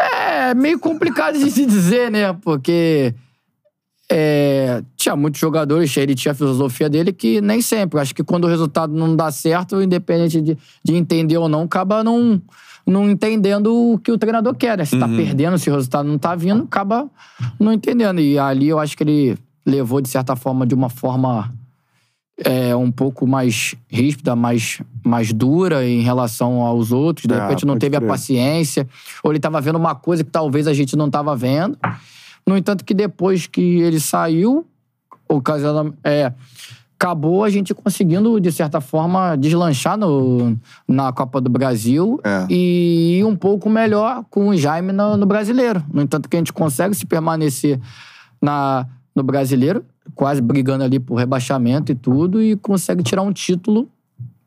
É 0.00 0.54
meio 0.54 0.78
complicado 0.78 1.36
de 1.36 1.50
se 1.50 1.66
dizer, 1.66 2.08
né? 2.08 2.32
Porque 2.34 3.12
é, 4.08 4.82
tinha 4.96 5.16
muitos 5.16 5.40
jogadores, 5.40 5.96
ele 5.96 6.14
tinha 6.14 6.30
a 6.30 6.34
filosofia 6.36 6.88
dele 6.88 7.12
que 7.12 7.40
nem 7.40 7.60
sempre. 7.60 7.98
Acho 7.98 8.14
que 8.14 8.22
quando 8.22 8.44
o 8.44 8.48
resultado 8.48 8.92
não 8.94 9.16
dá 9.16 9.30
certo, 9.32 9.82
independente 9.82 10.40
de, 10.40 10.56
de 10.84 10.94
entender 10.94 11.36
ou 11.38 11.48
não, 11.48 11.62
acaba 11.62 12.04
não, 12.04 12.40
não 12.86 13.08
entendendo 13.10 13.74
o 13.92 13.98
que 13.98 14.12
o 14.12 14.18
treinador 14.18 14.54
quer, 14.54 14.76
né? 14.78 14.84
Se 14.84 14.98
tá 14.98 15.06
perdendo, 15.08 15.58
se 15.58 15.70
o 15.70 15.74
resultado 15.74 16.06
não 16.08 16.18
tá 16.18 16.34
vindo, 16.34 16.64
acaba 16.64 17.08
não 17.58 17.72
entendendo. 17.72 18.20
E 18.20 18.38
ali 18.38 18.68
eu 18.68 18.78
acho 18.78 18.96
que 18.96 19.02
ele 19.02 19.38
levou, 19.64 20.00
de 20.00 20.08
certa 20.08 20.36
forma, 20.36 20.66
de 20.66 20.74
uma 20.74 20.88
forma 20.90 21.50
é, 22.44 22.74
um 22.76 22.90
pouco 22.90 23.26
mais 23.26 23.74
ríspida, 23.88 24.34
mais, 24.36 24.80
mais 25.04 25.32
dura 25.32 25.86
em 25.86 26.00
relação 26.02 26.60
aos 26.62 26.90
outros. 26.92 27.26
De 27.26 27.34
É, 27.34 27.40
repente 27.40 27.64
não 27.64 27.74
pode 27.74 27.80
teve 27.80 27.96
a 27.96 28.00
crer. 28.00 28.08
paciência, 28.10 28.88
ou 29.22 29.30
ele 29.30 29.38
estava 29.38 29.60
vendo 29.60 29.76
uma 29.76 29.94
coisa 29.94 30.24
que 30.24 30.30
talvez 30.30 30.66
a 30.66 30.74
gente 30.74 30.96
não 30.96 31.06
estava 31.06 31.34
vendo. 31.36 31.78
No 32.46 32.56
entanto, 32.56 32.84
que 32.84 32.92
depois 32.92 33.46
que 33.46 33.60
ele 33.80 33.98
saiu, 34.00 34.66
ocasiona- 35.28 35.94
é, 36.04 36.32
acabou 37.04 37.44
a 37.44 37.50
gente 37.50 37.74
conseguindo, 37.74 38.40
de 38.40 38.50
certa 38.50 38.80
forma, 38.80 39.36
deslanchar 39.36 39.98
no, 39.98 40.56
na 40.88 41.12
Copa 41.12 41.38
do 41.38 41.50
Brasil 41.50 42.18
É. 42.24 42.46
e 42.48 43.18
ir 43.18 43.24
um 43.24 43.36
pouco 43.36 43.68
melhor 43.68 44.24
com 44.30 44.48
o 44.48 44.56
Jaime 44.56 44.90
no, 44.90 45.16
no 45.16 45.26
brasileiro. 45.26 45.84
No 45.92 46.00
entanto, 46.00 46.28
que 46.28 46.36
a 46.36 46.40
gente 46.40 46.52
consegue 46.52 46.94
se 46.94 47.04
permanecer 47.04 47.78
na, 48.40 48.86
no 49.14 49.22
brasileiro, 49.22 49.84
quase 50.14 50.40
brigando 50.40 50.82
ali 50.82 50.98
por 50.98 51.16
rebaixamento 51.16 51.92
e 51.92 51.94
tudo, 51.94 52.42
e 52.42 52.56
consegue 52.56 53.02
tirar 53.02 53.20
um 53.22 53.32
título 53.32 53.88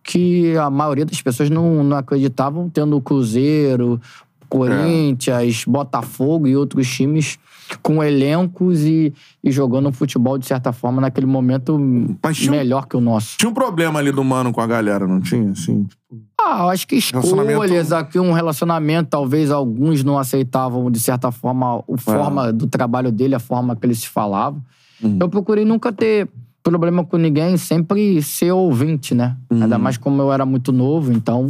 que 0.04 0.58
a 0.58 0.70
maioria 0.70 1.06
das 1.06 1.22
pessoas 1.22 1.50
não, 1.50 1.84
não 1.84 1.98
acreditavam, 1.98 2.70
tendo 2.70 2.98
o 2.98 3.02
Cruzeiro, 3.02 4.02
Corinthians, 4.50 5.64
Botafogo 5.66 6.48
e 6.48 6.56
outros 6.56 6.88
times 6.88 7.38
com 7.82 8.04
elencos 8.04 8.84
e, 8.84 9.14
e 9.44 9.52
jogando 9.52 9.90
um 9.90 9.92
futebol, 9.92 10.38
de 10.38 10.46
certa 10.46 10.72
forma, 10.72 11.02
naquele 11.02 11.28
momento 11.28 11.78
tinha 12.34 12.52
melhor 12.52 12.88
que 12.88 12.96
o 12.96 13.02
nosso. 13.02 13.38
Tinha 13.38 13.50
um 13.50 13.54
problema 13.54 14.00
ali 14.00 14.12
do 14.12 14.24
mano 14.24 14.52
com 14.54 14.62
a 14.62 14.68
galera, 14.68 15.08
não 15.08 15.20
tinha? 15.20 15.52
Assim, 15.52 15.88
Ah, 16.40 16.64
eu 16.64 16.70
acho 16.70 16.88
que 16.88 16.96
escolhas 16.96 17.92
aqui, 17.92 18.20
um 18.20 18.32
relacionamento, 18.32 19.10
talvez 19.10 19.52
alguns 19.52 20.04
não 20.04 20.18
aceitavam, 20.18 20.90
de 20.90 21.00
certa 21.00 21.32
forma, 21.32 21.78
a 21.80 21.98
forma 21.98 22.54
do 22.54 22.68
trabalho 22.68 23.12
dele, 23.12 23.36
a 23.36 23.40
forma 23.40 23.76
que 23.76 23.86
ele 23.86 23.96
se 23.96 24.08
falava. 24.08 24.58
Eu 25.20 25.30
procurei 25.30 25.64
nunca 25.66 25.92
ter 25.92 26.28
problema 26.64 27.04
com 27.06 27.18
ninguém, 27.18 27.56
sempre 27.58 28.22
ser 28.22 28.52
ouvinte, 28.52 29.14
né? 29.16 29.38
Ainda 29.50 29.78
mais 29.78 29.96
como 29.98 30.22
eu 30.22 30.34
era 30.34 30.46
muito 30.46 30.72
novo, 30.72 31.12
então 31.14 31.50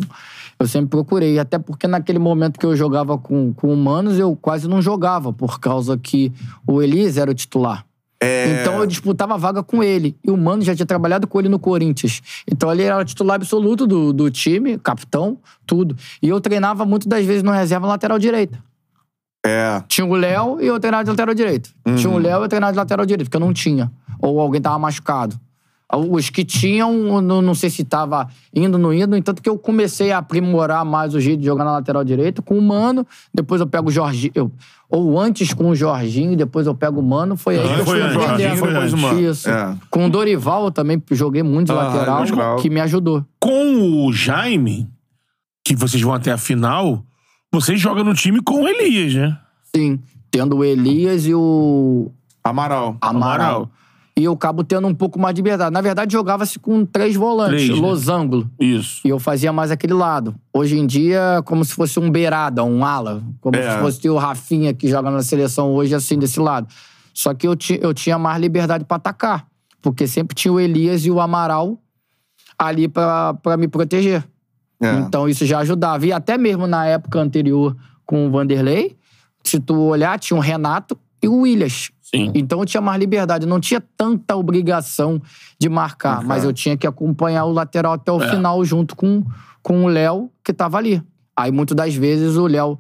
eu 0.60 0.68
sempre 0.68 0.90
procurei. 0.90 1.40
Até 1.40 1.60
porque 1.60 1.88
naquele 1.88 2.20
momento 2.20 2.60
que 2.60 2.66
eu 2.66 2.76
jogava 2.76 3.18
com, 3.18 3.54
com 3.54 3.72
humanos, 3.72 4.18
eu 4.18 4.36
quase 4.36 4.68
não 4.68 4.82
jogava, 4.82 5.32
por 5.32 5.60
causa 5.60 5.98
que 5.98 6.32
o 6.66 6.82
Elias 6.82 7.18
era 7.18 7.30
o 7.30 7.34
titular. 7.34 7.86
Então 8.62 8.80
eu 8.80 8.86
disputava 8.88 9.36
a 9.36 9.38
vaga 9.38 9.62
com 9.62 9.84
ele. 9.84 10.18
E 10.24 10.32
o 10.32 10.38
Mano 10.38 10.64
já 10.64 10.76
tinha 10.76 10.86
trabalhado 10.86 11.28
com 11.28 11.40
ele 11.40 11.50
no 11.50 11.60
Corinthians. 11.60 12.22
Então 12.52 12.72
ele 12.72 12.84
era 12.84 12.98
o 12.98 13.06
titular 13.06 13.36
absoluto 13.36 13.86
do, 13.86 14.12
do 14.12 14.32
time, 14.32 14.78
capitão, 14.80 15.38
tudo. 15.66 15.96
E 16.22 16.30
eu 16.30 16.42
treinava 16.42 16.86
muito 16.86 17.08
das 17.08 17.26
vezes 17.26 17.44
no 17.44 17.52
reserva 17.52 17.86
lateral 17.86 18.18
direita. 18.18 18.58
É. 19.46 19.84
Tinha 19.88 20.06
o 20.06 20.16
Léo 20.16 20.60
e 20.60 20.68
eu 20.68 20.80
treinava 20.80 21.04
de 21.04 21.10
lateral 21.12 21.36
direito. 21.36 21.70
Tinha 21.96 22.12
o 22.12 22.18
Léo 22.18 22.42
e 22.42 22.46
eu 22.46 22.50
treinava 22.50 22.74
de 22.74 22.78
lateral 22.78 23.06
direito, 23.06 23.28
porque 23.28 23.38
eu 23.38 23.46
não 23.46 23.54
tinha. 23.54 23.92
Ou 24.20 24.40
alguém 24.40 24.60
tava 24.60 24.80
machucado. 24.80 25.40
Os 25.94 26.30
que 26.30 26.44
tinham, 26.44 27.22
não, 27.22 27.42
não 27.42 27.56
sei 27.56 27.70
se 27.70 27.84
tava 27.86 28.28
indo, 28.54 28.78
não 28.78 28.94
indo. 28.94 29.16
Entanto 29.16 29.42
que 29.42 29.48
eu 29.50 29.58
comecei 29.58 30.12
a 30.12 30.18
aprimorar 30.18 30.84
mais 30.84 31.16
o 31.16 31.20
jeito 31.22 31.40
de 31.40 31.46
jogar 31.46 31.64
na 31.64 31.72
lateral 31.72 32.04
direita 32.04 32.42
com 32.42 32.58
o 32.58 32.62
Mano. 32.62 33.08
Depois 33.34 33.62
eu 33.62 33.68
pego 33.68 33.88
o 33.88 33.92
Jorginho. 33.92 34.32
eu- 34.36 34.52
ou 34.90 35.20
antes 35.20 35.54
com 35.54 35.70
o 35.70 35.76
Jorginho, 35.76 36.36
depois 36.36 36.66
eu 36.68 36.74
pego 36.76 37.00
o 37.00 37.04
Mano. 37.04 37.36
Foi 37.38 37.58
aí 37.58 37.64
que 37.74 37.80
eu 37.82 37.86
foi 37.86 38.00
fui 38.02 38.02
aprendendo. 38.26 39.20
Isso. 39.20 39.50
É. 39.50 39.76
Com 39.90 40.06
o 40.06 40.10
Dorival 40.10 40.66
eu 40.66 40.72
também 40.72 41.02
joguei 41.12 41.44
muito 41.44 41.68
de 41.68 41.72
Ah, 41.74 41.76
lateral, 41.84 42.20
lateral. 42.22 42.56
que 42.58 42.70
me 42.70 42.80
ajudou. 42.82 43.26
Com 43.40 44.06
o 44.08 44.12
Jaime, 44.14 44.90
que 45.66 45.76
vocês 45.76 46.02
vão 46.02 46.14
até 46.14 46.32
a 46.32 46.38
final, 46.38 47.02
vocês 47.52 47.80
jogam 47.80 48.04
no 48.04 48.14
time 48.14 48.42
com 48.42 48.64
o 48.64 48.68
Elias, 48.68 49.14
né? 49.14 49.38
Sim. 49.76 50.00
Tendo 50.32 50.58
o 50.58 50.64
Elias 50.66 51.26
e 51.26 51.34
o 51.34 52.12
Amaral. 52.44 52.98
Amaral. 53.02 53.24
Amaral. 53.34 53.72
E 54.18 54.24
eu 54.24 54.34
acabo 54.34 54.64
tendo 54.64 54.88
um 54.88 54.96
pouco 54.96 55.20
mais 55.20 55.36
de 55.36 55.40
liberdade. 55.42 55.72
Na 55.72 55.80
verdade, 55.80 56.12
jogava-se 56.12 56.58
com 56.58 56.84
três 56.84 57.16
volantes, 57.16 57.66
Três, 57.66 57.80
né? 57.80 57.88
losango. 57.88 58.50
Isso. 58.60 59.02
E 59.06 59.10
eu 59.10 59.20
fazia 59.20 59.54
mais 59.54 59.70
aquele 59.70 59.94
lado. 59.94 60.34
Hoje 60.52 60.76
em 60.78 60.88
dia, 60.88 61.42
como 61.46 61.64
se 61.64 61.72
fosse 61.74 62.00
um 62.00 62.10
beirada, 62.10 62.64
um 62.64 62.84
ala. 62.84 63.22
Como 63.40 63.56
É. 63.56 63.72
se 63.72 63.78
fosse 63.80 64.10
o 64.10 64.18
Rafinha 64.18 64.74
que 64.74 64.88
joga 64.88 65.12
na 65.12 65.22
seleção 65.22 65.72
hoje, 65.72 65.94
assim, 65.94 66.18
desse 66.18 66.40
lado. 66.40 66.68
Só 67.14 67.32
que 67.36 67.48
eu, 67.48 67.56
ti, 67.56 67.80
eu 67.82 67.94
tinha 67.94 68.18
mais 68.18 68.42
liberdade 68.42 68.86
pra 68.86 68.98
atacar. 68.98 69.46
Porque 69.84 70.08
sempre 70.08 70.34
tinha 70.36 70.52
o 70.52 70.60
Elias 70.60 71.06
e 71.06 71.12
o 71.12 71.22
Amaral 71.22 71.78
ali 72.58 72.88
pra 72.88 73.36
pra 73.36 73.56
me 73.56 73.68
proteger. 73.68 74.28
É. 74.82 74.94
Então 74.96 75.30
isso 75.30 75.46
já 75.46 75.60
ajudava. 75.60 76.06
E 76.08 76.12
até 76.12 76.40
mesmo 76.40 76.66
na 76.66 76.88
época 76.88 77.20
anterior 77.20 77.76
com 78.04 78.26
o 78.28 78.32
Vanderlei, 78.32 78.98
se 79.44 79.60
tu 79.60 79.80
olhar, 79.80 80.18
tinha 80.20 80.36
o 80.38 80.42
Renato 80.42 80.98
e 81.22 81.28
o 81.28 81.42
Williams. 81.42 81.92
Sim. 82.02 82.32
Então 82.36 82.60
eu 82.60 82.66
tinha 82.66 82.80
mais 82.82 83.00
liberdade, 83.00 83.46
eu 83.46 83.50
não 83.50 83.60
tinha 83.60 83.82
tanta 83.98 84.36
obrigação 84.36 85.22
de 85.60 85.68
marcar, 85.68 86.16
Marcar. 86.18 86.28
mas 86.28 86.44
eu 86.44 86.54
tinha 86.54 86.78
que 86.78 86.88
acompanhar 86.88 87.46
o 87.46 87.52
lateral 87.52 87.94
até 87.94 88.12
o 88.12 88.22
É. 88.22 88.30
final 88.30 88.64
junto 88.64 88.96
com, 88.96 89.24
com 89.62 89.84
o 89.84 89.88
Léo, 89.88 90.30
que 90.44 90.54
tava 90.54 90.78
ali. 90.78 91.02
Aí 91.36 91.52
muitas 91.52 91.76
das 91.76 91.94
vezes 91.94 92.36
o 92.38 92.48
Léo 92.48 92.80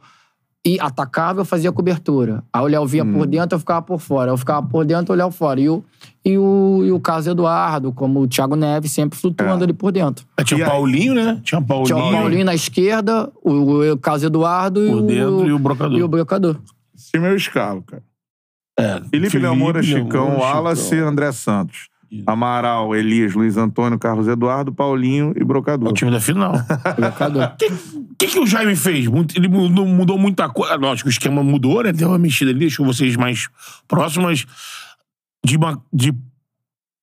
e 0.66 0.80
atacava, 0.80 1.42
eu 1.42 1.46
fazia 1.46 1.72
cobertura. 1.72 2.44
Aí 2.52 2.62
o 2.62 2.68
Léo 2.68 2.86
vinha 2.86 3.04
Hum. 3.04 3.14
por 3.14 3.26
dentro, 3.28 3.56
eu 3.56 3.60
ficava 3.60 3.82
por 3.82 4.00
fora. 4.00 4.32
Eu 4.32 4.38
ficava 4.38 4.66
por 4.66 4.84
dentro, 4.86 5.14
o 5.14 5.18
Léo 5.18 5.30
fora. 5.32 5.60
E 5.62 5.70
o, 5.70 5.84
e 6.26 6.38
o, 6.38 6.82
e 6.86 6.92
o 6.92 7.00
Carlos 7.00 7.28
Eduardo, 7.28 7.92
como 7.94 8.22
o 8.22 8.28
Thiago 8.28 8.56
Neves, 8.56 8.92
sempre 8.92 9.18
flutuando 9.20 9.62
É. 9.62 9.64
ali 9.66 9.74
por 9.74 9.92
dentro. 9.92 10.26
Aí 10.38 10.44
Tinha 10.44 10.60
E 10.60 10.62
o 10.62 10.66
aí? 10.66 10.70
Paulinho, 10.72 11.14
né? 11.14 11.40
Tinha 11.44 11.60
o 11.60 11.64
Paulinho. 11.66 11.86
Tinha 11.96 11.98
o 12.10 12.12
Paulinho 12.12 12.46
na 12.46 12.56
esquerda, 12.56 13.32
o, 13.44 13.92
o 13.92 13.98
Carlos 13.98 14.24
Eduardo 14.24 14.86
e 14.86 14.92
Por 14.92 15.02
dentro 15.04 15.48
e 15.48 15.52
o 15.54 15.60
brocador. 15.60 15.98
E 16.00 16.04
o 16.04 16.08
brocador. 16.08 16.58
Esse 16.96 17.16
é 17.16 17.20
o 17.32 17.36
escalo, 17.36 17.82
cara. 17.84 18.04
É, 18.80 19.02
Felipe, 19.10 19.40
Léo 19.40 19.56
Moura, 19.56 19.82
Chicão, 19.82 20.38
Wallace. 20.38 20.96
André 20.96 21.32
Santos. 21.32 21.90
Isso. 22.10 22.24
Amaral, 22.26 22.96
Elias, 22.96 23.34
Luiz 23.34 23.58
Antônio, 23.58 24.00
Carlos 24.00 24.30
Eduardo, 24.30 24.72
Paulinho 24.74 25.34
e 25.36 25.42
É 25.42 25.44
Brocador. 25.44 25.90
o 25.90 25.94
time 25.94 26.10
da 26.10 26.22
final. 26.22 26.54
Brocador. 26.96 27.52
O 27.54 27.56
que, 27.58 27.70
que, 28.18 28.28
que 28.28 28.40
o 28.40 28.48
Jaime 28.48 28.78
fez? 28.78 29.08
Ele 29.36 29.48
mudou, 29.50 29.86
mudou 29.86 30.18
muita 30.18 30.48
coisa. 30.48 30.76
Lógico, 30.76 31.10
o 31.10 31.12
esquema 31.12 31.44
mudou, 31.44 31.84
né? 31.84 31.92
Deu 31.92 32.08
uma 32.08 32.18
mexida 32.18 32.52
ali, 32.52 32.62
deixou 32.62 32.86
vocês 32.86 33.18
mais 33.18 33.50
próximas 33.90 34.46
de, 35.46 35.58
uma, 35.58 35.82
de 35.92 36.14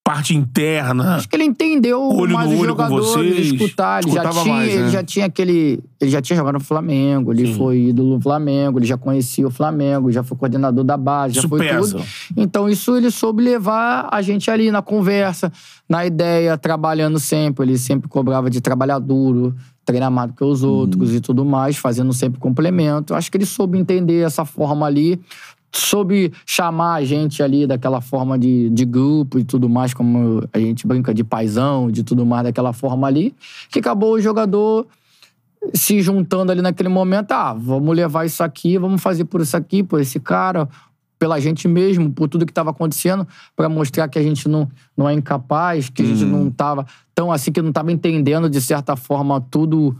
parte 0.04 0.36
interna. 0.36 1.16
Acho 1.16 1.26
que 1.26 1.34
ele 1.34 1.44
entendeu 1.44 1.98
Olho 1.98 2.34
mais 2.34 2.50
no 2.50 2.60
os 2.60 2.66
jogadores, 2.66 3.06
vocês. 3.06 3.52
escutar. 3.52 4.04
Ele 4.04 4.12
já, 4.12 4.28
tinha, 4.28 4.54
mais, 4.54 4.72
ele 4.72 4.82
né? 4.82 4.90
já 4.90 5.02
tinha 5.02 5.26
aquele. 5.26 5.80
Ele 5.98 6.10
já 6.10 6.20
tinha 6.20 6.36
jogado 6.36 6.54
no 6.54 6.60
Flamengo, 6.60 7.32
ele 7.32 7.46
Sim. 7.46 7.54
foi 7.56 7.78
ídolo 7.86 8.16
no 8.16 8.20
Flamengo, 8.20 8.78
ele 8.78 8.84
já 8.84 8.98
conhecia 8.98 9.46
o 9.46 9.50
Flamengo, 9.50 10.12
já 10.12 10.22
foi 10.22 10.36
coordenador 10.36 10.84
da 10.84 10.98
base, 10.98 11.34
já 11.34 11.40
Isso 11.40 11.48
foi 11.48 11.60
pesa. 11.66 11.96
tudo. 11.96 12.04
Então, 12.36 12.68
isso 12.68 12.94
ele 12.94 13.10
soube 13.10 13.42
levar 13.42 14.06
a 14.12 14.20
gente 14.20 14.50
ali 14.50 14.70
na 14.70 14.82
conversa, 14.82 15.50
na 15.88 16.04
ideia, 16.04 16.58
trabalhando 16.58 17.18
sempre. 17.18 17.64
Ele 17.64 17.78
sempre 17.78 18.06
cobrava 18.06 18.50
de 18.50 18.60
trabalhar 18.60 18.98
duro, 18.98 19.54
treinar 19.86 20.10
mais 20.10 20.28
do 20.30 20.34
que 20.34 20.44
os 20.44 20.62
outros 20.62 21.14
e 21.14 21.20
tudo 21.20 21.44
mais, 21.46 21.76
fazendo 21.76 22.12
sempre 22.12 22.38
complemento. 22.38 23.14
Acho 23.14 23.30
que 23.30 23.38
ele 23.38 23.46
soube 23.46 23.78
entender 23.78 24.20
essa 24.20 24.44
forma 24.44 24.84
ali, 24.86 25.18
soube 25.78 26.32
chamar 26.46 26.94
a 26.94 27.04
gente 27.04 27.42
ali 27.42 27.66
daquela 27.66 28.00
forma 28.00 28.38
de, 28.38 28.70
de 28.70 28.84
grupo 28.84 29.38
e 29.38 29.44
tudo 29.44 29.68
mais, 29.68 29.92
como 29.92 30.46
a 30.52 30.58
gente 30.58 30.86
brinca 30.86 31.12
de 31.12 31.24
paisão, 31.24 31.90
de 31.90 32.02
tudo 32.02 32.24
mais 32.24 32.44
daquela 32.44 32.72
forma 32.72 33.06
ali, 33.06 33.34
que 33.70 33.78
acabou 33.78 34.14
o 34.14 34.20
jogador 34.20 34.86
se 35.72 36.02
juntando 36.02 36.52
ali 36.52 36.60
naquele 36.60 36.88
momento, 36.88 37.32
ah, 37.32 37.54
vamos 37.54 37.96
levar 37.96 38.26
isso 38.26 38.42
aqui, 38.42 38.76
vamos 38.76 39.02
fazer 39.02 39.24
por 39.24 39.40
isso 39.40 39.56
aqui, 39.56 39.82
por 39.82 40.00
esse 40.00 40.20
cara, 40.20 40.68
pela 41.24 41.40
gente 41.40 41.66
mesmo, 41.66 42.10
por 42.12 42.28
tudo 42.28 42.44
que 42.44 42.52
estava 42.52 42.68
acontecendo, 42.68 43.26
para 43.56 43.66
mostrar 43.66 44.06
que 44.08 44.18
a 44.18 44.22
gente 44.22 44.46
não, 44.46 44.68
não 44.94 45.08
é 45.08 45.14
incapaz, 45.14 45.88
que 45.88 46.02
a 46.02 46.04
gente 46.04 46.22
não 46.22 46.48
estava 46.48 46.84
tão 47.14 47.32
assim, 47.32 47.50
que 47.50 47.62
não 47.62 47.70
estava 47.70 47.90
entendendo 47.90 48.50
de 48.50 48.60
certa 48.60 48.94
forma 48.94 49.40
tudo, 49.50 49.96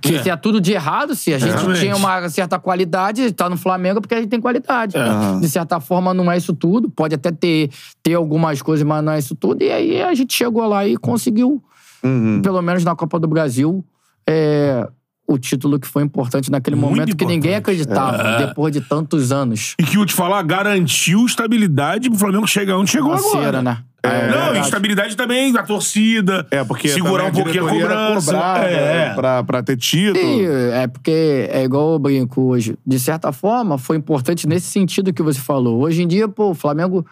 que 0.00 0.14
É. 0.14 0.22
se 0.22 0.30
é 0.30 0.36
tudo 0.36 0.60
de 0.60 0.70
errado, 0.72 1.16
se 1.16 1.34
a 1.34 1.38
gente 1.38 1.56
tinha 1.80 1.96
uma 1.96 2.28
certa 2.28 2.60
qualidade, 2.60 3.32
tá 3.32 3.50
no 3.50 3.56
Flamengo 3.56 4.00
porque 4.00 4.14
a 4.14 4.18
gente 4.20 4.30
tem 4.30 4.40
qualidade. 4.40 4.96
É. 4.96 5.40
De 5.40 5.48
certa 5.48 5.80
forma 5.80 6.14
não 6.14 6.30
é 6.30 6.36
isso 6.36 6.52
tudo, 6.54 6.88
pode 6.88 7.12
até 7.12 7.32
ter, 7.32 7.70
ter 8.04 8.14
algumas 8.14 8.62
coisas, 8.62 8.86
mas 8.86 9.02
não 9.02 9.10
é 9.14 9.18
isso 9.18 9.34
tudo. 9.34 9.64
E 9.64 9.72
aí 9.72 10.00
a 10.00 10.14
gente 10.14 10.32
chegou 10.32 10.64
lá 10.64 10.86
e 10.86 10.96
conseguiu 10.96 11.60
Uhum. 12.04 12.40
pelo 12.40 12.62
menos 12.62 12.84
na 12.84 12.94
Copa 12.94 13.18
do 13.18 13.26
Brasil, 13.26 13.84
é, 14.28 14.86
o 15.28 15.36
título 15.38 15.78
que 15.78 15.86
foi 15.86 16.02
importante 16.02 16.50
naquele 16.50 16.74
Muito 16.74 16.90
momento 16.96 17.16
que 17.16 17.24
ninguém 17.26 17.52
importante. 17.56 17.82
acreditava, 17.82 18.22
É. 18.42 18.46
depois 18.46 18.72
de 18.72 18.80
tantos 18.80 19.30
anos. 19.30 19.74
E 19.78 19.82
que 19.84 19.96
eu 19.98 20.06
te 20.06 20.14
falar, 20.14 20.42
garantiu 20.42 21.26
estabilidade 21.26 22.08
pro 22.08 22.18
Flamengo 22.18 22.46
chegar 22.46 22.78
onde 22.78 22.90
chegou 22.90 23.16
Financeira, 23.16 23.58
agora. 23.58 23.62
né? 23.62 23.78
É. 24.02 24.28
Não, 24.28 24.44
verdade. 24.44 24.58
estabilidade 24.60 25.16
também 25.16 25.52
da 25.52 25.62
torcida. 25.64 26.46
É, 26.50 26.62
porque 26.64 26.88
Segurar 26.88 27.24
um 27.24 27.32
pouquinho 27.32 27.48
a 27.48 27.52
diretoria 27.70 27.84
era 27.84 28.06
cobrança. 28.06 28.32
cobrada 28.32 28.64
É. 28.66 29.14
pra, 29.14 29.42
pra 29.44 29.62
ter 29.62 29.76
título. 29.76 30.24
E 30.24 30.46
é 30.72 30.86
porque 30.86 31.48
é 31.52 31.62
igual 31.64 31.92
eu 31.94 31.98
brinco 31.98 32.40
hoje. 32.42 32.78
De 32.86 32.98
certa 32.98 33.30
forma, 33.32 33.76
foi 33.76 33.96
importante 33.96 34.46
nesse 34.46 34.68
sentido 34.70 35.12
que 35.12 35.22
você 35.22 35.40
falou. 35.40 35.82
Hoje 35.82 36.02
em 36.02 36.06
dia, 36.08 36.26
pô, 36.28 36.50
o 36.50 36.54
Flamengo. 36.54 37.04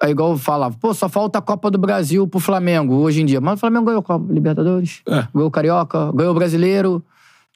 É 0.00 0.10
igual 0.10 0.32
eu 0.32 0.38
falava, 0.38 0.76
pô, 0.78 0.92
só 0.92 1.08
falta 1.08 1.38
a 1.38 1.42
Copa 1.42 1.70
do 1.70 1.78
Brasil 1.78 2.28
pro 2.28 2.38
Flamengo 2.38 2.96
hoje 2.96 3.22
em 3.22 3.24
dia. 3.24 3.40
Mas 3.40 3.54
o 3.54 3.56
Flamengo 3.56 3.86
ganhou 3.86 4.00
a 4.00 4.02
Copa 4.02 4.30
Libertadores, 4.30 5.00
É. 5.08 5.26
ganhou 5.34 5.48
o 5.48 5.50
Carioca, 5.50 6.12
ganhou 6.12 6.32
o 6.32 6.34
Brasileiro. 6.34 7.02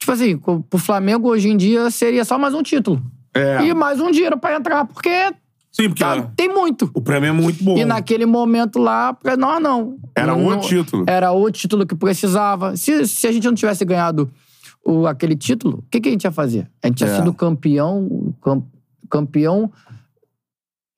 Tipo 0.01 0.13
assim, 0.13 0.37
pro 0.39 0.79
Flamengo 0.79 1.29
hoje 1.29 1.49
em 1.51 1.57
dia 1.57 1.91
seria 1.91 2.25
só 2.25 2.39
mais 2.39 2.55
um 2.55 2.63
título. 2.63 3.03
É. 3.35 3.63
E 3.67 3.75
mais 3.75 4.01
um 4.01 4.11
dinheiro 4.11 4.39
pra 4.39 4.57
entrar, 4.57 4.85
porque 4.87 5.11
Sim, 5.71 5.89
porque 5.89 6.03
Tá, 6.03 6.21
tem 6.35 6.49
muito. 6.49 6.91
o 6.93 7.01
prêmio 7.01 7.29
é 7.29 7.33
muito 7.33 7.63
bom. 7.63 7.77
E 7.79 7.85
naquele 7.85 8.27
momento 8.27 8.79
lá, 8.79 9.13
pra 9.13 9.37
nós 9.37 9.63
não. 9.63 9.99
Era 10.17 10.35
Não- 10.35 10.59
o 10.59 10.61
título. 10.61 11.05
Era 11.07 11.31
o 11.31 11.49
título 11.51 11.87
que 11.87 11.95
precisava. 11.95 12.77
Se, 12.77 13.07
se 13.07 13.27
a 13.29 13.31
gente 13.33 13.45
não 13.47 13.55
tivesse 13.55 13.85
ganhado 13.85 14.29
o, 14.85 15.07
aquele 15.07 15.37
título, 15.37 15.79
o 15.79 15.83
que, 15.91 16.01
que 16.01 16.09
a 16.09 16.13
gente 16.13 16.25
ia 16.25 16.33
fazer? 16.33 16.69
A 16.83 16.89
gente 16.89 16.97
tinha 16.99 17.11
É. 17.11 17.17
sido 17.17 17.33
campeão. 17.33 18.35
cam- 18.43 18.65
campeão. 19.09 19.71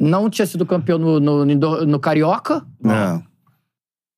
Não 0.01 0.31
tinha 0.31 0.47
sido 0.47 0.65
campeão 0.65 0.99
no, 0.99 1.21
no, 1.21 1.45
no- 1.45 1.87
no 1.87 2.01
Carioca. 2.01 2.65
É. 2.85 3.21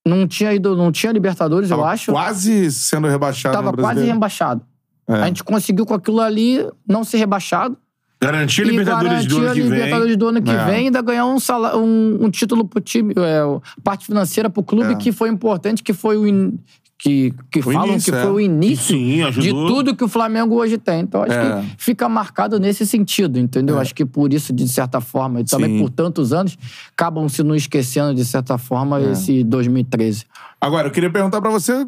Não 0.07 0.29
tinha 0.29 0.53
ido, 0.55 0.77
não 0.77 0.93
tinha 0.93 1.11
Libertadores, 1.13 1.71
eu 1.71 1.77
Tava 1.79 1.91
acho. 1.91 2.13
Quase 2.13 2.71
sendo 2.71 3.09
rebaixado 3.09 3.55
Tava 3.57 3.73
quase 3.73 4.05
rebaixado. 4.05 4.63
É. 5.09 5.15
A 5.15 5.27
gente 5.27 5.45
conseguiu 5.45 5.85
com 5.87 5.95
aquilo 5.95 6.21
ali 6.21 6.67
não 6.89 7.05
ser 7.05 7.19
rebaixado. 7.19 7.77
Garantir 8.21 8.63
a 8.63 8.65
Libertadores 8.65 9.27
do 9.27 9.41
garantir 9.41 9.43
ano 9.43 9.51
a 9.51 9.55
que 9.55 9.61
vem. 9.61 9.71
Libertadores 9.79 10.17
do 10.17 10.29
ano 10.29 10.43
que 10.43 10.51
É. 10.51 10.65
vem 10.65 10.75
e 10.75 10.85
ainda 10.87 11.03
ganhar 11.03 11.27
um, 11.27 11.39
sala- 11.39 11.77
um, 11.77 12.25
um 12.25 12.31
título 12.31 12.65
pro 12.67 12.81
time, 12.81 13.13
é, 13.17 13.43
parte 13.83 14.07
financeira 14.07 14.49
pro 14.49 14.63
clube 14.63 14.93
É. 14.93 14.97
que 14.97 15.13
foi 15.13 15.29
importante, 15.29 15.83
que 15.83 15.93
foi 15.93 16.17
o 16.17 16.27
in- 16.27 16.59
que, 16.97 17.35
que 17.51 17.61
falam 17.61 17.89
início, 17.89 18.13
que 18.13 18.19
é. 18.19 18.23
foi 18.23 18.31
o 18.33 18.41
início 18.41 18.97
Sim, 18.97 19.31
de 19.43 19.51
tudo 19.51 19.95
que 19.95 20.03
o 20.05 20.09
Flamengo 20.09 20.55
hoje 20.55 20.79
tem. 20.79 21.01
Então 21.01 21.23
acho 21.23 21.33
É. 21.35 21.61
que 21.61 21.67
fica 21.77 22.09
marcado 22.09 22.59
nesse 22.59 22.87
sentido, 22.87 23.39
entendeu? 23.39 23.77
É. 23.77 23.83
Acho 23.83 23.95
que 23.95 24.07
por 24.07 24.33
isso, 24.33 24.55
de 24.55 24.67
certa 24.69 25.03
forma, 25.03 25.41
e 25.41 25.45
também 25.45 25.77
Sim. 25.77 25.83
por 25.83 25.91
tantos 25.91 26.33
anos, 26.33 26.57
acabam 26.97 27.29
se 27.29 27.43
não 27.43 27.55
esquecendo, 27.55 28.15
de 28.15 28.25
certa 28.25 28.57
forma, 28.57 29.01
É. 29.03 29.13
esse 29.13 29.45
2013. 29.45 30.25
Agora, 30.59 30.87
eu 30.89 30.91
queria 30.91 31.11
perguntar 31.11 31.43
pra 31.43 31.51
você. 31.51 31.87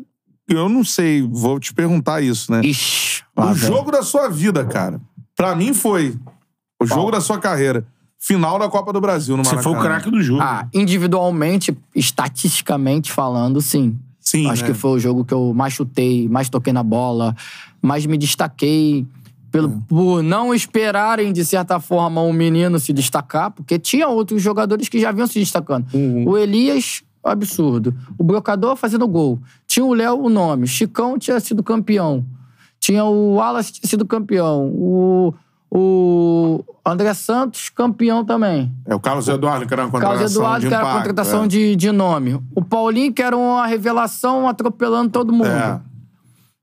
Eu 0.49 0.69
não 0.69 0.85
sei, 0.85 1.23
vou 1.23 1.59
te 1.59 1.75
perguntar 1.75 2.21
isso, 2.23 2.53
né? 2.53 2.61
Ixi, 2.65 3.23
o 3.37 3.55
jogo 3.55 3.91
da 3.91 4.03
sua 4.03 4.29
vida, 4.29 4.65
cara. 4.65 5.01
Pra 5.37 5.55
mim 5.57 5.75
foi 5.75 6.17
o 6.81 6.87
jogo 6.87 7.11
da 7.11 7.21
sua 7.21 7.39
carreira. 7.39 7.87
Final 8.19 8.59
da 8.59 8.69
Copa 8.69 8.93
do 8.93 9.01
Brasil 9.01 9.37
no 9.37 9.45
Você 9.45 9.55
Maracanã. 9.55 9.75
foi 9.77 9.81
o 9.81 9.85
craque 9.89 10.11
do 10.11 10.23
jogo. 10.23 10.41
Ah, 10.41 10.67
individualmente, 10.73 11.77
estatisticamente 11.95 13.13
falando, 13.13 13.61
sim. 13.61 13.99
Sim, 14.19 14.49
Acho 14.51 14.63
né? 14.63 14.69
que 14.69 14.75
foi 14.75 14.91
o 14.93 14.99
jogo 14.99 15.25
que 15.25 15.33
eu 15.33 15.53
mais 15.55 15.73
chutei, 15.75 16.29
mais 16.29 16.49
toquei 16.49 16.73
na 16.73 16.83
bola, 16.83 17.37
mais 17.81 18.05
me 18.07 18.19
destaquei. 18.19 19.07
Pelo, 19.53 19.69
É. 19.69 19.77
Por 19.89 20.23
não 20.23 20.53
esperarem, 20.53 21.33
de 21.33 21.45
certa 21.45 21.79
forma, 21.79 22.21
um 22.21 22.33
menino 22.33 22.79
se 22.81 22.93
destacar, 22.93 23.53
porque 23.53 23.79
tinha 23.79 24.09
outros 24.09 24.43
jogadores 24.43 24.89
que 24.89 24.99
já 25.01 25.13
vinham 25.13 25.27
se 25.29 25.39
destacando. 25.39 25.87
Uhum. 25.95 26.29
O 26.29 26.37
Elias, 26.37 27.03
absurdo. 27.27 27.95
O 28.18 28.24
Brocador 28.24 28.77
fazendo 28.77 29.07
gol. 29.07 29.41
Tinha 29.66 29.85
o 29.85 29.95
Léo, 29.95 30.22
o 30.22 30.29
nome. 30.29 30.66
Chicão 30.66 31.18
tinha 31.18 31.39
sido 31.41 31.62
campeão. 31.62 32.24
Tinha 32.79 33.05
o 33.05 33.35
Wallace, 33.35 33.72
tinha 33.72 33.89
sido 33.89 34.05
campeão. 34.05 34.66
O, 34.74 35.35
o 35.70 36.64
André 36.85 37.12
Santos, 37.14 37.68
campeão 37.68 38.24
também. 38.24 38.72
É 38.85 38.95
o 38.95 39.01
Carlos 39.01 39.27
Eduardo, 39.29 39.66
que 39.66 39.72
era 39.74 39.85
uma 39.87 39.91
Carlos 39.91 40.09
contratação 40.11 40.43
Eduardo, 40.43 40.61
de 40.61 40.68
que 40.68 40.74
era 40.74 40.83
impacto, 40.83 40.99
contratação 40.99 41.45
é. 41.45 41.49
de, 41.49 41.77
de 41.77 41.93
nome. 41.93 42.41
O 42.55 42.62
Paulinho, 42.62 43.12
que 43.12 43.22
era 43.22 43.37
uma 43.37 43.66
revelação 43.66 44.47
atropelando 44.47 45.11
todo 45.11 45.33
mundo. 45.33 45.49
É. 45.49 45.81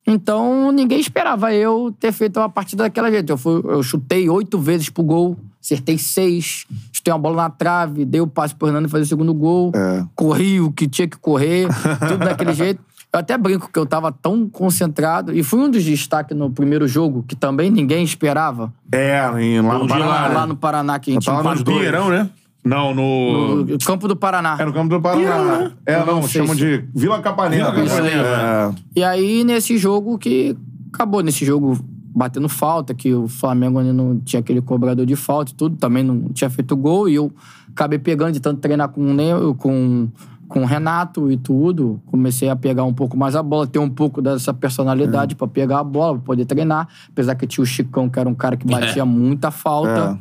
Então, 0.06 0.72
ninguém 0.72 1.00
esperava 1.00 1.54
eu 1.54 1.94
ter 1.98 2.12
feito 2.12 2.40
uma 2.40 2.50
partida 2.50 2.84
daquela 2.84 3.10
jeito. 3.10 3.30
Eu, 3.32 3.38
fui- 3.38 3.62
eu 3.66 3.82
chutei 3.82 4.30
oito 4.30 4.60
vezes 4.60 4.90
pro 4.90 5.04
gol, 5.04 5.38
acertei 5.64 5.98
seis, 5.98 6.66
chutei 6.92 7.14
uma 7.14 7.20
bola 7.20 7.44
na 7.44 7.50
trave, 7.50 8.04
dei 8.04 8.20
o 8.20 8.28
passe 8.28 8.54
pro 8.54 8.68
Hernando 8.68 8.90
fazer 8.90 9.04
o 9.04 9.08
segundo 9.08 9.34
gol, 9.34 9.72
É. 9.74 10.04
corri 10.16 10.60
o 10.60 10.72
que 10.72 10.88
tinha 10.88 11.08
que 11.08 11.18
correr, 11.18 11.68
tudo 12.08 12.18
daquele 12.18 12.52
jeito. 12.54 12.82
Eu 13.14 13.20
até 13.20 13.38
brinco 13.38 13.70
que 13.72 13.78
eu 13.78 13.86
tava 13.86 14.12
tão 14.12 14.50
concentrado, 14.50 15.32
e 15.34 15.44
fui 15.44 15.60
um 15.60 15.70
dos 15.70 15.84
destaques 15.84 16.36
no 16.36 16.50
primeiro 16.50 16.88
jogo, 16.88 17.24
que 17.28 17.36
também 17.36 17.70
ninguém 17.70 18.04
esperava, 18.04 18.74
É, 18.92 19.22
em, 19.40 19.62
lá 19.62 19.74
no 19.76 19.80
Bom 19.82 19.86
dia, 19.86 19.96
Paraná. 20.06 20.28
lá 20.34 20.48
no 20.48 20.56
Paraná, 20.56 21.00
que 21.00 21.12
a 21.12 21.14
gente 21.14 21.28
Eu 21.28 21.34
tava 21.34 21.48
Lá 21.50 21.56
no. 21.56 21.64
Pinheirão, 21.64 22.10
né? 22.10 22.30
Não, 22.66 22.94
no... 22.96 23.66
no 23.66 23.78
campo 23.80 24.08
do 24.08 24.16
Paraná. 24.16 24.56
É 24.60 24.66
no 24.66 24.74
campo 24.74 24.90
do 24.90 25.02
Paraná. 25.02 25.72
É, 25.86 26.00
não, 26.00 26.22
Não 26.22 26.28
chamam 26.28 26.56
se- 26.56 26.60
de 26.80 26.86
Vila 26.96 27.22
Capanema. 27.22 27.72
Vila 27.72 27.88
Capanema. 27.88 28.24
É. 28.24 28.72
E 29.00 29.04
aí, 29.04 29.44
nesse 29.44 29.78
jogo 29.78 30.18
que 30.18 30.56
acabou, 30.94 31.22
nesse 31.22 31.46
jogo 31.46 31.78
batendo 32.16 32.48
falta, 32.48 32.94
que 32.94 33.14
o 33.14 33.28
Flamengo 33.28 33.80
ainda 33.80 33.94
não 33.94 34.20
tinha 34.20 34.40
aquele 34.40 34.62
cobrador 34.62 35.06
de 35.06 35.16
falta 35.16 35.52
e 35.52 35.56
tudo, 35.56 35.76
também 35.78 36.04
não 36.04 36.30
tinha 36.30 36.50
feito 36.50 36.76
gol, 36.76 37.10
e 37.10 37.16
eu 37.16 37.32
acabei 37.70 37.98
pegando 37.98 38.34
de 38.34 38.40
tanto 38.40 38.62
treinar 38.62 38.90
com 38.90 39.02
o 39.02 39.56
com, 39.56 40.08
com 40.48 40.62
o 40.62 40.66
Renato 40.66 41.32
e 41.32 41.38
tudo. 41.38 42.00
Comecei 42.06 42.50
a 42.50 42.56
pegar 42.56 42.84
um 42.84 42.94
pouco 42.94 43.18
mais 43.18 43.36
a 43.36 43.42
bola, 43.42 43.66
ter 43.66 43.80
um 43.80 43.90
pouco 43.90 44.22
dessa 44.22 44.54
personalidade 44.54 45.36
pra 45.36 45.48
pegar 45.48 45.80
a 45.80 45.84
bola, 45.84 46.14
pra 46.16 46.26
poder 46.26 46.46
treinar. 46.46 46.88
Apesar 47.10 47.34
que 47.36 47.48
tinha 47.48 47.64
o 47.64 47.66
Chicão, 47.66 48.08
que 48.08 48.20
era 48.20 48.30
um 48.30 48.36
cara 48.36 48.56
que 48.56 48.68
batia 48.68 49.04
muita 49.04 49.50
falta. 49.50 50.20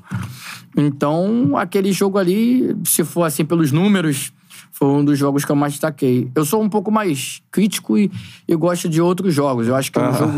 Então, 0.75 1.57
aquele 1.57 1.93
jogo 1.93 2.17
ali, 2.19 2.75
se 2.85 3.05
for 3.05 3.25
assim 3.25 3.45
pelos 3.45 3.71
números, 3.71 4.33
foi 4.73 4.89
um 4.89 5.05
dos 5.05 5.19
jogos 5.19 5.45
que 5.45 5.53
eu 5.53 5.57
mais 5.57 5.75
destaquei. 5.75 6.31
Eu 6.35 6.47
sou 6.47 6.63
um 6.63 6.69
pouco 6.69 6.91
mais 6.91 7.43
crítico 7.51 7.97
e, 7.99 8.11
e 8.49 8.57
gosto 8.57 8.89
de 8.89 9.03
outros 9.03 9.33
jogos. 9.35 9.69
Eu 9.69 9.77
acho 9.77 9.93
que 9.93 9.99
é 9.99 10.09
um 10.09 10.15
jogo 10.15 10.33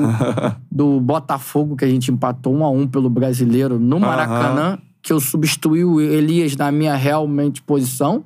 do 0.70 1.01
Botafogo, 1.01 1.76
que 1.76 1.85
a 1.85 1.89
gente 1.89 2.11
empatou 2.11 2.53
um 2.53 2.64
a 2.64 2.68
um 2.68 2.87
pelo 2.87 3.09
brasileiro 3.09 3.78
no 3.78 4.01
Maracanã, 4.01 4.78
que 5.01 5.12
eu 5.12 5.20
substituí 5.20 5.85
o 5.85 6.01
Elias 6.01 6.57
na 6.57 6.72
minha 6.72 6.97
realmente 6.97 7.62
posição, 7.62 8.24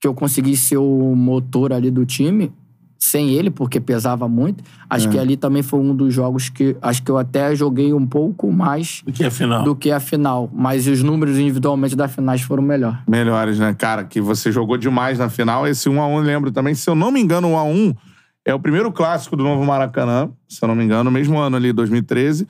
que 0.00 0.08
eu 0.08 0.14
consegui 0.14 0.56
ser 0.56 0.78
o 0.78 1.14
motor 1.14 1.72
ali 1.72 1.90
do 1.90 2.06
time. 2.06 2.50
Sem 3.06 3.30
ele, 3.30 3.50
porque 3.50 3.78
pesava 3.78 4.26
muito. 4.28 4.64
Acho 4.90 5.08
que 5.08 5.16
ali 5.16 5.36
também 5.36 5.62
foi 5.62 5.78
um 5.78 5.94
dos 5.94 6.12
jogos 6.12 6.48
que 6.48 6.76
acho 6.82 7.00
que 7.04 7.08
eu 7.08 7.16
até 7.16 7.54
joguei 7.54 7.92
um 7.92 8.04
pouco 8.04 8.50
mais 8.50 9.00
Do 9.06 9.12
que 9.12 9.24
a 9.24 9.30
final. 9.30 9.62
do 9.62 9.76
que 9.76 9.92
a 9.92 10.00
final. 10.00 10.50
Mas 10.52 10.88
os 10.88 11.04
números 11.04 11.38
individualmente 11.38 11.94
das 11.94 12.12
finais 12.12 12.40
foram 12.40 12.64
melhor. 12.64 13.00
Melhores, 13.08 13.60
né? 13.60 13.72
Cara, 13.78 14.02
que 14.02 14.20
você 14.20 14.50
jogou 14.50 14.76
demais 14.76 15.20
na 15.20 15.28
final. 15.28 15.68
Esse 15.68 15.88
1x1, 15.88 16.16
eu 16.16 16.20
lembro 16.20 16.50
também. 16.50 16.74
Se 16.74 16.90
eu 16.90 16.96
não 16.96 17.12
me 17.12 17.20
engano, 17.20 17.52
o 17.52 17.54
1x1 17.54 17.96
é 18.44 18.52
o 18.52 18.58
primeiro 18.58 18.90
clássico 18.90 19.36
do 19.36 19.44
novo 19.44 19.64
Maracanã, 19.64 20.28
se 20.48 20.58
eu 20.60 20.66
não 20.66 20.74
me 20.74 20.82
engano, 20.82 21.08
mesmo 21.08 21.38
ano 21.38 21.54
ali, 21.54 21.72
2013. 21.72 22.44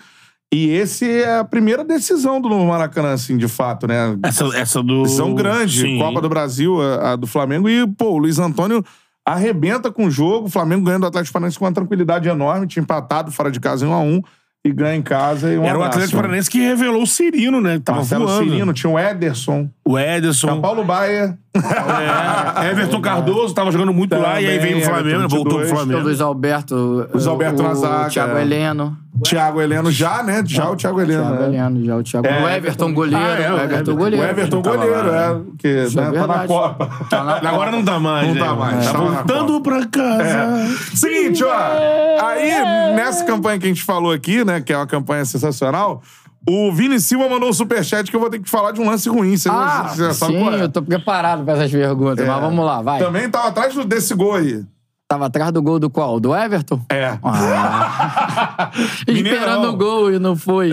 E 0.54 0.68
esse 0.70 1.04
é 1.10 1.38
a 1.40 1.44
primeira 1.44 1.84
decisão 1.84 2.40
do 2.40 2.48
novo 2.48 2.64
Maracanã, 2.66 3.12
assim, 3.12 3.36
de 3.36 3.48
fato, 3.48 3.86
né? 3.86 4.16
Essa, 4.22 4.44
essa 4.56 4.82
do. 4.82 5.02
Decisão 5.02 5.34
grande, 5.34 5.82
Sim. 5.82 5.98
Copa 5.98 6.22
do 6.22 6.30
Brasil, 6.30 6.80
a, 6.80 7.12
a 7.12 7.16
do 7.16 7.26
Flamengo. 7.26 7.68
E, 7.68 7.86
pô, 7.86 8.12
o 8.12 8.18
Luiz 8.18 8.38
Antônio 8.38 8.82
arrebenta 9.26 9.90
com 9.90 10.06
o 10.06 10.10
jogo. 10.10 10.46
O 10.46 10.50
Flamengo 10.50 10.84
ganhando 10.84 11.02
do 11.02 11.06
Atlético 11.08 11.32
Paranaense 11.32 11.58
com 11.58 11.64
uma 11.64 11.72
tranquilidade 11.72 12.28
enorme. 12.28 12.66
Tinha 12.66 12.82
empatado 12.82 13.32
fora 13.32 13.50
de 13.50 13.58
casa 13.58 13.84
em 13.84 13.88
1x1 13.90 14.22
e 14.64 14.72
ganha 14.72 14.96
em 14.96 15.02
casa. 15.02 15.52
E 15.52 15.58
um 15.58 15.64
Era 15.64 15.78
o. 15.78 15.82
Atlético 15.82 16.16
Paranaense 16.16 16.50
que 16.50 16.60
revelou 16.60 17.02
o 17.02 17.06
Cirino, 17.06 17.60
né? 17.60 17.80
Tava 17.84 17.98
Marcelo 17.98 18.26
voando. 18.26 18.44
Cirino, 18.50 18.72
tinha 18.72 18.90
o 18.90 18.98
Ederson, 18.98 19.68
O 19.84 19.98
Ederson. 19.98 20.48
tinha 20.48 20.60
Paulo 20.60 20.84
Baia. 20.84 21.38
É, 21.56 22.70
Everton 22.70 23.00
Cardoso 23.00 23.54
tava 23.54 23.70
jogando 23.70 23.92
muito 23.92 24.16
lá 24.18 24.40
e 24.40 24.46
aí 24.46 24.58
veio 24.58 24.78
o 24.78 24.80
Também, 24.80 24.94
Flamengo, 24.94 25.16
Everton, 25.16 25.28
voltou 25.28 25.52
pro 25.52 25.60
22. 25.60 25.72
O 25.72 25.76
Flamengo. 25.76 26.02
Luiz 26.02 26.20
Alberto. 26.20 27.08
Luiz 27.12 27.26
Alberto 27.26 27.62
o, 27.62 27.68
na 27.68 27.74
zaga, 27.74 28.06
O 28.06 28.10
Thiago 28.10 28.36
é. 28.36 28.42
Heleno. 28.42 28.96
Thiago 29.24 29.60
Heleno 29.62 29.90
já, 29.90 30.22
né? 30.22 30.42
Já 30.44 30.68
o 30.70 30.76
Thiago 30.76 31.00
Heleno. 31.00 31.22
Thiago 31.22 31.42
né? 31.42 31.48
Heleno, 31.48 31.84
já 31.84 31.96
o 31.96 32.02
Thiago. 32.02 32.26
É, 32.26 32.42
o 32.44 32.48
Everton 32.48 32.92
goleiro. 32.92 33.24
Ah, 33.24 33.40
é, 33.40 33.50
o 33.50 33.56
o 33.56 33.60
Everton 33.60 33.96
goleiro. 33.96 34.26
O 34.26 34.28
Everton 34.28 34.62
goleiro, 34.62 35.06
lá, 35.10 35.30
é. 35.30 35.40
Que 35.58 35.68
Isso 35.84 35.98
é 36.00 36.10
né, 36.10 36.20
tá 36.20 36.26
na. 36.26 36.46
Copa. 36.46 36.90
Tá 37.08 37.24
na- 37.24 37.48
Agora 37.48 37.70
não 37.70 37.84
tá 37.84 37.98
mais. 37.98 38.26
Não 38.28 38.34
né? 38.34 38.40
tá 38.40 38.54
mais, 38.54 38.84
Tá 38.86 38.92
tava 38.92 39.04
na 39.04 39.10
voltando 39.22 39.60
pra 39.62 39.86
casa. 39.86 40.66
Seguinte, 40.94 41.42
ó. 41.44 42.26
Aí, 42.26 42.94
nessa 42.94 43.24
campanha 43.24 43.58
que 43.58 43.64
a 43.64 43.68
gente 43.68 43.82
falou 43.82 44.12
aqui, 44.12 44.44
né? 44.44 44.60
Que 44.60 44.72
é 44.72 44.76
uma 44.76 44.86
campanha 44.86 45.24
sensacional. 45.24 46.02
O 46.48 46.72
Vini 46.72 47.00
Silva 47.00 47.28
mandou 47.28 47.48
um 47.48 47.52
superchat 47.52 48.08
que 48.10 48.16
eu 48.16 48.20
vou 48.20 48.30
ter 48.30 48.38
que 48.40 48.48
falar 48.48 48.70
de 48.72 48.80
um 48.80 48.88
lance 48.88 49.08
ruim. 49.08 49.36
Você, 49.36 49.48
Ah, 49.50 49.92
já 49.96 50.14
sabe 50.14 50.34
sim, 50.34 50.38
qual 50.40 50.54
é. 50.54 50.62
eu 50.62 50.68
tô 50.68 50.80
preparado 50.82 51.44
pra 51.44 51.54
essas 51.54 51.70
perguntas, 51.72 52.24
É. 52.24 52.28
mas 52.28 52.40
vamos 52.40 52.64
lá, 52.64 52.80
vai. 52.82 52.98
Também 53.00 53.28
tava 53.28 53.48
atrás 53.48 53.74
desse 53.86 54.14
gol 54.14 54.34
aí. 54.36 54.64
Tava 55.08 55.26
atrás 55.26 55.52
do 55.52 55.62
gol 55.62 55.78
do 55.78 55.88
qual? 55.90 56.18
Do 56.20 56.34
Everton? 56.34 56.80
É. 56.90 57.18
Ah. 57.22 58.70
Esperando 59.06 59.68
o 59.70 59.76
gol 59.76 60.12
e 60.12 60.18
não 60.18 60.36
foi. 60.36 60.70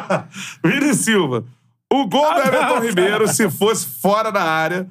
Vini 0.64 0.94
Silva. 0.94 1.44
O 1.92 2.06
gol 2.06 2.34
do 2.34 2.40
Everton 2.40 2.80
Ribeiro, 2.80 3.28
se 3.28 3.50
fosse 3.50 3.86
fora 3.86 4.30
da 4.30 4.42
área, 4.42 4.86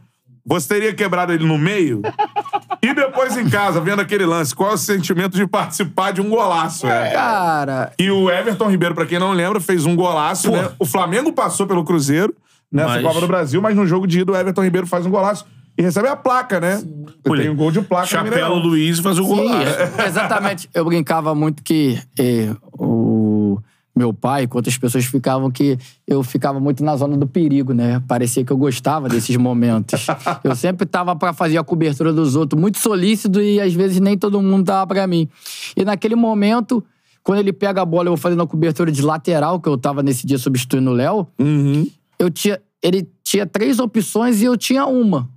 você 0.46 0.68
teria 0.68 0.94
quebrado 0.94 1.32
ele 1.34 1.46
no 1.46 1.58
meio? 1.58 2.02
E 2.82 2.94
depois 2.94 3.38
em 3.38 3.48
casa, 3.50 3.80
vendo 3.80 4.02
aquele 4.02 4.26
lance, 4.26 4.56
qual 4.56 4.72
é 4.72 4.74
o 4.74 4.78
sentimento 4.78 5.36
de 5.38 5.46
participar 5.46 6.12
de 6.12 6.22
um 6.22 6.30
golaço? 6.30 6.88
É. 6.88 7.12
Cara, 7.12 7.92
E 8.00 8.10
o 8.10 8.30
Everton 8.30 8.70
Ribeiro, 8.70 8.96
pra 8.96 9.06
quem 9.06 9.20
não 9.20 9.32
lembra, 9.34 9.60
fez 9.60 9.86
um 9.86 9.96
golaço, 9.96 10.50
né? 10.52 10.72
O 10.80 10.86
Flamengo 10.86 11.32
passou 11.32 11.68
pelo 11.68 11.84
Cruzeiro 11.84 12.34
nessa 12.72 12.96
Mas- 12.96 13.04
Copa 13.04 13.20
do 13.22 13.28
Brasil, 13.28 13.62
mas 13.62 13.76
no 13.76 13.86
jogo 13.86 14.08
de 14.08 14.22
ida 14.22 14.32
o 14.32 14.36
Everton 14.36 14.64
Ribeiro 14.64 14.88
faz 14.88 15.06
um 15.06 15.12
golaço 15.12 15.46
e 15.78 15.82
recebe 15.84 16.08
a 16.08 16.16
placa, 16.16 16.60
né? 16.60 16.82
Tem 17.24 17.50
um 17.50 17.56
gol 17.56 17.72
de 17.72 17.82
placa 17.82 18.08
Chapéu. 18.08 18.56
Luiz 18.56 19.00
faz 19.00 19.20
o 19.20 19.24
Sim, 19.24 19.30
golaço. 19.30 19.68
é, 20.02 20.08
exatamente. 20.08 20.70
Eu 20.74 20.84
brincava 20.86 21.36
muito 21.36 21.62
que 21.64 22.00
eh, 22.18 22.50
o 22.74 23.11
meu 23.96 24.14
pai, 24.14 24.48
outras 24.54 24.78
pessoas 24.78 25.06
ficavam 25.06 25.52
que 25.52 25.78
eu 26.08 26.24
ficava 26.24 26.60
muito 26.60 26.84
na 26.84 26.96
zona 26.96 27.18
do 27.18 27.28
perigo, 27.28 27.74
né? 27.74 28.02
Parecia 28.08 28.44
que 28.46 28.52
eu 28.52 28.58
gostava 28.58 29.10
desses 29.10 29.36
momentos. 29.36 30.08
Eu 30.44 30.56
sempre 30.56 30.86
tava 30.86 31.16
pra 31.16 31.34
fazer 31.34 31.58
a 31.58 31.64
cobertura 31.64 32.14
dos 32.14 32.36
outros, 32.36 32.60
muito 32.60 32.80
solícito 32.80 33.42
e 33.42 33.60
às 33.60 33.74
vezes 33.74 34.00
nem 34.00 34.18
todo 34.18 34.42
mundo 34.42 34.66
tava 34.66 34.88
pra 34.88 35.06
mim. 35.08 35.28
E 35.76 35.84
naquele 35.84 36.16
momento, 36.16 36.84
quando 37.24 37.40
ele 37.40 37.52
pega 37.52 37.82
a 37.82 37.86
bola, 37.86 38.08
eu 38.08 38.12
vou 38.12 38.18
fazendo 38.18 38.42
a 38.44 38.48
cobertura 38.48 38.92
de 38.92 39.02
lateral, 39.02 39.60
que 39.60 39.68
eu 39.68 39.78
tava 39.78 40.02
nesse 40.02 40.26
dia 40.26 40.38
substituindo 40.38 40.90
o 40.92 40.94
Léo, 40.94 41.28
Uhum. 41.40 41.86
eu 42.18 42.30
tinha. 42.30 42.60
Ele 42.82 43.08
tinha 43.24 43.46
três 43.46 43.78
opções 43.78 44.42
e 44.42 44.46
eu 44.46 44.58
tinha 44.58 44.86
uma. 44.88 45.30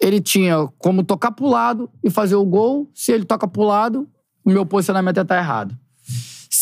Ele 0.00 0.20
tinha 0.20 0.66
como 0.78 1.04
tocar 1.04 1.30
pro 1.30 1.46
lado 1.46 1.88
e 2.02 2.10
fazer 2.10 2.34
o 2.34 2.44
gol. 2.44 2.90
Se 2.92 3.12
ele 3.12 3.24
toca 3.24 3.46
pro 3.46 3.62
lado, 3.62 4.08
o 4.44 4.50
meu 4.50 4.66
posicionamento 4.66 5.16
ia 5.18 5.22
estar 5.22 5.38
errado. 5.38 5.76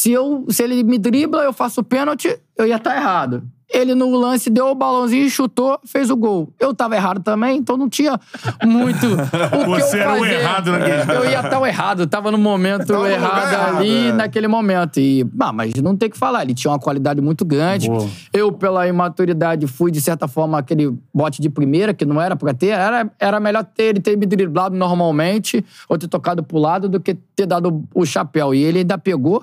Se, 0.04 0.12
eu, 0.12 0.44
se 0.50 0.62
ele 0.62 0.82
me 0.82 0.98
dribla, 0.98 1.44
eu 1.44 1.52
faço 1.54 1.80
o 1.80 1.84
pênalti, 1.84 2.38
eu 2.58 2.66
ia 2.66 2.76
estar 2.76 2.94
errado. 2.94 3.42
Ele 3.72 3.94
no 3.94 4.14
lance 4.14 4.50
deu 4.50 4.66
o 4.66 4.74
balãozinho, 4.74 5.28
chutou, 5.30 5.80
fez 5.86 6.10
o 6.10 6.16
gol. 6.16 6.52
Eu 6.60 6.74
tava 6.74 6.94
errado 6.94 7.22
também, 7.22 7.56
então 7.56 7.78
não 7.78 7.88
tinha 7.88 8.20
muito 8.62 9.06
o 9.08 9.16
que 9.16 9.80
Você 9.80 9.96
eu 9.96 10.00
era 10.02 10.20
o 10.20 10.26
errado 10.26 10.70
naquele- 10.72 11.10
Eu 11.10 11.24
ia 11.24 11.40
estar 11.40 11.58
o 11.58 11.66
errado, 11.66 12.06
tava 12.06 12.30
no 12.30 12.36
momento 12.36 12.86
Tava 12.86 12.98
no 13.00 13.06
errado 13.08 13.76
ali, 13.78 14.08
é. 14.08 14.12
naquele 14.12 14.46
momento. 14.46 15.00
E, 15.00 15.26
ah, 15.40 15.54
mas 15.54 15.72
não 15.76 15.96
tem 15.96 16.10
o 16.10 16.12
que 16.12 16.18
falar, 16.18 16.42
ele 16.42 16.52
tinha 16.52 16.70
uma 16.70 16.78
qualidade 16.78 17.22
muito 17.22 17.42
grande. 17.46 17.88
Boa. 17.88 18.06
Eu, 18.30 18.52
pela 18.52 18.86
imaturidade, 18.86 19.66
fui, 19.66 19.90
de 19.90 20.02
certa 20.02 20.28
forma, 20.28 20.58
aquele 20.58 20.94
bote 21.14 21.40
de 21.40 21.48
primeira, 21.48 21.94
que 21.94 22.04
não 22.04 22.20
era 22.20 22.36
pra 22.36 22.52
ter. 22.52 22.66
Era, 22.68 23.10
era 23.18 23.40
melhor 23.40 23.64
ter 23.64 23.84
ele 23.84 24.00
ter 24.00 24.18
me 24.18 24.26
driblado 24.26 24.76
normalmente, 24.76 25.64
ou 25.88 25.96
ter 25.96 26.08
tocado 26.08 26.42
pro 26.44 26.58
lado, 26.58 26.90
do 26.90 27.00
que 27.00 27.14
ter 27.34 27.46
dado 27.46 27.82
o 27.94 28.04
chapéu. 28.04 28.54
E 28.54 28.62
ele 28.62 28.80
ainda 28.80 28.98
pegou, 28.98 29.42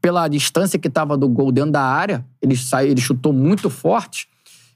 pela 0.00 0.26
distância 0.28 0.78
que 0.78 0.88
tava 0.88 1.16
do 1.16 1.28
gol 1.28 1.52
dentro 1.52 1.72
da 1.72 1.82
área, 1.82 2.24
ele, 2.40 2.56
saiu, 2.56 2.90
ele 2.90 3.00
chutou 3.00 3.32
muito 3.32 3.68
forte. 3.68 4.28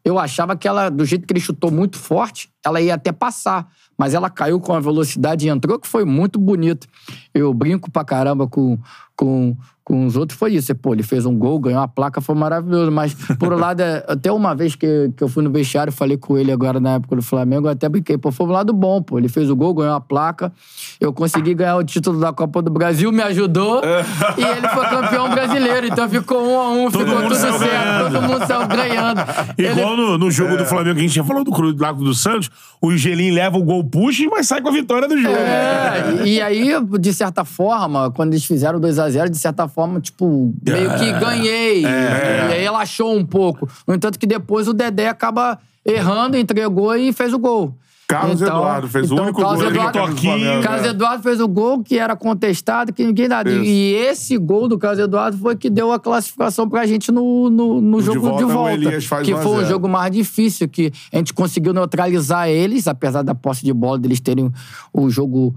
Eu 0.04 0.18
achava 0.18 0.54
que 0.54 0.68
ela, 0.68 0.90
do 0.90 1.04
jeito 1.04 1.26
que 1.26 1.32
ele 1.32 1.40
chutou 1.40 1.70
muito 1.70 1.98
forte, 1.98 2.50
ela 2.64 2.80
ia 2.80 2.94
até 2.94 3.10
passar. 3.10 3.66
Mas 3.96 4.12
ela 4.12 4.28
caiu 4.28 4.60
com 4.60 4.74
a 4.74 4.80
velocidade 4.80 5.46
e 5.46 5.48
entrou, 5.48 5.78
que 5.78 5.88
foi 5.88 6.04
muito 6.04 6.38
bonito. 6.38 6.86
Eu 7.32 7.54
brinco 7.54 7.90
pra 7.90 8.04
caramba 8.04 8.46
com, 8.46 8.78
com, 9.16 9.56
com 9.84 10.06
os 10.06 10.16
outros, 10.16 10.38
foi 10.38 10.54
isso. 10.54 10.74
Pô, 10.76 10.94
ele 10.94 11.02
fez 11.02 11.26
um 11.26 11.36
gol, 11.36 11.58
ganhou 11.58 11.82
a 11.82 11.86
placa, 11.86 12.20
foi 12.20 12.34
maravilhoso. 12.34 12.90
Mas, 12.90 13.12
por 13.38 13.52
um 13.52 13.58
lado, 13.58 13.80
é- 13.82 14.02
até 14.08 14.32
uma 14.32 14.54
vez 14.54 14.74
que, 14.74 15.10
que 15.14 15.22
eu 15.22 15.28
fui 15.28 15.42
no 15.44 15.50
vestiário, 15.50 15.92
falei 15.92 16.16
com 16.16 16.38
ele 16.38 16.50
agora 16.50 16.80
na 16.80 16.94
época 16.94 17.16
do 17.16 17.22
Flamengo, 17.22 17.66
eu 17.66 17.72
até 17.72 17.86
brinquei. 17.88 18.16
Pô, 18.16 18.32
foi 18.32 18.46
um 18.46 18.50
lado 18.50 18.72
bom, 18.72 19.02
pô. 19.02 19.18
Ele 19.18 19.28
fez 19.28 19.50
o 19.50 19.54
gol, 19.56 19.74
ganhou 19.74 19.94
a 19.94 20.00
placa. 20.00 20.50
Eu 20.98 21.12
consegui 21.12 21.52
ganhar 21.52 21.76
o 21.76 21.84
título 21.84 22.18
da 22.18 22.32
Copa 22.32 22.62
do 22.62 22.70
Brasil, 22.70 23.12
me 23.12 23.22
ajudou. 23.22 23.82
e 24.38 24.42
ele 24.42 24.68
foi 24.68 24.86
campeão 24.88 25.28
brasileiro. 25.28 25.86
Então 25.86 26.08
ficou 26.08 26.42
um 26.48 26.58
a 26.58 26.70
um, 26.70 26.90
ficou 26.90 27.06
mundo 27.06 27.22
tudo 27.24 27.36
certo. 27.36 27.58
ganhando. 27.58 28.12
Todo 28.12 28.22
mundo 28.22 28.46
saiu 28.46 28.66
ganhando. 28.68 29.20
Ele- 29.58 29.68
Igual 29.68 29.96
no, 29.98 30.16
no 30.16 30.30
jogo 30.30 30.56
do 30.56 30.64
Flamengo 30.64 30.94
que 30.94 31.00
a 31.00 31.06
gente 31.06 31.14
já 31.14 31.24
falou 31.24 31.44
do 31.44 31.52
Cru- 31.52 31.74
do 31.74 31.82
Lago 31.82 32.02
do 32.02 32.14
Santos, 32.14 32.50
o 32.80 32.96
Gelinho 32.96 33.34
leva 33.34 33.58
o 33.58 33.62
gol, 33.62 33.84
puxa, 33.84 34.22
mas 34.30 34.46
sai 34.48 34.62
com 34.62 34.68
a 34.68 34.72
vitória 34.72 35.06
do 35.06 35.18
jogo. 35.18 35.34
É, 35.36 36.22
e 36.26 36.40
aí, 36.40 36.70
de 36.98 37.12
certa 37.12 37.44
forma, 37.44 38.10
quando 38.10 38.32
eles 38.32 38.44
fizeram 38.46 38.80
2x0, 38.80 39.28
de 39.28 39.36
certa 39.38 39.66
forma, 39.68 39.73
tipo, 40.00 40.54
meio 40.64 40.90
que 40.96 41.12
ganhei. 41.12 41.82
E 41.82 41.86
aí 41.86 42.62
relaxou 42.62 43.16
um 43.16 43.24
pouco. 43.24 43.68
No 43.86 43.94
entanto, 43.94 44.18
que 44.18 44.26
depois 44.26 44.68
o 44.68 44.72
Dedé 44.72 45.08
acaba 45.08 45.58
errando, 45.84 46.36
entregou 46.36 46.94
e 46.96 47.12
fez 47.12 47.32
o 47.32 47.38
gol. 47.38 47.74
Carlos 48.06 48.42
Eduardo 48.42 48.88
fez 48.88 49.10
o 49.10 49.16
único 49.16 49.40
Carlos 49.40 49.62
gol 49.62 49.70
Eduardo, 49.70 50.14
do 50.14 50.20
Flamengo, 50.20 50.62
Carlos 50.62 50.86
é. 50.86 50.90
Eduardo 50.90 51.22
fez 51.22 51.40
o 51.40 51.48
gol 51.48 51.82
que 51.82 51.98
era 51.98 52.14
contestado, 52.14 52.92
que 52.92 53.04
ninguém 53.04 53.28
dá. 53.28 53.42
Isso. 53.42 53.64
E 53.64 53.94
esse 53.94 54.36
gol 54.36 54.68
do 54.68 54.78
Carlos 54.78 55.00
Eduardo 55.00 55.38
foi 55.38 55.56
que 55.56 55.70
deu 55.70 55.90
a 55.90 55.98
classificação 55.98 56.68
pra 56.68 56.86
gente 56.86 57.10
no, 57.10 57.48
no, 57.48 57.80
no 57.80 57.98
De 58.00 58.04
jogo 58.04 58.20
volta, 58.20 58.44
de 58.44 58.52
volta. 58.52 58.72
Elias 58.74 59.06
faz 59.06 59.26
que 59.26 59.32
1 59.32 59.38
a 59.38 59.40
foi 59.40 59.52
o 59.52 59.60
0. 59.60 59.68
jogo 59.68 59.88
mais 59.88 60.12
difícil, 60.12 60.68
que 60.68 60.92
a 61.12 61.16
gente 61.16 61.32
conseguiu 61.32 61.72
neutralizar 61.72 62.48
eles, 62.48 62.86
apesar 62.86 63.22
da 63.22 63.34
posse 63.34 63.64
de 63.64 63.72
bola 63.72 63.98
deles 63.98 64.20
terem 64.20 64.52
o 64.92 65.08
jogo 65.08 65.54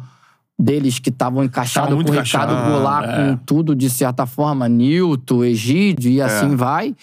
deles 0.58 1.00
que 1.00 1.10
estavam 1.10 1.44
encaixados 1.44 1.90
com 1.94 1.96
o 1.96 1.98
Ricardo 2.00 2.16
encaixado, 2.16 2.72
Goulart, 2.72 3.10
é. 3.10 3.16
com 3.16 3.38
tudo, 3.38 3.76
de 3.76 3.90
certa 3.90 4.26
forma, 4.26 4.68
Nilton, 4.68 5.44
Egídio 5.44 6.12
e 6.12 6.22
assim 6.22 6.56
vai. 6.56 6.96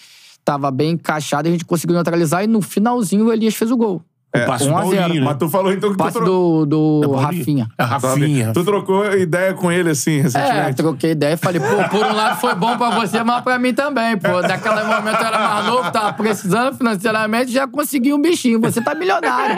Tava 0.43 0.69
bem 0.69 0.91
encaixado 0.91 1.47
e 1.47 1.49
a 1.49 1.51
gente 1.51 1.65
conseguiu 1.65 1.95
neutralizar. 1.95 2.43
E 2.43 2.47
no 2.47 2.61
finalzinho 2.61 3.25
o 3.25 3.33
Elias 3.33 3.55
fez 3.55 3.71
o 3.71 3.77
gol. 3.77 4.01
O 4.43 4.45
passe 4.45 4.65
do 4.65 4.71
1 4.71 4.77
a 4.77 4.81
0. 4.85 4.95
Paulinho, 4.97 5.19
né? 5.21 5.25
Mas 5.25 5.37
tu 5.37 5.49
falou 5.49 5.71
então 5.71 5.89
que 5.91 5.95
tu, 5.97 6.03
Passe 6.03 6.17
tro... 6.17 6.25
do, 6.25 6.65
do 7.01 7.09
Paulinho. 7.11 7.39
Rafinha. 7.39 7.67
É, 7.77 7.83
Rafinha. 7.83 8.51
tu 8.53 8.63
trocou 8.63 9.13
ideia 9.13 9.53
com 9.53 9.71
ele 9.71 9.89
assim, 9.89 10.19
É, 10.19 10.21
recentemente. 10.23 10.75
troquei 10.75 11.11
ideia 11.11 11.33
e 11.33 11.37
falei, 11.37 11.59
pô, 11.61 11.89
por 11.89 12.05
um 12.05 12.13
lado 12.13 12.39
foi 12.39 12.55
bom 12.55 12.77
pra 12.77 12.89
você, 12.91 13.23
mas 13.23 13.41
pra 13.43 13.57
mim 13.59 13.73
também, 13.73 14.17
pô. 14.17 14.41
Naquele 14.41 14.83
momento 14.83 15.19
eu 15.21 15.25
era 15.27 15.39
mais 15.39 15.65
novo, 15.65 15.91
tava 15.91 16.13
precisando 16.13 16.75
financeiramente, 16.77 17.51
já 17.51 17.67
consegui 17.67 18.13
um 18.13 18.21
bichinho. 18.21 18.59
Você 18.61 18.81
tá 18.81 18.93
milionário. 18.95 19.55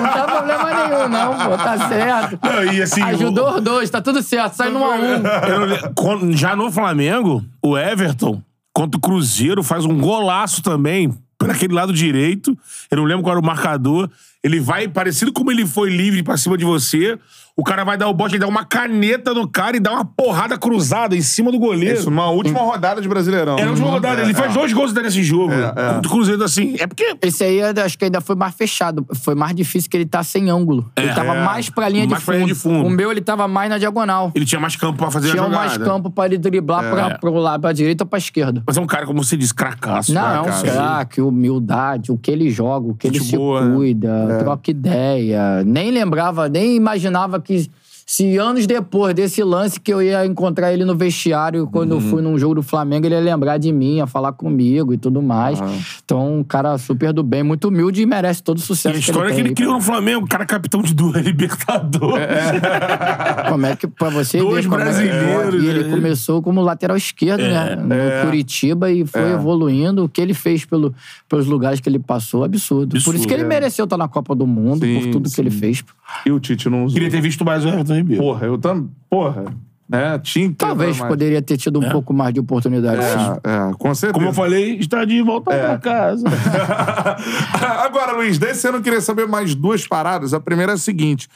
Não 0.00 0.10
tá 0.10 0.24
problema 0.24 0.70
nenhum, 0.74 1.08
não, 1.08 1.36
pô. 1.38 1.56
Tá 1.56 1.88
certo. 1.88 2.38
Não, 2.42 2.64
e 2.72 2.82
assim, 2.82 3.02
Ajudou 3.02 3.54
os 3.56 3.60
dois, 3.62 3.90
tá 3.90 4.00
tudo 4.00 4.22
certo. 4.22 4.54
Sai 4.54 4.70
no 4.70 4.84
a 4.84 4.94
um. 4.96 6.32
Já 6.32 6.54
no 6.56 6.70
Flamengo, 6.70 7.44
o 7.62 7.76
Everton, 7.76 8.40
contra 8.72 8.96
o 8.98 9.00
Cruzeiro, 9.00 9.62
faz 9.62 9.84
um 9.84 9.98
golaço 9.98 10.62
também, 10.62 11.12
por 11.40 11.50
aquele 11.50 11.72
lado 11.72 11.90
direito. 11.90 12.56
Eu 12.90 12.98
não 12.98 13.04
lembro 13.04 13.22
qual 13.22 13.32
era 13.32 13.40
o 13.40 13.44
marcador. 13.44 14.10
Ele 14.44 14.60
vai, 14.60 14.86
parecido 14.86 15.32
como 15.32 15.50
ele 15.50 15.66
foi 15.66 15.88
livre 15.88 16.22
pra 16.22 16.36
cima 16.36 16.56
de 16.56 16.66
você. 16.66 17.18
O 17.60 17.62
cara 17.62 17.84
vai 17.84 17.98
dar 17.98 18.08
o 18.08 18.14
bote, 18.14 18.36
ele 18.36 18.40
dá 18.40 18.48
uma 18.48 18.64
caneta 18.64 19.34
no 19.34 19.46
cara 19.46 19.76
e 19.76 19.80
dá 19.80 19.92
uma 19.92 20.02
porrada 20.04 20.56
cruzada 20.56 21.14
em 21.14 21.20
cima 21.20 21.52
do 21.52 21.58
goleiro. 21.58 21.98
Isso, 21.98 22.08
numa 22.10 22.30
última 22.30 22.60
rodada 22.60 23.02
de 23.02 23.08
Brasileirão. 23.08 23.58
Era 23.58 23.70
um 23.70 23.76
jogo 23.76 23.90
rodada. 23.90 24.22
É, 24.22 24.24
Ele 24.24 24.32
faz 24.32 24.50
é. 24.50 24.54
dois 24.54 24.72
gols 24.72 24.94
nesse 24.94 25.22
jogo. 25.22 25.52
É, 25.52 25.98
é. 25.98 26.08
Cruzeiro, 26.08 26.42
assim. 26.42 26.76
É 26.78 26.86
porque. 26.86 27.14
Esse 27.20 27.44
aí 27.44 27.58
eu 27.58 27.84
acho 27.84 27.98
que 27.98 28.06
ainda 28.06 28.22
foi 28.22 28.34
mais 28.34 28.54
fechado. 28.54 29.06
Foi 29.22 29.34
mais 29.34 29.54
difícil 29.54 29.90
que 29.90 29.96
ele 29.98 30.06
tá 30.06 30.22
sem 30.22 30.48
ângulo. 30.48 30.90
ele 30.96 31.12
tava 31.12 31.34
é. 31.36 31.44
mais 31.44 31.68
pra 31.68 31.86
linha, 31.88 32.06
Mais 32.06 32.20
de 32.20 32.24
pra 32.24 32.34
fundo. 32.34 32.42
linha 32.44 32.54
de 32.54 32.58
fundo. 32.58 32.86
O 32.86 32.90
meu, 32.90 33.10
ele 33.12 33.20
tava 33.20 33.46
mais 33.46 33.68
na 33.68 33.76
diagonal. 33.76 34.32
Ele 34.34 34.46
tinha 34.46 34.58
mais 34.60 34.74
campo 34.76 34.96
pra 34.96 35.10
fazer 35.10 35.30
Tinha 35.30 35.42
a 35.42 35.44
jogada. 35.44 35.66
mais 35.66 35.76
campo 35.76 36.10
pra 36.10 36.24
ele 36.24 36.38
driblar 36.38 36.90
pra, 36.90 37.18
pro 37.18 37.34
lado, 37.34 37.60
pra 37.60 37.72
direita 37.72 38.04
ou 38.04 38.08
pra 38.08 38.18
esquerda. 38.18 38.62
Mas 38.66 38.78
é 38.78 38.80
um 38.80 38.86
cara, 38.86 39.04
como 39.04 39.22
você 39.22 39.36
disse, 39.36 39.52
cracaço. 39.54 40.14
Não, 40.14 40.34
é 40.34 40.40
um 40.40 40.62
craque, 40.62 41.20
humildade, 41.20 42.10
o 42.10 42.16
que 42.16 42.30
ele 42.30 42.48
joga, 42.50 42.88
o 42.88 42.94
que 42.94 43.06
ele 43.08 43.18
Gente 43.18 43.30
se 43.30 43.36
boa, 43.36 43.60
né? 43.66 43.74
cuida, 43.74 44.38
troca 44.40 44.70
ideia. 44.70 45.62
Nem 45.64 45.90
lembrava, 45.90 46.48
nem 46.48 46.74
imaginava 46.76 47.38
que 47.40 47.49
he's 47.50 47.68
se 48.12 48.36
anos 48.38 48.66
depois 48.66 49.14
desse 49.14 49.40
lance 49.44 49.78
que 49.78 49.92
eu 49.94 50.02
ia 50.02 50.26
encontrar 50.26 50.72
ele 50.72 50.84
no 50.84 50.96
vestiário, 50.96 51.68
quando 51.68 51.92
Uhum. 51.92 51.98
eu 51.98 52.00
fui 52.00 52.20
num 52.20 52.36
jogo 52.36 52.56
do 52.56 52.62
Flamengo, 52.62 53.06
ele 53.06 53.14
ia 53.14 53.20
lembrar 53.20 53.56
de 53.56 53.70
mim, 53.72 53.98
ia 53.98 54.06
falar 54.06 54.32
comigo 54.32 54.92
e 54.92 54.98
tudo 54.98 55.22
mais. 55.22 55.60
Então, 56.04 56.38
um 56.40 56.42
cara 56.42 56.76
super 56.76 57.12
do 57.12 57.22
bem, 57.22 57.44
muito 57.44 57.68
humilde 57.68 58.02
e 58.02 58.06
merece 58.06 58.42
todo 58.42 58.58
o 58.58 58.60
E 58.60 58.64
sucesso 58.64 58.96
a 58.96 58.98
história 58.98 59.28
que 59.30 59.36
que 59.36 59.40
ele 59.42 59.48
ele 59.50 59.54
tem. 59.54 59.64
criou 59.64 59.74
no 59.74 59.80
Flamengo, 59.80 60.24
o 60.24 60.28
cara 60.28 60.44
capitão 60.44 60.82
de 60.82 60.92
duas 60.92 61.22
Libertadores. 61.24 62.26
Como 63.48 63.66
é 63.66 63.76
que, 63.76 63.86
pra 63.86 64.08
você 64.10 64.38
Dois 64.38 64.64
ver 64.64 64.70
como 64.70 64.80
é 64.82 64.84
que 64.86 64.90
brasileiros, 64.90 65.44
pode. 65.44 65.56
E 65.58 65.68
ele 65.68 65.84
né? 65.84 65.90
começou 65.90 66.42
como 66.42 66.60
lateral 66.62 66.96
esquerdo, 66.96 67.42
né? 67.42 67.76
No 67.76 67.94
é. 67.94 68.24
Curitiba 68.24 68.90
e 68.90 69.06
foi 69.06 69.30
evoluindo. 69.32 70.04
O 70.04 70.08
que 70.08 70.20
ele 70.20 70.34
fez 70.34 70.64
pelo, 70.64 70.92
pelos 71.28 71.46
lugares 71.46 71.78
que 71.78 71.88
ele 71.88 72.00
passou, 72.00 72.42
absurdo. 72.42 72.90
Por 72.90 72.96
isso 72.98 73.10
Absurdo, 73.10 73.28
que 73.28 73.34
ele 73.34 73.44
é. 73.44 73.46
mereceu 73.46 73.84
estar 73.84 73.96
na 73.96 74.08
Copa 74.08 74.34
do 74.34 74.46
Mundo, 74.48 74.84
Sim, 74.84 75.00
por 75.00 75.10
tudo 75.12 75.28
sim. 75.28 75.34
que 75.36 75.40
ele 75.40 75.50
fez. 75.50 75.84
E 76.26 76.30
o 76.32 76.40
Tite 76.40 76.68
não 76.68 76.84
usou. 76.86 76.94
Queria 76.94 77.08
ter 77.10 77.20
visto 77.20 77.44
mais 77.44 77.64
o 77.64 77.68
Everton 77.68 77.99
Ribeiro. 78.00 78.22
Porra, 78.22 78.46
eu 78.46 78.58
também. 78.58 78.90
Porra. 79.08 79.44
Né? 79.88 80.16
Tinha 80.20 80.54
Talvez 80.56 80.98
poderia 80.98 81.42
ter 81.42 81.56
tido 81.56 81.80
um 81.80 81.88
pouco 81.90 82.12
mais 82.14 82.32
de 82.32 82.38
oportunidade. 82.38 83.02
É, 83.02 83.70
é, 83.70 83.74
com 83.76 83.92
certeza. 83.92 84.12
Como 84.12 84.26
eu 84.26 84.32
falei, 84.32 84.76
está 84.76 85.04
de 85.04 85.20
volta 85.20 85.52
É. 85.52 85.66
pra 85.66 85.78
casa. 85.78 86.24
Agora, 87.84 88.12
Luiz, 88.12 88.38
desse 88.38 88.68
ano 88.68 88.78
eu 88.78 88.82
queria 88.82 89.00
saber 89.00 89.26
mais 89.26 89.52
duas 89.52 89.86
paradas. 89.88 90.32
A 90.32 90.38
primeira 90.38 90.72
é 90.72 90.74
a 90.76 90.78
seguinte. 90.78 91.28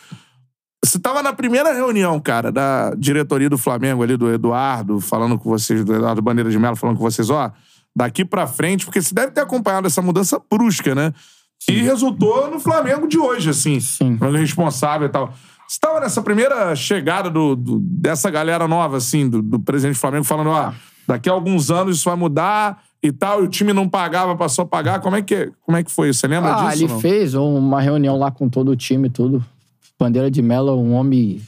Você 0.84 0.98
tava 1.00 1.22
na 1.22 1.32
primeira 1.32 1.72
reunião, 1.72 2.20
cara, 2.20 2.52
da 2.52 2.94
diretoria 2.96 3.50
do 3.50 3.58
Flamengo 3.58 4.02
ali, 4.02 4.16
do 4.16 4.30
Eduardo, 4.30 5.00
falando 5.00 5.38
com 5.38 5.48
vocês, 5.48 5.84
do 5.84 5.94
Eduardo 5.94 6.22
Bandeira 6.22 6.50
de 6.50 6.58
Mello, 6.58 6.76
falando 6.76 6.96
com 6.96 7.02
vocês, 7.02 7.30
ó, 7.30 7.50
daqui 7.96 8.24
pra 8.24 8.46
frente, 8.46 8.84
porque 8.84 9.00
você 9.00 9.14
deve 9.14 9.32
ter 9.32 9.40
acompanhado 9.40 9.86
essa 9.86 10.02
mudança 10.02 10.40
brusca, 10.48 10.94
né? 10.94 11.12
Que 11.66 11.80
resultou 11.80 12.50
no 12.50 12.60
Flamengo 12.60 13.08
de 13.08 13.18
hoje, 13.18 13.48
assim. 13.48 13.80
Sim. 13.80 14.18
Responsável 14.36 15.08
e 15.08 15.10
tal. 15.10 15.32
Você 15.68 15.78
tava 15.80 16.00
nessa 16.00 16.22
primeira 16.22 16.74
chegada 16.76 17.30
do, 17.30 17.56
do- 17.56 17.80
dessa 17.80 18.30
galera 18.30 18.68
nova, 18.68 18.96
assim, 18.98 19.28
do, 19.28 19.40
do 19.42 19.58
presidente 19.58 19.96
do 19.96 20.00
Flamengo, 20.00 20.24
falando, 20.24 20.50
ó, 20.50 20.72
daqui 21.06 21.28
a 21.28 21.32
alguns 21.32 21.70
anos 21.70 21.96
isso 21.96 22.08
vai 22.08 22.16
mudar 22.18 22.82
e 23.02 23.10
tal, 23.12 23.42
e 23.42 23.46
o 23.46 23.48
time 23.48 23.72
não 23.72 23.88
pagava, 23.88 24.34
passou 24.36 24.62
a 24.62 24.66
pagar. 24.66 25.00
Como 25.00 25.16
é 25.16 25.22
que, 25.22 25.50
como 25.64 25.76
é 25.76 25.82
que 25.82 25.90
foi? 25.90 26.12
Você 26.12 26.26
lembra 26.26 26.54
Ah, 26.54 26.70
disso? 26.70 26.84
ele 26.84 26.92
não? 26.92 27.00
fez 27.00 27.34
uma 27.34 27.80
reunião 27.80 28.18
lá 28.18 28.30
com 28.30 28.48
todo 28.48 28.70
o 28.70 28.76
time 28.76 29.08
tudo. 29.10 29.44
Bandeira 29.98 30.30
de 30.30 30.40
Mello 30.42 30.76
um 30.76 30.92
homem 30.94 31.40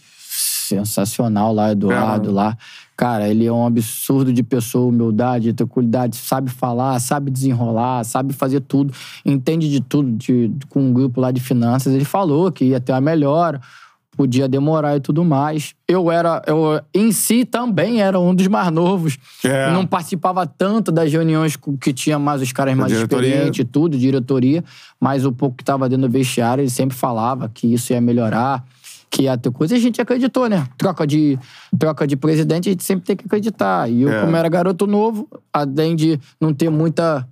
sensacional 0.66 1.52
lá, 1.54 1.72
Eduardo 1.72 2.30
É. 2.30 2.32
lá. 2.32 2.58
Cara, 2.96 3.28
ele 3.28 3.44
é 3.44 3.52
um 3.52 3.66
absurdo 3.66 4.32
de 4.32 4.42
pessoa, 4.42 4.88
humildade, 4.88 5.52
tranquilidade, 5.52 6.16
sabe 6.16 6.50
falar, 6.50 6.98
sabe 6.98 7.30
desenrolar, 7.30 8.04
sabe 8.04 8.32
fazer 8.32 8.60
tudo, 8.60 8.92
entende 9.24 9.70
de 9.70 9.80
tudo 9.80 10.10
de, 10.12 10.50
com 10.70 10.80
um 10.80 10.92
grupo 10.94 11.20
lá 11.20 11.30
de 11.30 11.40
finanças. 11.40 11.92
Ele 11.94 12.06
falou 12.06 12.50
que 12.50 12.64
ia 12.64 12.80
ter 12.80 12.92
a 12.92 13.00
melhora, 13.00 13.60
podia 14.16 14.48
demorar 14.48 14.96
e 14.96 15.00
tudo 15.00 15.24
mais. 15.24 15.74
Eu 15.86 16.10
era, 16.10 16.42
eu 16.46 16.80
em 16.94 17.12
si 17.12 17.44
também 17.44 18.00
era 18.00 18.18
um 18.18 18.34
dos 18.34 18.46
mais 18.46 18.70
novos. 18.72 19.18
É. 19.44 19.70
Não 19.70 19.86
participava 19.86 20.46
tanto 20.46 20.90
das 20.90 21.12
reuniões 21.12 21.56
que 21.80 21.92
tinha 21.92 22.18
mais 22.18 22.40
os 22.40 22.50
caras 22.52 22.76
mais 22.76 22.92
experientes 22.92 23.60
e 23.60 23.64
tudo, 23.64 23.98
diretoria, 23.98 24.64
mas 24.98 25.24
o 25.24 25.32
pouco 25.32 25.56
que 25.56 25.64
tava 25.64 25.88
dentro 25.88 26.08
do 26.08 26.12
vestiário, 26.12 26.62
ele 26.62 26.70
sempre 26.70 26.96
falava 26.96 27.48
que 27.52 27.72
isso 27.72 27.92
ia 27.92 28.00
melhorar, 28.00 28.64
que 29.10 29.22
ia 29.22 29.36
ter 29.38 29.50
coisa, 29.52 29.74
e 29.74 29.78
a 29.78 29.80
gente 29.80 30.00
acreditou, 30.00 30.48
né? 30.48 30.66
Troca 30.76 31.06
de, 31.06 31.38
troca 31.78 32.06
de 32.06 32.16
presidente, 32.16 32.68
a 32.68 32.72
gente 32.72 32.84
sempre 32.84 33.04
tem 33.04 33.16
que 33.16 33.24
acreditar. 33.26 33.88
E 33.90 34.02
eu, 34.02 34.10
É. 34.10 34.20
como 34.22 34.34
era 34.36 34.48
garoto 34.48 34.86
novo, 34.86 35.28
além 35.52 35.94
de 35.94 36.18
não 36.40 36.52
ter 36.52 36.70
muita 36.70 37.26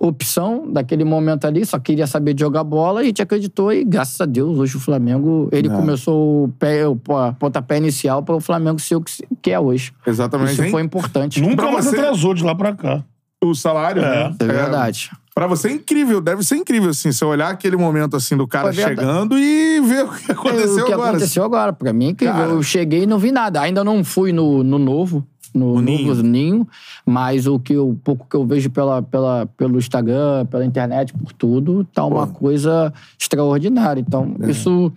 opção 0.00 0.64
daquele 0.72 1.04
momento 1.04 1.44
ali, 1.46 1.64
só 1.66 1.78
queria 1.78 2.06
saber 2.06 2.32
de 2.32 2.40
jogar 2.40 2.64
bola, 2.64 3.00
a 3.00 3.04
gente 3.04 3.20
acreditou 3.20 3.70
e 3.70 3.84
graças 3.84 4.18
a 4.20 4.24
Deus, 4.24 4.58
hoje 4.58 4.76
o 4.76 4.80
Flamengo, 4.80 5.48
ele 5.52 5.68
É. 5.68 5.70
começou 5.70 6.44
o, 6.44 6.48
pé, 6.58 6.88
o 6.88 6.96
pontapé 7.38 7.76
inicial 7.76 8.22
para 8.22 8.34
o 8.34 8.40
Flamengo 8.40 8.78
ser 8.80 8.96
o 8.96 9.04
que 9.42 9.50
é 9.50 9.60
hoje. 9.60 9.92
Exatamente. 10.06 10.52
Isso 10.54 10.64
hein? 10.64 10.70
foi 10.70 10.82
importante. 10.82 11.40
Nunca 11.42 11.56
Pra 11.64 11.72
mais 11.72 11.84
você- 11.84 11.96
atrasou 11.98 12.32
de 12.32 12.42
lá 12.42 12.54
pra 12.54 12.72
cá. 12.74 13.04
O 13.44 13.54
salário, 13.54 14.02
né? 14.02 14.34
É 14.38 14.44
verdade. 14.44 15.10
Pra 15.34 15.46
você 15.46 15.68
é 15.68 15.72
incrível, 15.72 16.20
deve 16.20 16.42
ser 16.42 16.56
incrível, 16.56 16.90
assim, 16.90 17.12
você 17.12 17.24
olhar 17.24 17.48
aquele 17.48 17.76
momento, 17.76 18.16
assim, 18.16 18.36
do 18.36 18.46
cara 18.46 18.72
chegando 18.72 19.38
e 19.38 19.80
ver 19.80 20.04
o 20.04 20.08
que 20.12 20.32
aconteceu 20.32 20.82
o 20.82 20.86
que 20.86 20.92
agora. 20.92 21.10
aconteceu 21.10 21.44
agora, 21.44 21.72
pra 21.72 21.92
mim, 21.92 22.10
é 22.10 22.14
que 22.14 22.24
Cara. 22.26 22.50
eu 22.50 22.62
cheguei 22.62 23.04
e 23.04 23.06
não 23.06 23.18
vi 23.18 23.30
nada. 23.32 23.60
Ainda 23.60 23.82
não 23.84 24.04
fui 24.04 24.32
no, 24.32 24.62
no 24.62 24.78
novo, 24.78 25.24
no, 25.54 25.80
novo 25.80 26.14
ninho, 26.22 26.68
mas 27.04 27.46
o 27.46 27.58
que 27.58 27.72
eu, 27.72 27.98
pouco 28.04 28.26
que 28.28 28.36
eu 28.36 28.46
vejo 28.46 28.70
pela, 28.70 29.02
pela, 29.02 29.46
pelo 29.56 29.78
Instagram, 29.78 30.46
pela 30.46 30.64
internet, 30.64 31.12
por 31.12 31.32
tudo, 31.32 31.84
tá 31.92 32.04
uma 32.04 32.26
coisa 32.26 32.92
extraordinária. 33.18 34.00
Então, 34.00 34.36
É. 34.40 34.50
isso 34.50 34.92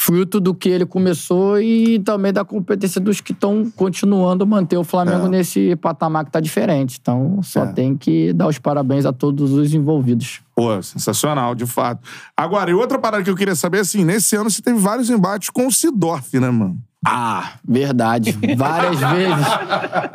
fruto 0.00 0.38
do 0.38 0.54
que 0.54 0.68
ele 0.68 0.86
começou 0.86 1.60
e 1.60 1.98
também 1.98 2.32
da 2.32 2.44
competência 2.44 3.00
dos 3.00 3.20
que 3.20 3.32
estão 3.32 3.68
continuando 3.74 4.46
manter 4.46 4.76
o 4.76 4.84
Flamengo 4.84 5.26
É. 5.26 5.28
nesse 5.28 5.74
patamar 5.74 6.24
que 6.24 6.30
tá 6.30 6.38
diferente. 6.38 6.98
Então, 7.02 7.40
só 7.42 7.64
É. 7.64 7.72
tem 7.72 7.96
que 7.96 8.32
dar 8.32 8.46
os 8.46 8.58
parabéns 8.58 9.04
a 9.04 9.12
todos 9.12 9.50
os 9.52 9.74
envolvidos. 9.74 10.40
Pô, 10.54 10.80
sensacional, 10.80 11.52
de 11.52 11.66
fato. 11.66 12.00
Agora, 12.36 12.70
e 12.70 12.74
outra 12.74 12.96
parada 12.96 13.24
que 13.24 13.28
eu 13.30 13.34
queria 13.34 13.56
saber, 13.56 13.80
assim, 13.80 14.04
nesse 14.04 14.36
ano 14.36 14.48
você 14.48 14.62
teve 14.62 14.78
vários 14.78 15.10
embates 15.10 15.50
com 15.50 15.66
o 15.66 15.72
Sidorf, 15.72 16.38
né, 16.38 16.48
mano? 16.48 16.78
Ah, 17.04 17.54
verdade. 17.66 18.38
Várias 18.56 19.00
vezes. 19.12 19.46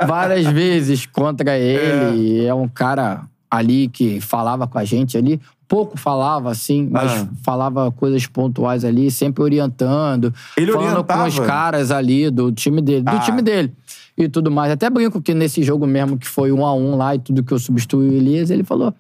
Várias 0.08 0.46
vezes 0.48 1.06
contra 1.06 1.58
ele. 1.58 2.46
É. 2.46 2.54
um 2.54 2.70
cara 2.70 3.24
ali 3.52 3.88
que 3.88 4.20
falava 4.20 4.66
com 4.66 4.78
a 4.80 4.84
gente 4.86 5.18
ali. 5.18 5.40
Pouco 5.68 5.98
falava, 5.98 6.52
assim, 6.52 6.88
mas 6.92 7.12
Ah. 7.24 7.28
falava 7.44 7.92
coisas 7.92 8.28
pontuais 8.28 8.84
ali, 8.86 9.10
sempre 9.10 9.44
orientando. 9.44 10.34
Ele 10.58 10.72
falando 10.72 10.90
orientava? 10.92 11.22
com 11.24 11.28
os 11.30 11.40
caras 11.40 11.90
ali 11.92 12.30
do 12.30 12.52
time 12.52 12.82
dele. 12.82 13.02
Do 13.04 13.10
Ah. 13.16 13.20
time 13.20 13.42
dele. 13.42 13.74
E 14.18 14.28
tudo 14.30 14.52
mais. 14.52 14.72
Até 14.72 14.90
brinco 14.90 15.22
que 15.22 15.34
nesse 15.34 15.64
jogo 15.64 15.88
mesmo, 15.88 16.18
que 16.18 16.28
foi 16.28 16.52
um 16.52 16.66
a 16.66 16.74
um 16.74 16.96
lá 16.96 17.16
e 17.16 17.20
tudo 17.20 17.44
que 17.44 17.52
eu 17.52 17.58
substituí 17.60 18.10
o 18.10 18.14
Elias, 18.14 18.52
ele 18.52 18.64
falou: 18.64 18.94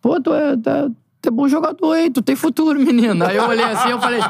pô, 0.00 0.18
tu 0.20 0.32
é, 0.32 0.56
tá- 0.56 0.88
tu 1.20 1.28
é 1.28 1.30
bom 1.30 1.46
jogador, 1.48 1.94
hein? 1.96 2.10
Tu 2.10 2.22
tem 2.22 2.34
futuro, 2.36 2.78
menino. 2.80 3.24
Aí 3.26 3.36
eu 3.36 3.46
olhei 3.48 3.64
assim 3.64 3.90
eu 3.90 4.00
falei, 4.00 4.20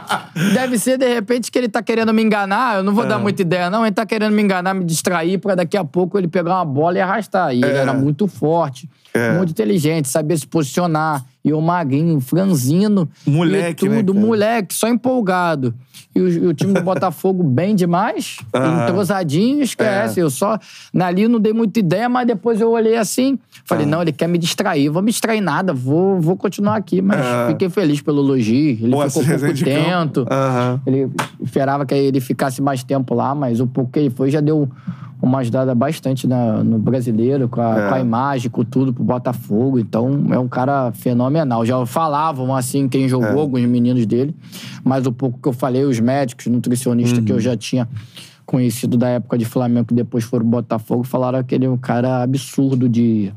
deve 0.52 0.78
ser 0.78 0.98
de 0.98 1.06
repente 1.12 1.50
que 1.52 1.58
ele 1.58 1.68
tá 1.68 1.82
querendo 1.82 2.12
me 2.12 2.22
enganar. 2.22 2.78
Eu 2.78 2.82
não 2.82 2.92
vou 2.94 3.04
É. 3.04 3.08
dar 3.08 3.18
muita 3.18 3.42
ideia, 3.42 3.70
não. 3.70 3.84
Ele 3.86 3.94
tá 3.94 4.04
querendo 4.06 4.32
me 4.32 4.42
enganar, 4.42 4.74
me 4.74 4.84
distrair, 4.84 5.38
pra 5.38 5.54
daqui 5.54 5.76
a 5.76 5.84
pouco 5.84 6.18
ele 6.18 6.26
pegar 6.26 6.54
uma 6.56 6.64
bola 6.64 6.98
e 6.98 7.00
arrastar. 7.00 7.54
E 7.54 7.58
ele 7.62 7.76
era 7.76 7.92
muito 7.94 8.26
forte, 8.26 8.88
É. 9.14 9.36
muito 9.36 9.50
inteligente, 9.50 10.08
sabia 10.08 10.36
se 10.36 10.46
posicionar. 10.46 11.24
E 11.46 11.52
o 11.52 11.60
magrinho, 11.60 12.18
franzino. 12.22 13.06
Moleque, 13.26 13.84
e 13.84 13.88
né, 13.90 13.96
tudo, 13.98 14.14
cara? 14.14 14.26
moleque, 14.26 14.72
só 14.74 14.88
empolgado. 14.88 15.74
E 16.14 16.20
o, 16.20 16.26
e 16.28 16.46
o 16.46 16.54
time 16.54 16.72
do 16.72 16.80
Botafogo 16.82 17.42
bem 17.42 17.76
demais, 17.76 18.38
Ah. 18.50 18.86
entrosadinho, 18.88 19.62
esquece. 19.62 20.20
É. 20.20 20.22
Eu 20.22 20.30
só, 20.30 20.58
ali 20.98 21.28
não 21.28 21.38
dei 21.38 21.52
muita 21.52 21.78
ideia, 21.80 22.08
mas 22.08 22.26
depois 22.26 22.62
eu 22.62 22.70
olhei 22.70 22.96
assim, 22.96 23.38
falei, 23.66 23.84
Ah. 23.84 23.88
não, 23.90 24.00
ele 24.00 24.10
quer 24.12 24.26
me 24.26 24.38
distrair, 24.38 24.88
vou 24.88 25.02
me 25.02 25.10
distrair 25.10 25.42
nada, 25.42 25.74
vou, 25.74 26.18
vou 26.18 26.34
continuar 26.34 26.76
aqui. 26.76 27.02
Mas 27.02 27.20
É. 27.20 27.48
fiquei 27.48 27.68
feliz 27.68 28.00
pelo 28.00 28.22
elogio, 28.24 28.70
ele 28.82 28.90
Pô, 28.90 29.06
ficou 29.10 29.22
pouco 29.22 29.54
tempo. 29.64 30.26
Ele 30.86 31.10
esperava 31.42 31.84
que 31.84 31.94
ele 31.94 32.20
ficasse 32.20 32.62
mais 32.62 32.82
tempo 32.82 33.14
lá, 33.14 33.34
mas 33.34 33.60
o 33.60 33.66
pouco 33.66 33.90
que 33.92 33.98
ele 33.98 34.10
foi 34.10 34.30
já 34.30 34.40
deu 34.40 34.66
uma 35.24 35.38
ajudada 35.38 35.74
bastante 35.74 36.26
na- 36.26 36.62
no 36.62 36.78
brasileiro, 36.78 37.48
com 37.48 37.60
a, 37.60 37.78
É. 37.78 37.88
com 37.88 37.94
a 37.94 38.00
imagem, 38.00 38.50
com 38.50 38.64
tudo 38.64 38.92
pro 38.92 39.02
Botafogo. 39.02 39.78
Então 39.78 40.26
é 40.30 40.38
um 40.38 40.48
cara 40.48 40.92
fenomenal. 40.92 41.64
Já 41.64 41.84
falavam 41.86 42.54
assim, 42.54 42.88
quem 42.88 43.08
jogou, 43.08 43.28
É. 43.28 43.40
alguns 43.40 43.62
meninos 43.66 44.04
dele, 44.06 44.34
mas 44.84 45.06
o 45.06 45.12
pouco 45.12 45.38
que 45.40 45.48
eu 45.48 45.52
falei, 45.52 45.84
os 45.84 45.98
médicos, 46.00 46.46
nutricionistas 46.46 47.24
que 47.24 47.30
eu 47.32 47.36
Uhum. 47.36 47.40
já 47.42 47.56
tinha 47.56 47.88
conhecido 48.44 48.96
da 48.98 49.08
época 49.08 49.38
de 49.38 49.44
Flamengo, 49.44 49.86
que 49.86 49.94
depois 49.94 50.22
foram 50.24 50.44
Botafogo, 50.44 51.02
falaram 51.04 51.42
que 51.42 51.54
ele 51.54 51.64
é 51.64 51.70
um 51.70 51.78
cara 51.78 52.22
absurdo 52.22 52.88
de, 52.88 53.32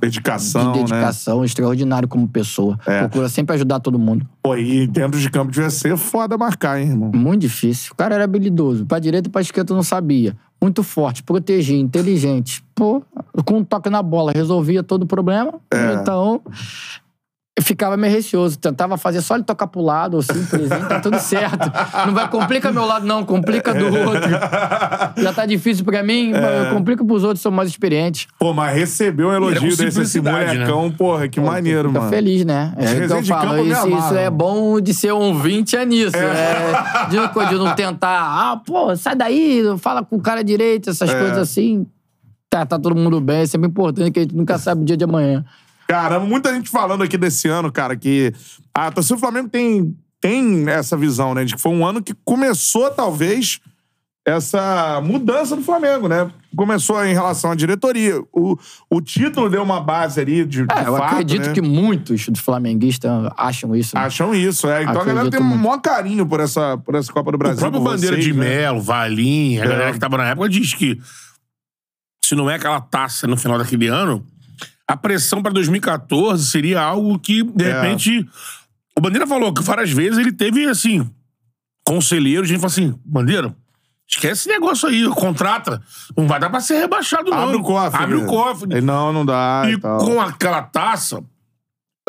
Dedicação, 0.00 0.72
de 0.72 0.78
né? 0.78 0.84
dedicação, 0.84 1.44
extraordinário 1.44 2.06
como 2.06 2.28
pessoa. 2.28 2.78
É. 2.86 3.00
Procura 3.00 3.28
sempre 3.28 3.56
ajudar 3.56 3.80
todo 3.80 3.98
mundo. 3.98 4.24
Pô, 4.40 4.56
e 4.56 4.86
dentro 4.86 5.18
de 5.18 5.28
campo 5.28 5.50
devia 5.50 5.70
ser 5.70 5.96
foda 5.96 6.38
marcar, 6.38 6.80
hein, 6.80 6.90
irmão? 6.90 7.10
Muito 7.12 7.40
difícil. 7.42 7.90
O 7.92 7.96
cara 7.96 8.14
era 8.14 8.22
habilidoso. 8.24 8.86
Pra 8.86 9.00
direita 9.00 9.28
e 9.28 9.32
pra 9.32 9.40
esquerda 9.40 9.72
eu 9.72 9.76
não 9.76 9.82
sabia. 9.82 10.36
Muito 10.62 10.84
forte, 10.84 11.24
protegia, 11.24 11.76
inteligente. 11.76 12.64
Pô, 12.72 13.02
com 13.44 13.58
um 13.58 13.64
toque 13.64 13.90
na 13.90 14.00
bola, 14.00 14.30
resolvia 14.30 14.80
todo 14.80 15.02
o 15.02 15.06
problema. 15.06 15.54
É. 15.72 15.94
Então, 15.94 16.40
eu 17.54 17.62
ficava 17.62 17.96
meio 17.98 18.12
receoso. 18.12 18.58
Tentava 18.58 18.96
fazer 18.96 19.20
só 19.20 19.34
ele 19.34 19.44
tocar 19.44 19.66
pro 19.66 19.82
lado, 19.82 20.14
ou 20.14 20.22
simplesinho, 20.22 20.88
tá 20.88 21.00
tudo 21.00 21.18
certo. 21.18 21.70
Não 22.06 22.14
vai 22.14 22.26
complica 22.28 22.72
meu 22.72 22.86
lado, 22.86 23.04
não, 23.06 23.24
complica 23.24 23.74
do 23.74 23.84
outro. 23.86 24.30
Já 25.22 25.32
tá 25.34 25.44
difícil 25.44 25.84
pra 25.84 26.02
mim, 26.02 26.32
É. 26.34 26.70
complica 26.72 27.04
pros 27.04 27.22
outros, 27.24 27.42
são 27.42 27.52
mais 27.52 27.68
experientes. 27.68 28.26
Pô, 28.38 28.54
mas 28.54 28.74
recebeu 28.74 29.28
um 29.28 29.32
elogio 29.34 29.60
desse 29.68 29.82
esse 29.84 29.90
simplicidade, 29.92 30.54
molecão, 30.58 30.90
porra, 30.90 31.28
que 31.28 31.40
maneiro, 31.40 31.88
Fica 31.88 32.00
mano. 32.00 32.10
feliz, 32.12 32.44
né? 32.44 32.72
É 32.76 32.84
Esse 32.84 32.92
o 32.92 32.96
que 32.96 33.00
resenha 33.02 33.18
eu 33.18 33.22
de 33.22 33.30
campo 33.30 33.44
falo. 33.46 33.66
Isso, 33.66 33.98
isso 33.98 34.14
é 34.16 34.30
bom 34.30 34.80
de 34.80 34.94
ser 34.94 35.12
um 35.12 35.38
20 35.38 35.76
é 35.76 35.84
nisso. 35.84 36.16
É. 36.16 37.08
de, 37.10 37.16
não- 37.16 37.48
de 37.48 37.54
não 37.56 37.74
tentar, 37.74 38.18
ah, 38.52 38.56
pô, 38.64 38.96
sai 38.96 39.14
daí, 39.14 39.62
fala 39.78 40.02
com 40.02 40.16
o 40.16 40.20
cara 40.20 40.42
direito, 40.42 40.88
essas 40.90 41.10
É. 41.10 41.18
coisas 41.18 41.36
assim. 41.38 41.86
Tá, 42.48 42.66
tá 42.66 42.78
todo 42.78 42.94
mundo 42.94 43.20
bem, 43.20 43.40
é 43.42 43.46
sempre 43.46 43.68
importante 43.68 44.10
que 44.10 44.18
a 44.18 44.22
gente 44.22 44.34
nunca 44.36 44.58
sabe 44.58 44.82
o 44.82 44.84
dia 44.84 44.96
de 44.96 45.04
amanhã. 45.04 45.42
Caramba, 45.92 46.24
muita 46.26 46.54
gente 46.54 46.70
falando 46.70 47.02
aqui 47.02 47.18
desse 47.18 47.48
ano, 47.48 47.70
cara, 47.70 47.94
que 47.96 48.32
a 48.74 48.90
torcida 48.90 49.16
do 49.16 49.20
Flamengo 49.20 49.48
tem, 49.50 49.94
tem 50.20 50.68
essa 50.70 50.96
visão, 50.96 51.34
né? 51.34 51.44
De 51.44 51.54
que 51.54 51.60
foi 51.60 51.70
um 51.72 51.84
ano 51.86 52.02
que 52.02 52.14
começou, 52.24 52.90
talvez, 52.90 53.60
essa 54.26 55.00
mudança 55.04 55.54
do 55.54 55.62
Flamengo, 55.62 56.08
né? 56.08 56.30
Começou 56.56 57.04
em 57.04 57.12
relação 57.12 57.50
à 57.50 57.54
diretoria. 57.54 58.22
O, 58.32 58.56
o 58.88 59.00
título 59.00 59.50
deu 59.50 59.62
uma 59.62 59.80
base 59.80 60.20
ali 60.20 60.44
de, 60.46 60.64
de 60.66 60.72
É, 60.74 60.86
eu 60.86 60.96
fato, 60.96 61.12
acredito 61.12 61.46
né? 61.48 61.52
que 61.52 61.60
muitos 61.60 62.26
dos 62.28 62.40
flamenguistas 62.40 63.10
acham 63.36 63.74
isso. 63.76 63.94
né? 63.96 64.02
Acham 64.02 64.34
isso, 64.34 64.68
é. 64.68 64.82
Então 64.82 64.92
a 64.92 65.04
galera 65.04 65.12
Acredito 65.28 65.32
tem 65.38 65.40
um 65.42 65.48
muito. 65.48 65.62
maior 65.62 65.78
carinho 65.80 66.24
por 66.26 66.40
essa, 66.40 66.78
por 66.78 66.94
essa 66.94 67.12
Copa 67.12 67.32
do 67.32 67.34
O 67.34 67.38
Brasil. 67.38 67.58
próprio 67.58 67.82
por 67.82 67.90
Bandeira 67.90 68.16
vocês, 68.16 68.24
de 68.24 68.32
né? 68.32 68.48
Melo, 68.48 68.80
Valim, 68.80 69.58
a 69.58 69.64
É. 69.64 69.68
galera 69.68 69.92
que 69.92 69.98
tava 69.98 70.16
na 70.16 70.28
época 70.28 70.48
diz 70.48 70.72
que 70.72 70.98
se 72.24 72.34
não 72.34 72.48
é 72.48 72.54
aquela 72.54 72.80
taça 72.80 73.26
no 73.26 73.36
final 73.36 73.58
daquele 73.58 73.88
ano, 73.88 74.24
a 74.92 74.96
pressão 74.96 75.42
pra 75.42 75.50
2014 75.52 76.46
seria 76.46 76.80
algo 76.82 77.18
que, 77.18 77.42
de 77.42 77.64
É. 77.64 77.72
repente. 77.80 78.28
O 78.96 79.00
Bandeira 79.00 79.26
falou 79.26 79.52
que 79.52 79.62
várias 79.62 79.90
vezes 79.90 80.18
ele 80.18 80.32
teve, 80.32 80.66
assim, 80.66 81.08
conselheiros, 81.84 82.48
gente 82.48 82.58
falou 82.60 82.70
assim: 82.72 82.94
Bandeira, 83.04 83.54
esquece 84.06 84.42
esse 84.42 84.48
negócio 84.48 84.88
aí, 84.88 85.08
contrata. 85.08 85.80
Não 86.16 86.26
vai 86.26 86.38
dar 86.38 86.50
pra 86.50 86.60
ser 86.60 86.78
rebaixado, 86.78 87.30
não. 87.30 87.38
Abre 87.38 87.56
o 87.56 87.62
cofre. 87.62 88.02
Abre 88.02 88.16
né? 88.16 88.24
o 88.24 88.26
cofre. 88.26 88.72
Ele, 88.72 88.80
Não, 88.82 89.12
não 89.12 89.24
dá. 89.24 89.62
E 89.66 89.72
E 89.72 89.78
com 89.80 90.20
aquela 90.20 90.62
taça, 90.62 91.18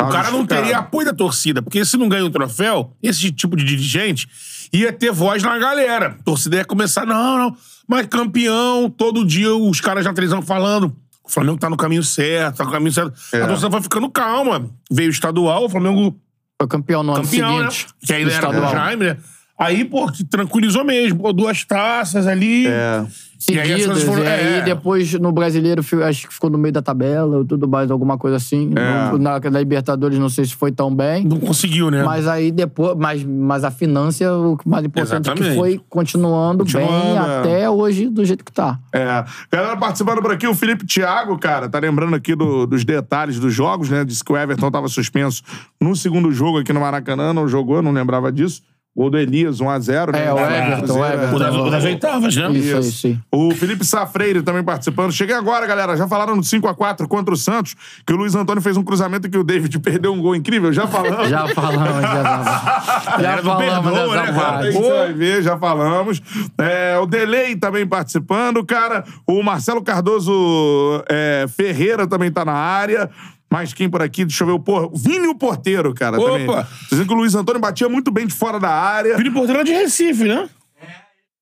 o 0.00 0.08
cara 0.08 0.30
não 0.30 0.44
teria 0.44 0.78
apoio 0.78 1.06
da 1.06 1.14
torcida, 1.14 1.62
porque 1.62 1.84
se 1.84 1.96
não 1.96 2.08
ganha 2.08 2.24
o 2.24 2.30
troféu, 2.30 2.94
esse 3.02 3.32
tipo 3.32 3.56
de 3.56 3.64
dirigente 3.64 4.28
ia 4.72 4.92
ter 4.92 5.10
voz 5.10 5.42
na 5.42 5.58
galera. 5.58 6.16
A 6.20 6.22
torcida 6.22 6.56
ia 6.56 6.64
começar, 6.64 7.06
não, 7.06 7.38
não, 7.38 7.56
mas 7.88 8.06
campeão, 8.08 8.90
todo 8.90 9.24
dia 9.24 9.54
os 9.54 9.80
caras 9.80 10.04
na 10.04 10.12
televisão 10.12 10.42
falando. 10.42 10.94
O 11.24 11.30
Flamengo 11.30 11.58
tá 11.58 11.70
no 11.70 11.76
caminho 11.76 12.02
certo, 12.02 12.58
tá 12.58 12.64
no 12.64 12.70
caminho 12.70 12.92
certo. 12.92 13.12
É. 13.32 13.42
A 13.42 13.46
torcida 13.48 13.68
vai 13.68 13.82
ficando 13.82 14.10
calma. 14.10 14.70
Veio 14.90 15.08
o 15.08 15.12
estadual, 15.12 15.64
o 15.64 15.68
Flamengo 15.68 16.14
Foi 16.60 16.68
campeão 16.68 17.02
no 17.02 17.14
ano 17.14 17.24
campeão, 17.24 17.56
seguinte. 17.70 17.86
né? 17.86 17.92
Que 18.06 18.12
ainda 18.12 18.30
do 18.30 18.36
era 18.36 18.46
do 18.46 18.52
estadual. 18.52 18.72
Jaime, 18.72 19.04
né? 19.06 19.16
Aí, 19.58 19.84
pô, 19.84 20.10
que 20.10 20.24
tranquilizou 20.24 20.84
mesmo. 20.84 21.20
Pô, 21.20 21.32
duas 21.32 21.64
taças 21.64 22.26
ali. 22.26 22.66
É. 22.66 23.06
E 23.50 23.58
aí 23.58 23.68
Seguidas, 23.68 24.02
foram- 24.04 24.22
e 24.24 24.26
aí 24.26 24.54
é. 24.58 24.62
depois 24.62 25.12
no 25.14 25.30
brasileiro 25.32 25.82
acho 26.06 26.28
que 26.28 26.34
ficou 26.34 26.48
no 26.48 26.56
meio 26.56 26.72
da 26.72 26.80
tabela 26.80 27.38
ou 27.38 27.44
tudo 27.44 27.68
mais, 27.68 27.90
alguma 27.90 28.16
coisa 28.16 28.36
assim. 28.36 28.72
É. 28.76 29.10
No- 29.12 29.18
Na, 29.18 29.38
na 29.38 29.58
Libertadores 29.58 30.18
não 30.18 30.28
sei 30.28 30.44
se 30.44 30.54
foi 30.54 30.72
tão 30.72 30.94
bem. 30.94 31.24
Não 31.24 31.38
conseguiu, 31.38 31.90
né? 31.90 32.02
Mas 32.02 32.26
aí 32.26 32.50
depois, 32.50 32.96
mas, 32.96 33.24
mas 33.24 33.64
a 33.64 33.70
finança, 33.70 34.24
o 34.32 34.56
mais 34.64 34.84
importante 34.84 35.28
é 35.30 35.34
que 35.34 35.40
Exatamente. 35.40 35.56
foi 35.58 35.80
continuando, 35.88 36.64
bem 36.64 36.72
Continuando, 36.86 37.30
é. 37.30 37.38
até 37.40 37.70
hoje 37.70 38.08
do 38.08 38.24
jeito 38.24 38.44
que 38.44 38.52
tá. 38.52 38.78
É. 38.92 39.24
Galera 39.52 39.76
participando 39.76 40.22
por 40.22 40.32
aqui, 40.32 40.46
o 40.46 40.54
Felipe 40.54 40.86
Thiago, 40.86 41.38
cara, 41.38 41.68
tá 41.68 41.78
lembrando 41.78 42.14
aqui 42.16 42.34
do- 42.34 42.66
dos 42.66 42.84
detalhes 42.84 43.38
dos 43.38 43.52
jogos, 43.52 43.90
né? 43.90 44.04
Disse 44.04 44.24
que 44.24 44.32
o 44.32 44.36
Everton 44.36 44.70
tava 44.70 44.88
suspenso 44.88 45.42
no 45.80 45.94
segundo 45.94 46.30
jogo 46.32 46.58
aqui 46.58 46.72
no 46.72 46.80
Maracanã, 46.80 47.32
não 47.32 47.46
jogou, 47.48 47.82
não 47.82 47.92
lembrava 47.92 48.32
disso. 48.32 48.62
Gol 48.96 49.10
do 49.10 49.18
Elias, 49.18 49.58
1x0. 49.58 50.12
né? 50.12 50.26
É, 50.26 50.32
o 50.32 50.38
Everton, 50.38 51.00
o 51.00 51.04
Everton. 51.04 51.34
O 51.34 51.38
das, 51.40 51.54
o 51.56 51.70
das 51.70 51.84
oitavas, 51.84 52.36
né? 52.36 52.52
Isso, 52.52 52.78
isso, 52.78 52.92
sim. 52.92 53.20
O 53.32 53.50
Felipe 53.50 53.84
Safreire 53.84 54.40
também 54.40 54.62
participando. 54.62 55.10
Cheguei 55.10 55.34
agora, 55.34 55.66
galera. 55.66 55.96
Já 55.96 56.06
falaram 56.06 56.36
no 56.36 56.42
5x4 56.42 57.08
contra 57.08 57.34
o 57.34 57.36
Santos, 57.36 57.74
que 58.06 58.12
o 58.12 58.16
Luiz 58.16 58.36
Antônio 58.36 58.62
fez 58.62 58.76
um 58.76 58.84
cruzamento 58.84 59.28
que 59.28 59.36
o 59.36 59.42
David 59.42 59.76
perdeu 59.82 60.12
um 60.12 60.20
gol 60.20 60.36
incrível. 60.36 60.72
Já 60.72 60.86
falamos. 60.86 61.28
Já 61.28 61.48
falamos, 61.48 62.02
já, 62.02 63.18
já 63.20 63.36
não 63.36 63.42
falamos 63.42 63.90
perdoa, 63.90 64.16
dessa 64.16 64.32
né, 64.32 64.40
cara? 64.40 64.72
Vai 64.72 65.12
ver, 65.12 65.42
já 65.42 65.58
falamos. 65.58 66.22
É, 66.56 66.96
o 66.96 67.06
Delay 67.06 67.56
também 67.56 67.84
participando, 67.84 68.64
cara. 68.64 69.04
O 69.26 69.42
Marcelo 69.42 69.82
Cardoso 69.82 71.02
é, 71.08 71.46
Ferreira 71.48 72.06
também 72.06 72.30
tá 72.30 72.44
na 72.44 72.54
área. 72.54 73.10
Mais 73.52 73.72
quem 73.72 73.88
por 73.88 74.02
aqui? 74.02 74.24
Deixa 74.24 74.42
eu 74.42 74.48
ver 74.48 74.52
o 74.54 74.58
por... 74.58 74.90
Vini 74.94 75.28
o 75.28 75.34
Porteiro, 75.34 75.94
cara. 75.94 76.18
Opa! 76.18 76.30
Também. 76.38 76.66
Dizendo 76.90 77.06
que 77.06 77.12
o 77.12 77.16
Luiz 77.16 77.34
Antônio 77.34 77.60
batia 77.60 77.88
muito 77.88 78.10
bem 78.10 78.26
de 78.26 78.34
fora 78.34 78.58
da 78.58 78.70
área. 78.70 79.16
Vini 79.16 79.30
Porteiro 79.30 79.60
é 79.60 79.64
de 79.64 79.72
Recife, 79.72 80.24
né? 80.24 80.48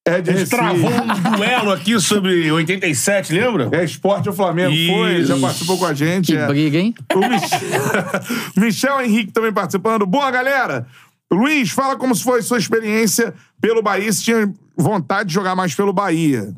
É 0.05 0.21
de 0.21 0.31
A 0.31 0.33
gente 0.37 0.51
Recife. 0.51 0.57
travou 0.57 0.91
um 0.91 1.37
duelo 1.37 1.71
aqui 1.71 1.99
sobre 2.01 2.51
87, 2.51 3.33
lembra? 3.33 3.69
É 3.73 3.85
esporte 3.85 4.29
o 4.29 4.33
Flamengo. 4.33 4.75
Foi, 4.93 5.19
Isso. 5.19 5.29
já 5.29 5.39
participou 5.39 5.79
com 5.79 5.87
a 5.87 5.95
gente. 5.95 6.33
Que 6.33 6.39
é. 6.39 6.47
briga, 6.47 6.79
hein? 6.79 6.95
O 7.15 7.19
Michel... 7.21 7.61
Michel 8.57 9.01
Henrique 9.01 9.33
também 9.33 9.53
participando. 9.53 10.05
Boa, 10.05 10.31
galera! 10.31 10.87
Luiz, 11.33 11.71
fala 11.71 11.97
como 11.97 12.15
foi 12.17 12.43
sua 12.43 12.59
experiência 12.59 13.33
pelo 13.61 13.81
Bahia, 13.81 14.13
se 14.13 14.23
tinha 14.25 14.53
vontade 14.77 15.29
de 15.29 15.35
jogar 15.35 15.55
mais 15.57 15.75
pelo 15.75 15.93
Bahia. 15.93 16.53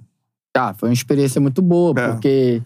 Ah, 0.56 0.74
foi 0.76 0.88
uma 0.88 0.94
experiência 0.94 1.40
muito 1.40 1.60
boa, 1.62 1.94
É. 2.00 2.08
porque 2.08 2.62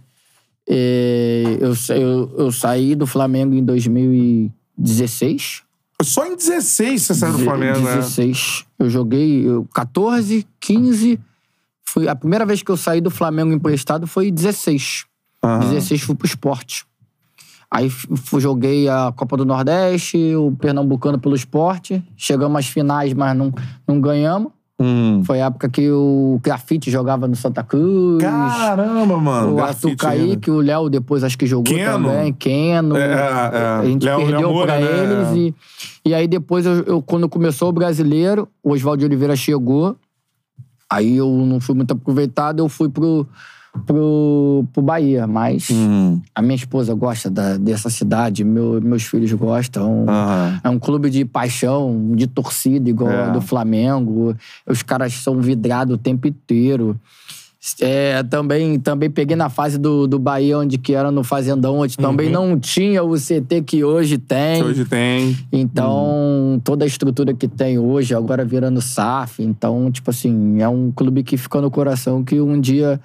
eu, 1.60 1.74
sa- 1.74 1.96
eu, 1.96 2.30
eu 2.36 2.52
saí 2.52 2.94
do 2.94 3.06
Flamengo 3.06 3.54
em 3.54 3.64
2016. 3.64 5.62
Só 6.02 6.24
em 6.26 6.36
16 6.36 7.02
você 7.02 7.14
saiu 7.14 7.32
do 7.32 7.38
Flamengo, 7.40 7.78
né? 7.80 7.96
16. 7.96 8.64
Eu 8.78 8.88
joguei 8.90 9.46
eu, 9.48 9.66
14, 9.74 10.46
15. 10.60 11.18
Fui, 11.88 12.06
a 12.08 12.14
primeira 12.14 12.44
vez 12.46 12.62
que 12.62 12.70
eu 12.70 12.76
saí 12.76 13.00
do 13.00 13.10
Flamengo 13.10 13.52
emprestado 13.52 14.06
foi 14.06 14.30
16. 14.30 15.06
Aham. 15.42 15.60
16 15.70 16.02
fui 16.02 16.14
pro 16.14 16.26
esporte. 16.26 16.84
Aí 17.70 17.90
fui- 17.90 18.40
joguei 18.40 18.88
a 18.88 19.12
Copa 19.14 19.36
do 19.36 19.44
Nordeste, 19.44 20.34
o 20.36 20.52
Pernambucano 20.52 21.18
pelo 21.18 21.34
esporte. 21.34 22.02
Chegamos 22.16 22.58
às 22.58 22.66
finais, 22.66 23.12
mas 23.12 23.36
não, 23.36 23.52
não 23.86 24.00
ganhamos. 24.00 24.52
Hum. 24.80 25.22
Foi 25.24 25.40
a 25.40 25.46
época 25.46 25.68
que 25.68 25.90
o 25.90 26.38
Grafite 26.42 26.88
jogava 26.90 27.26
no 27.26 27.34
Santa 27.34 27.64
Cruz. 27.64 28.22
Caramba, 28.22 29.16
mano. 29.16 29.52
O 29.52 29.56
grafite 29.56 29.86
Arthur 29.90 29.96
Kaique, 29.96 30.50
o 30.52 30.60
Léo 30.60 30.88
depois 30.88 31.24
acho 31.24 31.36
que 31.36 31.46
jogou 31.46 31.64
Keno. 31.74 32.08
também. 32.08 32.32
Keno. 32.32 32.96
É, 32.96 33.02
é. 33.12 33.66
A 33.80 33.84
gente 33.84 34.04
Léo- 34.04 34.18
perdeu 34.18 34.40
Léo 34.40 34.52
Moura, 34.52 34.72
pra 34.76 34.80
né? 34.80 35.32
eles. 35.32 35.54
E, 36.04 36.08
e 36.10 36.14
aí 36.14 36.28
depois, 36.28 36.64
eu, 36.64 36.82
eu- 36.84 37.02
quando 37.02 37.28
começou 37.28 37.70
o 37.70 37.72
brasileiro, 37.72 38.48
o 38.62 38.70
Oswaldo 38.72 39.04
Oliveira 39.04 39.34
chegou. 39.34 39.96
Aí 40.88 41.16
eu 41.16 41.28
não 41.28 41.60
fui 41.60 41.74
muito 41.74 41.92
aproveitado, 41.92 42.60
eu 42.60 42.68
fui 42.68 42.88
pro, 42.88 43.26
pro, 43.78 44.64
pro 44.72 44.82
Bahia. 44.82 45.26
Mas 45.26 45.68
Hum. 45.70 46.20
a 46.34 46.42
minha 46.42 46.54
esposa 46.56 46.94
gosta 46.94 47.30
da- 47.30 47.56
dessa 47.56 47.88
cidade, 47.90 48.44
meu- 48.44 48.80
meus 48.80 49.04
filhos 49.04 49.32
gostam. 49.32 50.04
Aham. 50.08 50.60
É 50.64 50.68
um 50.68 50.78
clube 50.78 51.10
de 51.10 51.24
paixão, 51.24 52.12
de 52.14 52.26
torcida, 52.26 52.88
igual 52.90 53.10
É. 53.10 53.30
do 53.32 53.40
Flamengo. 53.40 54.34
Os 54.66 54.82
caras 54.82 55.12
são 55.14 55.40
vidrados 55.40 55.94
o 55.94 55.98
tempo 55.98 56.26
inteiro. 56.28 56.98
É, 57.80 58.22
também, 58.22 58.78
também 58.78 59.10
peguei 59.10 59.34
na 59.36 59.48
fase 59.48 59.78
do, 59.78 60.06
do 60.06 60.18
Bahia, 60.18 60.58
onde 60.58 60.78
que 60.78 60.94
era 60.94 61.10
no 61.10 61.24
Fazendão, 61.24 61.78
onde 61.78 61.96
também 61.96 62.30
não 62.30 62.58
tinha 62.58 63.02
o 63.02 63.14
CT 63.14 63.62
que 63.66 63.82
hoje 63.82 64.16
tem. 64.16 64.62
Hoje 64.62 64.84
tem. 64.84 65.36
Então, 65.52 66.60
toda 66.64 66.84
a 66.84 66.86
estrutura 66.88 67.34
que 67.34 67.48
tem 67.48 67.78
hoje, 67.78 68.14
agora 68.14 68.44
virando 68.44 68.80
SAF. 68.80 69.42
Então, 69.42 69.90
tipo 69.90 70.10
assim, 70.10 70.60
é 70.62 70.68
um 70.68 70.92
clube 70.94 71.22
que 71.22 71.36
fica 71.36 71.60
no 71.60 71.70
coração 71.70 72.22
que 72.24 72.40
um 72.40 72.60
dia 72.60 73.00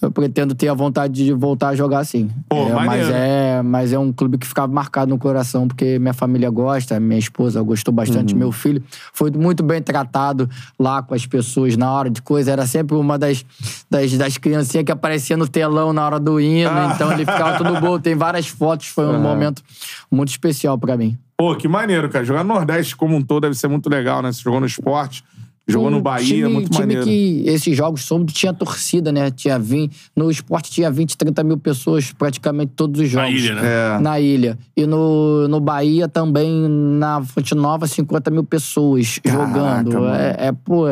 eu 0.00 0.10
pretendo 0.10 0.54
ter 0.54 0.68
a 0.68 0.74
vontade 0.74 1.24
de 1.24 1.32
voltar 1.32 1.68
a 1.68 1.74
jogar 1.74 1.98
assim. 1.98 2.30
Pô, 2.48 2.56
É, 2.68 2.72
mas, 2.86 3.10
é, 3.10 3.62
mas 3.62 3.92
é 3.92 3.98
um 3.98 4.12
clube 4.12 4.38
que 4.38 4.46
ficava 4.46 4.72
marcado 4.72 5.10
no 5.10 5.18
coração, 5.18 5.66
porque 5.66 5.98
minha 5.98 6.14
família 6.14 6.50
gosta, 6.50 7.00
minha 7.00 7.18
esposa 7.18 7.60
gostou 7.62 7.92
bastante, 7.92 8.32
Uhum. 8.32 8.38
meu 8.38 8.52
filho 8.52 8.82
foi 9.12 9.30
muito 9.30 9.62
bem 9.62 9.82
tratado 9.82 10.48
lá 10.78 11.02
com 11.02 11.14
as 11.14 11.26
pessoas 11.26 11.76
na 11.76 11.90
hora 11.92 12.08
de 12.10 12.22
coisa. 12.22 12.52
Era 12.52 12.66
sempre 12.66 12.96
uma 12.96 13.18
das, 13.18 13.44
das, 13.90 13.97
das 14.16 14.38
criancinhas 14.38 14.84
que 14.84 14.92
aparecia 14.92 15.36
no 15.36 15.46
telão 15.48 15.92
na 15.92 16.04
hora 16.06 16.18
do 16.20 16.40
hino, 16.40 16.70
Ah. 16.70 16.92
então 16.94 17.12
ele 17.12 17.20
ficava 17.26 17.56
tudo 17.58 17.80
bom. 17.80 17.98
Tem 17.98 18.14
várias 18.14 18.46
fotos, 18.48 18.86
foi 18.88 19.06
um 19.06 19.20
momento 19.20 19.62
muito 20.10 20.28
especial 20.30 20.78
pra 20.78 20.96
mim. 20.96 21.16
Pô, 21.36 21.54
que 21.54 21.68
maneiro, 21.68 22.08
cara. 22.08 22.24
Jogar 22.24 22.42
no 22.44 22.54
Nordeste 22.54 22.96
como 22.96 23.16
um 23.16 23.22
todo 23.22 23.42
deve 23.42 23.54
ser 23.54 23.68
muito 23.68 23.88
legal, 23.88 24.22
né? 24.22 24.32
Você 24.32 24.42
jogou 24.42 24.58
no 24.58 24.66
esporte, 24.66 25.22
jogou 25.68 25.88
no 25.90 25.98
Um 25.98 26.02
Bahia, 26.02 26.26
time, 26.26 26.48
muito 26.48 26.68
time 26.70 26.80
maneiro. 26.80 27.04
que 27.04 27.44
esses 27.46 27.76
jogos 27.76 28.02
somos 28.04 28.32
tinha 28.32 28.52
torcida, 28.52 29.12
né? 29.12 29.30
Tinha 29.30 29.56
20, 29.58 29.94
no 30.16 30.30
esporte 30.30 30.70
tinha 30.70 30.90
20, 30.90 31.16
30 31.16 31.44
mil 31.44 31.56
pessoas 31.58 32.10
praticamente 32.12 32.72
todos 32.74 33.00
os 33.00 33.08
jogos. 33.08 33.30
Na 33.30 33.36
ilha, 33.38 33.54
né? 33.54 33.62
É. 33.64 33.98
Na 34.00 34.18
ilha. 34.20 34.58
E 34.76 34.84
no, 34.86 35.46
no 35.46 35.60
Bahia 35.60 36.08
também, 36.08 36.66
na 36.68 37.22
Fonte 37.22 37.54
Nova, 37.54 37.86
50 37.86 38.30
mil 38.32 38.42
pessoas 38.44 39.20
Caraca, 39.22 39.46
jogando. 39.46 39.92
mano. 40.00 40.14
É, 40.16 40.36
é, 40.48 40.52
pô. 40.52 40.86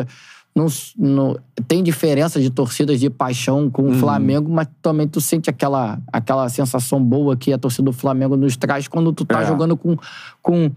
Não, 0.57 0.65
não- 0.97 1.37
tem 1.67 1.83
diferença 1.83 2.41
de 2.41 2.49
torcidas 2.49 2.99
de 2.99 3.09
paixão 3.11 3.69
com 3.69 3.83
o 3.83 3.87
Uhum. 3.89 3.99
Flamengo, 3.99 4.51
mas 4.51 4.67
também 4.81 5.07
tu 5.07 5.21
sente 5.21 5.51
aquela, 5.51 5.99
aquela 6.11 6.49
sensação 6.49 6.99
boa 7.03 7.37
que 7.37 7.53
a 7.53 7.59
torcida 7.59 7.83
do 7.83 7.93
Flamengo 7.93 8.35
nos 8.35 8.57
traz 8.57 8.87
quando 8.87 9.13
tu 9.13 9.23
tá 9.23 9.43
É. 9.43 9.45
jogando 9.45 9.77
com, 9.77 9.95
com, 10.41 10.71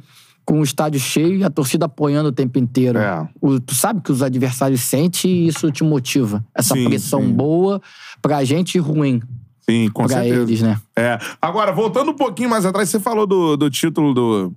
com 0.45 0.61
o 0.61 0.63
estádio 0.63 1.01
cheio 1.01 1.37
e 1.37 1.45
a 1.45 1.49
torcida 1.49 1.87
apoiando 1.87 2.29
o 2.29 2.33
tempo 2.33 2.59
inteiro. 2.59 2.99
É. 2.99 3.27
O- 3.41 3.59
tu 3.59 3.75
sabe 3.75 4.03
que 4.03 4.13
os 4.13 4.23
adversários 4.23 4.83
sentem 4.83 5.31
e 5.31 5.47
isso 5.49 5.71
te 5.73 5.83
motiva. 5.83 6.45
Essa 6.55 6.75
Sim, 6.75 6.85
pressão 6.85 7.23
sim. 7.23 7.33
boa 7.33 7.81
pra 8.21 8.45
gente 8.45 8.75
e 8.75 8.79
ruim 8.79 9.23
Sim, 9.61 9.89
com 9.95 10.05
pra 10.07 10.17
certeza. 10.17 10.43
eles, 10.43 10.61
né? 10.61 10.79
É. 10.95 11.19
Agora, 11.41 11.73
voltando 11.73 12.11
um 12.11 12.17
pouquinho 12.17 12.51
mais 12.51 12.67
atrás, 12.67 12.91
você 12.91 13.01
falou 13.01 13.27
do, 13.27 13.57
do 13.57 13.71
título 13.71 14.13
do 14.13 14.53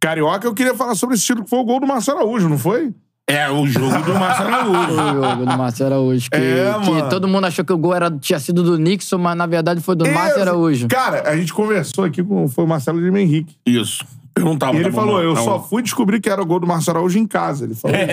Carioca. 0.00 0.46
Eu 0.48 0.54
queria 0.54 0.74
falar 0.74 0.96
sobre 0.96 1.14
esse 1.14 1.24
título 1.24 1.44
que 1.44 1.50
foi 1.50 1.60
o 1.60 1.64
gol 1.64 1.78
do 1.78 1.86
Marcelo 1.86 2.18
Araújo, 2.18 2.48
não 2.48 2.58
foi? 2.58 2.92
É, 3.28 3.50
o 3.50 3.66
jogo 3.66 3.98
do 4.04 4.14
Marcelo 4.14 4.54
Araújo. 4.54 4.92
o 4.92 5.30
jogo 5.30 5.46
do 5.46 5.56
Márcio 5.58 5.86
Araújo. 5.86 6.30
Que, 6.30 6.36
É, 6.36 6.74
que 6.84 7.10
todo 7.10 7.26
mundo 7.26 7.44
achou 7.46 7.64
que 7.64 7.72
o 7.72 7.78
gol 7.78 7.92
era, 7.94 8.08
tinha 8.10 8.38
sido 8.38 8.62
do 8.62 8.78
Nixon, 8.78 9.18
mas 9.18 9.36
na 9.36 9.46
verdade 9.46 9.80
foi 9.80 9.96
do 9.96 10.04
Márcio 10.08 10.30
Esse- 10.32 10.40
Araújo. 10.42 10.88
Cara, 10.88 11.28
a 11.28 11.36
gente 11.36 11.52
conversou 11.52 12.04
aqui 12.04 12.22
com 12.22 12.46
foi 12.48 12.64
o 12.64 12.68
Marcelo 12.68 13.00
de 13.00 13.18
Henrique. 13.18 13.56
Isso. 13.66 14.04
Eu 14.36 14.44
não 14.44 14.56
tava. 14.56 14.76
E 14.76 14.80
ele 14.80 14.92
falou: 14.92 15.22
eu 15.22 15.34
só 15.36 15.60
fui 15.62 15.82
descobrir 15.82 16.20
que 16.20 16.28
era 16.28 16.42
o 16.42 16.46
gol 16.46 16.60
do 16.60 16.66
Marcelo 16.66 16.98
Araújo 16.98 17.18
em 17.18 17.26
casa. 17.26 17.64
Ele 17.64 17.74
falou. 17.74 17.96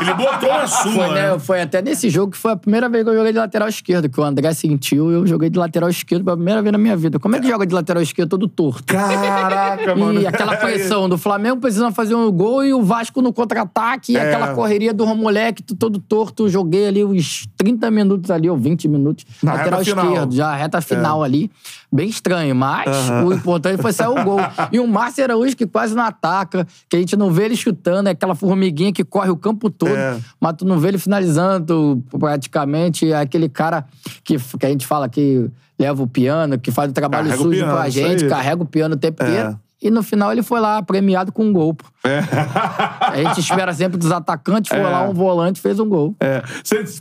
Ele 0.00 0.14
botou 0.14 0.48
na 0.48 0.66
sua, 0.66 0.92
Foi, 0.92 1.08
né, 1.14 1.32
né? 1.32 1.38
foi 1.38 1.62
até 1.62 1.80
nesse 1.80 2.10
jogo 2.10 2.32
que 2.32 2.38
foi 2.38 2.52
a 2.52 2.56
primeira 2.56 2.88
vez 2.88 3.04
que 3.04 3.10
eu 3.10 3.14
joguei 3.16 3.32
de 3.32 3.38
lateral 3.38 3.68
esquerdo, 3.68 4.08
que 4.08 4.20
o 4.20 4.24
André 4.24 4.52
sentiu 4.52 5.10
e 5.10 5.14
eu 5.14 5.26
joguei 5.26 5.48
de 5.48 5.58
lateral 5.58 5.88
esquerdo 5.88 6.24
pela 6.24 6.36
primeira 6.36 6.60
vez 6.60 6.72
na 6.72 6.78
minha 6.78 6.96
vida. 6.96 7.18
Como 7.18 7.34
é 7.36 7.40
que 7.40 7.48
joga 7.48 7.66
de 7.66 7.74
lateral 7.74 8.02
esquerdo 8.02 8.28
todo 8.30 8.48
torto? 8.48 8.84
Caraca, 8.92 9.94
mano. 9.96 10.20
E 10.20 10.26
aquela 10.26 10.56
pressão 10.56 11.08
do 11.08 11.16
Flamengo 11.16 11.60
precisando 11.60 11.94
fazer 11.94 12.14
um 12.14 12.30
gol 12.30 12.64
e 12.64 12.72
o 12.74 12.82
Vasco 12.82 13.22
no 13.22 13.32
contra-ataque, 13.32 14.12
e 14.12 14.16
É. 14.16 14.20
aquela 14.34 14.54
correria 14.54 14.92
do 14.92 15.06
moleque 15.14 15.62
todo 15.62 15.98
torto. 15.98 16.44
Eu 16.44 16.48
joguei 16.48 16.86
ali 16.88 17.04
uns 17.04 17.46
30 17.56 17.90
minutos 17.90 18.30
ali, 18.30 18.48
ou 18.50 18.56
20 18.56 18.88
minutos, 18.88 19.24
Na 19.42 19.54
lateral 19.54 19.78
reta 19.80 19.90
final. 19.90 20.06
esquerdo, 20.12 20.34
já 20.34 20.54
reta 20.54 20.80
final 20.80 21.22
ali. 21.22 21.50
Bem 21.90 22.08
estranho, 22.08 22.54
mas 22.54 22.88
o 23.24 23.32
importante 23.32 23.80
foi 23.80 23.92
sair 23.92 24.08
o 24.08 24.22
gol. 24.24 24.40
E 24.72 24.78
o 24.80 24.86
Márcio 24.86 25.21
Araújo, 25.24 25.56
que 25.56 25.66
quase 25.66 25.94
não 25.94 26.02
ataca, 26.04 26.66
que 26.88 26.96
a 26.96 26.98
gente 26.98 27.16
não 27.16 27.30
vê 27.30 27.44
ele 27.46 27.56
chutando, 27.56 28.08
é 28.08 28.12
aquela 28.12 28.34
formiguinha 28.34 28.92
que 28.92 29.04
corre 29.04 29.30
o 29.30 29.36
campo 29.36 29.70
todo, 29.70 29.94
É. 29.96 30.18
mas 30.40 30.54
tu 30.56 30.64
não 30.64 30.78
vê 30.78 30.88
ele 30.88 30.98
finalizando 30.98 32.02
praticamente. 32.18 33.10
É 33.12 33.20
aquele 33.20 33.48
cara 33.48 33.84
que, 34.24 34.36
que 34.38 34.66
a 34.66 34.68
gente 34.68 34.86
fala 34.86 35.08
que 35.08 35.50
leva 35.78 36.02
o 36.02 36.06
piano, 36.06 36.58
que 36.58 36.70
faz 36.70 36.90
o 36.90 36.94
trabalho 36.94 37.24
Carrega 37.28 37.42
sujo 37.42 37.56
piano, 37.58 37.72
pra 37.72 37.88
gente, 37.88 38.26
carrega 38.28 38.62
o 38.62 38.66
piano 38.66 38.94
o 38.94 38.98
tempo 38.98 39.22
É. 39.22 39.28
inteiro. 39.28 39.60
E 39.84 39.90
no 39.90 40.00
final 40.00 40.30
ele 40.30 40.44
foi 40.44 40.60
lá 40.60 40.80
premiado 40.80 41.32
com 41.32 41.44
um 41.46 41.52
gol. 41.52 41.74
pô. 41.74 41.84
A 42.04 43.16
gente 43.16 43.40
espera 43.40 43.72
sempre 43.74 43.98
dos 43.98 44.12
atacantes, 44.12 44.68
foi 44.68 44.78
É. 44.78 44.82
lá 44.82 45.08
um 45.08 45.12
volante 45.12 45.60
fez 45.60 45.80
um 45.80 45.88
gol. 45.88 46.14
É, 46.20 46.42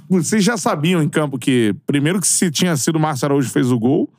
Vocês 0.10 0.43
já 0.43 0.57
sabiam 0.57 1.02
em 1.02 1.07
campo 1.10 1.38
que, 1.38 1.76
primeiro, 1.85 2.19
que 2.19 2.27
se 2.27 2.49
tinha 2.49 2.76
sido 2.76 2.95
o 2.95 2.99
Márcio 2.99 3.26
Araújo 3.26 3.49
fez 3.49 3.72
o 3.72 3.77
gol, 3.80 4.10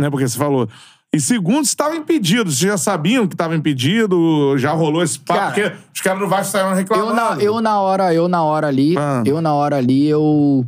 né? 0.00 0.08
Porque 0.10 0.26
você 0.26 0.38
falou. 0.38 0.68
E 1.14 1.20
segundo, 1.20 1.64
se 1.64 1.70
estava 1.70 1.96
impedido. 1.96 2.50
Vocês 2.50 2.58
já 2.70 2.76
sabiam 2.76 3.26
que 3.26 3.34
estava 3.34 3.56
impedido? 3.56 4.56
Já 4.58 4.72
rolou 4.72 5.02
esse 5.02 5.18
papo? 5.18 5.40
Cara, 5.40 5.52
porque 5.52 5.72
os 5.94 6.00
caras 6.00 6.18
do 6.20 6.28
Vasco 6.28 6.56
Eu 6.58 6.74
reclamando. 6.74 7.14
na, 7.14 7.36
eu 7.42 7.60
na 7.60 7.80
hora, 7.80 8.12
eu 8.14 8.28
na 8.28 8.42
hora 8.42 8.66
ali, 8.66 8.96
Ah. 8.98 9.22
eu 9.24 9.40
na 9.40 9.54
hora 9.54 9.76
ali, 9.76 10.06
eu, 10.06 10.66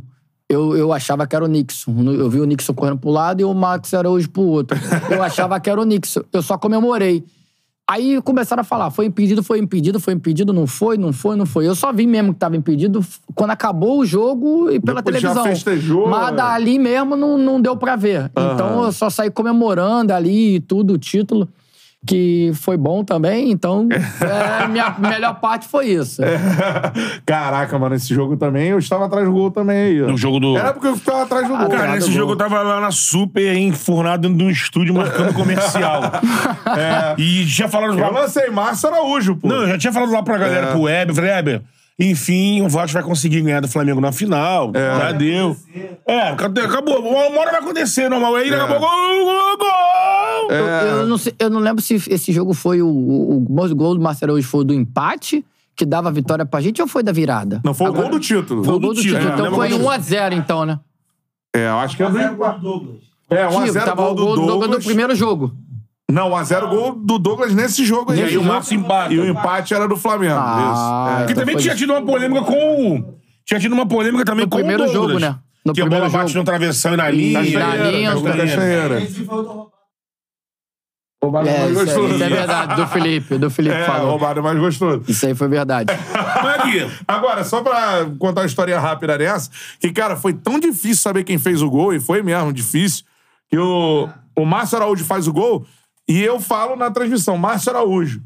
eu, 0.49 0.75
eu 0.75 0.91
achava 0.91 1.27
que 1.27 1.35
era 1.35 1.45
o 1.45 1.47
Nixon. 1.47 1.93
Eu 2.13 2.29
vi 2.29 2.39
o 2.39 2.45
Nixon 2.45 2.73
correndo 2.73 2.97
pro 2.97 3.11
lado 3.11 3.41
e 3.41 3.43
o 3.43 3.53
Max 3.53 3.93
Araújo 3.93 4.29
pro 4.29 4.41
outro. 4.41 4.77
Eu 5.11 5.21
achava 5.21 5.59
que 5.59 5.69
era 5.69 5.79
o 5.79 5.85
Nixon. 5.85 6.21
Eu 6.33 6.41
só 6.41 6.57
comemorei. 6.57 7.23
Aí 7.89 8.21
começaram 8.21 8.61
a 8.61 8.63
falar, 8.63 8.91
foi 8.91 9.07
impedido, 9.07 9.41
foi 9.41 9.57
impedido, 9.57 9.99
foi 9.99 10.13
impedido, 10.13 10.53
não 10.53 10.67
foi, 10.67 10.95
não 10.95 11.11
foi, 11.11 11.35
não 11.35 11.47
foi. 11.47 11.67
Eu 11.67 11.73
só 11.73 11.91
vi 11.91 12.05
mesmo 12.05 12.33
que 12.35 12.39
tava 12.39 12.55
impedido 12.55 13.03
quando 13.33 13.49
acabou 13.49 13.97
o 13.99 14.05
jogo 14.05 14.69
e 14.69 14.79
pela 14.79 15.01
Depois 15.01 15.19
já 15.19 15.29
televisão. 15.33 15.43
festejou, 15.43 16.07
Mas 16.07 16.31
é. 16.31 16.35
dali 16.35 16.77
mesmo 16.77 17.15
não, 17.15 17.35
não 17.35 17.59
deu 17.59 17.75
pra 17.75 17.95
ver. 17.95 18.31
Então 18.53 18.83
eu 18.83 18.91
só 18.91 19.09
saí 19.09 19.31
comemorando 19.31 20.13
ali 20.13 20.57
e 20.57 20.59
tudo, 20.59 20.93
o 20.93 20.97
título, 20.99 21.49
que 22.07 22.51
foi 22.55 22.77
bom 22.77 23.03
também. 23.03 23.51
Então, 23.51 23.87
é, 24.21 24.67
minha 24.67 24.95
melhor 24.97 25.39
parte 25.39 25.67
foi 25.67 25.87
isso. 25.87 26.21
Caraca, 27.25 27.77
mano, 27.77 27.95
esse 27.95 28.13
jogo 28.13 28.37
também, 28.37 28.69
eu 28.69 28.79
estava 28.79 29.05
atrás 29.05 29.25
do 29.25 29.31
gol 29.31 29.51
também 29.51 29.77
aí. 29.77 29.99
No 30.01 30.17
jogo 30.17 30.39
do. 30.39 30.57
Era 30.57 30.73
porque 30.73 30.87
eu 30.87 30.95
ficava 30.95 31.23
atrás 31.23 31.47
do 31.47 31.55
gol. 31.55 31.67
Cara, 31.67 31.79
Cara, 31.81 31.91
nesse 31.95 32.11
jogo 32.11 32.27
gol. 32.27 32.33
eu 32.33 32.37
tava 32.37 32.61
lá 32.61 32.79
na 32.81 32.91
Super, 32.91 33.55
enfurnado 33.57 34.23
dentro 34.23 34.37
de 34.37 34.43
um 34.43 34.49
estúdio 34.49 34.93
marcando 34.93 35.33
comercial. 35.33 36.01
É, 36.69 37.15
E 37.17 37.43
já 37.45 37.67
falaram 37.67 37.93
Eu 37.97 37.99
lá. 37.99 38.21
lancei 38.21 38.49
Márcio 38.49 38.89
Araújo, 38.89 39.35
pô. 39.35 39.47
Não, 39.47 39.61
eu 39.63 39.67
já 39.69 39.77
tinha 39.77 39.91
falado 39.93 40.11
lá 40.11 40.21
pra 40.21 40.37
galera, 40.37 40.67
É. 40.67 40.71
pro 40.71 40.81
Weber. 40.83 41.15
Falei, 41.15 41.31
Weber, 41.31 41.61
enfim, 41.99 42.61
o 42.61 42.69
Vasco 42.69 42.93
vai 42.93 43.03
conseguir 43.03 43.41
ganhar 43.41 43.59
do 43.59 43.67
Flamengo 43.67 43.99
na 43.99 44.11
final. 44.11 44.71
Já 44.73 45.11
deu. 45.11 45.55
É, 46.07 46.29
acabou. 46.29 46.63
acabou. 46.63 46.99
Uma 47.01 47.39
hora 47.41 47.51
vai 47.51 47.59
acontecer, 47.59 48.07
normal. 48.09 48.35
Aí 48.35 48.49
daqui 48.49 48.61
a 48.63 48.67
pouco. 48.67 48.81
Gol, 48.81 49.25
gol, 49.25 49.57
gol! 49.57 50.51
Eu, 50.51 50.65
eu 50.99 51.07
não 51.07 51.17
sei- 51.17 51.35
eu 51.37 51.49
não 51.49 51.59
lembro 51.59 51.81
se 51.83 51.95
esse 51.95 52.31
jogo 52.31 52.53
foi 52.53 52.81
o, 52.81 52.87
o, 52.87 53.37
o 53.37 53.75
gol 53.75 53.93
do 53.95 54.01
Marcelo 54.01 54.33
hoje 54.33 54.47
foi 54.47 54.63
do 54.63 54.73
empate, 54.73 55.45
que 55.75 55.85
dava 55.85 56.07
a 56.09 56.11
vitória 56.11 56.45
pra 56.45 56.61
gente, 56.61 56.81
ou 56.81 56.87
foi 56.87 57.03
da 57.03 57.11
virada? 57.11 57.61
Não, 57.63 57.73
foi 57.73 57.89
o 57.89 57.93
gol 57.93 58.09
do 58.09 58.19
título. 58.19 58.63
Foi 58.63 58.75
o 58.75 58.79
gol 58.79 58.93
do 58.93 59.01
título. 59.01 59.19
É, 59.29 59.33
então 59.33 59.53
foi 59.53 59.69
quando- 59.69 59.83
1x0, 59.85 60.33
então, 60.33 60.65
né? 60.65 60.79
É, 61.53 61.67
eu 61.67 61.79
acho 61.79 61.97
que 61.97 62.03
é 62.03 62.09
do 62.09 62.19
empate. 62.19 62.61
Douglas. 62.61 62.95
É, 63.29 63.45
1x0 63.47 63.65
Tipo, 63.73 63.85
tava 63.85 64.01
gol 64.03 64.11
o 64.11 64.15
gol 64.15 64.15
do 64.15 64.35
Douglas 64.35 64.59
Douglas. 64.59 64.83
do 64.83 64.85
primeiro 64.87 65.15
jogo. 65.15 65.53
Não, 66.09 66.31
1x0 66.31 66.69
gol 66.69 66.95
do 66.95 67.19
Douglas 67.19 67.53
nesse 67.53 67.85
jogo 67.85 68.11
aí. 68.11 68.19
E 68.19 68.23
aí 68.23 68.37
o 68.37 68.41
empata. 68.73 69.13
E 69.13 69.19
o 69.19 69.27
empate 69.29 69.73
era 69.75 69.87
do 69.87 69.95
Flamengo. 69.95 70.33
Ah, 70.37 70.71
isso. 70.73 70.81
É. 71.13 71.17
Porque 71.17 71.31
então 71.33 71.41
também 71.43 71.53
foi 71.55 71.61
tinha 71.61 71.75
tido 71.75 71.91
uma 71.93 72.01
polêmica 72.03 72.41
com. 72.41 72.53
o- 72.97 73.19
Tinha 73.45 73.59
tido 73.59 73.73
uma 73.73 73.87
polêmica 73.87 74.25
também 74.25 74.45
No 74.45 74.49
com 74.49 74.57
primeiro 74.57 74.83
o 74.83 74.91
Douglas. 74.91 75.21
jogo, 75.21 75.33
né? 75.33 75.39
No 75.65 75.73
que 75.73 75.81
a 75.81 75.83
primeiro 75.83 76.05
bola 76.09 76.17
bate 76.19 76.31
jogo. 76.33 76.39
no 76.39 76.45
travessão 76.45 76.93
e 76.93 76.97
na 76.97 77.09
linha. 77.11 77.39
na 77.39 77.45
Castanheira, 77.45 77.91
linha, 77.91 78.13
roubado. 81.21 81.49
É, 81.49 81.59
mais 81.59 81.71
isso, 81.71 81.85
gostoso. 81.85 82.07
é- 82.07 82.15
isso 82.15 82.23
é 82.23 82.29
verdade, 82.29 82.75
do 82.75 82.87
Felipe. 82.87 83.37
Do 83.37 83.49
Felipe 83.51 83.75
É, 83.75 83.85
falou. 83.85 84.09
roubado 84.11 84.41
mais 84.41 84.57
gostoso. 84.57 85.03
Isso 85.07 85.25
aí 85.25 85.35
foi 85.35 85.47
verdade. 85.47 85.91
Mas 86.43 86.59
aqui. 86.59 86.89
Agora, 87.07 87.43
só 87.43 87.61
pra 87.61 88.05
contar 88.17 88.41
uma 88.41 88.47
história 88.47 88.79
rápida 88.79 89.17
nessa, 89.17 89.49
que, 89.79 89.91
cara, 89.91 90.15
foi 90.15 90.33
tão 90.33 90.59
difícil 90.59 90.97
saber 91.03 91.23
quem 91.23 91.37
fez 91.37 91.61
o 91.61 91.69
gol, 91.69 91.93
e 91.93 91.99
foi 91.99 92.21
mesmo 92.23 92.53
difícil, 92.53 93.03
que 93.49 93.57
o, 93.57 94.07
o 94.35 94.45
Márcio 94.45 94.77
Araújo 94.77 95.03
faz 95.03 95.27
o 95.27 95.33
gol, 95.33 95.65
e 96.09 96.23
eu 96.23 96.39
falo 96.39 96.75
na 96.75 96.89
transmissão, 96.89 97.37
Márcio 97.37 97.69
Araújo, 97.69 98.23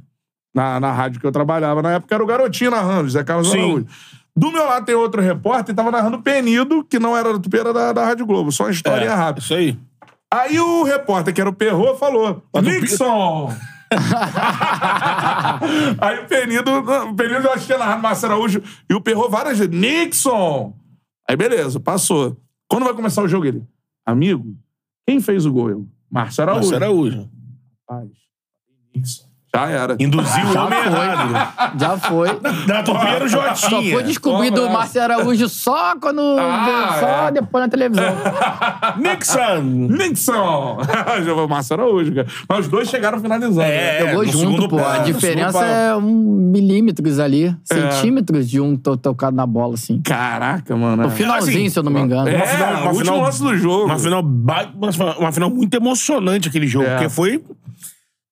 na, 0.56 0.80
na 0.80 0.94
rádio 0.94 1.20
que 1.20 1.28
eu 1.28 1.32
trabalhava, 1.32 1.82
na 1.82 1.92
época 1.92 2.16
era 2.16 2.24
o 2.24 2.28
garotinho 2.28 2.72
narrando, 2.72 3.10
Zé 3.10 3.24
Carlos 3.24 3.52
Sim. 3.52 3.60
Araújo. 3.60 3.88
Do 4.36 4.52
meu 4.52 4.66
lado 4.66 4.86
tem 4.86 4.96
outro 4.96 5.22
repórter, 5.22 5.74
e 5.74 5.76
tava 5.76 5.92
narrando 5.92 6.22
Penido, 6.22 6.84
que 6.84 6.98
não 6.98 7.16
era 7.16 7.30
era 7.30 7.74
da, 7.74 7.94
da 7.94 8.06
Rádio 8.06 8.26
Globo, 8.26 8.52
só 8.52 8.64
uma 8.64 8.72
história 8.72 9.06
É, 9.06 9.14
rápida. 9.14 9.44
Isso 9.44 9.54
aí. 9.54 9.78
Aí 10.34 10.60
o 10.60 10.84
repórter, 10.84 11.34
que 11.34 11.42
era 11.42 11.50
o 11.50 11.54
Perro, 11.54 11.96
falou: 11.96 12.42
Nixon! 12.64 13.54
Aí 16.02 16.20
o 16.20 16.28
Penido, 16.28 16.72
o 16.72 17.16
Penido 17.16 17.46
eu 17.46 17.52
acho 17.52 17.60
que 17.60 17.66
tinha 17.68 17.78
narrado 17.78 18.02
Márcio 18.02 18.28
Araújo 18.28 18.64
e 18.90 18.94
o 18.96 19.02
Perro 19.02 19.30
várias 19.30 19.60
vezes: 19.60 19.72
Nixon! 19.72 20.74
Aí 21.30 21.36
beleza, 21.36 21.80
passou. 21.80 22.36
Quando 22.68 22.86
vai 22.86 22.96
começar 22.96 23.22
o 23.22 23.28
jogo, 23.28 23.46
ele: 23.46 23.64
Amigo, 24.04 24.56
quem 25.08 25.22
fez 25.22 25.46
o 25.46 25.54
gol? 25.54 25.70
Eu, 25.70 25.88
Márcio 26.10 26.42
Araújo. 26.42 26.72
Márcio 26.72 26.76
Araújo. 26.78 27.30
Rapaz, 28.02 28.10
Nixon. 28.96 29.33
Já 29.56 29.70
era. 29.70 29.96
Induziu 30.00 30.46
o 30.48 30.52
Já 30.54 30.66
homem 30.66 30.80
foi. 30.82 30.92
errado. 31.06 31.80
Já 31.80 31.98
foi. 32.00 32.28
Era 33.08 33.24
o 33.24 33.28
Jotinha. 33.28 33.56
Só 33.56 33.70
foi 33.84 34.04
descobrido 34.04 34.66
o 34.66 34.74
Márcio 34.74 35.00
Araújo 35.04 35.48
só 35.48 35.96
quando. 36.02 36.22
Ah, 36.40 36.98
só 37.00 37.28
é. 37.28 37.32
depois 37.34 37.64
na 37.64 37.70
televisão. 37.70 38.04
Nixon. 38.98 39.62
Nixon! 39.96 40.80
Já 41.24 41.34
foi 41.36 41.46
o 41.46 41.48
Márcio 41.48 41.74
Araújo, 41.76 42.16
cara. 42.16 42.28
Mas 42.50 42.60
os 42.62 42.68
dois 42.68 42.90
chegaram 42.90 43.20
finalizando. 43.20 43.62
É, 43.62 44.04
né? 44.06 44.10
Jogou 44.12 44.26
no 44.26 44.32
junto, 44.32 44.68
pô. 44.70 44.80
A 44.80 44.98
diferença 45.00 45.64
é 45.64 45.96
um 45.96 46.02
milímetros 46.52 47.20
ali. 47.20 47.56
Centímetros 47.64 48.50
de 48.50 48.60
um 48.60 48.76
to- 48.76 48.98
tocado 48.98 49.36
na 49.36 49.46
bola, 49.46 49.76
assim. 49.76 50.02
Caraca, 50.02 50.76
mano. 50.76 51.04
No 51.04 51.10
finalzinho, 51.12 51.58
assim, 51.60 51.70
se 51.70 51.78
eu 51.78 51.84
não 51.84 51.92
me 51.92 52.00
engano. 52.02 52.28
É, 52.28 52.36
Uma 52.38 52.46
final- 52.48 52.72
uma 52.72 52.80
o 52.80 52.88
último 52.88 53.00
final- 53.06 53.22
lance 53.22 53.44
do 53.44 53.56
jogo. 53.56 53.86
Uma 53.86 54.00
final, 54.00 54.24
ba- 54.24 54.70
uma 54.76 54.92
final- 54.92 55.20
uma 55.20 55.32
final 55.32 55.50
muito 55.52 55.76
emocionante 55.76 56.48
aquele 56.50 56.66
jogo. 56.66 56.86
É. 56.88 56.94
Porque 56.96 57.10
foi 57.10 57.44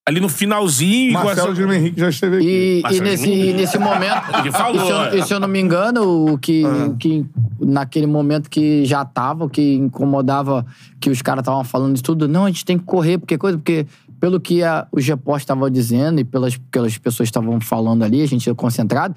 ali 0.05 0.19
no 0.19 0.29
finalzinho. 0.29 1.13
Marcelo 1.13 1.55
Gilberto 1.55 1.79
Henrique 1.81 1.99
já 1.99 2.09
esteve 2.09 2.37
aqui. 2.37 2.81
E, 2.89 2.95
e 2.95 2.99
nesse, 3.01 3.29
e 3.29 3.53
nesse 3.53 3.77
momento. 3.77 4.21
Ele 4.39 4.51
falou, 4.51 4.81
e, 4.81 4.85
se 4.85 4.91
eu, 4.91 5.01
é. 5.01 5.17
e 5.17 5.23
se 5.23 5.33
eu 5.33 5.39
não 5.39 5.47
me 5.47 5.59
engano, 5.59 6.33
o 6.33 6.37
que, 6.37 6.63
Ah. 6.65 6.93
que 6.99 7.25
naquele 7.59 8.07
momento 8.07 8.49
que 8.49 8.83
já 8.85 9.05
tava, 9.05 9.45
o 9.45 9.49
que 9.49 9.75
incomodava 9.75 10.65
que 10.99 11.09
os 11.09 11.21
caras 11.21 11.41
estavam 11.41 11.63
falando 11.63 11.95
de 11.95 12.03
tudo, 12.03 12.27
não, 12.27 12.45
a 12.45 12.47
gente 12.47 12.65
tem 12.65 12.77
que 12.77 12.85
correr, 12.85 13.17
porque 13.17 13.37
coisa, 13.37 13.57
porque 13.57 13.85
pelo 14.19 14.39
que 14.39 14.63
a, 14.63 14.87
os 14.91 15.05
repórteres 15.05 15.43
estavam 15.43 15.69
dizendo 15.69 16.19
e 16.19 16.23
pelas, 16.23 16.57
pelas 16.69 16.97
pessoas 16.97 17.27
estavam 17.27 17.59
falando 17.59 18.03
ali, 18.03 18.21
a 18.21 18.27
gente 18.27 18.45
ia 18.45 18.55
concentrado, 18.55 19.15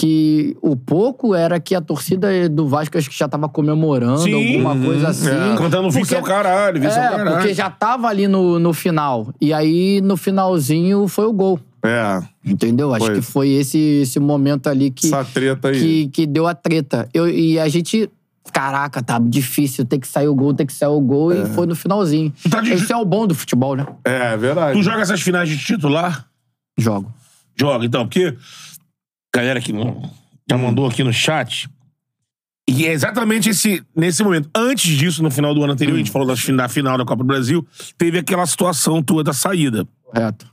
que 0.00 0.56
o 0.62 0.74
pouco 0.74 1.34
era 1.34 1.60
que 1.60 1.74
a 1.74 1.80
torcida 1.82 2.48
do 2.48 2.66
Vasco 2.66 2.96
acho 2.96 3.10
que 3.10 3.18
já 3.18 3.28
tava 3.28 3.50
comemorando 3.50 4.20
Sim. 4.22 4.54
alguma 4.54 4.74
coisa 4.74 5.08
assim. 5.08 5.28
É. 5.28 5.56
Cantando 5.58 5.90
vice 5.90 6.16
ao 6.16 6.22
caralho, 6.22 6.80
vice 6.80 6.98
ao 6.98 7.04
É, 7.04 7.08
caralho. 7.10 7.36
porque 7.36 7.52
já 7.52 7.68
tava 7.68 8.08
ali 8.08 8.26
no, 8.26 8.58
no 8.58 8.72
final. 8.72 9.28
E 9.38 9.52
aí, 9.52 10.00
no 10.00 10.16
finalzinho, 10.16 11.06
foi 11.06 11.26
o 11.26 11.32
gol. 11.34 11.60
É, 11.84 12.18
Entendeu? 12.42 12.94
Acho 12.94 13.04
Foi. 13.06 13.14
que 13.16 13.20
foi 13.20 13.48
esse, 13.50 13.78
esse 14.02 14.18
momento 14.18 14.68
ali 14.68 14.90
que, 14.90 15.04
essa 15.06 15.22
treta 15.22 15.68
aí. 15.68 15.78
que, 15.78 16.08
que 16.08 16.26
deu 16.26 16.46
a 16.46 16.54
treta. 16.54 17.06
Eu, 17.12 17.28
e 17.28 17.58
a 17.58 17.68
gente. 17.68 18.08
Caraca, 18.54 19.02
tá 19.02 19.18
difícil, 19.22 19.84
tem 19.84 20.00
que 20.00 20.08
sair 20.08 20.28
o 20.28 20.34
gol, 20.34 20.54
tem 20.54 20.66
que 20.66 20.72
sair 20.72 20.88
o 20.88 21.00
gol, 21.00 21.30
e 21.30 21.44
foi 21.46 21.66
no 21.66 21.74
finalzinho. 21.76 22.32
Tá 22.50 22.62
de- 22.62 22.72
Esse 22.72 22.90
é 22.90 22.96
o 22.96 23.04
bom 23.04 23.26
do 23.26 23.34
futebol, 23.34 23.76
né? 23.76 23.86
É, 24.02 24.34
verdade. 24.38 24.78
Tu 24.78 24.82
joga 24.82 25.02
essas 25.02 25.20
finais 25.20 25.46
de 25.48 25.58
titular? 25.58 26.24
Jogo. 26.78 27.12
Joga, 27.54 27.84
então, 27.84 28.06
porque 28.06 28.34
galera 29.34 29.60
que 29.60 29.72
já 30.48 30.58
mandou 30.58 30.86
aqui 30.86 31.02
no 31.02 31.12
chat. 31.12 31.68
E 32.68 32.86
é 32.86 32.92
exatamente 32.92 33.48
esse, 33.48 33.82
nesse 33.96 34.22
momento. 34.22 34.48
Antes 34.54 34.96
disso, 34.96 35.22
no 35.22 35.30
final 35.30 35.54
do 35.54 35.62
ano 35.62 35.72
anterior, 35.72 35.94
a 35.94 35.98
gente 35.98 36.10
falou 36.10 36.26
da, 36.26 36.34
da 36.34 36.68
final 36.68 36.96
da 36.96 37.04
Copa 37.04 37.22
do 37.22 37.26
Brasil, 37.26 37.66
teve 37.98 38.18
aquela 38.18 38.46
situação 38.46 39.02
tua 39.02 39.24
da 39.24 39.32
saída. 39.32 39.86
Correto. 40.04 40.48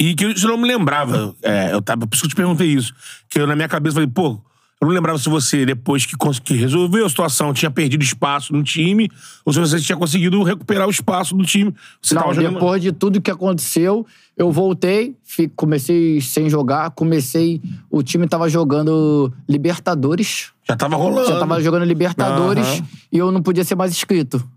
E 0.00 0.14
que 0.14 0.24
eu 0.24 0.34
não 0.48 0.56
me 0.56 0.68
lembrava. 0.68 1.34
É, 1.42 1.72
eu 1.72 1.82
tava, 1.82 2.06
por 2.06 2.14
isso 2.14 2.22
que 2.22 2.26
eu 2.26 2.30
te 2.30 2.36
perguntei 2.36 2.68
isso. 2.68 2.94
Que 3.28 3.40
eu, 3.40 3.46
na 3.46 3.56
minha 3.56 3.68
cabeça, 3.68 3.94
falei, 3.94 4.08
pô, 4.08 4.40
eu 4.80 4.86
não 4.86 4.94
lembrava 4.94 5.18
se 5.18 5.28
você, 5.28 5.66
depois 5.66 6.06
que, 6.06 6.14
que 6.44 6.54
resolveu 6.54 7.04
a 7.04 7.08
situação, 7.08 7.52
tinha 7.52 7.70
perdido 7.70 8.02
espaço 8.02 8.52
no 8.52 8.62
time, 8.62 9.10
ou 9.44 9.52
se 9.52 9.58
você 9.58 9.80
tinha 9.80 9.98
conseguido 9.98 10.40
recuperar 10.44 10.86
o 10.86 10.90
espaço 10.90 11.34
do 11.34 11.44
time. 11.44 11.74
Você 12.00 12.14
Não, 12.14 12.32
jogando. 12.32 12.54
depois 12.54 12.80
de 12.80 12.92
tudo 12.92 13.20
que 13.20 13.30
aconteceu, 13.30 14.06
eu 14.36 14.52
voltei, 14.52 15.16
comecei 15.56 16.20
sem 16.20 16.48
jogar, 16.48 16.90
comecei. 16.92 17.60
O 17.90 18.04
time 18.04 18.28
tava 18.28 18.48
jogando 18.48 19.32
Libertadores. 19.48 20.52
Já 20.68 20.76
tava 20.76 20.94
rolando. 20.94 21.28
Já 21.28 21.40
tava 21.40 21.60
jogando 21.60 21.84
Libertadores 21.84 22.66
Aham. 22.66 22.86
e 23.10 23.18
eu 23.18 23.32
não 23.32 23.42
podia 23.42 23.64
ser 23.64 23.74
mais 23.74 23.90
inscrito. 23.90 24.48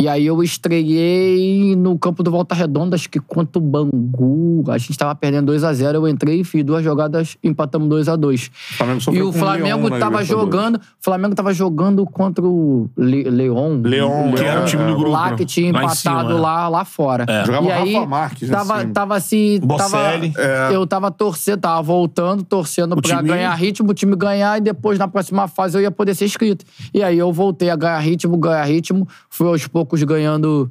E 0.00 0.08
aí 0.08 0.26
eu 0.26 0.42
estreei 0.42 1.76
no 1.76 1.96
campo 1.96 2.24
do 2.24 2.30
Volta 2.30 2.52
Redonda, 2.52 2.96
acho 2.96 3.08
que 3.08 3.20
contra 3.20 3.60
o 3.60 3.62
Bangu. 3.64 4.64
A 4.68 4.76
gente 4.76 4.98
tava 4.98 5.14
perdendo 5.14 5.52
2x0, 5.52 5.94
eu 5.94 6.08
entrei 6.08 6.40
e 6.40 6.44
fiz 6.44 6.64
duas 6.64 6.82
jogadas, 6.82 7.36
empatamos 7.44 7.88
2x2. 7.88 8.50
O 8.50 8.76
Flamengo 8.76 9.12
E 9.14 9.22
o 9.22 9.32
Flamengo 9.32 9.88
na 9.88 9.98
tava 10.00 10.24
jogando. 10.24 10.76
O 10.76 10.80
Flamengo 11.00 11.34
tava 11.36 11.54
jogando 11.54 12.04
contra 12.06 12.44
o 12.44 12.90
Le 12.98 13.22
Leon. 13.22 13.80
Leon, 13.84 14.32
Que 14.34 14.42
era 14.42 14.62
o 14.62 14.64
time 14.64 14.84
do 14.84 14.94
grupo. 14.96 15.10
Lá 15.10 15.34
que 15.36 15.44
tinha 15.44 15.72
Lá 15.72 15.82
em 15.82 15.84
empatado 15.84 16.28
cima, 16.28 16.38
é. 16.38 16.40
lá, 16.42 16.68
lá 16.68 16.84
fora. 16.84 17.24
Jogava 17.46 17.64
e 17.64 17.68
o 17.68 17.72
aí, 17.72 17.94
Rafa 17.94 18.06
Marques, 18.08 18.50
né, 18.50 18.56
tava, 18.56 18.74
assim. 18.76 18.88
tava 18.92 19.16
assim. 19.16 19.60
Tava. 19.60 19.98
É. 20.36 20.70
Eu 20.74 20.86
tava 20.88 21.10
torcendo, 21.12 21.60
tava 21.60 21.80
voltando, 21.82 22.42
torcendo 22.42 22.94
O 22.98 23.00
pra 23.02 23.18
time- 23.18 23.28
ganhar 23.28 23.54
ritmo, 23.54 23.92
o 23.92 23.94
time 23.94 24.16
ganhar, 24.16 24.58
e 24.58 24.60
depois 24.60 24.98
na 24.98 25.06
próxima 25.06 25.46
fase 25.46 25.78
eu 25.78 25.82
ia 25.82 25.90
poder 25.92 26.16
ser 26.16 26.24
inscrito. 26.24 26.64
E 26.92 27.00
aí 27.00 27.16
eu 27.16 27.32
voltei 27.32 27.70
a 27.70 27.76
ganhar 27.76 27.98
ritmo, 28.00 28.36
ganhar 28.36 28.64
ritmo, 28.64 29.06
fui 29.30 29.46
aos 29.46 29.64
poucos 29.68 29.83
ganhando. 30.06 30.70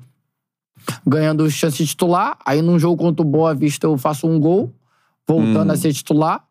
Ganhando 1.05 1.49
chance 1.49 1.77
de 1.77 1.87
titular. 1.87 2.37
Aí 2.45 2.61
num 2.61 2.77
jogo 2.79 2.97
contra 2.97 3.25
o 3.25 3.29
Boa 3.29 3.53
Vista 3.53 3.87
eu 3.87 3.97
faço 3.97 4.27
um 4.27 4.39
gol, 4.39 4.73
voltando 5.27 5.69
Hum. 5.69 5.73
a 5.73 5.77
ser 5.77 5.93
titular. 5.93 6.43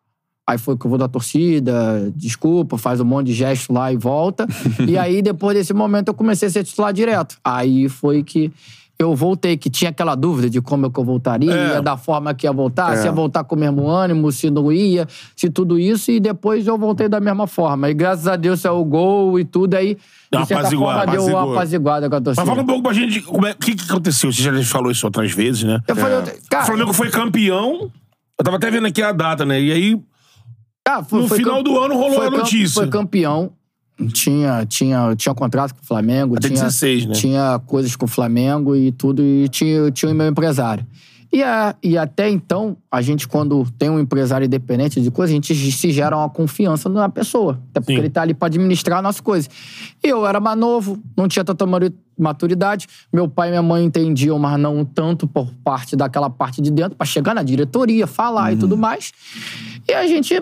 Aí 0.45 0.57
foi 0.57 0.77
que 0.77 0.85
eu 0.85 0.89
vou 0.89 0.97
da 0.97 1.07
torcida, 1.07 2.11
desculpa, 2.15 2.77
faz 2.77 2.99
um 2.99 3.05
monte 3.05 3.27
de 3.27 3.33
gesto 3.33 3.71
lá 3.71 3.93
e 3.93 3.97
volta. 3.97 4.45
e 4.87 4.97
aí, 4.97 5.21
depois 5.21 5.55
desse 5.55 5.73
momento, 5.73 6.09
eu 6.09 6.13
comecei 6.13 6.47
a 6.49 6.51
ser 6.51 6.63
titular 6.65 6.91
direto. 6.91 7.37
Aí 7.43 7.87
foi 7.87 8.23
que 8.23 8.51
eu 8.99 9.15
voltei, 9.15 9.57
que 9.57 9.69
tinha 9.69 9.89
aquela 9.89 10.15
dúvida 10.15 10.49
de 10.49 10.61
como 10.61 10.85
é 10.85 10.89
que 10.89 10.97
eu 10.99 11.03
voltaria, 11.03 11.51
É. 11.51 11.81
da 11.81 11.97
forma 11.97 12.33
que 12.33 12.45
ia 12.45 12.53
voltar, 12.53 12.93
É. 12.93 12.97
se 12.97 13.05
ia 13.05 13.11
voltar 13.11 13.43
com 13.43 13.55
o 13.55 13.59
mesmo 13.59 13.87
ânimo, 13.89 14.31
se 14.31 14.49
não 14.49 14.71
ia, 14.71 15.07
se 15.35 15.49
tudo 15.49 15.77
isso, 15.79 16.11
e 16.11 16.19
depois 16.19 16.65
eu 16.67 16.77
voltei 16.77 17.09
da 17.09 17.19
mesma 17.19 17.47
forma. 17.47 17.89
E 17.89 17.93
graças 17.93 18.27
a 18.27 18.35
Deus 18.35 18.61
saiu 18.61 18.77
o 18.77 18.85
gol 18.85 19.39
e 19.39 19.43
tudo, 19.43 19.73
aí, 19.73 19.97
uma 20.31 20.41
de 20.43 20.47
certa 20.47 20.61
apaziguada. 20.61 21.11
forma, 21.11 21.11
deu 21.11 21.25
uma 21.37 21.51
apaziguada 21.53 22.09
com 22.09 22.15
a 22.15 22.21
torcida. 22.21 22.41
Mas 22.45 22.49
fala 22.49 22.61
um 22.63 22.65
pouco 22.67 22.83
pra 22.83 22.93
gente 22.93 23.19
é- 23.19 23.51
o 23.51 23.55
que, 23.55 23.75
que 23.75 23.83
aconteceu. 23.91 24.31
Você 24.31 24.41
já 24.43 24.63
falou 24.63 24.91
isso 24.91 25.05
outras 25.05 25.31
vezes, 25.31 25.63
né? 25.63 25.79
Eu 25.87 25.95
falei, 25.95 26.19
O 26.19 26.49
cara, 26.49 26.65
Flamengo 26.65 26.93
foi 26.93 27.09
campeão. 27.09 27.91
Eu 28.39 28.43
tava 28.45 28.57
até 28.57 28.69
vendo 28.71 28.87
aqui 28.87 29.01
a 29.01 29.11
data, 29.11 29.43
né? 29.45 29.59
E 29.61 29.71
aí, 29.71 30.01
Ah, 30.85 31.01
foi- 31.01 31.21
No 31.21 31.27
foi 31.29 31.37
final 31.37 31.55
campe- 31.59 31.69
do 31.69 31.79
ano 31.79 31.95
rolou 31.95 32.15
foi 32.15 32.27
a 32.27 32.29
notícia. 32.29 32.73
Foi 32.81 32.89
campeão. 32.89 33.51
Tinha, 34.11 34.65
tinha, 34.65 35.15
tinha 35.15 35.35
contrato 35.35 35.73
com 35.75 35.81
o 35.81 35.85
Flamengo. 35.85 36.35
Até 36.35 36.47
tinha, 36.47 36.63
16, 36.63 37.05
né? 37.05 37.13
Tinha 37.13 37.61
coisas 37.65 37.95
com 37.95 38.05
o 38.05 38.07
Flamengo 38.07 38.75
e 38.75 38.91
tudo. 38.91 39.21
E 39.21 39.47
tinha, 39.49 39.91
tinha 39.91 40.11
o 40.11 40.15
meu 40.15 40.27
empresário. 40.27 40.85
E, 41.33 41.41
a, 41.41 41.75
e 41.81 41.97
até 41.97 42.29
então, 42.29 42.77
a 42.91 43.01
gente, 43.01 43.27
quando 43.27 43.65
tem 43.71 43.89
um 43.89 43.99
empresário 43.99 44.45
independente 44.45 45.01
de 45.01 45.09
coisa, 45.09 45.33
a 45.33 45.35
gente 45.35 45.55
se 45.55 45.91
gera 45.91 46.15
uma 46.15 46.29
confiança 46.29 46.87
na 46.87 47.09
pessoa. 47.09 47.59
Até 47.71 47.79
porque 47.79 47.93
Sim. 47.93 47.99
ele 47.99 48.09
tá 48.11 48.21
ali 48.21 48.35
pra 48.35 48.45
administrar 48.45 48.99
as 48.99 49.03
nossas 49.03 49.21
coisas. 49.21 49.49
E 50.03 50.07
eu 50.07 50.27
era 50.27 50.39
mais 50.39 50.55
novo, 50.55 51.01
não 51.17 51.27
tinha 51.27 51.43
tanta 51.43 51.65
maturidade. 52.15 52.85
Meu 53.11 53.27
pai 53.27 53.47
e 53.47 53.51
minha 53.51 53.63
mãe 53.63 53.83
entendiam, 53.83 54.37
mas 54.37 54.59
não 54.59 54.85
tanto 54.85 55.27
por 55.27 55.51
parte 55.63 55.95
daquela 55.95 56.29
parte 56.29 56.61
de 56.61 56.69
dentro, 56.69 56.95
pra 56.95 57.05
chegar 57.05 57.33
na 57.33 57.41
diretoria, 57.41 58.05
falar 58.05 58.53
e 58.53 58.55
tudo 58.55 58.77
mais. 58.77 59.11
E 59.89 59.91
a 59.91 60.05
gente 60.05 60.39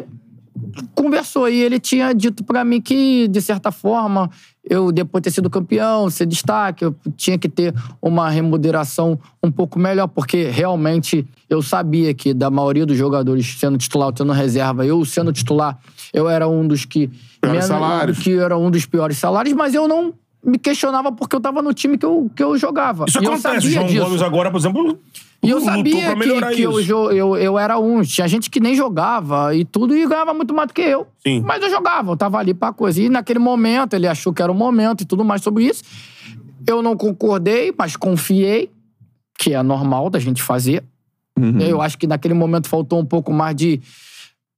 conversou 0.94 1.50
e 1.50 1.62
ele 1.62 1.80
tinha 1.80 2.14
dito 2.14 2.44
pra 2.44 2.64
mim 2.64 2.82
que, 2.82 3.28
de 3.28 3.42
certa 3.42 3.72
forma, 3.72 4.30
eu, 4.64 4.92
depois 4.92 5.22
de 5.22 5.30
ter 5.30 5.32
sido 5.32 5.50
campeão, 5.50 6.10
ser 6.10 6.26
destaque, 6.26 6.86
eu 6.86 6.96
tinha 7.16 7.38
que 7.38 7.50
ter 7.50 7.74
uma 8.02 8.30
remuneração 8.30 9.20
um 9.44 9.52
pouco 9.52 9.80
melhor, 9.80 10.08
porque 10.08 10.44
realmente 10.44 11.26
eu 11.50 11.62
sabia 11.62 12.14
que, 12.14 12.34
da 12.34 12.50
maioria 12.50 12.86
dos 12.86 12.98
jogadores 12.98 13.56
sendo 13.60 13.78
titular 13.78 14.08
ou 14.08 14.14
tendo 14.14 14.32
reserva, 14.32 14.86
eu 14.86 15.04
sendo 15.06 15.32
titular, 15.32 15.80
eu 16.14 16.30
era 16.30 16.48
um 16.48 16.68
dos 16.68 16.86
que. 16.86 17.10
Piores 17.42 17.66
salários. 17.66 18.20
Que 18.20 18.34
era 18.34 18.58
um 18.58 18.70
dos 18.70 18.86
piores 18.86 19.18
salários, 19.18 19.56
mas 19.56 19.74
eu 19.74 19.88
não 19.88 20.14
me 20.44 20.58
questionava 20.58 21.12
porque 21.12 21.36
eu 21.36 21.40
tava 21.40 21.62
no 21.62 21.74
time 21.74 21.98
que 21.98 22.06
eu, 22.06 22.30
que 22.36 22.44
eu 22.44 22.58
jogava. 22.58 23.06
Isso 23.08 23.20
e 23.20 23.26
eu 23.26 23.34
acontece. 23.34 23.62
sabia 23.62 23.72
João 23.72 23.88
disso. 23.88 24.04
Gomes 24.06 24.22
agora, 24.22 24.52
por 24.52 24.58
exemplo, 24.58 25.00
E 25.44 25.50
eu 25.50 25.60
sabia 25.60 26.16
que, 26.16 26.56
que 26.56 26.62
eu, 26.62 26.80
eu, 27.12 27.36
eu 27.36 27.58
era 27.58 27.80
um. 27.80 28.04
Tinha 28.04 28.28
gente 28.28 28.50
que 28.50 28.60
nem 28.60 28.76
jogava 28.76 29.56
e 29.56 29.66
tudo 29.66 29.96
e 29.96 30.06
ganhava 30.06 30.34
muito 30.34 30.54
mais 30.54 30.68
do 30.68 30.74
que 30.74 30.82
eu. 30.82 31.08
Sim. 31.26 31.42
Mas 31.42 31.64
eu 31.64 31.70
jogava, 31.70 32.12
eu 32.12 32.18
tava 32.18 32.38
ali 32.38 32.54
pra 32.54 32.72
coisa. 32.72 33.02
E 33.02 33.10
naquele 33.10 33.40
momento, 33.40 33.96
ele 33.96 34.08
achou 34.08 34.32
que 34.32 34.42
era 34.42 34.52
o 34.52 34.56
momento 34.56 35.02
e 35.02 35.06
tudo 35.06 35.26
mais 35.26 35.42
sobre 35.42 35.66
isso. 35.66 35.84
Eu 36.68 36.84
não 36.84 36.96
concordei, 36.96 37.74
mas 37.76 37.96
confiei, 37.96 38.70
que 39.40 39.54
é 39.54 39.64
normal 39.64 40.12
da 40.12 40.20
gente 40.20 40.44
fazer. 40.44 40.84
Eu 41.60 41.82
acho 41.82 41.98
que 41.98 42.06
naquele 42.06 42.36
momento 42.36 42.68
faltou 42.68 43.00
um 43.00 43.06
pouco 43.06 43.34
mais 43.34 43.56
de 43.56 43.82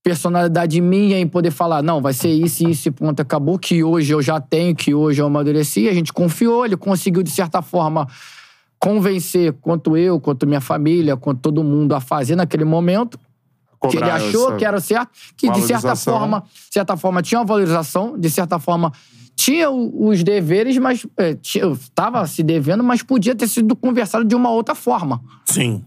personalidade 0.03 0.81
minha 0.81 1.18
em 1.18 1.26
poder 1.26 1.51
falar, 1.51 1.81
não, 1.81 2.01
vai 2.01 2.11
ser 2.11 2.30
isso, 2.30 2.68
isso 2.68 2.89
e 2.89 2.91
ponto, 2.91 3.22
acabou, 3.22 3.57
que 3.57 3.81
hoje 3.81 4.14
eu 4.14 4.22
já 4.22 4.41
tenho, 4.41 4.76
que 4.76 4.93
hoje 4.93 5.22
eu 5.22 5.26
amadureci, 5.26 5.88
a 5.88 5.93
gente 5.93 6.11
confiou, 6.11 6.65
ele 6.65 6.76
conseguiu, 6.76 7.23
de 7.23 7.31
certa 7.31 7.61
forma, 7.61 8.05
convencer, 8.84 9.53
quanto 9.61 9.95
eu, 9.95 10.19
quanto 10.19 10.45
minha 10.45 10.60
família, 10.60 11.15
quanto 11.15 11.39
todo 11.39 11.64
mundo, 11.64 11.95
a 11.95 12.01
fazer 12.01 12.35
naquele 12.35 12.65
momento, 12.65 13.18
que 13.89 13.97
ele 13.97 13.99
Cobrar 13.99 14.15
achou 14.15 14.55
que 14.57 14.65
era 14.65 14.77
o 14.77 14.81
certo, 14.81 15.11
que 15.38 15.49
de 15.49 15.61
certa 15.61 15.95
forma, 15.95 16.43
certa 16.69 16.97
forma 16.97 17.22
tinha 17.22 17.39
uma 17.39 17.45
valorização, 17.45 18.18
de 18.18 18.30
certa 18.30 18.60
forma 18.60 18.91
tinha 19.35 19.69
os 19.69 20.22
deveres, 20.22 20.77
mas 20.77 21.05
é, 21.18 21.38
estava 21.41 22.27
se 22.27 22.43
devendo, 22.43 22.84
mas 22.84 23.01
podia 23.01 23.34
ter 23.34 23.47
sido 23.47 23.76
conversado 23.76 24.26
de 24.26 24.35
uma 24.35 24.49
outra 24.49 24.76
forma. 24.76 25.22
Sim. 25.45 25.84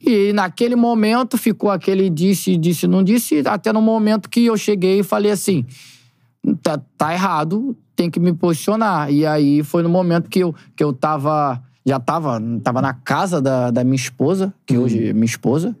E 0.00 0.32
naquele 0.32 0.76
momento 0.76 1.38
ficou 1.38 1.70
aquele 1.70 2.10
disse, 2.10 2.56
disse, 2.56 2.86
não 2.86 3.02
disse, 3.02 3.42
até 3.46 3.72
no 3.72 3.80
momento 3.80 4.28
que 4.28 4.46
eu 4.46 4.56
cheguei 4.56 5.00
e 5.00 5.02
falei 5.02 5.30
assim: 5.30 5.64
tá, 6.62 6.80
tá 6.96 7.12
errado, 7.12 7.76
tem 7.94 8.10
que 8.10 8.18
me 8.18 8.32
posicionar. 8.32 9.10
E 9.10 9.24
aí 9.26 9.62
foi 9.62 9.82
no 9.82 9.88
momento 9.88 10.28
que 10.28 10.40
eu, 10.40 10.54
que 10.76 10.82
eu 10.82 10.92
tava. 10.92 11.62
Já 11.86 12.00
tava, 12.00 12.40
tava 12.62 12.80
na 12.80 12.94
casa 12.94 13.40
da, 13.42 13.70
da 13.70 13.84
minha 13.84 13.96
esposa, 13.96 14.52
que 14.64 14.76
hoje 14.78 15.08
é 15.08 15.12
minha 15.12 15.24
esposa, 15.26 15.76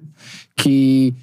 que 0.56 1.14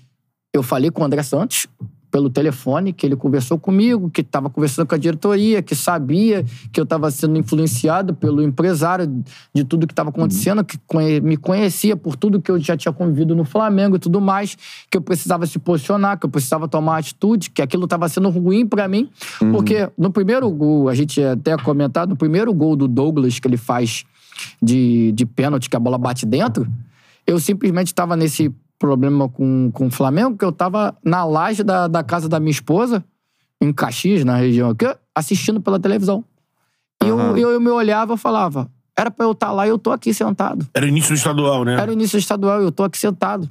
eu 0.54 0.64
falei 0.64 0.90
com 0.92 1.02
o 1.02 1.06
André 1.06 1.24
Santos 1.24 1.68
pelo 2.10 2.30
telefone, 2.30 2.92
que 2.92 3.06
ele 3.06 3.16
conversou 3.16 3.58
comigo, 3.58 4.10
que 4.10 4.20
estava 4.20 4.50
conversando 4.50 4.86
com 4.86 4.94
a 4.94 4.98
diretoria, 4.98 5.62
que 5.62 5.74
sabia 5.74 6.44
que 6.70 6.78
eu 6.78 6.84
estava 6.84 7.10
sendo 7.10 7.38
influenciado 7.38 8.14
pelo 8.14 8.44
empresário 8.44 9.24
de 9.56 9.64
tudo 9.64 9.88
que 9.88 9.94
estava 9.94 10.10
acontecendo, 10.10 10.62
que 10.62 10.78
conhe- 10.86 11.22
me 11.22 11.38
conhecia 11.38 11.96
por 11.96 12.18
tudo 12.18 12.42
que 12.42 12.52
eu 12.52 12.60
já 12.60 12.76
tinha 12.76 12.92
convivido 12.92 13.34
no 13.34 13.46
Flamengo 13.46 13.96
e 13.96 14.00
tudo 14.00 14.20
mais, 14.20 14.58
que 14.90 14.98
eu 14.98 15.02
precisava 15.02 15.46
se 15.48 15.58
posicionar, 15.58 16.20
que 16.20 16.26
eu 16.26 16.30
precisava 16.30 16.68
tomar 16.68 16.98
atitude, 16.98 17.50
que 17.50 17.62
aquilo 17.62 17.86
estava 17.86 18.10
sendo 18.10 18.30
ruim 18.30 18.68
para 18.68 18.90
mim, 18.90 19.10
porque 19.54 19.90
no 19.98 20.12
primeiro 20.12 20.50
gol, 20.52 20.90
a 20.90 20.94
gente 20.96 21.24
até 21.24 21.56
comentado, 21.56 22.10
no 22.10 22.18
primeiro 22.18 22.54
gol 22.54 22.76
do 22.76 22.90
Douglas 22.90 23.40
que 23.40 23.48
ele 23.48 23.56
faz 23.58 24.04
de, 24.62 25.12
de 25.12 25.26
pênalti, 25.26 25.70
que 25.70 25.76
a 25.76 25.80
bola 25.80 25.98
bate 25.98 26.26
dentro, 26.26 26.68
eu 27.26 27.40
simplesmente 27.40 27.88
estava 27.88 28.16
nesse 28.16 28.54
problema 28.78 29.30
com, 29.30 29.70
com 29.72 29.88
o 29.88 29.92
Flamengo, 29.92 30.38
que 30.38 30.46
eu 30.46 30.50
estava 30.50 30.98
na 31.04 31.24
laje 31.24 31.64
da, 31.64 31.88
da 31.88 32.04
casa 32.04 32.28
da 32.28 32.40
minha 32.40 32.52
esposa, 32.52 33.04
em 33.62 33.72
Caxias, 33.72 34.26
na 34.26 34.36
região 34.36 34.70
aqui, 34.72 34.86
assistindo 35.14 35.62
pela 35.62 35.80
televisão. 35.80 36.26
E 37.04 37.08
eu, 37.08 37.20
Aham. 37.20 37.38
eu, 37.38 37.52
eu 37.52 37.62
me 37.62 37.70
olhava 37.70 38.16
e 38.16 38.18
falava, 38.18 38.70
era 38.98 39.12
pra 39.12 39.26
eu 39.26 39.32
estar 39.32 39.52
lá 39.52 39.68
e 39.68 39.70
eu 39.70 39.78
tô 39.78 39.92
aqui 39.92 40.14
sentado. 40.14 40.68
Era 40.74 40.86
o 40.86 40.90
início 40.90 41.12
do 41.12 41.18
estadual, 41.18 41.64
né? 41.64 41.80
Era 41.80 41.92
o 41.92 41.94
início 41.94 42.18
estadual 42.18 42.62
e 42.62 42.66
eu 42.66 42.72
tô 42.72 42.84
aqui 42.84 42.98
sentado. 42.98 43.50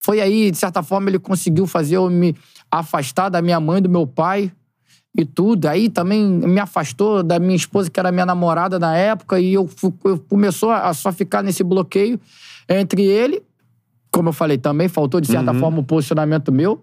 Foi 0.00 0.20
aí, 0.20 0.50
de 0.50 0.56
certa 0.56 0.82
forma, 0.82 1.10
ele 1.10 1.18
conseguiu 1.18 1.66
fazer 1.66 1.96
eu 1.96 2.08
me 2.08 2.36
afastar 2.70 3.28
da 3.28 3.42
minha 3.42 3.58
mãe, 3.58 3.82
do 3.82 3.88
meu 3.88 4.06
pai 4.06 4.52
e 5.16 5.24
tudo. 5.24 5.66
Aí 5.66 5.88
também 5.88 6.24
me 6.24 6.60
afastou 6.60 7.22
da 7.22 7.38
minha 7.38 7.56
esposa, 7.56 7.90
que 7.90 7.98
era 7.98 8.12
minha 8.12 8.26
namorada 8.26 8.78
na 8.78 8.96
época, 8.96 9.40
e 9.40 9.54
eu, 9.54 9.68
eu 10.04 10.18
começou 10.28 10.70
a 10.70 10.92
só 10.94 11.12
ficar 11.12 11.42
nesse 11.42 11.62
bloqueio 11.62 12.20
entre 12.68 13.02
ele. 13.02 13.42
Como 14.10 14.30
eu 14.30 14.32
falei, 14.32 14.56
também 14.56 14.88
faltou, 14.88 15.20
de 15.20 15.28
certa 15.28 15.52
forma, 15.52 15.80
o 15.80 15.84
posicionamento 15.84 16.50
meu, 16.50 16.82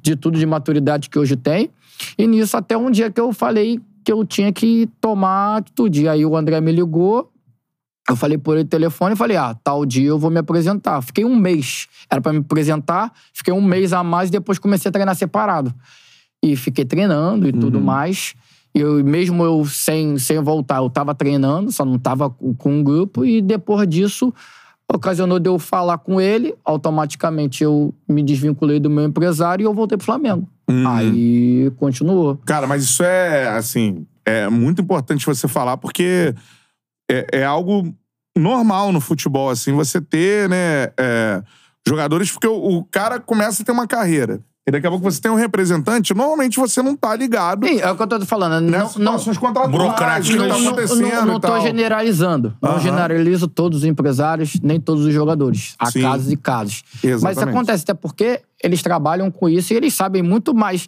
de 0.00 0.16
tudo 0.16 0.38
de 0.38 0.46
maturidade 0.46 1.10
que 1.10 1.18
hoje 1.18 1.36
tem. 1.36 1.70
E 2.16 2.26
nisso, 2.26 2.56
até 2.56 2.76
um 2.76 2.90
dia 2.90 3.10
que 3.10 3.20
eu 3.20 3.32
falei 3.32 3.78
que 4.04 4.12
eu 4.12 4.24
tinha 4.24 4.52
que 4.52 4.88
tomar 5.00 5.58
atitude. 5.58 6.08
Aí 6.08 6.24
o 6.24 6.36
André 6.36 6.60
me 6.60 6.72
ligou, 6.72 7.30
eu 8.08 8.16
falei 8.16 8.36
por 8.36 8.56
ele 8.56 8.64
telefone 8.64 9.14
e 9.14 9.16
falei, 9.16 9.36
ah, 9.36 9.54
tal 9.62 9.86
dia 9.86 10.08
eu 10.08 10.18
vou 10.18 10.30
me 10.30 10.38
apresentar. 10.38 11.00
Fiquei 11.02 11.24
um 11.24 11.36
mês. 11.36 11.86
Era 12.10 12.20
pra 12.20 12.32
me 12.32 12.40
apresentar, 12.40 13.12
fiquei 13.32 13.52
um 13.52 13.62
mês 13.62 13.92
a 13.92 14.02
mais 14.02 14.28
e 14.28 14.32
depois 14.32 14.58
comecei 14.58 14.88
a 14.88 14.92
treinar 14.92 15.14
separado. 15.14 15.72
E 16.42 16.56
fiquei 16.56 16.84
treinando 16.84 17.48
e 17.48 17.52
tudo 17.52 17.80
mais. 17.80 18.34
Eu, 18.74 19.04
mesmo 19.04 19.44
eu 19.44 19.64
sem, 19.66 20.18
sem 20.18 20.40
voltar, 20.40 20.78
eu 20.78 20.88
tava 20.88 21.14
treinando, 21.14 21.70
só 21.70 21.84
não 21.84 21.98
tava 21.98 22.30
com, 22.30 22.56
um 22.70 22.82
grupo. 22.82 23.24
E 23.24 23.42
depois 23.42 23.86
disso, 23.88 24.32
ocasionou 24.90 25.38
de 25.38 25.48
eu 25.48 25.58
falar 25.58 25.98
com 25.98 26.20
ele, 26.20 26.54
automaticamente 26.64 27.62
eu 27.62 27.94
me 28.08 28.22
desvinculei 28.22 28.80
do 28.80 28.90
meu 28.90 29.04
empresário 29.04 29.62
e 29.62 29.66
eu 29.66 29.74
voltei 29.74 29.98
pro 29.98 30.06
Flamengo. 30.06 30.48
Aí 30.88 31.70
continuou. 31.76 32.38
Cara, 32.46 32.66
mas 32.66 32.82
isso 32.82 33.02
é, 33.02 33.48
assim, 33.48 34.06
é 34.24 34.48
muito 34.48 34.80
importante 34.80 35.26
você 35.26 35.46
falar, 35.46 35.76
porque 35.76 36.34
é, 37.10 37.40
é 37.40 37.44
algo 37.44 37.94
normal 38.36 38.90
no 38.90 39.00
futebol, 39.00 39.50
assim, 39.50 39.72
você 39.72 40.00
ter, 40.00 40.48
né, 40.48 40.84
é, 40.98 41.42
jogadores, 41.86 42.30
porque 42.30 42.46
o, 42.46 42.78
o 42.78 42.84
cara 42.84 43.20
começa 43.20 43.62
a 43.62 43.66
ter 43.66 43.72
uma 43.72 43.86
carreira. 43.86 44.40
E 44.64 44.70
daqui 44.70 44.86
a 44.86 44.90
pouco 44.90 45.02
você 45.10 45.20
tem 45.20 45.28
um 45.28 45.34
representante, 45.34 46.14
normalmente 46.14 46.56
você 46.60 46.80
não 46.82 46.94
tá 46.94 47.16
ligado 47.16 47.66
Sim, 47.66 47.80
é 47.80 47.90
o 47.90 47.96
que 47.96 48.02
eu 48.02 48.06
tô 48.06 48.20
falando. 48.24 48.62
Não, 48.62 48.78
não, 48.78 48.86
situações 48.88 49.36
contratuais, 49.38 49.72
burocráticas. 49.76 50.28
que 50.28 50.36
tá 50.36 50.46
não, 50.46 50.66
acontecendo 50.68 51.00
não, 51.00 51.26
não 51.26 51.36
e 51.36 51.40
tô 51.40 51.60
generalizando. 51.60 52.56
Não 52.62 52.78
generalizo 52.78 53.48
todos 53.48 53.78
os 53.78 53.84
empresários, 53.84 54.60
nem 54.62 54.78
todos 54.78 55.04
os 55.04 55.12
jogadores. 55.12 55.74
Há 55.80 55.90
Sim. 55.90 56.02
casos 56.02 56.30
e 56.30 56.36
casos. 56.36 56.84
Mas 56.94 57.02
isso 57.02 57.26
Exatamente. 57.28 57.56
acontece 57.56 57.82
até 57.82 57.94
porque 57.94 58.40
eles 58.62 58.80
trabalham 58.82 59.32
com 59.32 59.48
isso 59.48 59.72
e 59.72 59.76
eles 59.76 59.94
sabem 59.94 60.22
muito 60.22 60.54
mais 60.54 60.86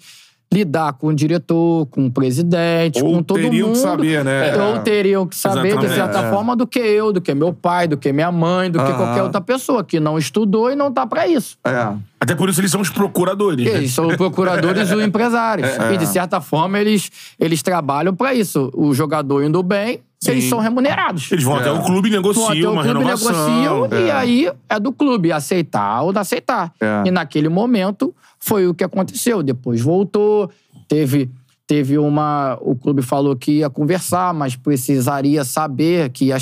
lidar 0.52 0.92
com 0.92 1.08
o 1.08 1.14
diretor, 1.14 1.86
com 1.86 2.06
o 2.06 2.12
presidente, 2.12 3.02
Ou 3.02 3.14
com 3.14 3.22
todo 3.24 3.40
teriam 3.40 3.66
mundo. 3.68 3.76
que 3.76 3.82
saber, 3.82 4.24
né? 4.24 4.54
Ou 4.56 4.78
teriam 4.82 5.26
que 5.26 5.34
saber, 5.34 5.68
Exatamente. 5.70 5.88
de 5.90 5.94
certa 5.96 6.20
É. 6.20 6.30
forma, 6.30 6.54
do 6.54 6.64
que 6.64 6.78
eu, 6.78 7.12
do 7.12 7.20
que 7.20 7.34
meu 7.34 7.52
pai, 7.52 7.88
do 7.88 7.96
que 7.96 8.12
minha 8.12 8.30
mãe, 8.30 8.70
do 8.70 8.78
que 8.78 8.92
qualquer 8.92 9.24
outra 9.24 9.40
pessoa 9.40 9.82
que 9.82 9.98
não 9.98 10.16
estudou 10.16 10.70
e 10.70 10.76
não 10.76 10.92
tá 10.92 11.04
pra 11.08 11.26
isso. 11.26 11.56
É. 11.64 11.92
Até 12.24 12.34
por 12.34 12.48
isso 12.48 12.60
eles 12.60 12.70
são 12.70 12.80
os 12.80 12.90
procuradores. 12.90 13.64
né? 13.64 13.72
Eles 13.78 13.92
são 13.92 14.06
os 14.08 14.16
procuradores 14.16 14.90
e 14.90 14.94
os 14.94 15.02
empresários. 15.04 15.68
É. 15.68 15.94
E, 15.94 15.96
de 15.96 16.06
certa 16.06 16.40
forma, 16.40 16.78
eles, 16.78 17.10
eles 17.38 17.62
trabalham 17.62 18.14
pra 18.14 18.34
isso. 18.34 18.70
O 18.74 18.92
jogador 18.94 19.42
indo 19.44 19.62
bem, 19.62 20.00
eles 20.26 20.44
são 20.44 20.58
remunerados. 20.58 21.30
Eles 21.30 21.44
vão 21.44 21.56
até 21.56 21.70
o 21.70 21.82
clube 21.82 22.08
e 22.08 22.12
Vão 22.12 22.20
até 22.20 22.32
negociam 22.32 22.70
o 22.70 22.72
uma 22.74 22.82
clube, 22.82 22.98
renovação. 22.98 23.80
negociam, 23.82 24.00
e 24.06 24.10
aí 24.10 24.50
é 24.68 24.80
do 24.80 24.92
clube 24.92 25.30
aceitar 25.30 26.02
ou 26.02 26.12
não 26.12 26.20
aceitar. 26.20 26.72
É. 26.80 27.02
E 27.06 27.10
naquele 27.10 27.48
momento 27.48 28.14
foi 28.38 28.66
o 28.66 28.74
que 28.74 28.82
aconteceu. 28.84 29.42
Depois 29.42 29.80
voltou, 29.80 30.50
teve. 30.88 31.30
Teve 31.66 31.96
uma. 31.96 32.58
O 32.60 32.74
clube 32.76 33.00
falou 33.00 33.34
que 33.34 33.52
ia 33.60 33.70
conversar, 33.70 34.34
mas 34.34 34.54
precisaria 34.54 35.44
saber 35.44 36.10
que 36.10 36.26
ia 36.26 36.36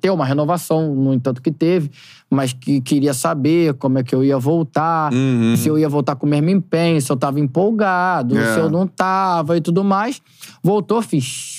ter 0.00 0.10
uma 0.10 0.24
renovação, 0.24 0.94
no 0.94 1.12
entanto 1.12 1.42
que 1.42 1.50
teve, 1.50 1.90
mas 2.30 2.52
que 2.52 2.80
queria 2.80 3.12
saber 3.12 3.74
como 3.74 3.98
é 3.98 4.04
que 4.04 4.14
eu 4.14 4.22
ia 4.22 4.38
voltar, 4.38 5.12
Uhum. 5.12 5.56
se 5.56 5.66
eu 5.68 5.76
ia 5.76 5.88
voltar 5.88 6.14
com 6.14 6.26
o 6.26 6.30
mesmo 6.30 6.48
empenho, 6.50 7.00
se 7.02 7.10
eu 7.10 7.16
tava 7.16 7.40
empolgado, 7.40 8.38
É. 8.38 8.54
se 8.54 8.60
eu 8.60 8.70
não 8.70 8.86
tava 8.86 9.56
e 9.56 9.60
tudo 9.60 9.82
mais. 9.82 10.22
Voltou, 10.62 11.02
fiz 11.02 11.56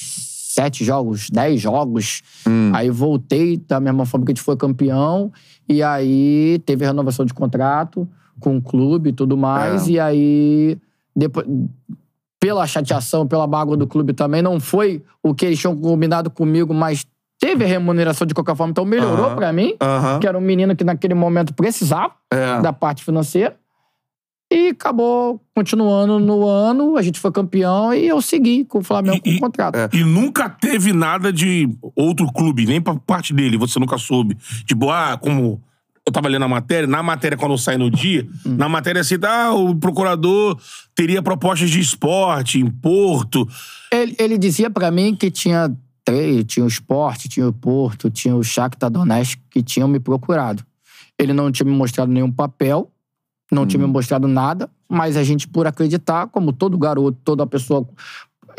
sete 0.54 0.86
jogos, 0.86 1.30
dez 1.30 1.60
jogos. 1.60 2.22
Hum. 2.48 2.72
Aí 2.74 2.90
voltei 2.90 3.58
da 3.58 3.82
mesma 3.82 4.06
forma 4.06 4.26
que 4.26 4.32
a 4.32 4.36
gente 4.36 4.44
foi 4.44 4.56
campeão. 4.56 5.30
E 5.68 5.84
aí 5.84 6.60
teve 6.66 6.86
renovação 6.86 7.26
de 7.26 7.34
contrato 7.34 8.08
com 8.40 8.56
o 8.58 8.62
clube 8.62 9.10
e 9.10 9.14
tudo 9.14 9.36
mais. 9.38 9.88
É. 9.88 9.91
E 9.91 10.00
aí, 10.00 10.78
depois, 11.16 11.46
pela 12.40 12.66
chateação, 12.66 13.28
pela 13.28 13.45
mágoa 13.45 13.76
do 13.76 13.86
clube 13.88 14.14
também, 14.14 14.41
não 14.41 14.60
foi 14.60 15.03
o 15.22 15.34
que 15.36 15.45
eles 15.45 15.60
tinham 15.60 15.76
combinado 15.76 16.30
comigo, 16.30 16.74
mas 16.74 17.06
teve 17.40 17.66
remuneração 17.66 18.26
de 18.26 18.34
qualquer 18.34 18.56
forma. 18.56 18.72
Então 18.72 18.86
melhorou 18.86 19.26
Aham. 19.28 19.36
pra 19.36 19.52
mim, 19.53 19.76
que 20.22 20.28
era 20.28 20.38
um 20.38 20.41
menino 20.41 20.76
que 20.76 20.84
naquele 20.84 21.14
momento 21.14 21.53
precisava 21.53 22.14
É. 22.32 22.61
da 22.61 22.72
parte 22.74 23.03
financeira. 23.03 23.57
E 24.52 24.70
acabou 24.70 25.40
continuando 25.56 26.18
no 26.18 26.48
ano, 26.48 26.98
a 26.98 27.03
gente 27.03 27.20
foi 27.20 27.32
campeão 27.32 27.94
e 27.94 28.07
eu 28.07 28.20
segui 28.20 28.66
com 28.66 28.80
o 28.80 28.84
Flamengo 28.84 29.22
E- 29.24 29.34
com 29.34 29.38
o 29.38 29.40
contrato. 29.41 29.76
é. 29.76 29.88
E 29.94 30.03
nunca 30.03 30.49
teve 30.49 30.91
nada 30.91 31.32
de 31.32 31.70
outro 31.95 32.26
clube, 32.34 32.66
nem 32.66 32.82
pra 32.82 32.95
parte 32.95 33.32
dele, 33.32 33.57
você 33.60 33.80
nunca 33.80 33.98
soube. 33.99 34.36
Tipo, 34.66 34.90
ah, 34.90 35.18
como 35.22 35.61
eu 36.06 36.12
tava 36.12 36.28
lendo 36.28 36.46
a 36.46 36.48
matéria, 36.48 36.88
na 36.88 37.04
matéria, 37.04 37.38
quando 37.38 37.58
sai 37.58 37.78
no 37.78 37.90
dia, 37.90 38.28
na 38.46 38.68
matéria 38.68 39.02
assim, 39.02 39.16
ah, 39.24 39.54
o 39.54 39.76
procurador 39.76 40.60
teria 40.96 41.22
propostas 41.22 41.70
de 41.70 41.80
esporte 41.80 42.60
em 42.60 42.70
Porto. 42.70 43.48
Ele, 43.92 44.16
ele 44.20 44.38
dizia 44.38 44.70
pra 44.70 44.92
mim 44.92 45.16
que 45.16 45.30
tinha 45.30 45.72
três, 46.04 46.44
tinha 46.46 46.66
o 46.66 46.68
Esporte, 46.68 47.30
tinha 47.30 47.48
o 47.48 47.54
Porto, 47.54 48.10
tinha 48.10 48.36
o 48.36 48.44
Shakhtar 48.44 48.90
Donetsk 48.90 49.40
que 49.50 49.62
tinham 49.62 49.88
me 49.88 50.00
procurado. 50.00 50.66
Ele 51.18 51.34
não 51.34 51.52
tinha 51.52 51.66
me 51.66 51.76
mostrado 51.76 52.12
nenhum 52.12 52.32
papel, 52.32 52.92
não 53.52 53.68
tinha 53.68 53.80
me 53.80 53.88
mostrado 53.92 54.28
nada, 54.28 54.70
mas 54.88 55.16
a 55.16 55.24
gente, 55.24 55.48
por 55.48 55.68
acreditar, 55.68 56.28
como 56.28 56.52
todo 56.52 56.78
garoto, 56.78 57.20
toda 57.24 57.46
pessoa 57.46 57.88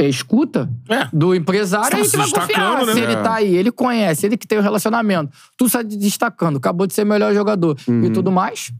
escuta 0.09 0.70
É. 0.89 1.09
do 1.12 1.35
empresário, 1.35 1.86
a 1.86 1.89
Está 1.89 1.97
gente 1.98 2.10
se 2.10 2.16
vai 2.16 2.31
confiar. 2.47 2.86
né? 2.86 2.93
Se 2.93 3.01
ele 3.01 3.12
É. 3.12 3.16
tá 3.22 3.35
aí, 3.35 3.55
ele 3.56 3.70
conhece, 3.70 4.27
ele 4.27 4.36
que 4.36 4.47
tem 4.47 4.59
o 4.59 4.62
relacionamento. 4.62 5.31
Tu 5.56 5.66
está 5.66 5.82
destacando, 5.82 6.56
acabou 6.59 6.86
de 6.86 6.94
ser 6.94 7.05
melhor 7.05 7.32
jogador 7.35 7.77
e 8.05 8.10
tudo 8.10 8.31
mais. 8.31 8.72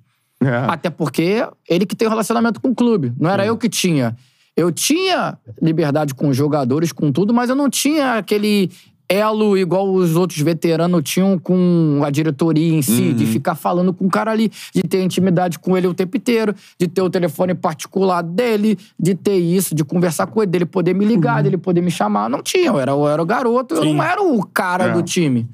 É. 0.43 0.57
Até 0.69 0.89
porque 0.89 1.47
ele 1.69 1.85
que 1.85 1.95
tem 1.95 2.07
o 2.09 2.11
relacionamento 2.11 2.61
com 2.61 2.71
o 2.71 2.75
clube. 2.75 3.13
Não 3.19 3.29
era 3.31 3.45
eu 3.45 3.57
que 3.59 3.69
tinha. 3.69 4.17
Eu 4.57 4.73
tinha 4.73 5.39
liberdade 5.63 6.15
com 6.15 6.29
os 6.29 6.37
jogadores, 6.37 6.93
com 6.93 7.13
tudo, 7.13 7.33
mas 7.33 7.49
eu 7.51 7.57
não 7.57 7.71
tinha 7.71 8.15
aquele 8.15 8.71
elo 9.11 9.59
igual 9.59 9.93
os 9.93 10.15
outros 10.15 10.41
veteranos 10.41 11.03
tinham 11.03 11.37
com 11.37 12.01
a 12.05 12.11
diretoria 12.11 12.73
em 12.73 12.81
si, 12.81 13.13
de 13.13 13.27
ficar 13.27 13.57
falando 13.57 13.93
com 13.93 14.07
o 14.07 14.09
cara 14.09 14.31
ali, 14.31 14.51
de 14.73 14.83
ter 14.83 15.03
intimidade 15.03 15.59
com 15.59 15.77
ele 15.77 15.89
o 15.89 15.93
tempo 15.93 16.17
inteiro, 16.17 16.55
de 16.79 16.87
ter 16.87 17.03
o 17.03 17.11
telefone 17.11 17.53
particular 17.53 18.23
dele, 18.23 18.79
de 18.97 19.17
ter 19.17 19.37
isso, 19.37 19.75
de 19.75 19.83
conversar 19.83 20.29
com 20.29 20.41
ele, 20.41 20.51
dele 20.53 20.65
poder 20.67 20.95
me 20.95 21.05
ligar, 21.05 21.43
dele 21.43 21.59
poder 21.59 21.81
me 21.81 21.91
chamar. 21.91 22.31
Não 22.31 22.41
tinha, 22.41 22.69
eu 22.69 22.79
era, 22.79 22.93
eu 22.93 23.09
era 23.09 23.21
o 23.21 23.27
garoto, 23.27 23.75
eu 23.75 23.85
não 23.85 24.01
era 24.01 24.23
o 24.23 24.47
cara 24.47 24.85
É. 24.85 24.93
do 24.93 25.03
time. 25.03 25.49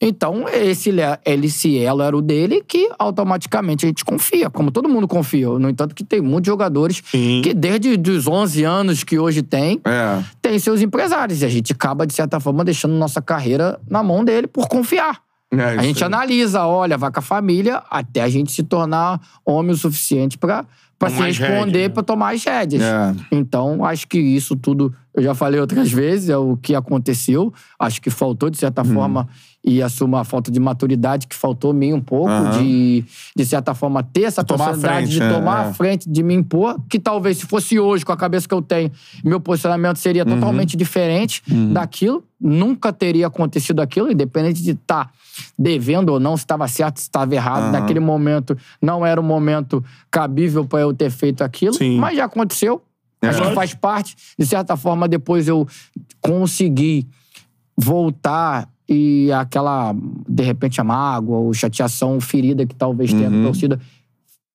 Então, 0.00 0.46
esse, 0.48 1.78
elo 1.78 2.00
era 2.02 2.16
o 2.16 2.22
dele 2.22 2.64
que 2.66 2.88
automaticamente 2.98 3.84
a 3.84 3.88
gente 3.88 4.02
confia, 4.04 4.48
como 4.48 4.70
todo 4.70 4.88
mundo 4.88 5.06
confia. 5.06 5.46
No 5.58 5.68
entanto, 5.68 5.94
que 5.94 6.02
tem 6.02 6.22
muitos 6.22 6.46
jogadores 6.46 7.02
Sim. 7.10 7.42
que 7.44 7.52
desde 7.52 7.90
os 8.10 8.26
11 8.26 8.64
anos 8.64 9.04
que 9.04 9.18
hoje 9.18 9.42
tem, 9.42 9.78
É. 9.84 10.22
tem 10.40 10.58
seus 10.58 10.80
empresários. 10.80 11.42
E 11.42 11.44
a 11.44 11.48
gente 11.50 11.72
acaba, 11.72 12.06
de 12.06 12.14
certa 12.14 12.40
forma, 12.40 12.64
deixando 12.64 12.94
nossa 12.94 13.20
carreira 13.20 13.78
na 13.88 14.02
mão 14.02 14.24
dele 14.24 14.46
por 14.46 14.66
confiar. 14.68 15.20
É, 15.52 15.62
A 15.64 15.82
gente 15.82 16.02
aí. 16.02 16.06
analisa, 16.06 16.64
olha, 16.64 16.96
vai 16.96 17.10
com 17.12 17.18
a 17.18 17.22
família 17.22 17.82
até 17.90 18.22
a 18.22 18.28
gente 18.28 18.52
se 18.52 18.62
tornar 18.62 19.20
homem 19.44 19.72
o 19.72 19.76
suficiente 19.76 20.38
pra, 20.38 20.64
pra 21.00 21.08
se 21.10 21.22
responder, 21.22 21.84
né? 21.84 21.88
pra 21.88 22.02
tomar 22.02 22.34
as 22.34 22.44
rédeas. 22.44 22.82
É. 22.82 23.14
Então, 23.32 23.82
acho 23.86 24.06
que 24.06 24.18
isso 24.18 24.54
tudo, 24.54 24.94
eu 25.14 25.22
já 25.22 25.34
falei 25.34 25.58
outras 25.58 25.90
vezes, 25.90 26.28
é 26.28 26.36
o 26.36 26.58
que 26.58 26.74
aconteceu. 26.74 27.52
Acho 27.78 28.02
que 28.02 28.10
faltou, 28.10 28.50
de 28.50 28.58
certa 28.58 28.82
Uhum. 28.86 28.92
forma, 28.94 29.26
e 29.64 29.82
assumo 29.82 30.16
a 30.18 30.24
falta 30.24 30.50
de 30.50 30.60
maturidade 30.60 31.26
que 31.26 31.34
faltou 31.34 31.70
a 31.70 31.74
mim 31.74 31.92
um 31.94 32.00
pouco, 32.00 32.30
de, 32.58 33.02
de 33.34 33.44
certa 33.46 33.74
forma, 33.74 34.02
ter 34.02 34.24
essa 34.24 34.44
possibilidade 34.44 35.08
de 35.08 35.22
é, 35.22 35.32
tomar 35.32 35.66
é. 35.66 35.68
a 35.68 35.72
frente, 35.72 36.08
de 36.08 36.22
me 36.22 36.34
impor, 36.34 36.76
que 36.88 36.98
talvez 36.98 37.38
se 37.38 37.46
fosse 37.46 37.78
hoje, 37.78 38.04
com 38.04 38.12
a 38.12 38.16
cabeça 38.16 38.46
que 38.46 38.54
eu 38.54 38.60
tenho, 38.62 38.90
meu 39.24 39.40
posicionamento 39.40 39.96
seria 39.96 40.24
Uhum. 40.24 40.34
totalmente 40.34 40.76
diferente 40.76 41.42
daquilo. 41.72 42.22
Nunca 42.38 42.92
teria 42.92 43.26
acontecido 43.26 43.80
aquilo, 43.80 44.10
independente 44.12 44.62
de 44.62 44.70
estar 44.72 45.10
devendo 45.58 46.10
ou 46.10 46.20
não, 46.20 46.36
se 46.36 46.44
estava 46.44 46.66
certo, 46.68 46.98
se 46.98 47.04
estava 47.04 47.34
errado. 47.34 47.62
Aham. 47.64 47.72
Naquele 47.72 48.00
momento, 48.00 48.56
não 48.80 49.04
era 49.04 49.20
um 49.20 49.24
momento 49.24 49.84
cabível 50.10 50.64
para 50.64 50.80
eu 50.80 50.92
ter 50.94 51.10
feito 51.10 51.42
aquilo, 51.42 51.74
Sim. 51.74 51.98
mas 51.98 52.16
já 52.16 52.24
aconteceu. 52.24 52.82
É. 53.22 53.28
Acho 53.28 53.42
que 53.42 53.54
faz 53.54 53.74
parte. 53.74 54.16
De 54.38 54.46
certa 54.46 54.76
forma, 54.76 55.06
depois 55.06 55.46
eu 55.46 55.66
consegui 56.20 57.06
voltar 57.76 58.68
e 58.88 59.30
aquela, 59.32 59.94
de 60.28 60.42
repente, 60.42 60.80
a 60.80 60.84
mágoa 60.84 61.38
ou 61.38 61.54
chateação, 61.54 62.20
ferida 62.20 62.66
que 62.66 62.74
talvez 62.74 63.12
tenha 63.12 63.30
Uhum. 63.30 63.44
torcida 63.44 63.80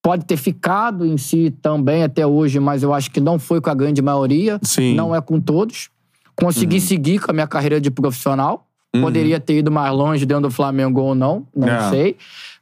pode 0.04 0.24
ter 0.26 0.38
ficado 0.38 1.04
em 1.04 1.18
si 1.18 1.50
também 1.64 2.04
até 2.04 2.28
hoje, 2.28 2.60
mas 2.60 2.84
eu 2.84 2.94
acho 2.94 3.10
que 3.10 3.20
não 3.20 3.40
foi 3.40 3.60
com 3.60 3.72
a 3.72 3.74
grande 3.74 4.04
maioria, 4.04 4.60
Sim. 4.62 4.90
Uhum. 4.92 4.96
não 4.96 5.16
é 5.16 5.20
com 5.22 5.40
todos. 5.42 5.90
Consegui 6.36 6.80
seguir 6.80 7.20
com 7.20 7.32
a 7.32 7.34
minha 7.34 7.48
carreira 7.48 7.82
de 7.82 7.90
profissional. 7.90 8.68
Poderia 9.02 9.40
ter 9.40 9.60
ido 9.60 9.72
mais 9.72 9.92
longe 9.94 10.26
dentro 10.26 10.44
do 10.44 10.52
Flamengo 10.52 11.02
ou 11.02 11.16
não, 11.16 11.46
não 11.56 11.68
É. 11.70 11.90
sei. 11.90 12.18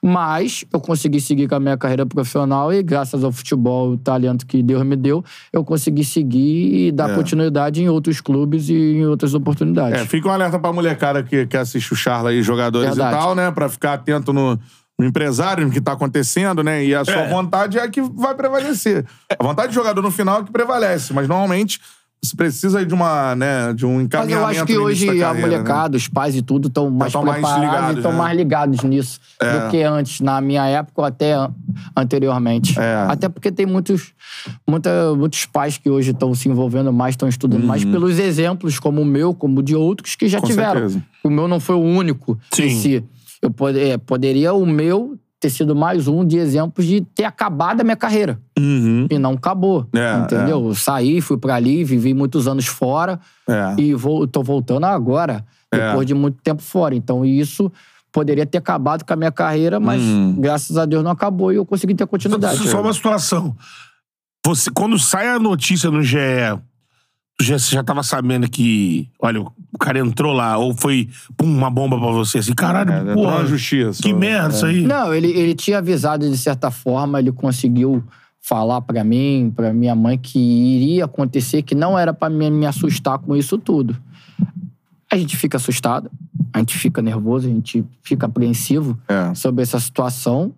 Mas 0.05 0.65
eu 0.73 0.81
consegui 0.81 1.21
seguir 1.21 1.47
com 1.47 1.55
a 1.55 1.59
minha 1.61 1.77
carreira 1.77 2.05
profissional 2.05 2.73
e, 2.73 2.83
graças 2.83 3.23
ao 3.23 3.31
futebol, 3.31 3.91
o 3.91 3.97
talento 3.97 4.45
que 4.45 4.61
Deus 4.61 4.83
me 4.85 4.97
deu, 4.97 5.23
eu 5.51 5.63
consegui 5.63 6.03
seguir 6.03 6.87
e 6.87 6.91
dar 6.91 7.09
É. 7.11 7.15
continuidade 7.15 7.81
em 7.81 7.87
outros 7.87 8.19
clubes 8.19 8.67
e 8.67 8.73
em 8.73 9.05
outras 9.05 9.33
oportunidades. 9.33 10.01
É, 10.01 10.05
fica 10.05 10.27
um 10.27 10.31
alerta 10.31 10.59
pra 10.59 10.73
molecada 10.73 11.23
que, 11.23 11.45
que 11.47 11.55
assiste 11.55 11.93
o 11.93 11.95
Charla 11.95 12.31
aí, 12.31 12.41
jogadores 12.43 12.89
Verdade. 12.89 13.15
e 13.15 13.19
tal, 13.19 13.33
né? 13.35 13.49
Pra 13.51 13.69
ficar 13.69 13.93
atento 13.93 14.33
no, 14.33 14.59
no 14.99 15.05
empresário, 15.05 15.65
no 15.65 15.71
que 15.71 15.79
tá 15.79 15.93
acontecendo, 15.93 16.61
né? 16.63 16.83
E 16.83 16.93
a 16.93 17.05
sua 17.05 17.13
É. 17.21 17.29
vontade 17.29 17.77
é 17.79 17.83
a 17.83 17.87
que 17.89 18.01
vai 18.01 18.35
prevalecer. 18.35 19.05
A 19.39 19.41
vontade 19.41 19.69
do 19.69 19.73
jogador 19.73 20.01
no 20.01 20.11
final 20.11 20.41
é 20.41 20.43
que 20.43 20.51
prevalece, 20.51 21.13
mas 21.13 21.29
normalmente 21.29 21.79
você 22.23 22.35
precisa 22.37 22.85
de 22.85 22.93
uma, 22.93 23.35
né, 23.35 23.73
de 23.73 23.85
um 23.85 23.89
Mas 23.95 23.99
eu 23.99 24.05
encaminhamento 24.05 24.49
acho 24.51 24.65
que 24.65 24.77
hoje 24.77 25.05
da 25.07 25.11
a 25.11 25.15
carreira, 25.19 25.47
né? 25.49 25.53
molecada, 25.57 25.97
os 25.97 26.07
pais 26.07 26.35
e 26.35 26.41
tudo 26.41 26.69
estão 26.69 26.89
mais 26.89 27.11
tão 27.11 27.21
mais 27.23 27.39
preparados 27.41 27.65
ligados, 27.69 27.95
e 27.95 27.97
estão 27.97 28.11
né? 28.13 28.17
mais 28.17 28.37
ligados 28.37 28.83
nisso 28.83 29.19
É. 29.41 29.59
do 29.59 29.69
que 29.69 29.83
antes, 29.83 30.21
na 30.21 30.39
minha 30.39 30.65
época 30.65 31.01
ou 31.01 31.05
até 31.05 31.33
an- 31.33 31.51
anteriormente. 31.95 32.79
É. 32.79 33.05
Até 33.09 33.27
porque 33.29 33.51
tem 33.51 33.65
muitos, 33.65 34.13
muita, 34.67 35.13
muitos 35.15 35.45
pais 35.45 35.77
que 35.77 35.89
hoje 35.89 36.11
estão 36.11 36.33
se 36.33 36.47
envolvendo 36.49 36.91
mais, 36.93 37.13
estão 37.13 37.27
estudando 37.27 37.65
mais 37.65 37.83
pelos 37.83 38.17
exemplos, 38.19 38.79
como 38.79 39.01
o 39.01 39.05
meu, 39.05 39.33
como 39.33 39.61
de 39.61 39.75
outros 39.75 40.15
que 40.15 40.27
já 40.27 40.37
Uhum. 40.37 40.41
Com 40.43 40.47
tiveram. 40.47 40.73
certeza. 40.73 41.03
O 41.23 41.29
meu 41.29 41.47
não 41.47 41.59
foi 41.59 41.75
o 41.75 41.81
único 41.81 42.37
Sim. 42.53 42.63
em 42.63 42.69
si. 42.75 43.03
Eu 43.41 43.53
é, 43.77 43.97
poderia 43.97 44.53
o 44.53 44.65
meu 44.65 45.17
ter 45.43 45.49
sido 45.49 45.75
mais 45.75 46.07
um 46.07 46.23
de 46.25 46.37
exemplos 46.37 46.85
de 46.85 47.01
ter 47.01 47.25
acabado 47.25 47.81
a 47.81 47.83
minha 47.83 47.97
carreira. 47.97 48.39
Uhum. 48.57 49.07
E 49.09 49.19
não 49.19 49.33
acabou. 49.33 49.85
É, 49.93 50.19
entendeu? 50.19 50.67
Eu 50.67 50.73
saí, 50.73 51.19
fui 51.19 51.37
pra 51.37 51.55
ali, 51.55 51.83
vivi 51.83 52.13
muitos 52.13 52.47
anos 52.47 52.65
fora 52.65 53.19
É. 53.45 53.75
e 53.77 53.93
vou, 53.93 54.25
tô 54.25 54.41
voltando 54.41 54.85
agora, 54.85 55.45
É. 55.69 55.89
depois 55.89 56.07
de 56.07 56.13
muito 56.13 56.37
tempo 56.41 56.61
fora. 56.61 56.95
Então, 56.95 57.25
isso 57.25 57.69
poderia 58.09 58.45
ter 58.45 58.57
acabado 58.57 59.03
com 59.03 59.11
a 59.11 59.17
minha 59.17 59.33
carreira, 59.33 59.81
mas 59.81 60.01
Hum. 60.01 60.35
graças 60.39 60.77
a 60.77 60.85
Deus 60.85 61.03
não 61.03 61.11
acabou 61.11 61.51
e 61.51 61.57
eu 61.57 61.65
consegui 61.65 61.93
ter 61.93 62.07
continuidade. 62.07 62.57
Só 62.69 62.79
uma 62.79 62.93
situação. 62.93 63.53
Você, 64.45 64.71
quando 64.71 64.97
sai 64.97 65.27
a 65.27 65.37
notícia 65.39 65.91
no 65.91 66.01
GE, 66.01 66.17
tu 67.37 67.43
já, 67.45 67.57
você 67.59 67.75
já 67.75 67.83
tava 67.83 68.03
sabendo 68.03 68.49
que, 68.49 69.09
olha, 69.19 69.41
o 69.41 69.77
cara 69.79 69.99
entrou 69.99 70.33
lá, 70.33 70.57
ou 70.57 70.75
foi 70.75 71.09
pum, 71.37 71.45
uma 71.45 71.69
bomba 71.69 71.97
pra 71.99 72.11
você, 72.11 72.37
assim, 72.39 72.53
caralho, 72.53 72.91
É, 72.91 72.99
entrou 73.01 73.15
porra, 73.15 73.39
na 73.39 73.45
justiça. 73.45 74.01
que 74.01 74.13
merda 74.13 74.49
isso 74.55 74.65
aí. 74.65 74.83
Não, 74.85 75.13
ele, 75.13 75.27
ele 75.31 75.55
tinha 75.55 75.79
avisado 75.79 76.29
de 76.29 76.37
certa 76.37 76.69
forma, 76.71 77.19
ele 77.19 77.31
conseguiu 77.31 78.03
falar 78.39 78.81
pra 78.81 79.03
mim, 79.03 79.51
pra 79.55 79.73
minha 79.73 79.95
mãe, 79.95 80.17
que 80.17 80.37
iria 80.39 81.05
acontecer, 81.05 81.61
que 81.63 81.73
não 81.75 81.97
era 81.97 82.13
pra 82.13 82.29
me, 82.29 82.49
me 82.51 82.65
assustar 82.65 83.17
com 83.17 83.35
isso 83.35 83.57
tudo. 83.57 83.95
A 85.11 85.17
gente 85.17 85.37
fica 85.37 85.57
assustado, 85.57 86.09
a 86.51 86.59
gente 86.59 86.77
fica 86.77 87.01
nervoso, 87.01 87.47
a 87.47 87.51
gente 87.51 87.85
fica 88.01 88.25
apreensivo 88.25 88.97
É. 89.07 89.33
sobre 89.33 89.61
essa 89.61 89.79
situação, 89.79 90.53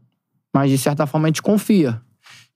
mas 0.53 0.71
de 0.71 0.77
certa 0.77 1.05
forma 1.05 1.27
a 1.27 1.29
gente 1.29 1.41
confia. 1.41 2.01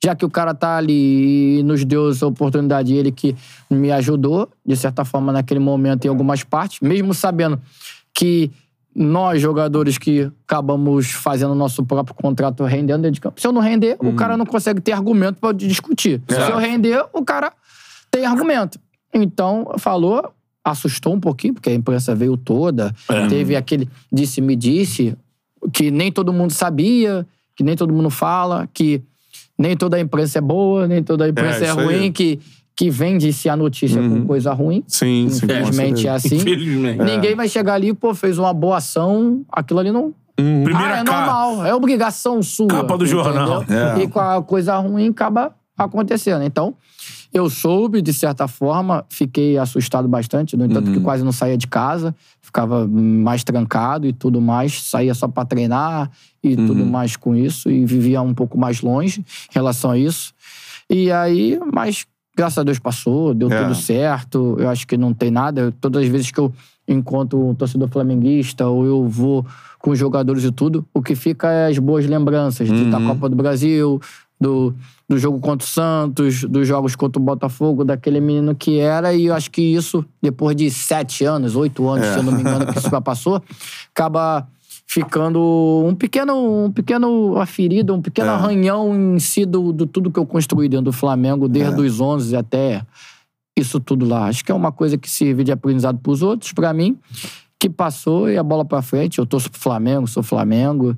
Já 0.04 0.16
que 0.16 0.24
o 0.24 0.30
cara 0.30 0.54
tá 0.54 0.78
ali 0.78 1.60
e 1.60 1.64
nos 1.64 1.84
deu 1.84 2.10
essa 2.10 2.26
oportunidade, 2.26 2.94
ele 2.94 3.12
que 3.12 3.36
me 3.70 3.92
ajudou, 3.92 4.50
de 4.66 4.76
certa 4.76 5.04
forma, 5.04 5.34
naquele 5.34 5.60
momento, 5.60 6.06
em 6.06 6.08
algumas 6.08 6.44
partes, 6.44 6.80
mesmo 6.80 7.14
sabendo 7.14 7.60
que 8.14 8.50
nós, 8.96 9.42
jogadores 9.42 9.98
que 9.98 10.32
acabamos 10.48 11.12
fazendo 11.12 11.54
nosso 11.54 11.84
próprio 11.86 12.16
contrato 12.16 12.64
rendendo 12.64 13.02
dentro 13.02 13.16
de 13.16 13.22
campo, 13.22 13.40
se 13.40 13.48
eu 13.48 13.52
não 13.52 13.62
render, 13.62 13.98
o 14.00 14.14
cara 14.14 14.36
não 14.36 14.46
consegue 14.46 14.82
ter 14.82 14.94
argumento 14.94 15.40
para 15.40 15.54
discutir. 15.54 16.22
Se 16.28 16.52
eu 16.52 16.58
render, 16.58 17.06
o 17.14 17.24
cara 17.24 17.54
tem 18.10 18.26
argumento. 18.26 18.80
Então, 19.14 19.74
falou, 19.78 20.32
assustou 20.64 21.14
um 21.14 21.20
pouquinho, 21.20 21.54
porque 21.54 21.70
a 21.70 21.74
imprensa 21.74 22.16
veio 22.16 22.36
toda, 22.38 22.94
teve 23.30 23.56
aquele 23.56 23.88
disse-me 24.12 24.56
disse, 24.56 25.16
que 25.74 25.92
nem 25.92 26.12
todo 26.12 26.34
mundo 26.34 26.52
sabia, 26.52 27.28
que 27.56 27.64
nem 27.64 27.76
todo 27.76 27.94
mundo 27.94 28.10
fala, 28.10 28.68
que 28.74 29.02
nem 29.60 29.76
toda 29.76 29.98
a 29.98 29.99
imprensa 29.99 30.38
é 30.38 30.41
boa, 30.41 30.88
nem 30.88 31.03
toda 31.03 31.26
a 31.26 31.30
imprensa 31.30 31.65
é, 31.65 31.69
aí. 31.69 31.76
ruim, 31.76 32.11
que, 32.14 32.40
que 32.76 32.90
vende-se 32.90 33.49
a 33.49 33.57
notícia 33.57 34.02
com 34.02 34.26
coisa 34.26 34.53
ruim. 34.53 34.81
Sim, 34.88 35.27
sim. 35.30 35.45
Infelizmente 35.45 36.07
é 36.07 36.18
certeza. 36.18 36.36
assim. 36.36 36.36
Infelizmente. 36.38 37.03
Ninguém 37.03 37.36
vai 37.36 37.49
chegar 37.49 37.73
ali, 37.73 37.94
pô, 37.94 38.15
fez 38.15 38.38
uma 38.38 38.53
boa 38.53 38.77
ação, 38.77 39.41
aquilo 39.52 39.81
ali 39.81 39.91
não. 39.91 40.14
Primeira 40.36 40.95
ah, 40.95 40.99
é 40.99 41.03
capa. 41.03 41.26
normal, 41.26 41.65
é 41.65 41.76
obrigação 41.76 42.41
sua. 42.41 42.68
Capa 42.68 42.98
do 42.98 43.06
jornal. 43.06 43.64
entendeu? 43.64 43.88
É. 43.88 43.99
E 44.03 44.07
com 44.07 44.22
a 44.22 44.41
coisa 44.41 44.77
ruim 44.77 45.10
acaba 45.10 45.53
acontecendo. 45.77 46.44
Então, 46.44 46.73
eu 47.34 47.50
soube, 47.50 48.02
de 48.02 48.12
certa 48.14 48.48
forma, 48.48 49.06
fiquei 49.10 49.58
assustado 49.58 50.08
bastante, 50.08 50.58
no 50.58 50.66
entanto, 50.66 50.92
que 50.92 51.00
quase 51.00 51.24
não 51.24 51.32
saía 51.32 51.58
de 51.58 51.68
casa, 51.68 52.16
ficava 52.42 52.88
mais 52.88 53.44
trancado 53.44 54.08
e 54.08 54.14
tudo 54.14 54.42
mais, 54.42 54.82
saía 54.82 55.14
só 55.14 55.28
pra 55.28 55.46
treinar 55.46 56.10
e 56.44 56.56
tudo 56.56 56.86
mais 56.86 57.16
com 57.16 57.36
isso, 57.36 57.70
e 57.70 57.86
vivia 57.86 58.22
um 58.22 58.34
pouco 58.34 58.58
mais 58.58 58.82
longe 58.82 59.22
em 59.22 59.54
relação 59.54 59.92
a 59.92 59.98
isso. 59.98 60.34
E 60.90 61.12
aí, 61.12 61.60
mas 61.72 62.06
graças 62.36 62.58
a 62.58 62.64
Deus 62.64 62.80
passou, 62.80 63.34
deu 63.34 63.52
É. 63.52 63.62
tudo 63.64 63.76
certo, 63.76 64.56
eu 64.60 64.68
acho 64.70 64.88
que 64.88 64.98
não 64.98 65.14
tem 65.14 65.30
nada. 65.30 65.72
Todas 65.80 66.04
as 66.04 66.10
vezes 66.10 66.32
que 66.32 66.40
eu 66.40 66.52
encontro 66.88 67.48
um 67.48 67.54
torcedor 67.54 67.88
flamenguista 67.90 68.66
ou 68.68 68.86
eu 68.86 69.08
vou 69.08 69.46
com 69.78 69.92
os 69.92 70.00
jogadores 70.00 70.44
e 70.44 70.52
tudo. 70.52 70.84
O 70.94 71.02
que 71.02 71.14
fica 71.16 71.48
é 71.52 71.68
as 71.68 71.78
boas 71.78 72.06
lembranças 72.08 72.68
de- 72.68 72.74
Uhum. 72.74 72.90
da 72.90 73.00
Copa 73.00 73.30
do 73.30 73.36
Brasil, 73.36 74.02
do, 74.42 74.74
do 75.10 75.18
jogo 75.18 75.40
contra 75.40 75.65
o 75.65 75.69
Santos, 75.69 76.44
dos 76.44 76.68
jogos 76.68 76.95
contra 76.95 77.19
o 77.19 77.26
Botafogo, 77.26 77.84
daquele 77.84 78.19
menino 78.22 78.53
que 78.53 78.80
era. 78.80 79.11
E 79.14 79.26
eu 79.26 79.34
acho 79.34 79.49
que 79.49 79.61
isso, 79.61 80.06
depois 80.22 80.56
de 80.56 80.69
sete 80.69 81.26
anos, 81.26 81.56
oito 81.56 81.90
anos, 81.90 82.06
É. 82.06 82.14
se 82.14 82.19
eu 82.19 82.23
não 82.23 82.31
me 82.31 82.41
engano, 82.41 82.68
que 82.68 82.77
isso 82.77 82.90
já 82.90 83.02
passou, 83.02 83.41
acaba 83.91 84.48
ficando 84.86 85.84
um 85.86 85.94
pequeno, 85.95 86.65
um 86.65 86.72
pequeno 86.72 87.34
uma 87.34 87.45
ferida, 87.45 87.94
um 87.94 88.02
pequeno 88.02 88.27
É. 88.30 88.34
arranhão 88.34 88.95
em 89.15 89.19
si 89.19 89.45
do, 89.45 89.72
do 89.73 89.86
tudo 89.88 90.11
que 90.11 90.19
eu 90.19 90.26
construí 90.26 90.69
dentro 90.69 90.86
do 90.86 90.94
Flamengo, 90.94 91.48
desde 91.49 91.80
É. 91.81 91.86
os 91.86 91.99
11 91.99 92.36
até 92.36 92.81
isso 93.57 93.80
tudo 93.80 94.06
lá. 94.07 94.26
Acho 94.27 94.44
que 94.45 94.52
é 94.52 94.56
uma 94.56 94.72
coisa 94.72 94.98
que 94.98 95.10
serve 95.10 95.44
de 95.44 95.52
aprendizado 95.52 95.98
pros 95.99 96.22
outros, 96.22 96.53
pra 96.53 96.72
mim, 96.73 96.98
que 97.60 97.69
passou 97.69 98.30
e 98.30 98.38
a 98.38 98.44
bola 98.44 98.64
pra 98.64 98.81
frente. 98.81 99.19
Eu 99.19 99.26
torço 99.26 99.52
pro 99.52 99.60
Flamengo, 99.60 100.07
sou 100.07 100.23
Flamengo, 100.23 100.95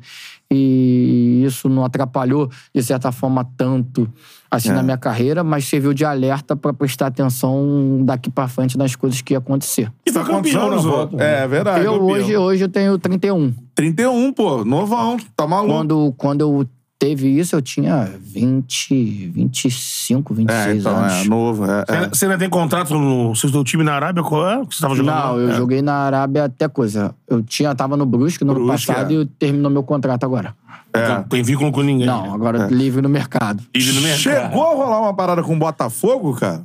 e 0.49 1.41
isso 1.45 1.67
não 1.67 1.83
atrapalhou, 1.83 2.49
de 2.73 2.83
certa 2.83 3.11
forma, 3.11 3.43
tanto 3.57 4.07
assim 4.49 4.69
É. 4.69 4.73
na 4.73 4.83
minha 4.83 4.97
carreira, 4.97 5.43
mas 5.43 5.65
serviu 5.65 5.93
de 5.93 6.05
alerta 6.05 6.55
pra 6.55 6.71
prestar 6.71 7.07
atenção 7.07 8.01
daqui 8.03 8.29
pra 8.29 8.47
frente 8.47 8.77
nas 8.77 8.95
coisas 8.95 9.21
que 9.21 9.33
ia 9.33 9.39
acontecer. 9.39 9.91
E 10.05 10.11
foi 10.11 10.23
Quantos 10.23 10.51
campeão 10.51 10.71
anos, 10.71 10.83
volta. 10.83 11.15
ô? 11.15 11.19
É, 11.21 11.47
verdade. 11.47 11.83
eu 11.85 11.93
campeão. 11.93 12.07
hoje, 12.09 12.37
hoje 12.37 12.63
eu 12.65 12.69
tenho 12.69 12.97
31. 12.99 13.53
31, 13.73 14.31
pô. 14.33 14.63
Novão. 14.63 15.17
Tá 15.35 15.47
maluco. 15.47 15.73
Quando, 15.73 16.13
quando 16.17 16.41
eu 16.41 16.67
teve 17.01 17.27
isso, 17.29 17.55
eu 17.55 17.61
tinha 17.63 18.07
20, 18.21 19.31
25, 19.33 20.35
26 20.35 20.67
É, 20.67 20.75
então, 20.75 20.95
anos. 20.95 21.13
é, 21.13 21.23
novo. 21.27 21.65
É, 21.65 21.67
Você 21.67 21.91
é. 21.91 21.95
ainda- 21.95 22.09
Você 22.13 22.25
ainda 22.25 22.37
tem 22.37 22.47
contrato 22.49 22.93
no 22.93 23.35
seu 23.35 23.63
time 23.63 23.83
na 23.83 23.93
Arábia? 23.93 24.21
Qual 24.21 24.47
é? 24.47 24.63
Que 24.67 24.75
você 24.75 24.81
tava 24.83 24.93
jogando? 24.95 25.15
Não, 25.15 25.39
eu 25.39 25.49
É. 25.49 25.55
joguei 25.55 25.81
na 25.81 25.93
Arábia 25.95 26.45
até 26.45 26.67
coisa. 26.67 27.15
Eu 27.27 27.41
tinha, 27.41 27.73
tava 27.73 27.97
no 27.97 28.05
Brusque 28.05 28.43
no 28.43 28.51
ano 28.51 28.65
Brusque, 28.67 28.85
passado 28.87 29.11
é. 29.13 29.15
e 29.15 29.25
terminou 29.25 29.71
meu 29.71 29.81
contrato 29.81 30.23
agora. 30.23 30.53
Não 30.93 31.23
tem 31.23 31.41
vínculo 31.41 31.71
com 31.71 31.81
ninguém. 31.81 32.05
Não, 32.05 32.33
agora 32.35 32.67
livre 32.67 33.01
no 33.01 33.09
mercado. 33.09 33.63
Livre 33.75 33.95
no 33.95 34.01
mercado. 34.01 34.19
Chegou 34.19 34.63
a 34.63 34.75
rolar 34.75 34.99
uma 35.01 35.13
parada 35.15 35.41
com 35.41 35.55
o 35.55 35.57
Botafogo, 35.59 36.35
cara? 36.35 36.63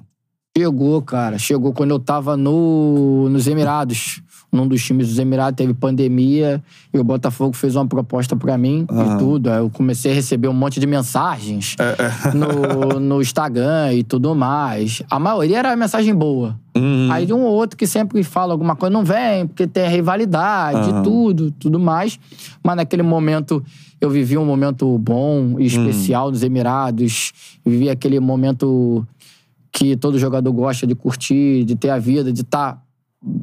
Chegou, 0.56 1.00
cara. 1.02 1.38
Chegou 1.38 1.72
quando 1.72 1.90
eu 1.92 1.98
tava 1.98 2.36
no, 2.36 3.28
nos 3.30 3.46
Emirados. 3.46 4.20
Num 4.56 4.66
dos 4.66 4.82
times 4.82 5.08
dos 5.08 5.18
Emirados 5.18 5.56
teve 5.56 5.74
pandemia 5.74 6.62
e 6.92 6.98
o 6.98 7.04
Botafogo 7.04 7.54
fez 7.54 7.76
uma 7.76 7.86
proposta 7.86 8.34
pra 8.34 8.56
mim 8.56 8.86
e 8.90 9.18
tudo. 9.18 9.50
Aí 9.50 9.58
eu 9.58 9.70
comecei 9.70 10.12
a 10.12 10.14
receber 10.14 10.48
um 10.48 10.54
monte 10.54 10.80
de 10.80 10.86
mensagens 10.86 11.76
no, 12.34 12.98
no 12.98 13.20
Instagram 13.20 13.92
e 13.92 14.02
tudo 14.02 14.34
mais. 14.34 15.02
A 15.10 15.18
maioria 15.18 15.58
era 15.58 15.76
mensagem 15.76 16.14
boa. 16.14 16.58
Aí 17.10 17.24
de 17.24 17.32
um 17.32 17.42
ou 17.42 17.52
outro 17.52 17.76
que 17.76 17.86
sempre 17.86 18.22
fala 18.22 18.52
alguma 18.52 18.76
coisa, 18.76 18.92
não 18.92 19.04
vem, 19.04 19.46
porque 19.46 19.66
tem 19.66 19.88
rivalidade 19.88 20.90
e 20.90 21.02
tudo, 21.02 21.50
tudo 21.52 21.78
mais. 21.78 22.18
Mas 22.62 22.76
naquele 22.76 23.02
momento 23.02 23.62
eu 24.00 24.10
vivi 24.10 24.36
um 24.36 24.44
momento 24.44 24.98
bom 24.98 25.56
e 25.58 25.66
especial 25.66 26.30
nos 26.30 26.42
Emirados. 26.42 27.32
Vivi 27.64 27.88
aquele 27.88 28.20
momento 28.20 29.06
que 29.72 29.96
todo 29.96 30.18
jogador 30.18 30.50
gosta 30.52 30.86
de 30.86 30.94
curtir, 30.94 31.64
de 31.64 31.76
ter 31.76 31.90
a 31.90 31.98
vida, 31.98 32.32
de 32.32 32.42
estar 32.42 32.82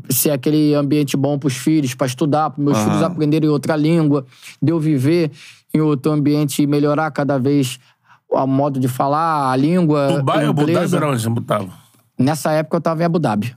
ser 0.10 0.32
aquele 0.32 0.74
ambiente 0.76 1.18
bom 1.18 1.38
para 1.38 1.48
os 1.48 1.58
filhos, 1.58 1.94
para 1.96 2.08
estudar, 2.08 2.50
para 2.52 2.64
meus 2.64 2.78
Aham. 2.78 2.86
filhos 2.86 3.04
aprenderem 3.04 3.50
outra 3.50 3.76
língua, 3.76 4.26
de 4.62 4.72
eu 4.72 4.80
viver 4.80 5.32
em 5.74 5.82
outro 5.82 6.12
ambiente 6.12 6.62
e 6.62 6.68
melhorar 6.68 7.10
cada 7.12 7.38
vez 7.38 7.80
o 8.30 8.48
modo 8.48 8.80
de 8.80 8.88
falar, 8.88 9.52
a 9.52 9.56
língua 9.56 10.08
Dubai 10.18 10.46
Abu 10.46 10.66
Dhabi 10.66 10.96
era 10.96 11.10
onde 11.10 11.24
você? 11.24 11.70
Nessa 12.18 12.52
época 12.52 12.78
eu 12.78 12.80
estava 12.80 13.02
em 13.02 13.06
Abu 13.06 13.20
Dhabi. 13.20 13.56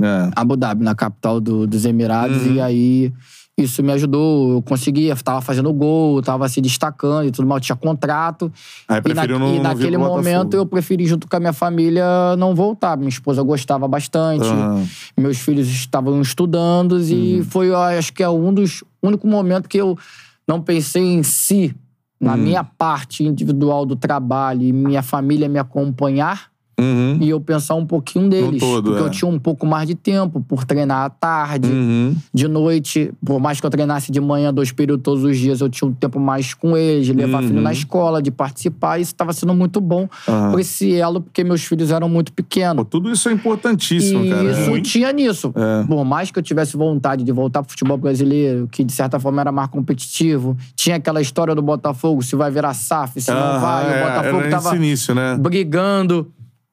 É. 0.00 0.30
Abu 0.34 0.56
Dhabi, 0.56 0.82
na 0.84 0.94
capital 0.94 1.40
do- 1.40 1.66
dos 1.66 1.84
Emirados, 1.84 2.46
Uhum. 2.46 2.54
e 2.54 2.60
aí 2.60 3.12
isso 3.58 3.82
me 3.82 3.92
ajudou. 3.92 4.52
Eu 4.52 4.62
conseguia, 4.62 5.14
tava 5.16 5.40
fazendo 5.40 5.72
gol, 5.72 6.22
tava 6.22 6.48
se 6.48 6.60
destacando 6.60 7.26
e 7.28 7.30
tudo 7.30 7.46
mais, 7.46 7.64
tinha 7.64 7.74
contrato. 7.76 8.50
Aí 8.86 9.00
E, 9.04 9.12
na- 9.14 9.26
não 9.26 9.54
e 9.54 9.58
naquele 9.60 9.98
momento 9.98 10.54
eu 10.54 10.64
preferi, 10.64 11.04
junto 11.06 11.28
com 11.28 11.36
a 11.36 11.40
minha 11.40 11.52
família, 11.52 12.04
não 12.36 12.54
voltar. 12.54 12.96
Minha 12.96 13.08
esposa 13.08 13.42
gostava 13.42 13.86
bastante, 13.88 14.46
Aham. 14.46 14.86
meus 15.16 15.38
filhos 15.38 15.66
estavam 15.68 16.20
estudando, 16.20 16.92
Uhum. 16.92 17.00
e 17.40 17.42
foi, 17.44 17.68
eu 17.68 17.76
acho 17.78 18.12
que 18.12 18.22
é 18.22 18.28
um 18.28 18.52
dos 18.54 18.82
único 19.02 19.26
momento 19.26 19.68
que 19.68 19.78
eu 19.78 19.96
não 20.46 20.60
pensei 20.60 21.02
em 21.02 21.22
si, 21.22 21.74
na 22.20 22.32
Uhum. 22.32 22.38
minha 22.38 22.64
parte 22.64 23.22
individual 23.24 23.84
do 23.86 23.94
trabalho 23.94 24.62
e 24.62 24.72
minha 24.72 25.02
família 25.02 25.48
me 25.48 25.58
acompanhar 25.58 26.48
Uhum. 26.78 27.18
e 27.20 27.28
eu 27.28 27.40
pensar 27.40 27.74
um 27.74 27.84
pouquinho 27.84 28.28
deles. 28.28 28.60
todo, 28.60 28.90
porque 28.90 29.02
é. 29.02 29.06
eu 29.06 29.10
tinha 29.10 29.28
um 29.30 29.38
pouco 29.38 29.66
mais 29.66 29.86
de 29.88 29.94
tempo 29.94 30.40
por 30.46 30.64
treinar 30.64 31.04
à 31.06 31.10
tarde, 31.10 31.68
Uhum. 31.68 32.14
de 32.32 32.46
noite. 32.48 33.12
Por 33.24 33.40
mais 33.40 33.60
que 33.60 33.66
eu 33.66 33.70
treinasse 33.70 34.12
de 34.12 34.20
manhã, 34.20 34.52
dois 34.54 34.70
períodos 34.72 35.02
todos 35.02 35.24
os 35.24 35.36
dias, 35.36 35.60
eu 35.60 35.68
tinha 35.68 35.88
um 35.88 35.92
tempo 35.92 36.20
mais 36.20 36.54
com 36.54 36.76
eles, 36.76 37.06
de 37.06 37.12
levar 37.12 37.42
Uhum. 37.42 37.48
filho 37.48 37.60
na 37.60 37.72
escola, 37.72 38.22
de 38.22 38.30
participar. 38.30 38.98
E 38.98 39.02
isso 39.02 39.12
estava 39.12 39.32
sendo 39.32 39.54
muito 39.54 39.80
bom 39.80 40.08
Aham. 40.28 40.50
por 40.52 40.60
esse 40.60 40.94
elo, 40.94 41.20
porque 41.20 41.42
meus 41.44 41.64
filhos 41.64 41.90
eram 41.90 42.08
muito 42.08 42.32
Pô, 42.32 42.36
pequenos. 42.36 42.86
tudo 42.88 43.10
isso 43.10 43.28
é 43.28 43.32
importantíssimo, 43.32 44.24
E 44.24 44.30
cara. 44.30 44.50
isso 44.50 44.76
É. 44.76 44.80
tinha 44.80 45.12
nisso. 45.12 45.52
É. 45.56 45.84
Por 45.86 46.04
mais 46.04 46.30
que 46.30 46.38
eu 46.38 46.42
tivesse 46.42 46.76
vontade 46.76 47.24
de 47.24 47.32
voltar 47.32 47.62
pro 47.62 47.70
futebol 47.70 47.96
brasileiro, 47.98 48.68
que 48.70 48.84
de 48.84 48.92
certa 48.92 49.18
forma 49.18 49.40
era 49.40 49.50
mais 49.52 49.68
competitivo, 49.68 50.56
tinha 50.76 50.96
aquela 50.96 51.20
história 51.20 51.54
do 51.54 51.62
Botafogo, 51.62 52.22
se 52.22 52.36
vai 52.36 52.50
virar 52.50 52.74
SAF, 52.74 53.20
se 53.20 53.30
não 53.30 53.60
vai. 53.60 53.84
é, 53.84 54.02
o 54.02 54.06
Botafogo 54.08 54.40
era 54.42 54.50
tava 54.50 54.68
esse 54.68 54.76
início, 54.76 55.14
né? 55.14 55.36
brigando 55.40 56.28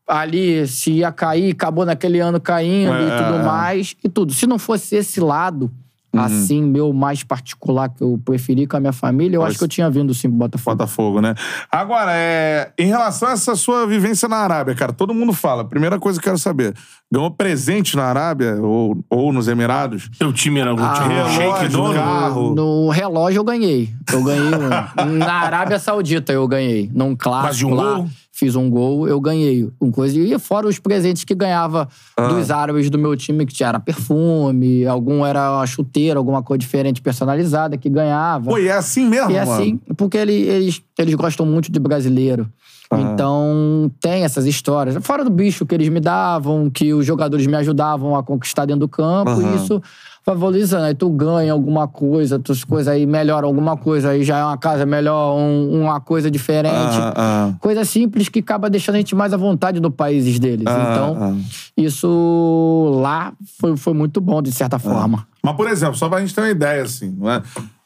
ali 0.07 0.67
se 0.67 0.91
ia 0.91 1.11
cair, 1.11 1.51
acabou 1.51 1.85
naquele 1.85 2.19
ano 2.19 2.39
caindo 2.39 2.93
É, 2.93 3.01
e 3.07 3.23
tudo 3.23 3.39
é. 3.39 3.43
mais 3.43 3.95
e 4.03 4.09
tudo. 4.09 4.33
Se 4.33 4.45
não 4.45 4.59
fosse 4.59 4.95
esse 4.95 5.19
lado, 5.19 5.71
Uhum. 6.13 6.21
assim, 6.21 6.61
meu 6.63 6.93
mais 6.93 7.23
particular 7.23 7.89
que 7.89 8.01
eu 8.01 8.17
preferi 8.23 8.65
com 8.65 8.77
a 8.77 8.79
minha 8.79 8.93
família, 8.93 9.35
eu 9.35 9.41
Mas- 9.41 9.49
acho 9.49 9.57
que 9.57 9.63
eu 9.65 9.67
tinha 9.67 9.89
vindo 9.89 10.13
sim 10.13 10.29
pro 10.29 10.37
Botafogo. 10.37 10.77
Botafogo, 10.77 11.19
né? 11.19 11.35
Agora, 11.69 12.11
é, 12.13 12.71
em 12.79 12.87
relação 12.87 13.27
a 13.27 13.31
essa 13.33 13.53
sua 13.53 13.85
vivência 13.85 14.25
na 14.29 14.37
Arábia, 14.37 14.73
cara, 14.75 14.93
todo 14.93 15.13
mundo 15.13 15.33
fala. 15.33 15.65
Primeira 15.65 15.99
coisa 15.99 16.17
que 16.17 16.25
eu 16.25 16.31
quero 16.31 16.39
saber: 16.41 16.73
ganhou 17.11 17.29
presente 17.31 17.97
na 17.97 18.05
Arábia 18.05 18.55
ou, 18.61 19.03
ou 19.09 19.33
nos 19.33 19.49
Emirados? 19.49 20.09
Teu 20.17 20.31
time 20.31 20.61
era 20.61 20.69
algum 20.69 20.85
Ah, 20.85 20.93
time? 20.93 21.13
relógio, 21.15 21.35
Shake 21.41 21.67
dono? 21.67 21.93
carro. 21.95 22.55
No 22.55 22.89
relógio 22.91 23.39
eu 23.39 23.43
ganhei. 23.43 23.89
Eu 24.13 24.23
ganhei 24.23 24.53
um. 24.55 25.17
Na 25.17 25.33
Arábia 25.33 25.79
Saudita 25.79 26.31
eu 26.31 26.47
ganhei. 26.47 26.89
Num 26.93 27.13
clássico 27.13 27.47
Mas 27.47 27.57
de 27.57 27.65
um 27.65 27.73
lá. 27.73 27.95
gol? 27.95 28.09
Fiz 28.37 28.53
um 28.53 28.69
gol, 28.69 29.07
eu 29.07 29.17
ganhei. 29.21 29.69
Um 29.79 29.89
coisa, 29.89 30.19
e 30.19 30.37
fora 30.37 30.67
os 30.67 30.77
presentes 30.77 31.23
que 31.23 31.33
ganhava 31.33 31.87
Ah. 32.17 32.27
dos 32.27 32.51
árabes 32.51 32.89
do 32.89 32.97
meu 32.99 33.15
time, 33.15 33.45
que 33.45 33.53
tinha 33.53 33.69
era 33.69 33.79
perfume, 33.79 34.85
algum 34.85 35.25
era 35.25 35.53
uma 35.55 35.65
chuteira, 35.65 36.19
alguma 36.19 36.43
coisa 36.43 36.59
diferente 36.59 37.01
personalizada 37.01 37.77
que 37.77 37.87
ganhava. 37.89 38.49
Pô, 38.49 38.57
e 38.57 38.67
é 38.67 38.73
assim 38.73 39.07
mesmo, 39.07 39.31
E 39.31 39.35
é 39.37 39.45
mano? 39.45 39.53
assim, 39.61 39.79
porque 39.95 40.17
ele- 40.17 40.33
eles, 40.33 40.81
eles 40.99 41.15
gostam 41.15 41.45
muito 41.45 41.71
de 41.71 41.79
brasileiro. 41.79 42.45
Então, 43.01 43.91
tem 44.01 44.23
essas 44.23 44.45
histórias. 44.45 44.95
Fora 45.01 45.23
do 45.23 45.29
bicho 45.29 45.65
que 45.65 45.73
eles 45.75 45.89
me 45.89 45.99
davam, 45.99 46.69
que 46.69 46.93
os 46.93 47.05
jogadores 47.05 47.45
me 47.47 47.55
ajudavam 47.55 48.15
a 48.15 48.23
conquistar 48.23 48.65
dentro 48.65 48.81
do 48.81 48.87
campo, 48.89 49.31
Aham. 49.31 49.53
e 49.53 49.55
isso 49.55 49.81
vai 50.25 50.35
valorizando. 50.35 50.85
Aí 50.85 50.95
tu 50.95 51.07
ganha 51.09 51.53
alguma 51.53 51.87
coisa, 51.87 52.39
tuas 52.39 52.63
coisas 52.63 52.87
aí 52.91 53.05
melhoram 53.05 53.47
alguma 53.47 53.77
coisa, 53.77 54.09
aí 54.09 54.23
já 54.23 54.37
é 54.39 54.43
uma 54.43 54.57
casa 54.57 54.85
melhor, 54.85 55.35
um- 55.37 55.81
uma 55.83 55.99
coisa 55.99 56.31
diferente. 56.31 56.95
Coisa 57.59 57.85
simples 57.85 58.27
que 58.29 58.39
acaba 58.39 58.69
deixando 58.69 58.95
a 58.95 58.97
gente 58.97 59.13
mais 59.15 59.33
à 59.33 59.37
vontade 59.37 59.79
no 59.79 59.91
países 59.91 60.39
deles. 60.39 60.65
então, 60.67 61.37
isso 61.77 62.99
lá 63.01 63.33
foi, 63.59 63.75
foi 63.77 63.93
muito 63.93 64.19
bom, 64.21 64.41
de 64.41 64.51
certa 64.51 64.79
forma. 64.79 65.27
Mas, 65.43 65.55
por 65.55 65.69
exemplo, 65.69 65.95
só 65.95 66.09
pra 66.09 66.19
gente 66.21 66.33
ter 66.33 66.41
uma 66.41 66.49
ideia, 66.49 66.83
assim, 66.83 67.15
não 67.17 67.29
é? 67.29 67.41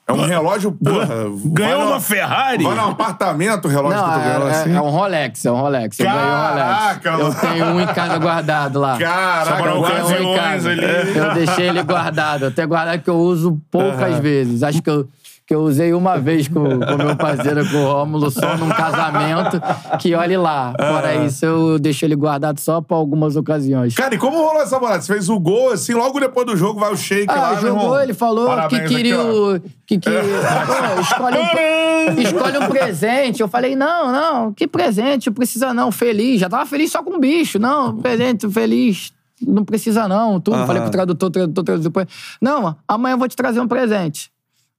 É 0.09 0.13
um 0.13 0.25
relógio, 0.25 0.71
porra. 0.71 1.07
Ganhou 1.45 1.87
uma 1.87 1.99
Ferrari? 1.99 2.63
Vai 2.63 2.75
num 2.75 2.89
apartamento 2.89 3.65
o 3.65 3.67
relógio 3.67 3.97
Não, 3.99 4.07
que 4.07 4.19
tu 4.19 4.23
ganhou 4.23 4.47
é, 4.47 4.51
assim? 4.51 4.71
é, 4.71 4.75
é 4.75 4.81
um 4.81 4.89
Rolex, 4.89 5.45
é 5.45 5.51
um 5.51 5.61
Rolex. 5.61 5.99
Eu 5.99 6.05
ganhei 6.07 6.19
um 6.19 6.47
Rolex. 6.49 7.05
Eu 7.05 7.33
tenho 7.35 7.65
um 7.65 7.81
em 7.81 7.87
casa 7.87 8.17
guardado 8.17 8.79
lá. 8.79 8.97
Caraca, 8.97 9.65
Eu 9.69 9.83
tenho 9.83 10.27
um 10.27 10.33
em 10.33 10.35
casa. 10.35 10.69
ali. 10.71 11.17
Eu 11.17 11.33
deixei 11.35 11.69
ele 11.69 11.83
guardado. 11.83 12.47
Até 12.47 12.65
guardado 12.65 13.01
que 13.01 13.09
eu 13.09 13.17
uso 13.17 13.61
poucas 13.69 14.17
vezes. 14.17 14.63
Acho 14.63 14.81
que 14.81 14.89
eu, 14.89 15.07
que 15.49 15.55
eu 15.55 15.61
usei 15.61 15.93
uma 15.93 16.15
vez 16.21 16.47
com 16.47 16.59
o 16.59 16.97
meu 16.97 17.15
parceiro, 17.17 17.67
com 17.71 17.77
o 17.77 17.91
Rômulo, 17.91 18.29
só 18.29 18.55
num 18.55 18.69
casamento. 18.69 19.59
Que 19.97 20.13
olhe 20.13 20.37
lá. 20.37 20.75
Fora 20.77 21.25
isso, 21.25 21.43
eu 21.43 21.79
deixo 21.79 22.05
ele 22.05 22.15
guardado 22.15 22.59
só 22.59 22.79
pra 22.79 22.95
algumas 22.95 23.35
ocasiões. 23.35 23.95
Cara, 23.95 24.13
e 24.13 24.17
como 24.19 24.37
rolou 24.37 24.61
essa 24.61 24.77
bolada? 24.77 25.01
Você 25.01 25.11
fez 25.11 25.27
o 25.27 25.39
gol, 25.39 25.71
assim, 25.71 25.95
logo 25.95 26.19
depois 26.19 26.45
do 26.45 26.55
jogo 26.55 26.79
vai 26.79 26.93
o 26.93 26.95
shake 26.95 27.25
Ah, 27.27 27.35
lá, 27.35 27.49
meu 27.53 27.61
jogou, 27.61 27.99
ele 27.99 28.13
falou 28.13 28.45
Parabéns 28.45 28.83
que 28.83 28.87
queria 28.95 29.19
o. 29.19 29.59
Que, 29.87 29.97
que, 29.97 30.09
Pô, 30.11 31.01
escolhe, 31.01 31.37
um, 31.39 32.21
escolhe 32.21 32.57
um 32.59 32.67
presente. 32.67 33.41
Eu 33.41 33.47
falei, 33.47 33.75
não, 33.75 34.11
não, 34.11 34.53
que 34.53 34.67
presente? 34.67 35.27
Não 35.27 35.33
precisa 35.33 35.73
não, 35.73 35.91
feliz. 35.91 36.39
Já 36.39 36.47
tava 36.47 36.67
feliz 36.67 36.91
só 36.91 37.01
com 37.01 37.15
o 37.15 37.19
bicho. 37.19 37.57
Não, 37.57 37.97
presente, 37.97 38.47
feliz. 38.51 39.11
Não 39.41 39.65
precisa 39.65 40.07
não, 40.07 40.39
tudo. 40.39 40.57
Aham. 40.57 40.67
Falei 40.67 40.81
com 40.83 40.89
o 40.89 40.91
tradutor, 40.91 41.31
tradutor, 41.31 41.63
tradutor. 41.63 42.07
Não, 42.39 42.75
amanhã 42.87 43.15
eu 43.15 43.17
vou 43.17 43.27
te 43.27 43.35
trazer 43.35 43.59
um 43.59 43.67
presente. 43.67 44.29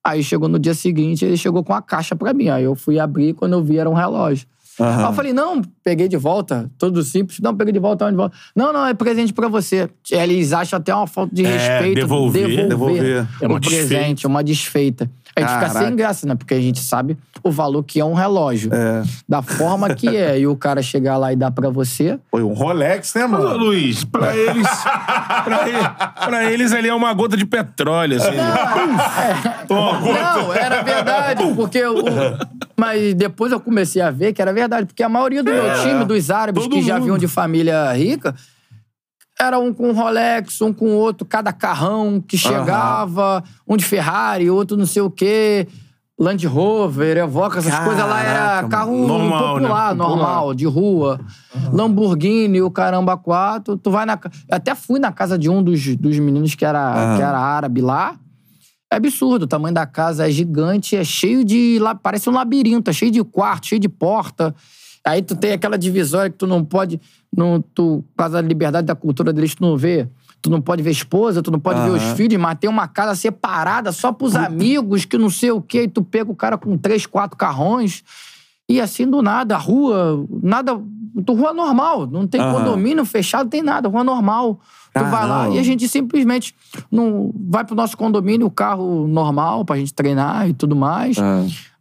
Aí 0.02 0.22
chegou 0.24 0.48
no 0.48 0.59
dia 0.59 0.74
seguinte, 0.74 1.24
ele 1.24 1.36
chegou 1.36 1.62
com 1.62 1.74
a 1.74 1.82
caixa 1.82 2.16
pra 2.16 2.32
mim. 2.32 2.48
Aí 2.48 2.64
eu 2.64 2.74
fui 2.74 2.98
abrir, 2.98 3.35
quando 3.35 3.52
eu 3.52 3.62
vi 3.62 3.78
era 3.78 3.89
um 3.89 3.94
relógio. 3.94 4.47
Aí 4.78 5.02
eu 5.05 5.12
falei, 5.12 5.32
não, 5.35 5.60
peguei 5.85 6.09
de 6.09 6.16
volta, 6.16 6.70
todo 6.78 7.02
simples. 7.02 7.39
Não, 7.40 7.55
peguei 7.55 7.70
de 7.72 7.78
volta, 7.78 8.09
de 8.10 8.16
volta. 8.16 8.35
Não, 8.56 8.72
não, 8.72 8.86
é 8.86 8.94
presente 8.94 9.31
pra 9.31 9.47
você. 9.47 9.90
Eles 10.10 10.55
acham 10.55 10.78
até 10.78 10.94
uma 10.94 11.06
falta 11.06 11.35
de 11.35 11.44
É, 11.44 11.48
respeito. 11.78 11.97
devolver, 11.97 12.66
devolver. 12.66 13.27
É 13.43 13.47
uma 13.47 13.59
o 13.59 13.60
presente, 13.60 14.27
uma 14.27 14.43
desfeita. 14.43 15.10
A 15.36 15.40
gente 15.40 15.48
fica 15.51 15.61
Caraca. 15.69 15.86
sem 15.86 15.97
graça, 15.97 16.27
né? 16.27 16.35
Porque 16.35 16.55
a 16.55 16.61
gente 16.61 16.81
sabe 16.81 17.16
o 17.43 17.51
valor 17.51 17.82
que 17.85 18.01
é 18.01 18.05
um 18.05 18.15
relógio. 18.15 18.70
É. 18.74 19.02
Da 19.28 19.40
forma 19.43 19.94
que 19.94 20.09
é. 20.16 20.39
E 20.40 20.47
o 20.47 20.57
cara 20.57 20.82
chegar 20.82 21.16
lá 21.16 21.32
e 21.32 21.36
dar 21.36 21.51
pra 21.52 21.70
você. 21.70 22.19
Foi 22.31 22.43
um 22.43 22.52
Rolex, 22.52 23.15
né, 23.15 23.27
Mas, 23.27 23.40
ô, 23.40 23.44
mano? 23.44 23.57
Luiz, 23.59 24.05
pra 24.05 24.36
eles. 24.36 24.66
pra, 25.44 25.69
ele- 25.69 25.89
pra 26.27 26.51
eles 26.52 26.73
ali 26.73 26.89
é 26.89 26.94
uma 26.94 27.12
gota 27.15 27.36
de 27.36 27.47
petróleo, 27.47 28.16
assim. 28.16 28.36
Não, 29.69 30.52
era 30.55 30.82
verdade, 30.82 31.44
porque 31.55 31.85
o. 31.86 32.05
Mas 32.77 33.15
depois 33.15 33.52
eu 33.52 33.61
comecei 33.61 34.01
a 34.02 34.11
ver 34.11 34.32
que 34.32 34.40
era 34.43 34.52
verdade, 34.52 34.86
porque 34.86 35.02
a 35.02 35.09
maioria 35.09 35.43
do 35.43 35.51
meu 35.52 35.81
time, 35.82 36.05
dos 36.05 36.31
árabes 36.31 36.62
todo 36.65 36.73
que 36.74 36.82
já 36.82 36.94
mundo. 36.94 37.05
vinham 37.05 37.19
de 37.19 37.28
família 37.28 37.93
rica, 37.93 38.35
era 39.41 39.59
um 39.59 39.73
com 39.73 39.93
Rolex, 39.93 40.61
um 40.61 40.73
com 40.73 40.95
outro, 40.95 41.27
cada 41.27 41.53
carrão 41.53 42.21
que 42.21 42.37
chegava, 42.37 43.43
um 43.67 43.77
de 43.77 43.85
Ferrari, 43.85 44.51
outro 44.51 44.77
não 44.77 44.87
sei 44.87 45.03
o 45.03 45.11
quê. 45.11 45.67
Land 46.19 46.47
Rover, 46.47 47.17
Evoca, 47.17 47.61
essas 47.61 47.71
Caraca, 47.71 47.89
coisas 47.89 48.07
lá 48.07 48.23
era 48.23 48.69
carro 48.69 49.07
Normal, 49.07 49.55
né? 49.55 49.62
popular, 49.62 49.95
normal, 49.95 50.55
de 50.55 50.67
rua. 50.67 51.19
Lamborghini, 51.73 52.61
o 52.61 52.71
caramba 52.71 53.17
quatro. 53.17 53.79
Tu 53.79 53.91
vai 53.91 54.05
na. 54.05 54.21
Eu 54.23 54.57
até 54.57 54.75
fui 54.75 55.01
na 55.01 55.11
casa 55.11 55.39
de 55.39 55.49
um 55.49 55.62
dos, 55.62 55.97
dos 55.97 56.19
meninos 56.19 56.55
que 56.55 56.62
era, 56.62 56.93
Aham. 56.93 57.17
que 57.17 57.23
era 57.23 57.39
árabe 57.39 57.81
lá. 57.81 58.17
É 58.93 58.97
absurdo, 58.97 59.45
o 59.45 59.47
tamanho 59.47 59.75
da 59.75 59.87
casa 59.87 60.29
é 60.29 60.31
gigante, 60.31 60.95
é 60.95 61.05
cheio 61.05 61.43
de. 61.43 61.79
Parece 62.03 62.29
um 62.29 62.35
labirinto, 62.35 62.91
é 62.91 62.93
cheio 62.93 63.11
de 63.11 63.25
quarto, 63.25 63.69
cheio 63.69 63.81
de 63.81 63.89
porta. 63.89 64.55
Aí 65.06 65.22
tu 65.22 65.35
tem 65.35 65.52
aquela 65.52 65.78
divisória 65.78 66.31
que 66.31 66.36
tu 66.36 66.47
não 66.47 66.64
pode. 66.64 67.01
Não, 67.35 67.60
tu, 67.60 68.05
por 68.10 68.16
causa 68.16 68.43
da 68.43 68.47
liberdade 68.47 68.86
da 68.86 68.94
cultura 68.94 69.32
deles, 69.32 69.55
tu 69.55 69.62
não 69.62 69.77
vê. 69.77 70.09
Tu 70.43 70.48
não 70.51 70.60
pode 70.60 70.82
ver 70.82 70.90
esposa, 70.90 71.43
tu 71.43 71.51
não 71.51 71.60
pode 71.60 71.81
ver 71.81 71.90
os 71.90 72.02
filhos, 72.16 72.40
mas 72.40 72.59
tem 72.59 72.68
uma 72.68 72.89
casa 72.89 73.14
separada 73.14 73.93
só 73.93 74.10
pros 74.10 74.35
amigos, 74.35 75.05
que 75.05 75.18
não 75.18 75.28
sei 75.28 75.51
o 75.51 75.60
quê. 75.60 75.82
E 75.82 75.89
tu 75.89 76.02
pega 76.02 76.31
o 76.31 76.35
cara 76.35 76.56
com 76.56 76.77
três, 76.78 77.05
quatro 77.06 77.36
carrões. 77.36 78.02
E 78.68 78.81
assim, 78.81 79.06
do 79.06 79.20
nada, 79.20 79.56
rua, 79.56 80.24
nada. 80.43 80.81
Tu, 81.27 81.32
rua 81.35 81.52
normal, 81.52 82.06
não 82.06 82.27
tem 82.27 82.40
Aham. 82.40 82.52
condomínio 82.55 83.05
fechado, 83.05 83.51
tem 83.51 83.62
nada, 83.62 83.89
rua 83.89 84.05
normal. 84.05 84.60
Tu 84.94 85.01
vai 85.01 85.27
lá 85.27 85.39
Caramba. 85.40 85.56
e 85.56 85.59
a 85.59 85.62
gente 85.62 85.89
simplesmente 85.89 86.55
não 86.90 87.32
vai 87.48 87.64
pro 87.64 87.74
nosso 87.74 87.97
condomínio, 87.97 88.47
o 88.47 88.51
carro 88.51 89.06
normal 89.06 89.64
pra 89.64 89.77
gente 89.77 89.93
treinar 89.93 90.48
e 90.48 90.52
tudo 90.52 90.74
mais. 90.74 91.16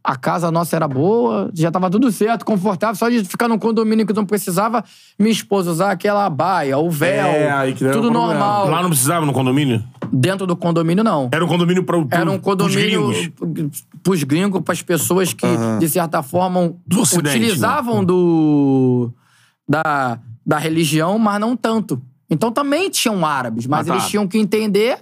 A 0.10 0.15
casa 0.15 0.49
nossa 0.49 0.76
era 0.76 0.88
boa, 0.88 1.52
já 1.53 1.69
tava 1.69 1.88
tudo 1.88 2.11
certo, 2.11 2.44
confortável, 2.44 2.95
só 2.95 3.07
de 3.10 3.23
ficar 3.23 3.48
num 3.48 3.60
condomínio 3.60 4.07
que 4.07 4.14
não 4.14 4.26
precisava 4.26 4.84
minha 5.19 5.31
esposa 5.31 5.69
usar 5.69 5.91
aquela 5.91 6.27
baia, 6.31 6.80
o 6.80 6.90
véu, 6.90 7.27
É, 7.27 7.52
aí 7.52 7.73
que 7.73 7.88
tudo 7.91 8.10
normal. 8.10 8.68
Lá 8.72 8.81
não 8.81 8.90
precisava 8.90 9.23
no 9.23 9.31
condomínio? 9.31 9.84
Dentro 10.11 10.48
do 10.48 10.56
condomínio, 10.56 11.03
não. 11.03 11.30
Era 11.31 11.45
um 11.45 11.48
condomínio 11.48 11.84
pro, 11.84 12.07
Era 12.10 12.31
um 12.31 12.40
condomínio 12.40 13.03
pros 13.03 13.22
gringos. 13.30 13.72
pros 14.02 14.23
gringos, 14.23 14.61
pras 14.64 14.81
pessoas 14.81 15.31
que, 15.31 15.45
de 15.80 15.88
certa 15.88 16.23
forma, 16.23 16.73
Do 16.88 17.02
utilizavam 17.03 17.99
né? 17.99 18.06
do, 18.06 19.11
da, 19.68 20.18
da 20.44 20.57
religião, 20.57 21.19
mas 21.19 21.40
não 21.40 21.56
tanto. 21.56 22.02
Então 22.27 22.52
também 22.52 22.90
tinham 22.90 23.23
árabes, 23.23 23.68
mas 23.68 23.88
Ah, 23.88 23.91
tá. 23.91 23.98
eles 23.99 24.10
tinham 24.10 24.27
que 24.27 24.40
entender 24.40 24.98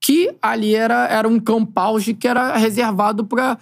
que 0.00 0.34
ali 0.42 0.74
era, 0.74 1.06
era 1.08 1.28
um 1.28 1.38
campauge 1.38 2.12
que 2.12 2.26
era 2.26 2.56
reservado 2.56 3.24
para 3.24 3.56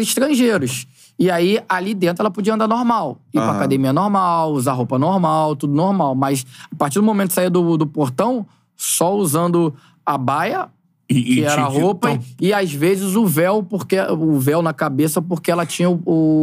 estrangeiros. 0.00 0.86
E 1.18 1.30
aí, 1.30 1.60
ali 1.68 1.94
dentro, 1.94 2.22
ela 2.22 2.30
podia 2.30 2.54
andar 2.54 2.66
normal. 2.66 3.20
Ir 3.32 3.38
pra 3.38 3.48
Aham. 3.48 3.56
academia 3.56 3.92
normal, 3.92 4.52
usar 4.52 4.72
roupa 4.72 4.98
normal, 4.98 5.54
tudo 5.54 5.74
normal. 5.74 6.14
Mas 6.14 6.44
a 6.72 6.76
partir 6.76 6.98
do 6.98 7.04
momento 7.04 7.28
de 7.28 7.34
sair 7.34 7.50
do, 7.50 7.76
do 7.76 7.86
portão, 7.86 8.46
só 8.76 9.14
usando 9.14 9.74
a 10.04 10.16
baia, 10.18 10.68
E, 11.08 11.18
e 11.18 11.34
que 11.34 11.44
era 11.44 11.62
a 11.62 11.66
roupa, 11.66 12.10
então, 12.10 12.24
e 12.40 12.52
às 12.52 12.72
vezes 12.72 13.14
o 13.14 13.26
véu, 13.26 13.62
porque 13.62 14.00
o 14.00 14.38
véu 14.40 14.62
na 14.62 14.72
cabeça, 14.72 15.20
porque 15.22 15.50
ela 15.50 15.66
tinha 15.66 15.88
o, 15.90 16.00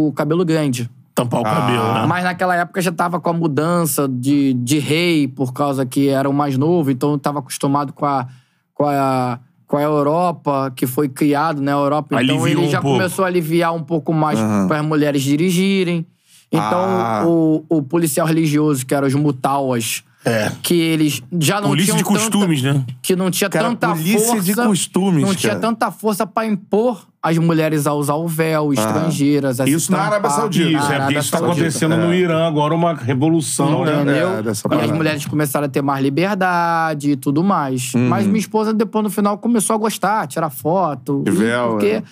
o 0.10 0.14
cabelo 0.16 0.46
grande. 0.46 0.90
tampar 1.16 1.42
o 1.42 1.44
cabelo, 1.44 1.94
né? 1.94 2.06
Mas 2.06 2.24
naquela 2.24 2.56
época 2.56 2.80
já 2.82 2.92
tava 2.92 3.20
com 3.20 3.30
a 3.30 3.34
mudança 3.34 4.08
de, 4.08 4.54
de 4.54 4.80
rei, 4.80 5.28
por 5.28 5.52
causa 5.52 5.86
que 5.86 6.08
era 6.08 6.30
o 6.30 6.34
mais 6.34 6.58
novo, 6.58 6.92
então 6.92 7.18
tava 7.18 7.40
acostumado 7.40 7.92
com 7.92 8.06
a, 8.06 8.28
com 8.74 8.86
a, 8.86 9.40
com 9.70 9.78
a 9.78 9.84
Europa, 9.84 10.74
que 10.76 10.88
foi 10.88 11.08
criado 11.08 11.62
na 11.62 11.72
Europa. 11.74 12.08
Então 12.20 12.38
Aliviou 12.38 12.48
ele 12.64 12.72
já 12.72 12.80
um 12.80 12.82
pouco. 12.82 12.98
começou 12.98 13.24
a 13.24 13.28
aliviar 13.28 13.72
um 13.76 13.84
pouco 13.84 14.12
mais 14.12 14.40
Aham. 14.40 14.68
para 14.68 14.80
as 14.80 14.86
mulheres 14.86 15.22
dirigirem. 15.22 16.08
Então 16.52 16.64
Ah. 16.66 17.24
o, 17.28 17.64
o 17.70 17.84
policial 17.84 18.26
religioso, 18.26 18.84
que 18.84 18.96
eram 18.96 19.08
os 19.08 19.14
mutauas, 19.14 20.04
É. 20.26 20.52
que 20.62 20.74
eles 20.74 21.22
já 21.40 21.62
não 21.62 21.70
Polícia 21.70 21.94
tinham 21.94 21.98
de 21.98 22.04
costumes, 22.04 22.62
tanta, 22.62 22.80
né? 22.80 22.86
que 23.02 23.16
não 23.16 23.32
tinha 23.32 23.50
Cara, 23.50 23.70
tanta 23.70 23.90
polícia 23.90 24.20
força 24.20 24.42
de 24.44 24.54
costumes, 24.54 25.24
não 25.24 25.34
tinha 25.34 25.54
cara. 25.54 25.62
tanta 25.62 25.92
força 25.92 26.28
pra 26.28 26.46
impor 26.46 27.08
as 27.22 27.38
mulheres 27.38 27.86
a 27.88 27.94
usar 27.94 28.16
o 28.16 28.28
véu, 28.28 28.74
estrangeiras. 28.74 29.60
a 29.60 29.66
se 29.66 29.72
Isso 29.72 29.92
na 29.92 30.00
Arábia. 30.00 30.30
Saudita. 30.30 30.70
Isso, 30.70 30.92
é 30.92 31.00
porque 31.00 31.20
isso 31.20 31.32
tá 31.32 31.38
Saudita. 31.38 31.60
acontecendo 31.62 31.98
no 31.98 32.14
Irã 32.14 32.48
agora, 32.48 32.74
uma 32.74 32.94
revolução, 32.94 33.84
né? 33.84 33.94
Entendeu? 33.96 34.30
É, 34.38 34.42
dessa 34.42 34.68
e 34.72 34.82
as 34.82 34.92
mulheres 34.92 35.26
começaram 35.26 35.66
a 35.66 35.70
ter 35.70 35.82
mais 35.82 36.02
liberdade 36.02 37.12
e 37.12 37.16
tudo 37.18 37.44
mais. 37.44 37.94
Uhum. 37.94 38.08
Mas 38.08 38.26
minha 38.26 38.40
esposa, 38.40 38.74
depois 38.74 39.04
no 39.04 39.10
final, 39.10 39.38
começou 39.38 39.74
a 39.76 39.80
gostar, 39.80 40.28
tirar 40.28 40.50
foto. 40.50 41.24
De 41.26 41.32
E 41.32 41.34
véu, 41.34 41.70
porque 41.72 41.88
é. 41.88 42.04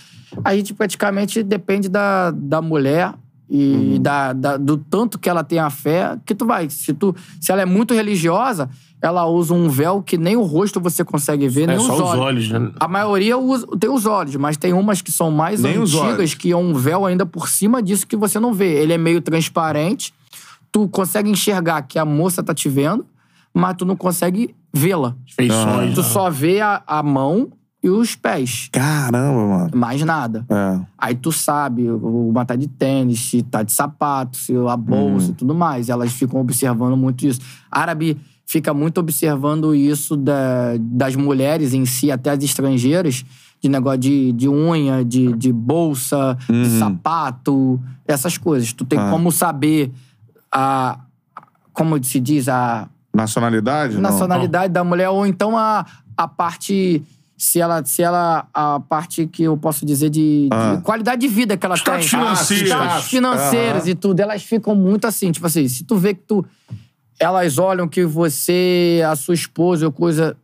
a 0.44 0.56
gente 0.56 0.74
praticamente 0.74 1.42
depende 1.42 1.88
da, 1.88 2.32
da 2.32 2.62
mulher 2.62 3.14
e 3.50 3.74
Uhum. 3.96 4.02
da, 4.02 4.34
da- 4.34 4.58
do 4.58 4.78
tanto 4.78 5.18
que 5.18 5.30
ela 5.30 5.44
tem 5.44 5.60
a 5.60 5.70
fé, 5.70 6.18
que 6.26 6.36
tu 6.36 6.46
vai. 6.46 6.70
Se, 6.70 6.94
tu, 6.94 7.16
se 7.40 7.52
ela 7.52 7.62
é 7.62 7.66
muito 7.66 7.94
religiosa, 7.94 8.70
ela 9.02 9.26
usa 9.26 9.54
um 9.54 9.70
véu 9.70 10.02
que 10.02 10.18
nem 10.18 10.36
o 10.36 10.42
rosto 10.42 10.82
você 10.82 11.04
consegue 11.06 11.48
ver, 11.48 11.64
É 11.64 11.68
nem 11.68 11.80
só 11.80 11.94
os 11.94 12.00
os 12.00 12.06
olhos. 12.10 12.24
olhos, 12.26 12.50
né? 12.50 12.72
A 12.80 12.88
maioria 12.88 13.38
usa- 13.38 13.68
tem 13.80 13.90
os 13.90 14.06
olhos, 14.06 14.36
mas 14.36 14.58
tem 14.58 14.74
umas 14.74 15.02
que 15.02 15.12
são 15.12 15.32
mais 15.32 15.62
Nem 15.62 15.78
antigas, 15.78 15.96
olhos. 15.96 16.34
que 16.34 16.52
é 16.52 16.58
um 16.58 16.74
véu 16.74 17.06
ainda 17.06 17.26
por 17.26 17.48
cima 17.48 17.82
disso 17.82 18.06
que 18.08 18.18
você 18.18 18.40
não 18.40 18.54
vê. 18.54 18.74
Ele 18.82 18.92
é 18.94 18.98
meio 18.98 19.22
transparente, 19.22 20.14
tu 20.72 20.88
consegue 20.90 21.30
enxergar 21.30 21.82
que 21.84 21.98
a 21.98 22.04
moça 22.06 22.44
tá 22.44 22.54
te 22.54 22.68
vendo, 22.68 23.06
mas 23.54 23.76
tu 23.78 23.86
não 23.86 23.96
consegue 23.96 24.54
vê-la. 24.74 25.16
Feições. 25.36 25.94
Tu 25.96 26.02
né? 26.02 26.08
só 26.08 26.30
vê 26.30 26.60
a, 26.60 26.84
a 26.86 27.02
mão 27.02 27.50
e 27.88 27.92
os 27.92 28.16
pés, 28.16 28.70
Caramba, 28.72 29.48
mano. 29.48 29.70
mais 29.76 30.02
nada. 30.04 30.46
É. 30.50 30.80
Aí 30.98 31.16
tu 31.16 31.32
sabe, 31.32 31.90
o 31.90 32.30
uma 32.30 32.46
tá 32.46 32.56
de 32.56 32.68
tênis, 32.68 33.20
se 33.20 33.42
tá 33.44 33.64
de 33.64 33.72
sapato, 33.72 34.38
se 34.38 34.54
a 34.56 34.78
bolsa 34.78 35.32
e 35.32 35.34
tudo 35.34 35.54
mais. 35.56 35.90
Elas 35.90 36.12
ficam 36.14 36.40
observando 36.42 36.96
muito 36.98 37.26
isso. 37.26 37.40
Árabe 37.72 38.18
fica 38.46 38.74
muito 38.74 39.00
observando 39.00 39.76
isso 39.76 40.16
da- 40.16 40.76
das 40.80 41.16
mulheres 41.16 41.74
em 41.74 41.86
si, 41.86 42.12
até 42.12 42.30
as 42.32 42.44
estrangeiras, 42.44 43.26
de 43.62 43.68
negócio 43.70 44.00
de, 44.00 44.32
de 44.34 44.48
unha, 44.48 45.04
de, 45.04 45.34
de 45.34 45.52
bolsa, 45.52 46.38
de 46.48 46.78
sapato, 46.80 47.80
essas 48.08 48.38
coisas. 48.38 48.72
Tu 48.72 48.86
tem 48.86 49.00
Ah. 49.00 49.10
como 49.10 49.32
saber 49.32 49.92
a. 50.52 51.00
Como 51.74 52.02
se 52.04 52.20
diz? 52.20 52.48
A 52.48 52.88
Nacionalidade? 53.14 53.96
Não. 53.96 54.02
nacionalidade 54.02 54.72
da 54.74 54.84
mulher, 54.84 55.10
ou 55.10 55.26
então 55.26 55.58
a, 55.58 55.86
a 56.16 56.28
parte. 56.28 57.02
Se 57.38 57.60
ela, 57.62 57.86
se 57.86 58.02
ela. 58.02 58.48
A 58.54 58.80
parte 58.80 59.28
que 59.28 59.44
eu 59.44 59.56
posso 59.56 59.86
dizer 59.86 60.10
de, 60.10 60.46
de 60.46 60.50
Ah. 60.52 60.82
qualidade 60.84 61.22
de 61.22 61.28
vida 61.28 61.56
que 61.56 61.64
ela 61.66 61.76
Status 61.76 62.10
tem. 62.10 62.20
financeiro. 62.20 62.66
Status 62.66 62.88
Status. 62.88 63.10
financeiros 63.10 63.82
Aham. 63.84 63.90
e 63.92 63.96
tudo. 63.96 64.20
Elas 64.20 64.42
ficam 64.44 64.74
muito 64.76 65.06
assim, 65.06 65.32
tipo 65.32 65.46
assim, 65.46 65.68
se 65.68 65.84
tu 65.84 65.96
vê 65.98 66.14
que 66.16 66.22
tu. 66.22 66.44
Elas 67.20 67.58
olham 67.60 67.88
que 67.88 68.04
você, 68.06 69.02
a 69.08 69.16
sua 69.16 69.34
esposa 69.36 69.86
ou 69.86 69.92
coisa, 69.92 70.36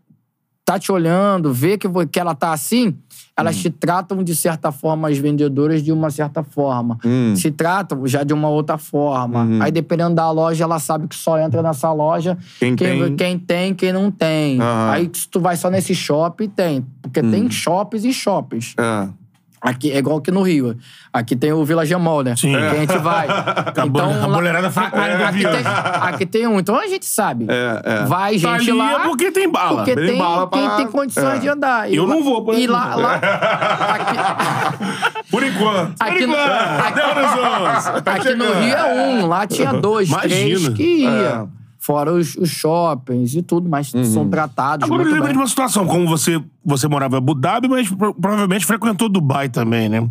tá 0.65 0.77
te 0.79 0.91
olhando, 0.91 1.51
vê 1.53 1.77
que, 1.77 1.87
que 2.11 2.19
ela 2.19 2.33
tá 2.35 2.51
assim, 2.53 2.95
elas 3.35 3.57
te 3.57 3.69
tratam 3.69 4.23
de 4.23 4.35
certa 4.35 4.71
forma, 4.71 5.09
as 5.09 5.17
vendedoras, 5.17 5.83
de 5.83 5.91
uma 5.91 6.09
certa 6.11 6.43
forma. 6.43 6.97
Hum. 7.03 7.35
Se 7.35 7.51
tratam 7.51 8.05
já 8.05 8.23
de 8.23 8.33
uma 8.33 8.47
outra 8.47 8.77
forma. 8.77 9.43
Uhum. 9.43 9.61
Aí, 9.61 9.71
dependendo 9.71 10.15
da 10.15 10.29
loja, 10.29 10.63
ela 10.63 10.79
sabe 10.79 11.07
que 11.07 11.15
só 11.15 11.39
entra 11.39 11.63
nessa 11.63 11.91
loja 11.91 12.37
Quem 12.59 12.75
tem. 12.75 13.15
quem 13.15 13.39
tem, 13.39 13.73
quem 13.73 13.91
não 13.91 14.11
tem. 14.11 14.59
Aham. 14.61 14.91
Aí, 14.91 15.09
se 15.11 15.27
tu 15.27 15.39
vai 15.39 15.57
só 15.57 15.69
nesse 15.69 15.95
shopping, 15.95 16.47
tem. 16.47 16.85
Porque 17.01 17.21
tem 17.21 17.49
shoppings 17.49 18.05
e 18.05 18.13
shoppings. 18.13 18.75
É. 18.77 19.22
Aqui 19.63 19.91
é 19.91 19.97
igual 19.97 20.17
aqui 20.17 20.29
no 20.29 20.41
Rio. 20.41 20.77
Aqui 21.13 21.35
tem 21.37 21.53
o 21.53 21.63
Village 21.63 21.95
Mall, 21.95 22.21
né? 22.21 22.35
Sim. 22.35 22.51
Que 22.51 22.57
a 22.57 22.75
gente 22.75 22.97
vai. 22.97 23.27
Então, 23.85 24.09
a 24.11 24.27
lá- 24.27 24.35
boleirada 24.35 24.67
a- 24.67 24.71
frequenta 24.71 24.97
a- 25.23 25.29
aqui, 25.29 25.45
o 25.45 25.51
tem, 25.51 25.61
aqui 26.01 26.25
tem 26.25 26.47
um. 26.47 26.59
Então 26.59 26.75
a 26.77 26.87
gente 26.87 27.05
sabe. 27.05 27.45
É, 27.49 27.81
é. 27.83 28.05
Vai 28.05 28.37
Tá 28.39 28.57
gente 28.57 28.71
ali 28.71 28.77
lá. 28.79 28.91
é 28.93 28.99
porque 28.99 29.31
tem 29.31 29.49
bala. 29.49 29.77
Porque 29.77 29.95
Bem 29.95 30.07
tem 30.07 30.17
bala 30.17 30.47
pra- 30.47 30.59
quem 30.59 30.69
tem 30.77 30.87
condições 30.87 31.37
é. 31.37 31.39
de 31.39 31.47
andar. 31.47 31.89
E 31.91 31.95
Eu 31.95 32.05
lá- 32.05 32.13
não 32.15 32.23
vou, 32.23 32.43
por 32.43 32.53
E 32.55 32.57
exemplo. 32.63 32.73
lá. 32.75 32.95
lá 32.95 33.13
aqui, 33.95 35.29
Por 35.31 35.43
enquanto. 35.43 35.95
aqui, 36.01 36.25
no, 36.25 36.35
aqui, 36.35 36.99
aqui 38.09 38.35
no 38.35 38.45
Rio 38.53 38.75
é 38.75 38.93
um. 38.93 39.25
Lá 39.27 39.47
tinha 39.47 39.73
dois, 39.73 40.09
três 40.09 40.59
Imagina. 40.61 40.75
que 40.75 40.83
ia. 40.83 41.45
Fora 41.85 42.13
os, 42.13 42.35
os 42.37 42.49
shoppings 42.49 43.35
e 43.35 43.41
tudo, 43.41 43.67
mas 43.69 43.91
são 44.13 44.29
tratados 44.29 44.85
Agora 44.85 45.01
eu 45.01 45.05
lembrei 45.07 45.21
bem. 45.23 45.31
de 45.33 45.37
uma 45.37 45.47
situação, 45.47 45.85
como 45.85 46.07
você, 46.07 46.41
você 46.63 46.87
morava 46.87 47.15
em 47.15 47.17
Abu 47.17 47.35
Dhabi, 47.35 47.67
mas 47.67 47.89
pro- 47.89 48.13
provavelmente 48.13 48.65
frequentou 48.65 49.09
Dubai 49.09 49.49
também, 49.49 49.89
né? 49.89 50.09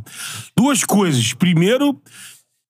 Duas 0.55 0.85
coisas. 0.85 1.33
Primeiro, 1.33 1.99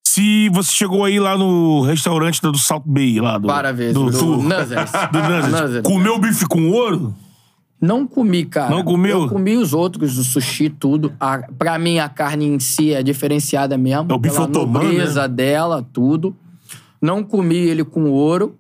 se 0.07 0.49
você 0.51 0.71
chegou 0.73 1.05
aí 1.05 1.19
lá 1.19 1.37
no 1.37 1.83
restaurante 1.83 2.41
do 2.41 2.57
South 2.57 2.85
Bay, 2.87 3.19
lá 3.21 3.39
do. 3.39 3.49
Vezes. 3.75 3.95
Do, 3.95 4.05
Do, 4.11 4.13
do, 4.39 4.43
Nuzzers. 4.45 4.91
do. 5.11 5.19
Nuzzers. 5.59 5.83
Comeu 5.83 6.19
bife 6.21 6.47
com 6.47 6.71
ouro? 6.71 7.13
Não 7.81 8.07
comi, 8.07 8.45
cara. 8.45 8.71
Não 8.71 8.85
comeu? 8.85 9.23
Eu 9.23 9.29
comi 9.29 9.57
os 9.57 9.73
outros, 9.73 10.17
o 10.17 10.23
sushi, 10.23 10.71
tudo. 10.71 11.13
A, 11.19 11.39
pra 11.59 11.77
mim, 11.77 11.99
a 11.99 12.09
carne 12.09 12.47
em 12.47 12.61
si 12.61 12.93
é 12.95 13.03
diferenciada 13.03 13.77
mesmo. 13.77 14.13
É 14.13 14.15
o 14.15 14.19
bife 14.19 14.37
pela 14.37 14.47
otomano, 14.47 14.85
nobreza 14.85 15.27
dela, 15.27 15.85
tudo. 15.93 16.37
Não 17.01 17.25
comi 17.25 17.57
ele 17.57 17.83
com 17.83 18.09
ouro, 18.09 18.57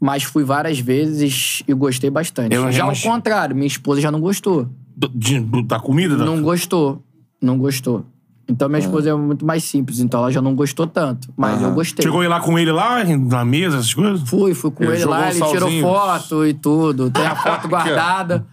mas 0.00 0.22
fui 0.22 0.44
várias 0.44 0.78
vezes 0.78 1.62
e 1.66 1.72
gostei 1.74 2.10
bastante. 2.10 2.54
Eu 2.54 2.70
já 2.72 2.84
ao 2.84 2.96
contrário, 2.96 3.54
minha 3.54 3.66
esposa 3.66 4.00
já 4.00 4.10
não 4.10 4.20
gostou. 4.20 4.68
Do- 4.96 5.08
de- 5.14 5.40
do- 5.40 5.62
da 5.62 5.78
comida? 5.78 6.16
da- 6.16 6.24
Não 6.24 6.42
gostou. 6.42 7.02
Não 7.40 7.56
gostou. 7.56 8.04
Então, 8.50 8.66
minha 8.66 8.78
esposa 8.78 9.10
é 9.10 9.14
muito 9.14 9.44
mais 9.44 9.62
simples, 9.62 10.00
então 10.00 10.20
ela 10.20 10.32
já 10.32 10.40
não 10.40 10.54
gostou 10.54 10.86
tanto. 10.86 11.28
Mas 11.36 11.60
eu 11.60 11.70
gostei. 11.72 12.02
Chegou 12.02 12.22
aí 12.22 12.28
lá 12.28 12.40
com 12.40 12.58
ele 12.58 12.72
lá, 12.72 13.04
na 13.04 13.44
mesa, 13.44 13.76
essas 13.76 13.92
coisas? 13.92 14.26
Fui, 14.26 14.54
fui 14.54 14.70
com 14.70 14.84
Ele 14.84 14.92
ele, 14.92 15.00
jogou 15.02 15.14
lá, 15.18 15.30
ele 15.30 15.42
tirou 15.44 15.70
foto 15.82 16.46
e 16.46 16.54
tudo. 16.54 17.10
Tem 17.10 17.26
a 17.26 17.36
foto 17.36 17.68
guardada. 17.68 18.46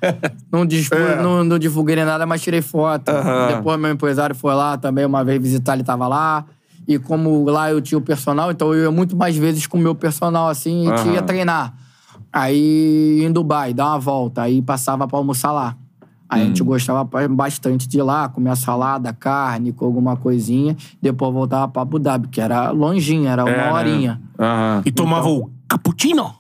não, 0.52 0.66
dispu- 0.66 0.96
É. 0.96 1.24
não, 1.24 1.46
não 1.46 1.58
divulguei 1.58 1.96
nem 1.96 2.04
nada, 2.04 2.26
mas 2.26 2.42
tirei 2.42 2.62
foto. 2.62 3.10
Depois 3.56 3.80
meu 3.80 3.90
empresário 3.90 4.36
foi 4.36 4.54
lá 4.54 4.78
também, 4.78 5.06
uma 5.06 5.24
vez 5.24 5.42
visitar, 5.42 5.76
ele 5.76 5.84
tava 5.86 6.10
lá. 6.10 6.46
E 6.88 7.00
como 7.00 7.44
lá 7.50 7.72
eu 7.72 7.82
tinha 7.82 7.98
o 7.98 8.02
personal, 8.02 8.52
então 8.52 8.74
eu 8.74 8.84
ia 8.86 8.92
muito 8.92 9.16
mais 9.16 9.36
vezes 9.36 9.66
com 9.68 9.78
o 9.78 9.82
meu 9.82 9.96
personal, 9.96 10.48
assim, 10.50 10.86
e 11.06 11.14
ia 11.14 11.22
treinar. 11.22 11.74
Aí 12.32 13.24
em 13.24 13.32
Dubai, 13.32 13.74
dar 13.74 13.88
uma 13.88 14.00
volta, 14.00 14.42
aí 14.44 14.62
passava 14.62 15.08
pra 15.08 15.18
almoçar 15.18 15.52
lá. 15.52 15.76
Aí 16.28 16.42
a 16.42 16.46
gente 16.46 16.62
Hum. 16.64 16.66
gostava 16.66 17.08
bastante 17.30 17.88
de 17.88 17.98
ir 18.00 18.02
lá, 18.02 18.28
comer 18.28 18.50
a 18.50 18.56
salada, 18.56 19.14
carne, 19.14 19.72
com 19.72 19.86
alguma 19.86 20.18
coisinha. 20.18 20.76
Depois 21.02 21.32
voltava 21.34 21.68
pra 21.68 21.84
Abu 21.84 21.98
Dhabi, 22.00 22.28
que 22.28 22.42
era 22.42 22.72
longinho, 22.72 23.28
era 23.28 23.46
uma 23.46 23.52
É, 23.52 23.58
né? 23.58 23.72
horinha. 23.72 24.22
Aham. 24.40 24.82
E 24.86 24.92
tomava 24.92 25.30
o 25.30 25.50
cappuccino? 25.68 26.34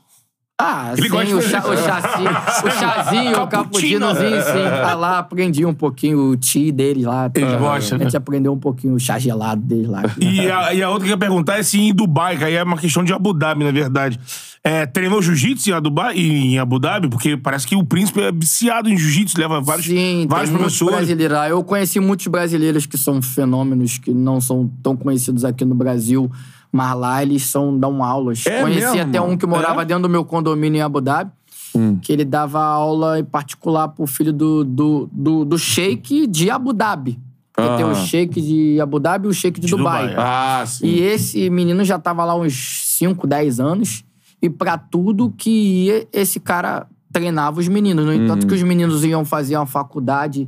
Ah, 0.57 0.94
Ele 0.98 1.10
sim, 1.10 1.34
o, 1.34 1.41
chá, 1.41 1.60
o 1.68 1.76
chazinho, 1.76 2.30
o 2.32 2.72
chazinho, 2.72 3.32
o 3.32 3.48
Cappuccino. 3.48 3.99
cappuccinozinho, 4.07 4.41
sim. 4.41 4.69
Tá 4.82 4.94
lá, 4.95 5.19
aprendi 5.19 5.65
um 5.65 5.73
pouquinho 5.73 6.30
o 6.32 6.38
tea 6.38 6.72
deles 6.72 7.03
lá. 7.03 7.30
Eles 7.36 7.49
tá? 7.52 7.57
gostam, 7.57 7.98
A 7.98 8.02
gente 8.03 8.14
né? 8.14 8.18
aprendeu 8.18 8.53
um 8.53 8.57
pouquinho 8.57 8.94
o 8.94 8.99
chá 8.99 9.19
gelado 9.19 9.61
deles 9.61 9.90
lá. 9.90 10.03
E 10.18 10.49
a, 10.49 10.73
e 10.73 10.82
a 10.82 10.90
outra 10.90 11.03
que 11.03 11.11
eu 11.11 11.15
ia 11.15 11.18
perguntar 11.19 11.57
é 11.60 11.64
se 11.64 11.77
em 11.77 11.94
Dubai, 11.94 12.38
que 12.38 12.45
aí 12.45 12.53
é 12.53 12.64
uma 12.64 12.77
questão 12.77 13.03
de 13.03 13.11
Abu 13.11 13.34
Dhabi, 13.34 13.65
na 13.65 13.72
verdade. 13.72 14.18
É, 14.64 14.86
treinou 14.86 15.22
jiu-jitsu 15.22 15.69
em, 15.69 15.73
Abu 15.73 15.90
Dhabi- 15.90 16.19
em 16.22 16.57
Abu 16.57 16.80
Dhabi? 16.80 17.10
Porque 17.10 17.36
parece 17.36 17.68
que 17.68 17.76
o 17.76 17.84
príncipe 17.84 18.22
é 18.22 18.32
viciado 18.32 18.88
em 18.90 18.98
jiu-jitsu, 18.98 19.38
leva 19.38 19.60
vários, 19.60 19.86
Sim, 19.88 20.26
vários 20.30 20.49
tem 20.52 20.57
professores. 20.57 20.95
brasileiros 20.95 21.38
lá. 21.38 21.49
Eu 21.49 21.61
conheci 21.65 21.99
muitos 21.99 22.27
brasileiros 22.27 22.86
que 22.86 22.98
são 22.98 23.22
fenômenos, 23.22 23.98
que 23.98 24.11
não 24.14 24.40
são 24.40 24.72
tão 24.82 24.95
conhecidos 24.95 25.44
aqui 25.44 25.65
no 25.65 25.76
Brasil, 25.76 26.32
mas 26.76 26.96
lá 26.98 27.22
eles 27.24 27.44
são, 27.44 27.78
dão 27.78 28.04
aulas. 28.04 28.46
É 28.46 28.62
conheci 28.62 28.82
mesmo, 28.92 29.02
até 29.10 29.22
um 29.22 29.38
que 29.38 29.46
morava 29.48 29.82
É? 29.82 29.86
dentro 29.86 30.04
do 30.04 30.10
meu 30.10 30.26
condomínio 30.26 30.80
em 30.80 30.82
Abu 30.82 31.00
Dhabi, 31.02 31.32
Hum. 31.74 31.98
que 32.02 32.12
ele 32.14 32.24
dava 32.24 32.62
aula 32.64 33.20
em 33.20 33.24
particular 33.24 33.88
pro 33.90 34.06
filho 34.08 34.32
do, 34.32 34.64
do, 34.64 35.10
do, 35.12 35.44
do 35.46 35.58
sheik 35.58 36.26
de 36.28 36.50
Abu 36.50 36.72
Dhabi. 36.74 37.20
Porque 37.54 37.70
tem 37.78 37.86
Ah. 37.86 37.90
o 37.90 37.96
sheik 37.96 38.42
de 38.42 38.80
Abu 38.82 39.00
Dhabi 39.00 39.28
e 39.28 39.30
o 39.30 39.34
sheik 39.34 39.60
de, 39.60 39.68
De 39.68 39.76
Dubai. 39.76 40.10
Dubai, 40.10 40.14
é. 40.14 40.28
Ah, 40.62 40.64
sim. 40.66 40.86
E 40.88 41.00
esse 41.02 41.50
menino 41.50 41.84
já 41.86 41.98
tava 42.00 42.24
lá 42.26 42.36
uns 42.36 42.54
5, 42.98 43.26
10 43.28 43.60
anos. 43.60 44.04
E 44.42 44.50
pra 44.50 44.78
tudo 44.78 45.34
que 45.38 45.50
ia, 45.86 46.08
esse 46.14 46.40
cara 46.40 46.86
treinava 47.12 47.60
os 47.62 47.68
meninos. 47.70 48.06
No 48.06 48.14
entanto, 48.14 48.46
que 48.48 48.54
os 48.54 48.62
meninos 48.64 49.04
iam 49.06 49.24
fazer 49.26 49.56
uma 49.58 49.66
faculdade. 49.66 50.48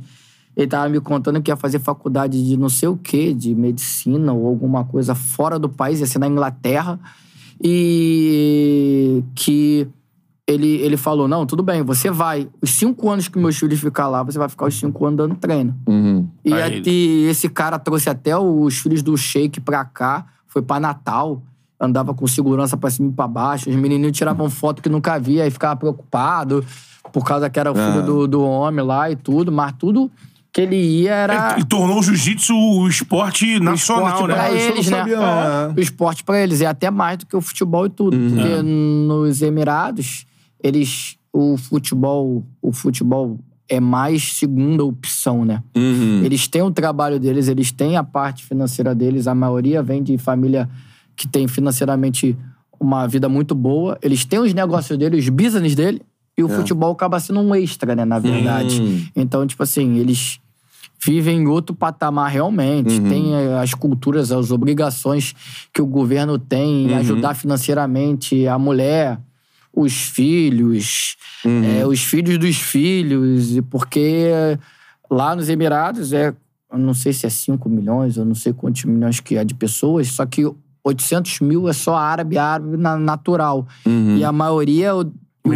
Ele 0.58 0.66
tava 0.66 0.88
me 0.88 1.00
contando 1.00 1.40
que 1.40 1.52
ia 1.52 1.56
fazer 1.56 1.78
faculdade 1.78 2.44
de 2.44 2.56
não 2.56 2.68
sei 2.68 2.88
o 2.88 2.96
quê, 2.96 3.32
de 3.32 3.54
medicina 3.54 4.32
ou 4.32 4.44
alguma 4.48 4.84
coisa 4.84 5.14
fora 5.14 5.56
do 5.56 5.68
país, 5.68 6.00
ia 6.00 6.06
ser 6.06 6.18
na 6.18 6.26
Inglaterra. 6.26 6.98
E 7.62 9.22
que 9.34 9.86
ele, 10.46 10.66
ele 10.76 10.96
falou: 10.96 11.28
não, 11.28 11.46
tudo 11.46 11.62
bem, 11.62 11.82
você 11.82 12.10
vai. 12.10 12.48
Os 12.60 12.70
cinco 12.70 13.08
anos 13.08 13.28
que 13.28 13.38
meus 13.38 13.56
filhos 13.56 13.78
ficar 13.80 14.08
lá, 14.08 14.22
você 14.22 14.38
vai 14.38 14.48
ficar 14.48 14.66
os 14.66 14.74
cinco 14.78 15.06
anos 15.06 15.16
dando 15.18 15.34
treino. 15.36 15.76
Uhum. 15.86 16.26
E, 16.44 16.52
a- 16.52 16.68
e 16.68 17.26
esse 17.28 17.48
cara 17.48 17.78
trouxe 17.78 18.10
até 18.10 18.36
os 18.36 18.78
filhos 18.78 19.02
do 19.02 19.16
Sheik 19.16 19.60
pra 19.60 19.84
cá, 19.84 20.26
foi 20.46 20.62
pra 20.62 20.80
Natal, 20.80 21.42
andava 21.80 22.12
com 22.14 22.26
segurança 22.26 22.76
pra 22.76 22.90
cima 22.90 23.10
e 23.10 23.12
pra 23.12 23.28
baixo. 23.28 23.68
Os 23.70 23.76
menininhos 23.76 24.16
tiravam 24.16 24.50
foto 24.50 24.82
que 24.82 24.88
nunca 24.88 25.18
via 25.18 25.46
e 25.46 25.50
ficava 25.50 25.76
preocupado 25.76 26.64
por 27.12 27.24
causa 27.24 27.48
que 27.48 27.58
era 27.60 27.70
o 27.70 27.74
filho 27.74 27.98
Ah. 28.00 28.02
do, 28.02 28.26
do 28.28 28.42
homem 28.42 28.84
lá 28.84 29.10
e 29.10 29.16
tudo, 29.16 29.50
mas 29.52 29.72
tudo 29.78 30.10
que 30.58 30.62
ele 30.62 30.76
ia 30.76 31.14
era. 31.14 31.56
E 31.56 31.64
tornou 31.64 32.00
o 32.00 32.02
jiu-jitsu 32.02 32.52
o 32.52 32.88
esporte 32.88 33.60
nacional, 33.60 34.08
esporte 34.08 34.28
né? 34.28 34.34
pra 34.34 34.44
Ah, 34.44 34.50
não 34.50 34.56
eles, 34.56 34.90
né? 34.90 34.98
sabia, 34.98 35.16
é. 35.16 35.68
O 35.76 35.80
esporte 35.80 36.24
pra 36.24 36.42
eles 36.42 36.60
é 36.60 36.66
até 36.66 36.90
mais 36.90 37.18
do 37.18 37.26
que 37.26 37.36
o 37.36 37.40
futebol 37.40 37.86
e 37.86 37.90
tudo. 37.90 38.16
Uhum. 38.16 38.30
Porque 38.30 38.62
nos 38.62 39.40
Emirados, 39.40 40.26
eles. 40.62 41.16
O 41.30 41.56
futebol, 41.56 42.42
o 42.60 42.72
futebol 42.72 43.38
é 43.68 43.78
mais 43.78 44.32
segunda 44.38 44.82
opção, 44.82 45.44
né? 45.44 45.62
Uhum. 45.76 46.22
Eles 46.24 46.48
têm 46.48 46.62
o 46.62 46.70
trabalho 46.70 47.20
deles, 47.20 47.46
eles 47.48 47.70
têm 47.70 47.96
a 47.96 48.02
parte 48.02 48.44
financeira 48.44 48.94
deles, 48.94 49.28
a 49.28 49.34
maioria 49.34 49.82
vem 49.82 50.02
de 50.02 50.16
família 50.18 50.68
que 51.14 51.28
tem 51.28 51.46
financeiramente 51.46 52.36
uma 52.80 53.06
vida 53.06 53.28
muito 53.28 53.54
boa. 53.54 53.96
Eles 54.02 54.24
têm 54.24 54.40
os 54.40 54.54
negócios 54.54 54.98
deles, 54.98 55.24
os 55.24 55.28
business 55.28 55.74
dele, 55.74 56.00
e 56.36 56.42
o 56.42 56.48
futebol 56.48 56.92
acaba 56.92 57.20
sendo 57.20 57.40
um 57.40 57.54
extra, 57.54 57.94
né, 57.94 58.04
na 58.04 58.18
verdade. 58.18 58.80
Hum. 58.80 59.06
Então, 59.14 59.46
tipo 59.46 59.62
assim, 59.62 59.98
eles 59.98 60.40
vivem 61.00 61.38
em 61.42 61.46
outro 61.46 61.74
patamar 61.74 62.30
realmente, 62.30 63.00
tem 63.08 63.34
eh, 63.34 63.58
as 63.60 63.72
culturas, 63.74 64.32
as 64.32 64.50
obrigações 64.50 65.34
que 65.72 65.80
o 65.80 65.86
governo 65.86 66.38
tem 66.38 66.86
em 66.86 66.94
ajudar 66.96 67.34
financeiramente 67.34 68.46
a 68.46 68.58
mulher, 68.58 69.18
os 69.72 69.92
filhos, 69.92 71.16
eh, 71.44 71.86
os 71.86 72.00
filhos 72.02 72.36
dos 72.38 72.56
filhos, 72.56 73.56
e 73.56 73.62
porque 73.62 74.30
lá 75.10 75.36
nos 75.36 75.48
Emirados 75.48 76.12
é, 76.12 76.34
eu 76.72 76.78
não 76.78 76.94
sei 76.94 77.12
se 77.12 77.26
é 77.26 77.30
5 77.30 77.68
milhões, 77.68 78.16
eu 78.16 78.24
não 78.24 78.34
sei 78.34 78.52
quantos 78.52 78.84
milhões 78.84 79.20
que 79.20 79.36
é 79.36 79.44
de 79.44 79.54
pessoas, 79.54 80.08
só 80.08 80.26
que 80.26 80.50
800 80.84 81.40
mil 81.40 81.68
é 81.68 81.72
só 81.72 81.94
árabe, 81.96 82.38
árabe 82.38 82.76
na- 82.76 82.98
natural. 82.98 83.66
E 84.18 84.24
a 84.24 84.32
maioria, 84.32 84.90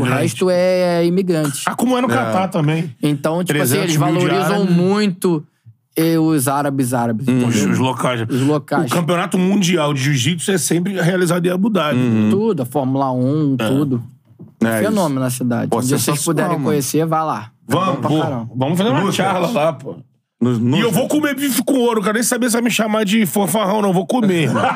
o, 0.01 0.02
resto 0.02 0.48
é 0.51 1.05
imigrante. 1.05 1.62
Ah, 1.66 1.74
como 1.74 1.97
é 1.97 2.01
no 2.01 2.09
Catar 2.09 2.48
também. 2.48 2.94
Então, 3.02 3.43
tipo 3.44 3.60
assim, 3.60 3.74
300 3.77 3.85
eles 3.85 3.97
valorizam 3.97 4.64
muito 4.66 5.44
eh, 5.97 6.19
os 6.19 6.48
árabes 6.48 6.94
árabes. 6.94 7.27
Os, 7.27 7.35
entendeu? 7.35 7.70
os 7.70 7.78
locais. 7.78 8.27
Os 8.28 8.43
locais. 8.43 8.90
O 8.90 8.94
campeonato 8.94 9.39
mundial 9.39 9.93
de 9.93 10.02
jiu-jitsu 10.02 10.51
é 10.51 10.59
sempre 10.59 11.01
realizado 11.01 11.44
em 11.47 11.51
Abu 11.51 11.69
Dhabi. 11.69 11.98
Tudo, 12.31 12.62
a 12.62 12.66
Fórmula 12.66 13.12
1, 13.12 13.56
tudo. 13.56 14.02
É 14.62 14.81
isso. 14.81 14.89
Fenômeno 14.89 15.20
na 15.20 15.31
cidade. 15.31 15.69
Pô, 15.69 15.81
dia 15.81 15.98
vocês 15.98 16.24
puderem 16.24 16.52
mano. 16.52 16.64
conhecer, 16.64 17.05
vá 17.06 17.23
lá. 17.24 17.51
É 17.69 17.73
Vamos, 17.73 18.20
caramba. 18.20 18.48
vamos 18.55 18.78
fazer 18.78 18.90
uma 18.90 19.12
charla 19.12 19.51
lá, 19.51 19.73
pô. 19.73 19.97
No- 20.43 20.59
no- 20.59 20.77
E 20.77 20.81
eu 20.81 20.90
vou 20.90 21.06
comer 21.06 21.36
bife 21.36 21.62
com 21.62 21.74
ouro, 21.78 22.02
quero 22.02 22.14
nem 22.14 22.23
saber 22.24 22.47
se 22.48 22.55
vai 22.55 22.62
me 22.62 22.70
chamar 22.70 23.05
de 23.05 23.24
fanfarrão, 23.27 23.81
não. 23.81 23.93
Vou 23.93 24.05
comer. 24.06 24.43
irmão. 24.48 24.62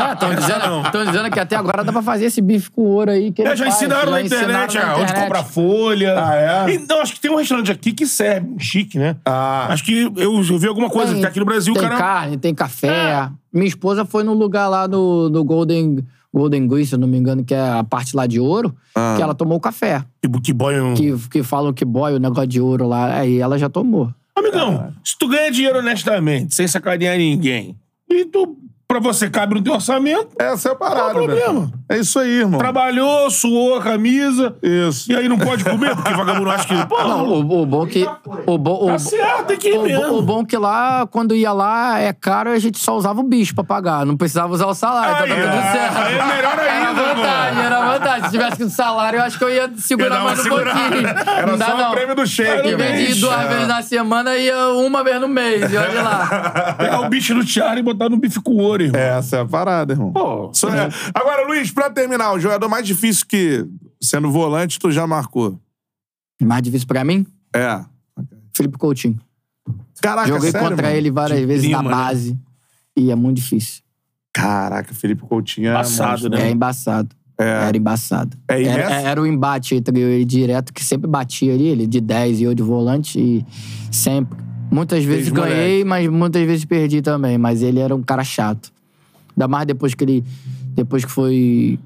É, 0.00 0.12
estão 0.14 0.34
dizendo, 0.34 0.90
tão 0.90 1.04
dizendo 1.04 1.30
que 1.30 1.38
até 1.38 1.54
agora 1.56 1.84
dá 1.84 1.92
pra 1.92 2.02
fazer 2.02 2.24
esse 2.26 2.40
bife 2.40 2.70
com 2.70 2.82
ouro 2.82 3.10
aí. 3.10 3.30
Que 3.32 3.42
É, 3.42 3.54
já 3.56 3.64
faz, 3.64 3.76
ensinaram 3.76 4.10
na 4.10 4.22
ensinaram 4.22 4.44
internet, 4.48 4.74
na 4.76 4.82
ah, 4.82 4.94
onde 4.94 5.02
internet. 5.04 5.22
compra 5.24 5.44
folha. 5.44 6.14
Ah, 6.18 6.66
é? 6.68 6.74
E, 6.74 6.78
não, 6.78 7.00
acho 7.00 7.14
que 7.14 7.20
tem 7.20 7.30
um 7.30 7.36
restaurante 7.36 7.70
aqui 7.70 7.92
que 7.92 8.06
serve, 8.06 8.48
chique, 8.58 8.98
né? 8.98 9.16
Ah. 9.24 9.66
Acho 9.70 9.84
que 9.84 10.10
eu, 10.16 10.42
vi 10.42 10.66
alguma 10.66 10.88
coisa, 10.90 11.12
Tem- 11.12 11.20
que 11.20 11.26
aqui 11.26 11.38
no 11.38 11.44
Brasil, 11.46 11.72
tem 11.74 11.82
o 11.82 11.88
cara... 11.88 11.96
carne, 12.00 12.36
tem 12.38 12.54
café. 12.54 12.88
É. 12.88 13.28
Minha 13.52 13.66
esposa 13.68 14.04
foi 14.04 14.24
no 14.24 14.32
lugar 14.34 14.68
lá 14.68 14.86
do, 14.86 15.28
do 15.28 15.44
Golden, 15.44 16.04
Golden 16.32 16.66
Goose, 16.66 16.86
se 16.86 16.94
eu 16.94 16.98
não 16.98 17.08
me 17.08 17.18
engano, 17.18 17.44
que 17.44 17.54
é 17.54 17.60
a 17.78 17.84
parte 17.84 18.16
lá 18.16 18.26
de 18.26 18.40
ouro, 18.40 18.74
Ah. 18.94 19.14
que 19.16 19.22
ela 19.22 19.34
tomou 19.34 19.60
café. 19.60 20.02
Que, 20.22 20.28
que 20.40 20.52
boy 20.52 20.80
um... 20.80 20.94
Que, 20.94 21.16
que 21.28 21.42
falam 21.42 21.72
que 21.72 21.84
boy, 21.84 22.14
o 22.14 22.18
negócio 22.18 22.46
de 22.48 22.60
ouro 22.60 22.88
lá, 22.88 23.14
aí 23.18 23.38
ela 23.38 23.58
já 23.58 23.68
tomou. 23.68 24.12
Amigão, 24.34 24.94
se 25.04 25.18
tu 25.18 25.28
ganha 25.28 25.50
dinheiro 25.50 25.78
honestamente, 25.78 26.54
sem 26.54 26.66
sacanear 26.66 27.18
ninguém, 27.18 27.78
e 28.08 28.24
tu, 28.24 28.58
pra 28.90 28.98
você 28.98 29.30
cabe 29.30 29.54
no 29.54 29.62
teu 29.62 29.74
orçamento, 29.74 30.30
Essa 30.36 30.70
é 30.70 30.72
a 30.72 30.74
parada, 30.74 31.12
Qual 31.12 31.22
o 31.22 31.26
problema? 31.26 31.60
Beto. 31.60 31.72
É 31.88 31.98
isso 31.98 32.18
aí, 32.18 32.40
irmão. 32.40 32.58
trabalhou, 32.58 33.30
suou 33.30 33.76
a 33.76 33.80
camisa, 33.82 34.56
Isso. 34.60 35.10
e 35.12 35.14
aí 35.14 35.28
não 35.28 35.38
pode 35.38 35.62
comer, 35.62 35.94
porque 35.94 36.12
vagabundo 36.12 36.50
acha 36.50 36.66
que... 36.66 36.74
Pô, 36.90 36.98
Não, 37.04 37.24
o, 37.24 37.62
o 37.62 37.66
bom 37.66 37.86
que. 37.86 38.04
O 38.46 38.58
bom, 38.58 38.84
o, 38.84 38.86
tá 38.88 38.98
certo, 38.98 39.46
tem 39.46 39.56
que 39.58 39.68
ir 39.68 39.78
o, 39.78 39.82
mesmo. 39.82 40.18
o 40.18 40.22
bom 40.22 40.44
que 40.44 40.56
lá, 40.56 41.06
quando 41.08 41.36
ia 41.36 41.52
lá, 41.52 42.00
é 42.00 42.12
caro, 42.12 42.50
a 42.50 42.58
gente 42.58 42.78
só 42.78 42.96
usava 42.96 43.20
o 43.20 43.22
bicho 43.22 43.54
pra 43.54 43.62
pagar. 43.62 44.04
Não 44.04 44.16
precisava 44.16 44.52
usar 44.52 44.66
o 44.66 44.74
salário, 44.74 45.24
Aí, 45.24 45.30
então 45.30 45.44
tá 45.44 45.50
tudo 45.52 45.62
é. 45.66 45.72
certo. 45.72 45.96
Aí 45.98 46.14
é 46.18 46.24
melhor 46.36 46.58
Era 46.58 46.88
ainda, 46.88 47.02
vantagem, 47.02 47.54
pô. 47.54 47.60
era 47.60 47.92
vantagem. 47.92 48.24
Se 48.24 48.30
tivesse 48.30 48.56
que 48.56 48.64
o 48.64 48.70
salário, 48.70 49.18
eu 49.18 49.22
acho 49.22 49.38
que 49.38 49.44
eu 49.44 49.50
ia 49.50 49.70
segurar 49.76 50.16
uma 50.16 50.24
mais 50.24 50.40
um 50.40 50.42
segurada. 50.42 50.80
pouquinho. 50.80 51.08
Era 51.08 51.46
não 51.46 51.58
dá, 51.58 51.66
só 51.66 51.76
não. 51.76 51.88
o 51.88 51.92
prêmio 51.92 52.14
do 52.16 52.26
shake, 52.26 52.68
Em 52.68 52.76
vez 52.76 52.98
de 52.98 53.12
ir 53.12 53.20
duas 53.20 53.48
vezes 53.48 53.68
na 53.68 53.82
semana, 53.82 54.36
ia 54.36 54.68
uma 54.68 55.04
vez 55.04 55.20
no 55.20 55.28
mês. 55.28 55.72
E 55.72 55.76
olha 55.76 56.02
lá. 56.02 56.74
Pegar 56.78 57.00
o 57.00 57.08
bicho 57.08 57.34
no 57.34 57.46
Charlie 57.46 57.80
e 57.80 57.82
botar 57.82 58.08
no 58.08 58.16
bife 58.16 58.40
com 58.40 58.56
ouro, 58.56 58.79
irmão. 58.84 59.00
Essa 59.00 59.36
é 59.36 59.40
a 59.40 59.44
parada, 59.44 59.92
irmão. 59.92 60.12
Pô, 60.12 60.50
Isso 60.52 60.68
é. 60.68 60.88
Agora, 61.14 61.46
Luiz, 61.46 61.70
pra 61.70 61.90
terminar, 61.90 62.32
o 62.32 62.40
jogador 62.40 62.68
mais 62.68 62.86
difícil 62.86 63.26
que, 63.26 63.66
sendo 64.02 64.30
volante, 64.30 64.78
tu 64.78 64.90
já 64.90 65.06
marcou. 65.06 65.58
Mais 66.42 66.62
difícil 66.62 66.86
pra 66.86 67.04
mim? 67.04 67.26
É. 67.54 67.80
Felipe 68.56 68.78
Coutinho. 68.78 69.18
Caraca, 70.00 70.28
Joguei 70.28 70.50
sério, 70.50 70.68
contra 70.68 70.86
mano? 70.86 70.98
ele 70.98 71.10
várias 71.10 71.38
De 71.40 71.46
vezes 71.46 71.64
prima, 71.64 71.82
na 71.82 71.88
né? 71.88 71.94
base. 71.94 72.38
E 72.96 73.10
é 73.10 73.14
muito 73.14 73.36
difícil. 73.36 73.82
Caraca, 74.32 74.94
Felipe 74.94 75.22
Coutinho 75.22 75.68
é 75.68 75.70
Embaçado, 75.70 76.30
né? 76.30 76.48
É 76.48 76.50
embaçado. 76.50 77.14
Era 77.38 77.76
embaçado. 77.76 78.36
É, 78.48 78.62
era, 78.62 78.94
era 79.00 79.22
o 79.22 79.26
embate 79.26 79.74
entre 79.74 79.98
eu 79.98 80.08
e 80.10 80.12
ele 80.12 80.24
direto, 80.26 80.74
que 80.74 80.84
sempre 80.84 81.08
batia 81.08 81.54
ali, 81.54 81.68
ele 81.68 81.86
de 81.86 81.98
10 81.98 82.40
e 82.40 82.44
eu 82.44 82.54
de 82.54 82.62
volante, 82.62 83.18
e 83.18 83.46
sempre. 83.90 84.38
Muitas 84.70 85.02
vezes 85.04 85.32
Desde 85.32 85.40
ganhei, 85.50 85.84
mas 85.84 86.08
muitas 86.08 86.44
vezes 86.46 86.64
perdi 86.64 87.02
também. 87.02 87.36
Mas 87.38 87.62
ele 87.62 87.80
era 87.80 87.94
um 87.94 88.02
cara 88.02 88.22
chato. 88.24 88.70
Ainda 89.36 89.48
mais 89.48 89.66
depois 89.66 89.94
que 89.94 90.04
ele. 90.04 90.24
Depois 90.74 91.04
que 91.04 91.10
foi. 91.10 91.78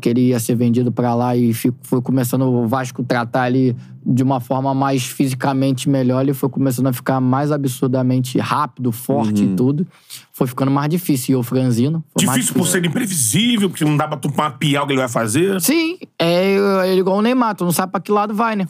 Que 0.00 0.08
ele 0.08 0.28
ia 0.28 0.38
ser 0.38 0.54
vendido 0.54 0.92
pra 0.92 1.14
lá 1.16 1.36
e 1.36 1.52
fi- 1.52 1.72
foi 1.82 2.00
começando 2.00 2.42
o 2.42 2.68
Vasco 2.68 3.02
tratar 3.02 3.50
ele 3.50 3.74
de 4.06 4.22
uma 4.22 4.38
forma 4.38 4.72
mais 4.72 5.02
fisicamente 5.04 5.88
melhor, 5.90 6.22
ele 6.22 6.32
foi 6.32 6.48
começando 6.48 6.86
a 6.86 6.92
ficar 6.92 7.20
mais 7.20 7.50
absurdamente 7.50 8.38
rápido, 8.38 8.92
forte 8.92 9.42
Uhum. 9.44 9.52
e 9.52 9.56
tudo. 9.56 9.86
Foi 10.32 10.46
ficando 10.46 10.70
mais 10.70 10.88
difícil. 10.88 11.32
E 11.32 11.36
o 11.36 11.42
franzino. 11.42 12.04
Difícil 12.16 12.54
por 12.54 12.66
ser 12.68 12.84
imprevisível, 12.86 13.68
porque 13.68 13.84
não 13.84 13.96
dá 13.96 14.06
pra 14.06 14.16
tu 14.16 14.32
mapear 14.34 14.84
o 14.84 14.86
que 14.86 14.92
ele 14.92 15.00
vai 15.00 15.08
fazer. 15.08 15.60
Sim, 15.60 15.98
é 16.16 16.54
ele 16.86 17.00
igual 17.00 17.18
o 17.18 17.22
Neymar, 17.22 17.56
tu 17.56 17.64
não 17.64 17.72
sabe 17.72 17.90
pra 17.90 18.00
que 18.00 18.12
lado 18.12 18.32
vai, 18.32 18.54
né? 18.54 18.68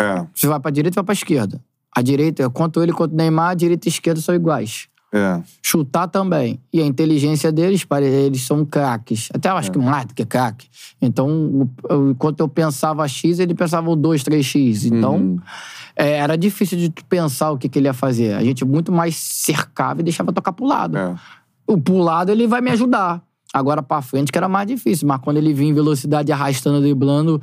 É, 0.00 0.26
Se 0.34 0.46
vai 0.46 0.60
pra 0.60 0.70
direita, 0.70 0.96
vai 0.96 1.04
pra 1.04 1.14
esquerda. 1.14 1.58
A 1.96 2.02
direita, 2.02 2.50
quanto 2.50 2.82
ele 2.82 2.92
quanto 2.92 3.12
o 3.12 3.16
Neymar, 3.16 3.52
a 3.52 3.54
direita 3.54 3.88
e 3.88 3.90
a 3.90 3.92
esquerda 3.92 4.20
são 4.20 4.34
iguais. 4.34 4.86
é. 5.14 5.42
Chutar 5.62 6.06
também. 6.08 6.60
E 6.70 6.82
a 6.82 6.84
inteligência 6.84 7.50
deles, 7.50 7.86
eles 8.02 8.42
são 8.42 8.66
craques. 8.66 9.30
Até 9.32 9.48
eu 9.48 9.56
acho 9.56 9.72
que 9.72 9.78
mais 9.78 10.04
do 10.04 10.12
que 10.14 10.26
craque. 10.26 10.68
Então, 11.00 11.70
enquanto 12.10 12.40
eu 12.40 12.48
pensava 12.48 13.08
X, 13.08 13.38
ele 13.38 13.54
pensava 13.54 13.88
o 13.88 13.96
2, 13.96 14.22
3X. 14.24 14.84
Então, 14.92 15.40
é, 15.96 16.18
era 16.18 16.36
difícil 16.36 16.76
de 16.76 16.90
pensar 17.08 17.50
o 17.50 17.56
que, 17.56 17.66
que 17.66 17.78
ele 17.78 17.88
ia 17.88 17.94
fazer. 17.94 18.34
A 18.34 18.44
gente 18.44 18.62
muito 18.62 18.92
mais 18.92 19.16
cercava 19.16 20.00
e 20.02 20.04
deixava 20.04 20.34
tocar 20.34 20.52
pro 20.52 20.66
lado. 20.66 20.98
É. 20.98 21.16
O 21.66 21.80
pro 21.80 21.96
lado 21.96 22.30
ele 22.30 22.46
vai 22.46 22.60
me 22.60 22.70
ajudar. 22.72 23.22
Agora 23.54 23.82
pra 23.82 24.02
frente 24.02 24.30
que 24.30 24.36
era 24.36 24.50
mais 24.50 24.66
difícil. 24.66 25.08
Mas 25.08 25.18
quando 25.22 25.38
ele 25.38 25.54
vinha 25.54 25.70
em 25.70 25.74
velocidade 25.74 26.30
arrastando, 26.30 26.82
driblando 26.82 27.40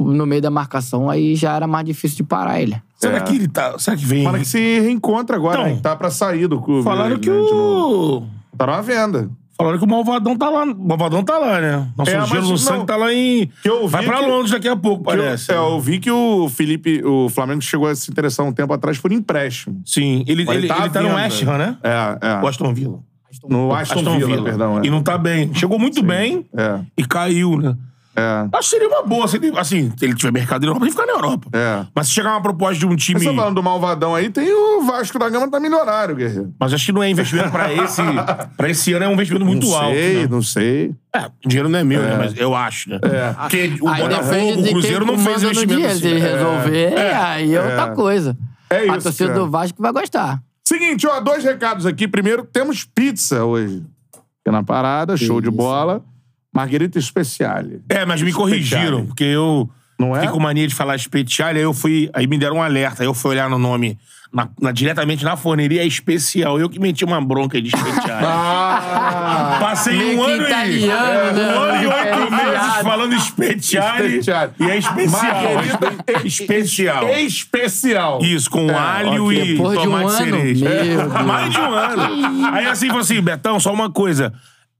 no 0.00 0.26
meio 0.26 0.42
da 0.42 0.50
marcação, 0.50 1.08
aí 1.08 1.36
já 1.36 1.54
era 1.54 1.68
mais 1.68 1.86
difícil 1.86 2.16
de 2.16 2.24
parar 2.24 2.60
ele. 2.60 2.82
Será 3.00 3.16
É. 3.16 3.20
que 3.20 3.34
ele 3.34 3.48
tá. 3.48 3.78
Será 3.78 3.96
que 3.96 4.04
vem. 4.04 4.24
Fala 4.24 4.38
que 4.38 4.44
se 4.44 4.58
reencontra 4.80 5.36
agora, 5.36 5.60
Então, 5.62 5.74
né? 5.74 5.80
Tá 5.82 5.96
pra 5.96 6.10
sair 6.10 6.46
do 6.46 6.60
clube. 6.60 6.84
Falaram 6.84 7.14
né, 7.16 7.18
que 7.20 7.30
o. 7.30 8.22
Tá 8.58 8.66
numa 8.66 8.82
venda. 8.82 9.30
Falaram 9.56 9.78
que 9.78 9.84
o 9.84 9.88
Malvadão 9.88 10.36
tá 10.38 10.48
lá. 10.48 10.64
O 10.64 10.88
Malvadão 10.88 11.22
tá 11.22 11.36
lá, 11.38 11.60
né? 11.60 11.88
Nosso 11.96 12.10
É, 12.10 12.26
gelo 12.26 12.42
no 12.44 12.48
não- 12.50 12.56
sangue 12.56 12.86
tá 12.86 12.96
lá 12.96 13.12
em. 13.12 13.50
Vai 13.88 14.04
pra 14.04 14.20
Londres 14.20 14.50
daqui 14.50 14.68
a 14.68 14.76
pouco, 14.76 15.04
Que 15.04 15.10
eu- 15.10 15.16
parece. 15.22 15.52
é, 15.52 15.56
eu 15.56 15.78
vi 15.80 15.98
que 15.98 16.10
o 16.10 16.48
Felipe, 16.48 17.02
o 17.04 17.28
Flamengo 17.28 17.60
chegou 17.62 17.86
a 17.88 17.94
se 17.94 18.10
interessar 18.10 18.44
um 18.46 18.52
tempo 18.52 18.72
atrás 18.72 18.98
por 18.98 19.12
empréstimo. 19.12 19.80
Sim, 19.84 20.24
ele, 20.26 20.44
Mas 20.46 20.56
ele, 20.56 20.68
tá 20.68 20.78
ele 20.80 20.90
tá 20.90 21.02
no. 21.02 21.14
West 21.14 21.42
Ham, 21.42 21.58
né? 21.58 21.76
É, 21.82 22.18
é. 22.22 22.40
O 22.42 22.46
Aston 22.48 22.72
Villa. 22.72 23.00
No 23.48 23.72
Aston, 23.74 24.18
Villa, 24.18 24.42
perdão. 24.42 24.78
É. 24.80 24.86
E 24.86 24.90
não 24.90 25.02
tá 25.02 25.16
bem. 25.16 25.54
Chegou 25.54 25.78
muito 25.78 26.02
bem 26.02 26.46
É, 26.56 26.80
e 26.98 27.04
caiu, 27.06 27.56
né? 27.58 27.76
É, 28.16 28.48
Acho 28.52 28.70
que 28.70 28.76
seria 28.76 28.88
uma 28.88 29.02
boa. 29.04 29.28
Se 29.28 29.36
ele, 29.36 29.56
assim, 29.58 29.92
se 29.96 30.04
ele 30.04 30.14
tiver 30.14 30.32
mercado 30.32 30.62
na 30.62 30.68
Europa, 30.68 30.84
ele 30.84 30.90
fica 30.90 31.06
na 31.06 31.12
Europa. 31.12 31.48
é. 31.52 31.86
Mas 31.94 32.08
se 32.08 32.12
chegar 32.14 32.30
uma 32.32 32.42
proposta 32.42 32.78
de 32.78 32.86
um 32.86 32.96
time. 32.96 33.20
Você 33.20 33.34
falando 33.34 33.54
do 33.54 33.62
Malvadão 33.62 34.14
aí, 34.14 34.28
tem 34.30 34.52
o 34.52 34.82
Vasco 34.82 35.18
da 35.18 35.28
Gama 35.28 35.48
tá 35.50 35.60
milionário, 35.60 36.16
guerreiro. 36.16 36.52
Mas 36.58 36.74
acho 36.74 36.86
que 36.86 36.92
não 36.92 37.02
é 37.02 37.08
investimento 37.08 37.50
pra 37.50 37.72
esse. 37.72 38.02
pra 38.56 38.68
esse 38.68 38.92
ano 38.92 39.04
é 39.04 39.08
um 39.08 39.12
investimento 39.12 39.44
muito 39.46 39.66
não 39.66 39.76
alto. 39.76 39.94
sei, 39.94 40.22
né? 40.22 40.28
não 40.28 40.42
sei. 40.42 40.94
É, 41.14 41.26
o 41.44 41.48
dinheiro 41.48 41.68
não 41.68 41.78
é 41.78 41.84
meu, 41.84 42.02
né? 42.02 42.16
Mas 42.18 42.36
eu 42.36 42.54
acho, 42.54 42.90
né? 42.90 42.98
Porque 43.40 43.76
o 43.80 43.88
Aí 43.88 44.02
Botafogo, 44.02 44.52
o 44.58 44.62
de 44.62 44.70
Cruzeiro 44.70 45.06
não 45.06 45.18
fez 45.18 45.42
investimento 45.42 45.72
dinheiro. 45.74 45.92
assim. 45.92 46.00
Se 46.00 46.06
ele 46.08 46.20
resolver, 46.20 46.94
aí 47.16 47.54
é 47.54 47.62
outra 47.62 47.88
coisa. 47.94 48.36
É 48.68 48.76
A 48.78 48.86
isso, 48.96 49.02
torcida 49.02 49.28
cara. 49.30 49.40
do 49.40 49.50
Vasco 49.50 49.80
vai 49.82 49.92
gostar. 49.92 50.40
Seguinte, 50.64 51.06
ó, 51.06 51.18
dois 51.20 51.42
recados 51.42 51.86
aqui. 51.86 52.06
Primeiro, 52.06 52.44
temos 52.44 52.84
pizza 52.84 53.44
hoje. 53.44 53.82
Aqui 54.14 54.52
na 54.52 54.62
parada, 54.62 55.16
show 55.16 55.40
de 55.40 55.48
isso. 55.48 55.56
bola. 55.56 56.02
Marguerita 56.52 57.00
Speciale. 57.00 57.80
É, 57.88 58.04
mas 58.04 58.22
me 58.22 58.32
corrigiram, 58.32 58.82
Speciale. 58.82 59.06
porque 59.06 59.24
eu 59.24 59.70
Não 59.98 60.14
é? 60.16 60.20
fiquei 60.20 60.32
com 60.34 60.40
mania 60.40 60.66
de 60.66 60.74
falar 60.74 60.96
especial, 60.96 61.50
aí 61.50 61.58
eu 61.60 61.72
fui. 61.72 62.10
Aí 62.12 62.26
me 62.26 62.38
deram 62.38 62.56
um 62.56 62.62
alerta. 62.62 63.02
Aí 63.02 63.06
eu 63.06 63.14
fui 63.14 63.30
olhar 63.32 63.48
no 63.48 63.58
nome 63.58 63.98
na- 64.32 64.48
na- 64.60 64.72
diretamente 64.72 65.24
na 65.24 65.36
forneria 65.36 65.84
especial. 65.84 66.58
Eu 66.58 66.68
que 66.68 66.78
meti 66.80 67.04
uma 67.04 67.20
bronca 67.20 67.60
de 67.60 67.68
especial. 67.68 68.20
Ah! 68.22 69.56
Passei 69.60 70.16
um 70.16 70.22
ano 70.22 70.44
aí. 70.44 70.50
italiano, 70.84 71.32
né? 71.36 71.56
Um 71.56 71.60
ano 71.62 71.82
e 71.82 71.86
oito 71.86 71.96
Diferenciado. 71.96 72.30
meses 72.30 72.82
falando 72.82 73.14
especial. 73.14 73.96
Speciale. 73.98 74.52
E 74.60 74.64
é 74.70 74.78
especial. 74.78 75.34
Marguerita 75.54 76.26
especial. 76.26 77.08
Especial. 77.10 78.18
Isso, 78.22 78.50
com 78.50 78.70
alho 78.76 79.26
ok. 79.26 79.42
e 79.42 79.52
Depois 79.56 79.80
de 79.80 79.88
um 79.88 79.90
tomate 79.90 80.22
ano, 80.22 80.36
cereja. 80.36 80.68
meu 80.68 80.84
Deus. 81.08 81.12
Mais 81.26 81.52
de 81.52 81.60
um 81.60 81.72
ano. 81.72 82.46
Aí 82.52 82.66
assim, 82.66 82.86
falou 82.88 83.02
assim, 83.02 83.20
Betão, 83.20 83.60
só 83.60 83.72
uma 83.72 83.90
coisa. 83.90 84.32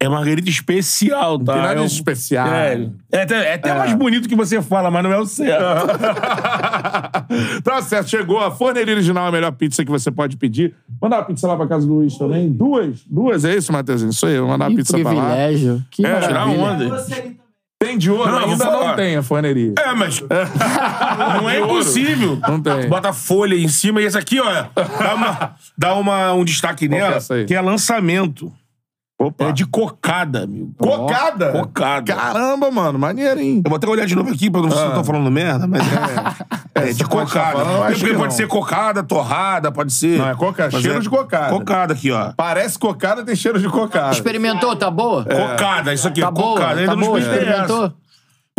É 0.02 0.08
margarita 0.08 0.48
especial, 0.48 1.38
tá? 1.38 1.52
tem 1.52 1.60
nada 1.62 1.74
de 1.74 1.80
É 1.80 1.82
um- 1.82 1.86
especial. 1.86 2.48
É, 2.48 2.88
é 3.12 3.22
até, 3.22 3.34
é 3.50 3.54
até 3.54 3.74
mais 3.74 3.92
bonito 3.92 4.30
que 4.30 4.34
você 4.34 4.62
fala, 4.62 4.90
mas 4.90 5.02
não 5.04 5.12
é 5.12 5.18
o 5.18 5.26
certo. 5.26 5.62
tá 7.62 7.82
certo, 7.82 8.08
chegou. 8.08 8.38
A 8.38 8.50
forneria 8.50 8.94
original 8.94 9.26
é 9.26 9.28
a 9.28 9.32
melhor 9.32 9.52
pizza 9.52 9.84
que 9.84 9.90
você 9.90 10.10
pode 10.10 10.36
pedir. 10.38 10.74
Mandar 11.00 11.18
uma 11.18 11.24
pizza 11.24 11.46
lá 11.46 11.56
pra 11.56 11.66
casa 11.66 11.86
do 11.86 11.94
Luiz 11.94 12.16
também. 12.16 12.50
Duas? 12.50 13.00
Duas, 13.06 13.44
é 13.44 13.56
isso, 13.56 13.72
Matheusinho? 13.72 14.10
Isso 14.10 14.26
aí, 14.26 14.34
eu 14.34 14.42
vou 14.42 14.50
mandar 14.52 14.68
uma 14.68 14.76
pizza 14.76 14.98
pra 14.98 15.12
lá. 15.12 15.20
privilégio. 15.22 15.84
Que 15.90 16.06
É, 16.06 16.20
Tirar 16.20 16.46
onda. 16.48 17.04
Tem 17.82 17.96
de 17.96 18.10
ouro, 18.10 18.30
Não, 18.30 18.38
ainda 18.50 18.64
não 18.66 18.94
tem 18.94 19.16
a 19.16 19.22
forneria. 19.22 19.72
É, 19.78 19.94
mas. 19.94 20.20
não 21.40 21.48
é 21.48 21.60
impossível. 21.64 22.38
Não 22.46 22.60
tem. 22.60 22.88
Bota 22.90 23.10
folha 23.12 23.54
em 23.54 23.68
cima 23.68 24.02
e 24.02 24.04
esse 24.04 24.18
aqui, 24.18 24.38
ó. 24.38 24.44
Dá, 24.74 25.14
uma, 25.14 25.54
dá 25.78 25.94
uma, 25.94 26.32
um 26.34 26.44
destaque 26.44 26.84
é 26.84 26.88
nela, 26.88 27.18
que 27.46 27.54
é 27.54 27.60
lançamento. 27.60 28.52
Opa. 29.22 29.44
É 29.44 29.52
de 29.52 29.66
cocada, 29.66 30.44
amigo. 30.44 30.72
Cocada? 30.78 31.52
Cocada. 31.52 32.14
Caramba, 32.14 32.70
mano, 32.70 32.98
maneirinho. 32.98 33.60
Eu 33.62 33.68
vou 33.68 33.76
até 33.76 33.86
olhar 33.86 34.06
de 34.06 34.16
novo 34.16 34.30
aqui 34.32 34.50
pra 34.50 34.62
não 34.62 34.70
ver 34.70 34.76
se 34.76 34.82
eu 34.82 34.94
tô 34.94 35.04
falando 35.04 35.30
merda, 35.30 35.66
mas 35.66 35.82
é. 35.82 36.60
É, 36.88 36.92
de 36.92 37.04
cocada. 37.04 37.58
falando, 37.58 37.86
Porque 37.92 38.06
que 38.10 38.14
pode 38.14 38.32
ser 38.32 38.46
cocada, 38.46 39.02
torrada, 39.02 39.70
pode 39.70 39.92
ser. 39.92 40.16
Não, 40.18 40.30
é 40.30 40.34
coca- 40.34 40.70
Mas 40.72 40.80
cheiro 40.80 41.00
de 41.00 41.10
cocada. 41.10 41.50
Cocada 41.50 41.92
aqui, 41.92 42.10
ó. 42.10 42.32
Parece 42.34 42.78
cocada, 42.78 43.22
tem 43.24 43.36
cheiro 43.36 43.58
de 43.60 43.68
cocada. 43.68 44.12
Experimentou, 44.12 44.74
tá 44.76 44.90
boa? 44.90 45.24
Cocada, 45.24 45.92
isso 45.92 46.08
aqui, 46.08 46.22
Tá 46.22 46.28
é 46.28 46.30
boa, 46.30 46.54
cocada. 46.58 46.86
tá 46.86 46.96
boa, 46.96 47.18
experimentei 47.18 47.52
essa. 47.52 47.62
experimentou? 47.64 47.92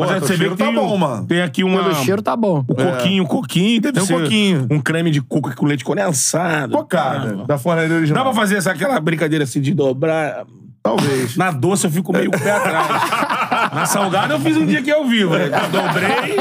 Mas 0.02 0.10
Pô, 0.10 0.14
aí 0.16 0.20
teu 0.20 0.28
você 0.28 0.36
vê 0.38 0.50
que 0.50 0.56
tem, 0.56 0.66
tá 0.66 0.72
um- 0.72 0.76
bom, 0.88 0.98
mano. 0.98 1.26
tem 1.26 1.42
aqui 1.42 1.64
uma... 1.64 1.84
Pelo 1.84 1.96
cheiro 1.96 2.22
tá 2.22 2.36
bom. 2.36 2.64
O 2.68 2.76
coquinho, 2.76 3.24
o 3.24 3.28
coquinho, 3.28 3.82
deve 3.82 3.94
Tem 3.94 4.04
um 4.04 4.06
ser 4.06 4.22
coquinho. 4.22 4.68
um 4.72 4.80
creme 4.80 5.12
de 5.12 5.22
coco 5.22 5.56
com 5.56 5.66
leite 5.66 5.84
condensado. 5.84 6.72
Cocada, 6.78 7.46
da 7.46 7.58
forneria 7.58 7.90
Dá 7.90 7.96
original. 7.96 8.24
pra 8.24 8.34
fazer 8.34 8.58
essa, 8.58 8.72
aquela 8.72 9.00
brincadeira 9.00 9.44
assim 9.44 9.62
de 9.62 9.74
dobrar... 9.74 10.44
Talvez. 10.84 11.38
Na 11.38 11.52
doce 11.52 11.86
eu 11.86 11.92
fico 11.92 12.12
meio 12.12 12.32
pé 12.32 12.50
atrás. 12.52 12.88
Na 13.74 13.86
salgada 13.86 14.34
eu 14.34 14.40
fiz 14.40 14.58
um 14.58 14.66
dia 14.66 14.80
aqui 14.80 14.92
ao 14.92 15.06
vivo, 15.06 15.34
né? 15.38 15.46
Eu 15.46 15.70
dobrei. 15.70 16.36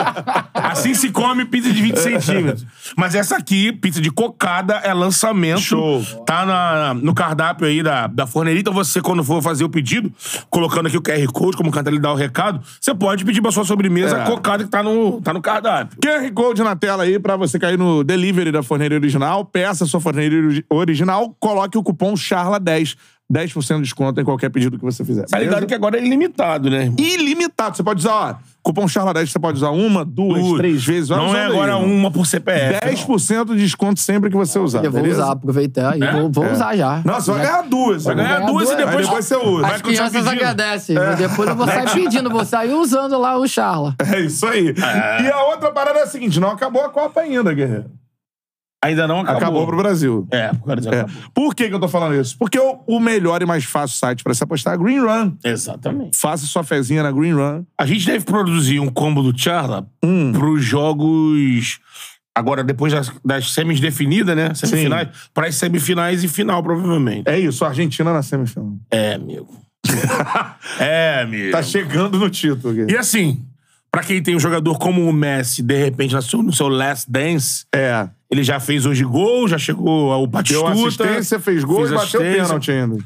Assim 0.54 0.94
se 0.94 1.10
come 1.10 1.44
pizza 1.44 1.72
de 1.72 1.80
20 1.80 1.96
centímetros. 1.98 2.66
Mas 2.96 3.14
essa 3.14 3.36
aqui, 3.36 3.72
pizza 3.72 4.00
de 4.00 4.10
cocada, 4.10 4.74
é 4.76 4.92
lançamento. 4.92 5.60
Show. 5.60 6.02
Tá 6.26 6.44
na- 6.44 6.94
no 6.94 7.14
cardápio 7.14 7.66
aí 7.66 7.82
da, 7.82 8.06
da 8.06 8.26
forneria. 8.26 8.60
Então 8.60 8.72
você, 8.72 9.00
quando 9.00 9.22
for 9.24 9.42
fazer 9.42 9.64
o 9.64 9.68
pedido, 9.68 10.12
colocando 10.50 10.86
aqui 10.86 10.96
o 10.96 11.02
QR 11.02 11.26
Code, 11.32 11.56
como 11.56 11.70
canta 11.70 11.88
ele 11.90 11.98
dá 11.98 12.12
o 12.12 12.16
recado, 12.16 12.60
você 12.80 12.94
pode 12.94 13.24
pedir 13.24 13.40
pra 13.40 13.50
sua 13.52 13.64
sobremesa 13.64 14.16
É. 14.16 14.22
a 14.22 14.24
cocada 14.24 14.64
que 14.64 14.70
tá 14.70 14.82
no, 14.82 15.20
tá 15.20 15.32
no 15.32 15.40
cardápio. 15.40 15.98
QR 16.02 16.30
Code 16.32 16.62
na 16.62 16.74
tela 16.76 17.04
aí 17.04 17.18
pra 17.18 17.36
você 17.36 17.58
cair 17.58 17.78
no 17.78 18.02
delivery 18.04 18.50
da 18.52 18.62
forneria 18.62 18.98
original. 18.98 19.44
Peça 19.44 19.84
a 19.84 19.86
sua 19.86 20.00
forneria 20.00 20.38
ori- 20.46 20.64
original, 20.68 21.34
coloque 21.38 21.78
o 21.78 21.82
cupom 21.82 22.14
CHARLA10. 22.14 22.96
10% 23.30 23.76
de 23.76 23.82
desconto 23.82 24.20
em 24.20 24.24
qualquer 24.24 24.48
pedido 24.50 24.76
que 24.76 24.84
você 24.84 25.04
fizer. 25.04 25.24
Tá 25.26 25.38
ligado 25.38 25.66
que 25.66 25.74
agora 25.74 25.98
é 25.98 26.04
ilimitado, 26.04 26.68
né? 26.68 26.92
Ilimitado. 26.98 27.76
Você 27.76 27.82
pode 27.82 28.00
usar, 28.00 28.12
ó, 28.12 28.34
cupom 28.62 28.86
CHARLA10, 28.86 29.26
você 29.28 29.38
pode 29.38 29.58
usar 29.58 29.70
uma, 29.70 30.04
duas, 30.04 30.42
Duas. 30.42 30.58
três 30.58 30.84
vezes. 30.84 31.08
Vai 31.10 31.18
Não 31.18 31.36
é 31.36 31.44
agora 31.46 31.76
aí, 31.76 31.84
uma 31.84 32.10
por 32.10 32.26
CPF. 32.26 32.80
10% 32.84 33.54
de 33.54 33.60
desconto 33.60 34.00
sempre 34.00 34.30
que 34.30 34.36
você 34.36 34.58
usar. 34.58 34.84
Eu 34.84 34.90
vou 34.90 35.00
beleza? 35.00 35.22
usar, 35.22 35.32
aproveitar 35.32 35.96
e 35.96 36.00
vou, 36.12 36.30
vou 36.30 36.50
usar 36.50 36.74
já. 36.76 37.02
Não, 37.04 37.14
você 37.14 37.30
vai 37.30 37.40
ganhar 37.46 37.62
duas. 37.62 38.04
Vai 38.04 38.14
ganhar 38.16 38.28
ganhar 38.40 38.46
duas 38.46 38.68
e 38.70 38.74
duas. 38.74 38.76
depois, 38.86 38.96
Aí 38.96 39.04
depois 39.04 39.24
você 39.26 39.36
usa. 39.36 39.62
Vai 39.62 39.74
As 39.76 39.82
crianças 39.82 40.26
agradecem. 40.26 40.96
mas 40.96 41.18
Depois 41.18 41.48
eu 41.48 41.56
vou 41.56 41.66
sair 41.66 41.90
pedindo, 41.94 42.30
vou 42.30 42.44
sair 42.44 42.74
usando 42.74 43.16
lá 43.18 43.38
o 43.38 43.46
Charla. 43.46 43.94
É 44.12 44.20
isso 44.20 44.44
aí. 44.46 44.74
E 45.24 45.30
a 45.30 45.42
outra 45.44 45.70
parada 45.70 46.00
é 46.00 46.02
a 46.02 46.06
seguinte: 46.06 46.40
não 46.40 46.50
acabou 46.50 46.82
a 46.84 46.88
Copa 46.90 47.20
ainda, 47.20 47.52
Guerreiro. 47.54 47.84
Ainda 48.82 49.06
não 49.06 49.20
acabou. 49.20 49.36
Acabou, 49.36 49.66
pro 49.66 49.76
Brasil. 49.76 50.26
É, 50.30 50.48
por 50.54 50.66
causa 50.66 50.90
É. 50.94 51.06
Por 51.34 51.54
que, 51.54 51.68
que 51.68 51.74
eu 51.74 51.80
tô 51.80 51.86
falando 51.88 52.14
isso? 52.18 52.36
Porque 52.38 52.58
o, 52.58 52.80
o 52.86 52.98
melhor 52.98 53.42
e 53.42 53.46
mais 53.46 53.64
fácil 53.64 53.98
site 53.98 54.24
pra 54.24 54.32
se 54.32 54.42
apostar 54.42 54.72
é 54.72 54.76
a 54.76 54.78
Green 54.78 55.00
Run. 55.00 55.32
Exatamente. 55.44 56.16
Faça 56.16 56.46
sua 56.46 56.64
fezinha 56.64 57.02
na 57.02 57.12
Green 57.12 57.34
Run. 57.34 57.64
A 57.78 57.84
gente 57.84 58.06
deve 58.06 58.24
produzir 58.24 58.80
um 58.80 58.88
combo 58.88 59.22
do 59.22 59.38
Charla 59.38 59.86
Hum. 60.02 60.32
pros 60.32 60.64
jogos. 60.64 61.78
Agora, 62.34 62.64
depois 62.64 62.92
das, 62.92 63.12
das 63.22 63.52
semis 63.52 63.80
definidas, 63.80 64.34
né? 64.34 64.54
Semifinais. 64.54 65.08
Para 65.34 65.48
as 65.48 65.56
semifinais 65.56 66.24
e 66.24 66.28
final, 66.28 66.62
provavelmente. 66.62 67.28
É 67.28 67.38
isso, 67.38 67.64
a 67.64 67.68
Argentina 67.68 68.12
na 68.14 68.22
semifinal. 68.22 68.72
É, 68.90 69.14
amigo. 69.14 69.60
é, 70.78 71.20
amigo. 71.22 71.50
Tá 71.52 71.62
chegando 71.62 72.18
no 72.18 72.30
título. 72.30 72.72
Guerreiro. 72.72 72.92
E 72.92 72.96
assim, 72.96 73.44
Pra 73.92 74.02
quem 74.04 74.22
tem 74.22 74.36
um 74.36 74.40
jogador 74.40 74.78
como 74.78 75.08
o 75.08 75.12
Messi, 75.12 75.62
de 75.62 75.76
repente, 75.76 76.14
no 76.14 76.22
seu, 76.22 76.42
no 76.42 76.52
seu 76.52 76.68
last 76.68 77.10
dance, 77.10 77.64
É. 77.74 78.08
ele 78.30 78.44
já 78.44 78.60
fez 78.60 78.86
hoje 78.86 79.02
gol, 79.04 79.48
já 79.48 79.58
chegou 79.58 80.12
ao 80.12 80.20
Deu 80.26 80.30
Batistuta. 80.30 80.70
assistência, 81.04 81.40
fez 81.40 81.64
gol 81.64 81.86
e 81.86 81.90
bateu 81.92 82.20
pênalti 82.20 82.70
ainda. 82.70 82.98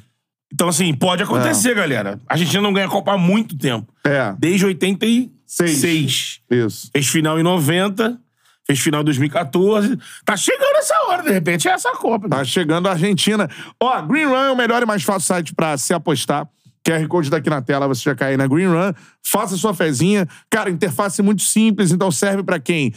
Então, 0.53 0.69
assim, 0.69 0.93
pode 0.95 1.23
acontecer, 1.23 1.75
galera. 1.75 2.21
A 2.29 2.35
Argentina 2.35 2.63
não 2.63 2.73
ganha 2.73 2.87
Copa 2.87 3.13
há 3.13 3.19
muito 3.19 3.57
tempo. 3.57 3.93
É. 4.05 4.35
Desde 4.39 4.67
86. 4.67 6.41
Isso. 6.51 6.91
Fez 6.93 7.07
final 7.09 7.41
em 7.41 7.43
90, 7.43 8.19
fez 8.67 8.79
final 8.79 9.01
em 9.01 9.05
2014. 9.05 9.99
Tá 10.25 10.37
chegando 10.37 10.77
essa 10.77 10.95
hora, 11.09 11.23
de 11.23 11.31
repente, 11.31 11.67
é 11.69 11.73
essa 11.73 11.91
Copa. 11.93 12.29
Tá 12.29 12.45
chegando 12.45 12.87
a 12.89 12.93
Argentina. 12.93 13.49
Ó, 13.81 14.03
Green 14.03 14.27
Run 14.27 14.37
é 14.37 14.51
o 14.53 14.57
melhor 14.57 14.83
e 14.83 14.87
mais 14.87 15.03
fácil 15.03 15.27
site 15.27 15.55
pra 15.55 15.77
se 15.79 15.93
apostar. 15.95 16.47
QR 16.87 17.07
Code 17.09 17.31
daqui 17.31 17.49
na 17.49 17.63
tela, 17.63 17.89
você 17.89 18.03
já 18.03 18.15
cai 18.15 18.37
na 18.37 18.47
Green 18.47 18.67
Run. 18.67 18.93
Faça 19.23 19.57
sua 19.57 19.73
fezinha. 19.73 20.29
Cara, 20.51 20.71
interface 20.71 21.23
muito 21.23 21.43
simples, 21.43 21.91
então 21.91 22.11
serve 22.11 22.43
pra 22.43 22.59
quem 22.59 22.93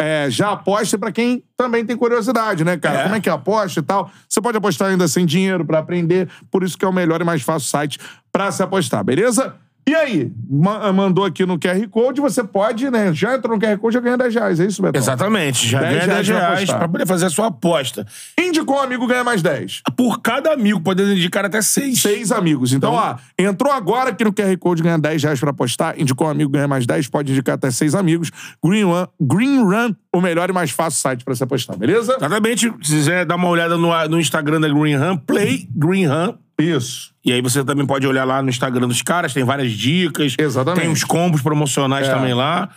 é, 0.00 0.30
já 0.30 0.52
aposta 0.52 0.96
e 0.96 0.98
pra 0.98 1.12
quem 1.12 1.44
também 1.56 1.84
tem 1.84 1.94
curiosidade, 1.94 2.64
né, 2.64 2.78
cara? 2.78 3.00
É. 3.00 3.02
Como 3.02 3.14
é 3.14 3.20
que 3.20 3.28
aposta 3.28 3.80
e 3.80 3.82
tal. 3.82 4.10
Você 4.26 4.40
pode 4.40 4.56
apostar 4.56 4.88
ainda 4.88 5.06
sem 5.06 5.26
dinheiro 5.26 5.62
pra 5.62 5.78
aprender. 5.78 6.26
Por 6.50 6.62
isso 6.62 6.78
que 6.78 6.84
é 6.86 6.88
o 6.88 6.92
melhor 6.92 7.20
e 7.20 7.24
mais 7.24 7.42
fácil 7.42 7.68
site 7.68 7.98
pra 8.32 8.50
se 8.50 8.62
apostar, 8.62 9.04
beleza? 9.04 9.54
E 9.88 9.94
aí, 9.94 10.30
ma- 10.48 10.92
mandou 10.92 11.24
aqui 11.24 11.44
no 11.44 11.58
QR 11.58 11.88
Code, 11.88 12.20
você 12.20 12.44
pode, 12.44 12.88
né? 12.90 13.12
Já 13.12 13.34
entrou 13.34 13.56
no 13.56 13.60
QR 13.62 13.76
Code, 13.78 13.94
já 13.94 14.00
ganha 14.00 14.16
10 14.16 14.34
reais. 14.34 14.60
É 14.60 14.66
isso, 14.66 14.80
Betão? 14.82 15.00
Exatamente. 15.00 15.66
Já 15.66 15.80
10 15.80 15.92
ganha 15.92 16.06
10 16.06 16.28
reais 16.28 16.28
pra 16.28 16.54
reais 16.54 16.70
pra 16.70 16.88
poder 16.88 17.06
fazer 17.06 17.26
a 17.26 17.30
sua 17.30 17.46
aposta. 17.48 18.06
Indicou 18.38 18.76
um 18.76 18.80
amigo, 18.80 19.06
ganha 19.06 19.24
mais 19.24 19.42
10. 19.42 19.82
Por 19.96 20.20
cada 20.20 20.52
amigo, 20.52 20.80
podendo 20.80 21.12
indicar 21.12 21.44
até 21.44 21.60
seis. 21.60 22.00
Seis 22.00 22.30
amigos. 22.30 22.72
Então, 22.72 22.92
ó, 22.92 23.16
entrou 23.38 23.72
agora 23.72 24.10
aqui 24.10 24.22
no 24.22 24.32
QR 24.32 24.56
Code, 24.58 24.82
ganha 24.82 24.98
10 24.98 25.22
reais 25.24 25.40
pra 25.40 25.50
apostar. 25.50 25.94
Indicou 25.98 26.26
um 26.26 26.30
amigo, 26.30 26.50
ganha 26.50 26.68
mais 26.68 26.86
10. 26.86 27.08
Pode 27.08 27.32
indicar 27.32 27.56
até 27.56 27.70
seis 27.70 27.94
amigos. 27.94 28.30
Green 28.64 28.84
Run, 28.84 29.06
Green 29.20 29.62
Run 29.62 29.94
o 30.12 30.20
melhor 30.20 30.50
e 30.50 30.52
mais 30.52 30.70
fácil 30.70 31.00
site 31.00 31.24
pra 31.24 31.34
se 31.34 31.42
apostar, 31.44 31.76
beleza? 31.76 32.16
Exatamente. 32.18 32.72
Se 32.82 32.94
quiser 32.96 33.24
dar 33.24 33.36
uma 33.36 33.48
olhada 33.48 33.76
no, 33.76 33.90
no 34.08 34.20
Instagram 34.20 34.60
da 34.60 34.68
Green 34.68 34.94
Ham, 34.94 35.16
Play 35.16 35.68
Green 35.74 36.06
Ham. 36.06 36.36
Isso. 36.60 37.10
E 37.24 37.32
aí 37.32 37.40
você 37.42 37.64
também 37.64 37.86
pode 37.86 38.06
olhar 38.06 38.24
lá 38.24 38.42
no 38.42 38.48
Instagram 38.48 38.86
dos 38.88 39.02
caras, 39.02 39.32
tem 39.34 39.44
várias 39.44 39.72
dicas. 39.72 40.34
Exatamente. 40.38 40.80
Tem 40.82 40.90
uns 40.90 41.04
combos 41.04 41.42
promocionais 41.42 42.06
É. 42.08 42.14
também 42.14 42.34
lá. 42.34 42.68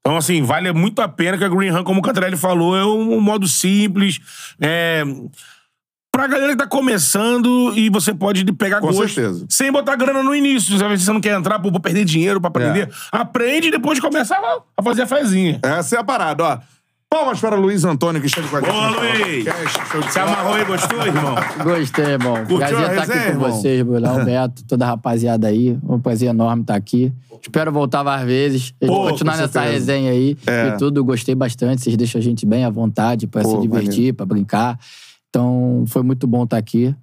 Então, 0.00 0.16
assim, 0.16 0.42
vale 0.42 0.72
muito 0.72 1.00
a 1.02 1.08
pena 1.08 1.36
que 1.36 1.44
a 1.44 1.48
Green 1.48 1.68
Ham, 1.70 1.82
como 1.84 2.00
o 2.00 2.02
Cantarelli 2.02 2.36
falou, 2.36 2.76
é 2.76 2.84
um 2.84 3.20
modo 3.20 3.46
simples. 3.48 4.20
É... 4.60 5.02
Pra 6.10 6.26
galera 6.26 6.52
que 6.52 6.58
tá 6.58 6.66
começando 6.66 7.72
e 7.76 7.88
você 7.90 8.12
pode 8.14 8.44
pegar 8.54 8.80
Com 8.80 8.88
gosto 8.88 9.06
certeza. 9.08 9.46
sem 9.48 9.70
botar 9.70 9.94
grana 9.94 10.22
no 10.22 10.34
início. 10.34 10.74
Às 10.74 10.80
vezes 10.80 11.04
você 11.04 11.12
não 11.12 11.20
quer 11.20 11.36
entrar, 11.38 11.58
pô, 11.58 11.70
vou 11.70 11.78
perder 11.80 12.04
dinheiro 12.04 12.40
pra 12.40 12.48
aprender. 12.48 12.88
É. 12.88 12.92
Aprende 13.12 13.68
e 13.68 13.70
depois 13.70 14.00
começa 14.00 14.34
a- 14.34 14.60
a 14.76 14.82
fazer 14.82 15.02
a 15.02 15.06
fezinha. 15.06 15.60
Essa 15.62 15.96
é 15.96 15.98
a 15.98 16.04
parada, 16.04 16.42
ó. 16.44 16.58
Palmas 17.10 17.40
para 17.40 17.56
Luiz 17.56 17.84
Antônio, 17.86 18.20
que 18.20 18.26
esteve 18.26 18.48
com 18.48 18.56
a 18.56 18.60
gente. 18.60 18.70
Boa, 18.70 18.90
Luiz! 18.90 20.12
Se 20.12 20.18
amarrou 20.18 20.52
aí, 20.54 20.64
gostou, 20.66 21.06
irmão? 21.06 21.34
Gostei, 21.64 22.04
irmão. 22.04 22.34
Curtiu 22.44 22.58
prazer 22.58 22.76
a 22.76 22.80
estar 22.90 23.02
aqui 23.02 23.12
resenha, 23.12 23.24
com 23.24 23.30
irmão? 23.30 23.50
vocês, 23.50 23.82
Bruno, 23.82 24.24
Beto, 24.26 24.64
toda 24.66 24.84
a 24.84 24.88
rapaziada 24.88 25.46
aí. 25.48 25.78
Um 25.88 25.98
prazer 25.98 26.28
enorme 26.28 26.62
estar 26.62 26.74
aqui. 26.74 27.10
Espero 27.40 27.72
voltar 27.72 28.02
várias 28.02 28.26
vezes. 28.26 28.74
Pô, 28.86 29.08
continuar 29.08 29.36
com 29.36 29.40
nessa 29.40 29.52
certeza. 29.52 29.72
resenha 29.72 30.10
aí. 30.10 30.36
É. 30.46 30.68
E 30.68 30.76
tudo, 30.76 31.02
gostei 31.02 31.34
bastante. 31.34 31.80
Vocês 31.82 31.96
deixam 31.96 32.18
a 32.20 32.22
gente 32.22 32.44
bem 32.44 32.64
à 32.66 32.70
vontade 32.70 33.26
pra 33.26 33.42
Pô, 33.42 33.52
se 33.52 33.60
divertir, 33.62 34.12
pra 34.12 34.26
brincar. 34.26 34.78
Então, 35.30 35.84
foi 35.88 36.02
muito 36.02 36.26
bom 36.26 36.44
estar 36.44 36.58
aqui. 36.58 36.94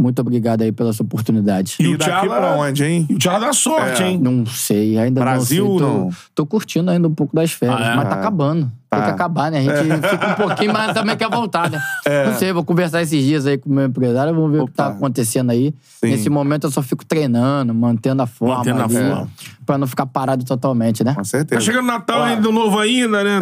Muito 0.00 0.18
obrigado 0.20 0.62
aí 0.62 0.72
pela 0.72 0.94
sua 0.94 1.04
oportunidade. 1.04 1.76
E 1.78 1.82
E 1.84 1.94
o 1.94 1.98
Tchala- 1.98 2.36
pra 2.38 2.56
onde, 2.56 2.82
hein? 2.82 3.06
E 3.10 3.14
o 3.14 3.18
Thiago 3.18 3.40
dá 3.44 3.52
sorte, 3.52 4.02
É. 4.02 4.08
hein? 4.08 4.18
Não 4.18 4.46
sei, 4.46 4.96
ainda 4.98 5.20
Brasil, 5.20 5.64
não 5.66 5.70
sei. 5.78 5.86
Tô, 5.86 5.92
não? 5.94 6.10
tô 6.34 6.46
curtindo 6.46 6.90
ainda 6.90 7.06
um 7.06 7.14
pouco 7.14 7.36
das 7.36 7.52
férias, 7.52 7.78
Ah, 7.82 7.92
é? 7.92 7.96
mas 7.96 8.08
tá 8.08 8.14
acabando. 8.14 8.72
Tem 8.90 9.02
que 9.04 9.10
acabar, 9.10 9.52
né? 9.52 9.58
A 9.58 9.62
gente 9.62 10.08
fica 10.08 10.30
um 10.32 10.34
pouquinho, 10.34 10.72
mas 10.72 10.92
também 10.92 11.16
quer 11.16 11.30
voltar, 11.30 11.70
né? 11.70 11.80
Não 12.26 12.34
sei, 12.36 12.52
vou 12.52 12.64
conversar 12.64 13.00
esses 13.00 13.22
dias 13.24 13.46
aí 13.46 13.56
com 13.56 13.70
o 13.70 13.72
meu 13.72 13.86
empresário, 13.86 14.34
vamos 14.34 14.50
ver 14.50 14.62
o 14.62 14.66
que 14.66 14.72
tá 14.72 14.88
Opa. 14.88 14.96
acontecendo 14.96 15.50
aí. 15.50 15.72
Sim. 16.00 16.10
Nesse 16.10 16.28
momento 16.28 16.66
eu 16.66 16.72
só 16.72 16.82
fico 16.82 17.04
treinando, 17.06 17.72
mantendo 17.72 18.20
a 18.22 18.26
forma 18.26 18.56
Mantendo 18.56 18.80
a 18.80 18.84
ali, 18.86 18.94
forma. 18.94 19.28
pra 19.64 19.78
não 19.78 19.86
ficar 19.86 20.06
parado 20.06 20.44
totalmente, 20.44 21.04
né? 21.04 21.14
Com 21.14 21.22
certeza. 21.22 21.60
Tá 21.60 21.64
chegando 21.64 21.86
Natal 21.86 22.20
ainda, 22.24 22.50
novo 22.50 22.80
ainda, 22.80 23.22
né? 23.22 23.38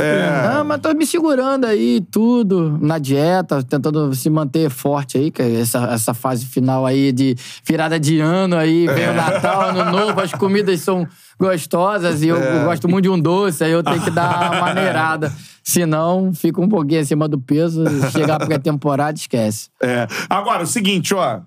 Ah, 0.52 0.62
mas 0.64 0.80
tô 0.82 0.92
me 0.92 1.06
segurando 1.06 1.64
aí, 1.64 2.02
tudo, 2.10 2.78
na 2.82 2.98
dieta, 2.98 3.62
tentando 3.62 4.14
se 4.14 4.28
manter 4.28 4.68
forte 4.68 5.16
aí, 5.16 5.30
que 5.30 5.40
é 5.40 5.60
essa, 5.62 5.78
essa 5.94 6.12
fase 6.12 6.44
final 6.44 6.84
aí 6.84 7.10
de 7.10 7.34
virada 7.64 7.98
de 7.98 8.20
ano 8.20 8.54
aí, 8.54 8.86
vem 8.86 9.08
o 9.08 9.14
Natal, 9.14 9.62
ano 9.70 9.90
novo, 9.90 10.20
as 10.20 10.32
comidas 10.32 10.78
são 10.80 11.08
gostosas 11.38 12.22
e 12.22 12.28
eu 12.28 12.38
gosto 12.64 12.88
muito 12.88 13.04
de 13.04 13.10
um 13.10 13.18
doce, 13.18 13.62
aí 13.64 13.70
eu 13.72 13.82
tenho 13.82 14.00
que 14.02 14.10
dar 14.10 14.50
uma 14.52 14.60
maneirada. 14.60 15.32
Senão, 15.62 16.32
fica 16.34 16.60
um 16.60 16.68
pouquinho 16.68 17.00
acima 17.00 17.28
do 17.28 17.38
peso, 17.38 17.84
chegar 18.10 18.42
a 18.42 18.46
pré-temporada, 18.46 19.16
esquece. 19.18 19.68
É. 19.82 20.06
Agora, 20.28 20.62
o 20.62 20.66
seguinte, 20.66 21.14
ó. 21.14 21.40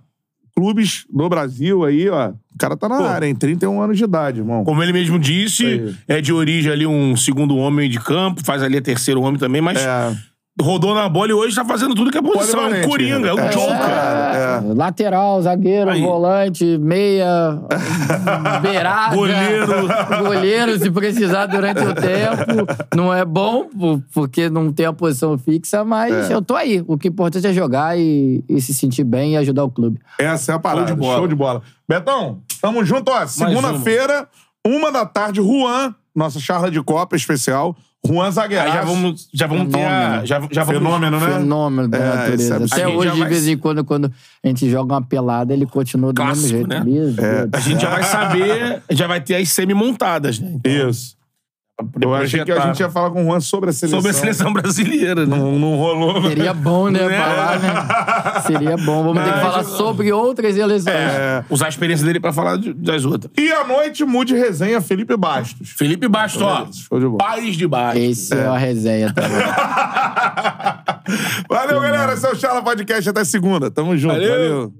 Clubes 0.56 1.06
do 1.12 1.28
Brasil 1.30 1.84
aí, 1.86 2.10
ó. 2.10 2.30
O 2.30 2.58
cara 2.60 2.76
tá 2.78 2.88
na 2.88 2.98
Pô. 2.98 3.04
área, 3.06 3.26
hein? 3.26 3.34
31 3.34 3.82
anos 3.82 3.98
de 3.98 4.04
idade, 4.04 4.40
irmão. 4.40 4.64
Como 4.64 4.84
ele 4.84 4.94
mesmo 4.94 5.18
disse, 5.18 5.96
é 6.08 6.22
de 6.22 6.32
origem 6.32 6.72
ali 6.72 6.86
um 6.86 7.16
segundo 7.16 7.56
homem 7.58 7.90
de 7.90 8.00
campo, 8.00 8.44
faz 8.44 8.62
ali 8.62 8.78
a 8.78 8.82
terceiro 8.82 9.22
homem 9.22 9.40
também, 9.40 9.62
mas 9.62 9.80
É. 9.80 10.16
rodou 10.60 10.94
na 10.94 11.08
bola 11.08 11.30
e 11.30 11.34
hoje 11.34 11.56
tá 11.56 11.64
fazendo 11.64 11.96
tudo 11.96 12.12
que 12.12 12.18
é 12.18 12.22
posição. 12.22 12.66
É 12.68 12.86
um 12.86 12.90
coringa, 12.90 13.30
é 13.30 13.34
um 13.34 13.38
né? 13.38 13.46
É, 13.48 13.50
joker. 13.50 13.78
cara, 13.78 14.62
é. 14.68 14.74
Lateral, 14.74 15.42
zagueiro, 15.42 15.90
Aí. 15.92 16.02
volante, 16.02 16.78
meia, 16.78 17.60
beirada. 18.62 19.16
Goleiro. 19.16 19.68
Goleiro, 20.24 20.80
se 20.80 20.92
precisar 20.92 21.46
durante 21.48 21.80
o 21.82 21.94
tempo. 21.96 22.68
Não 22.96 23.14
é 23.14 23.24
bom, 23.26 23.66
por- 23.66 24.04
porque 24.14 24.50
não 24.50 24.72
tem 24.72 24.86
a 24.86 24.94
posição 24.94 25.38
fixa, 25.38 25.84
mas 25.84 26.30
É. 26.30 26.34
eu 26.34 26.42
tô 26.42 26.56
aí. 26.56 26.84
O 26.88 26.98
que 26.98 27.08
é 27.08 27.12
importante 27.12 27.48
é 27.48 27.54
jogar 27.54 27.98
e, 27.98 28.44
e 28.48 28.62
se 28.62 28.74
sentir 28.74 29.04
bem 29.04 29.34
e 29.34 29.38
ajudar 29.38 29.64
o 29.64 29.72
clube. 29.72 30.00
Essa 30.20 30.52
é 30.52 30.56
a 30.56 30.60
parada. 30.60 30.88
de 30.88 30.94
bola. 30.94 31.18
Show 31.18 31.28
de 31.28 31.36
bola. 31.36 31.62
Betão, 31.88 32.40
tamo 32.62 32.84
junto, 32.86 33.10
ó. 33.12 33.26
Segunda-feira, 33.26 34.28
uma 34.66 34.92
da 34.92 35.06
tarde, 35.06 35.42
Juan, 35.42 35.94
nossa 36.16 36.40
charla 36.40 36.70
de 36.72 36.82
Copa 36.84 37.16
especial. 37.16 37.76
Juan 38.04 38.32
Zagueiraço. 38.32 38.68
Aí 38.70 38.74
já 38.74 38.84
vamos, 38.84 39.30
já 39.32 39.46
vamos 39.48 39.72
ter 39.72 39.86
a. 39.86 40.26
Já, 40.26 40.42
já 40.52 40.64
vamos, 40.64 40.82
Fenômeno, 40.82 41.20
né? 41.20 41.28
Fenômeno 41.34 41.88
da 41.88 41.98
É, 41.98 42.02
isso 42.02 42.16
natureza. 42.50 42.54
é. 42.54 42.66
Até 42.66 42.84
A 42.84 42.88
gente 42.88 42.98
hoje, 42.98 43.08
já 43.10 43.14
de 43.14 43.20
vai 43.20 43.30
vez 43.30 43.48
em 43.48 43.58
quando, 43.58 43.84
quando 43.84 44.12
a 44.44 44.48
gente 44.48 44.70
joga 44.72 44.94
uma 44.96 45.02
pelada, 45.04 45.54
ele 45.54 45.68
continua 45.68 46.12
do 46.12 46.20
Clássico, 46.20 46.42
mesmo 46.42 46.58
jeito. 46.58 46.68
né? 46.68 46.84
Meu 46.84 47.12
Deus. 47.12 47.50
A 47.54 47.60
gente 47.60 47.80
já 47.82 47.90
vai 47.92 48.04
saber, 48.04 48.82
já 48.90 49.06
vai 49.06 49.22
ter 49.22 49.36
as 49.36 49.50
semi-montadas, 49.50 50.40
né? 50.40 50.52
Então, 50.56 50.90
Isso. 50.90 51.16
Eu 52.02 52.14
achei 52.16 52.44
que 52.44 52.52
a 52.52 52.60
gente 52.62 52.80
ia 52.80 52.90
falar 52.90 53.10
com 53.12 53.22
o 53.24 53.26
Juan 53.26 53.40
sobre 53.40 53.70
a 53.70 53.74
seleção. 53.74 54.00
Sobre 54.00 54.12
a 54.12 54.14
seleção 54.14 54.54
brasileira, 54.54 55.26
né? 55.26 55.36
Não, 55.38 55.58
não 55.60 55.76
rolou. 55.78 56.22
Seria 56.24 56.54
bom, 56.54 56.90
né? 56.90 57.08
Né? 57.08 57.18
Falar, 57.18 57.60
né? 57.60 58.42
Seria 58.48 58.78
bom. 58.78 59.04
Vamos 59.04 59.24
ter 59.24 59.34
que 59.34 59.40
falar 59.40 59.64
sobre 59.64 60.12
outras 60.12 60.58
eleições. 60.58 60.96
É. 60.96 61.44
Usar 61.50 61.66
a 61.68 61.70
experiência 61.70 62.06
dele 62.06 62.20
pra 62.20 62.32
falar 62.34 62.58
de- 62.58 62.74
das 62.74 63.06
outras. 63.06 63.32
E 63.38 63.52
à 63.52 63.64
noite, 63.66 64.04
mude 64.06 64.34
resenha 64.36 64.80
Felipe 64.82 65.16
Bastos. 65.18 65.70
Felipe 65.70 66.08
Bastos, 66.08 66.42
ó. 66.42 66.68
Show 66.72 67.00
de 67.00 67.06
bola. 67.06 67.18
Paz 67.18 67.56
de 67.56 67.68
Bastos. 67.68 68.02
Esse 68.02 68.34
é, 68.34 68.46
a 68.48 68.58
resenha 68.58 69.14
também. 69.14 69.32
Valeu, 71.50 71.80
galera. 71.82 72.14
Esse 72.14 72.26
é 72.26 72.30
o 72.32 72.36
Charla 72.36 72.62
Podcast. 72.62 73.10
Até 73.10 73.24
segunda. 73.24 73.70
Tamo 73.72 73.96
junto. 73.98 74.14
Valeu. 74.14 74.30
Valeu. 74.32 74.74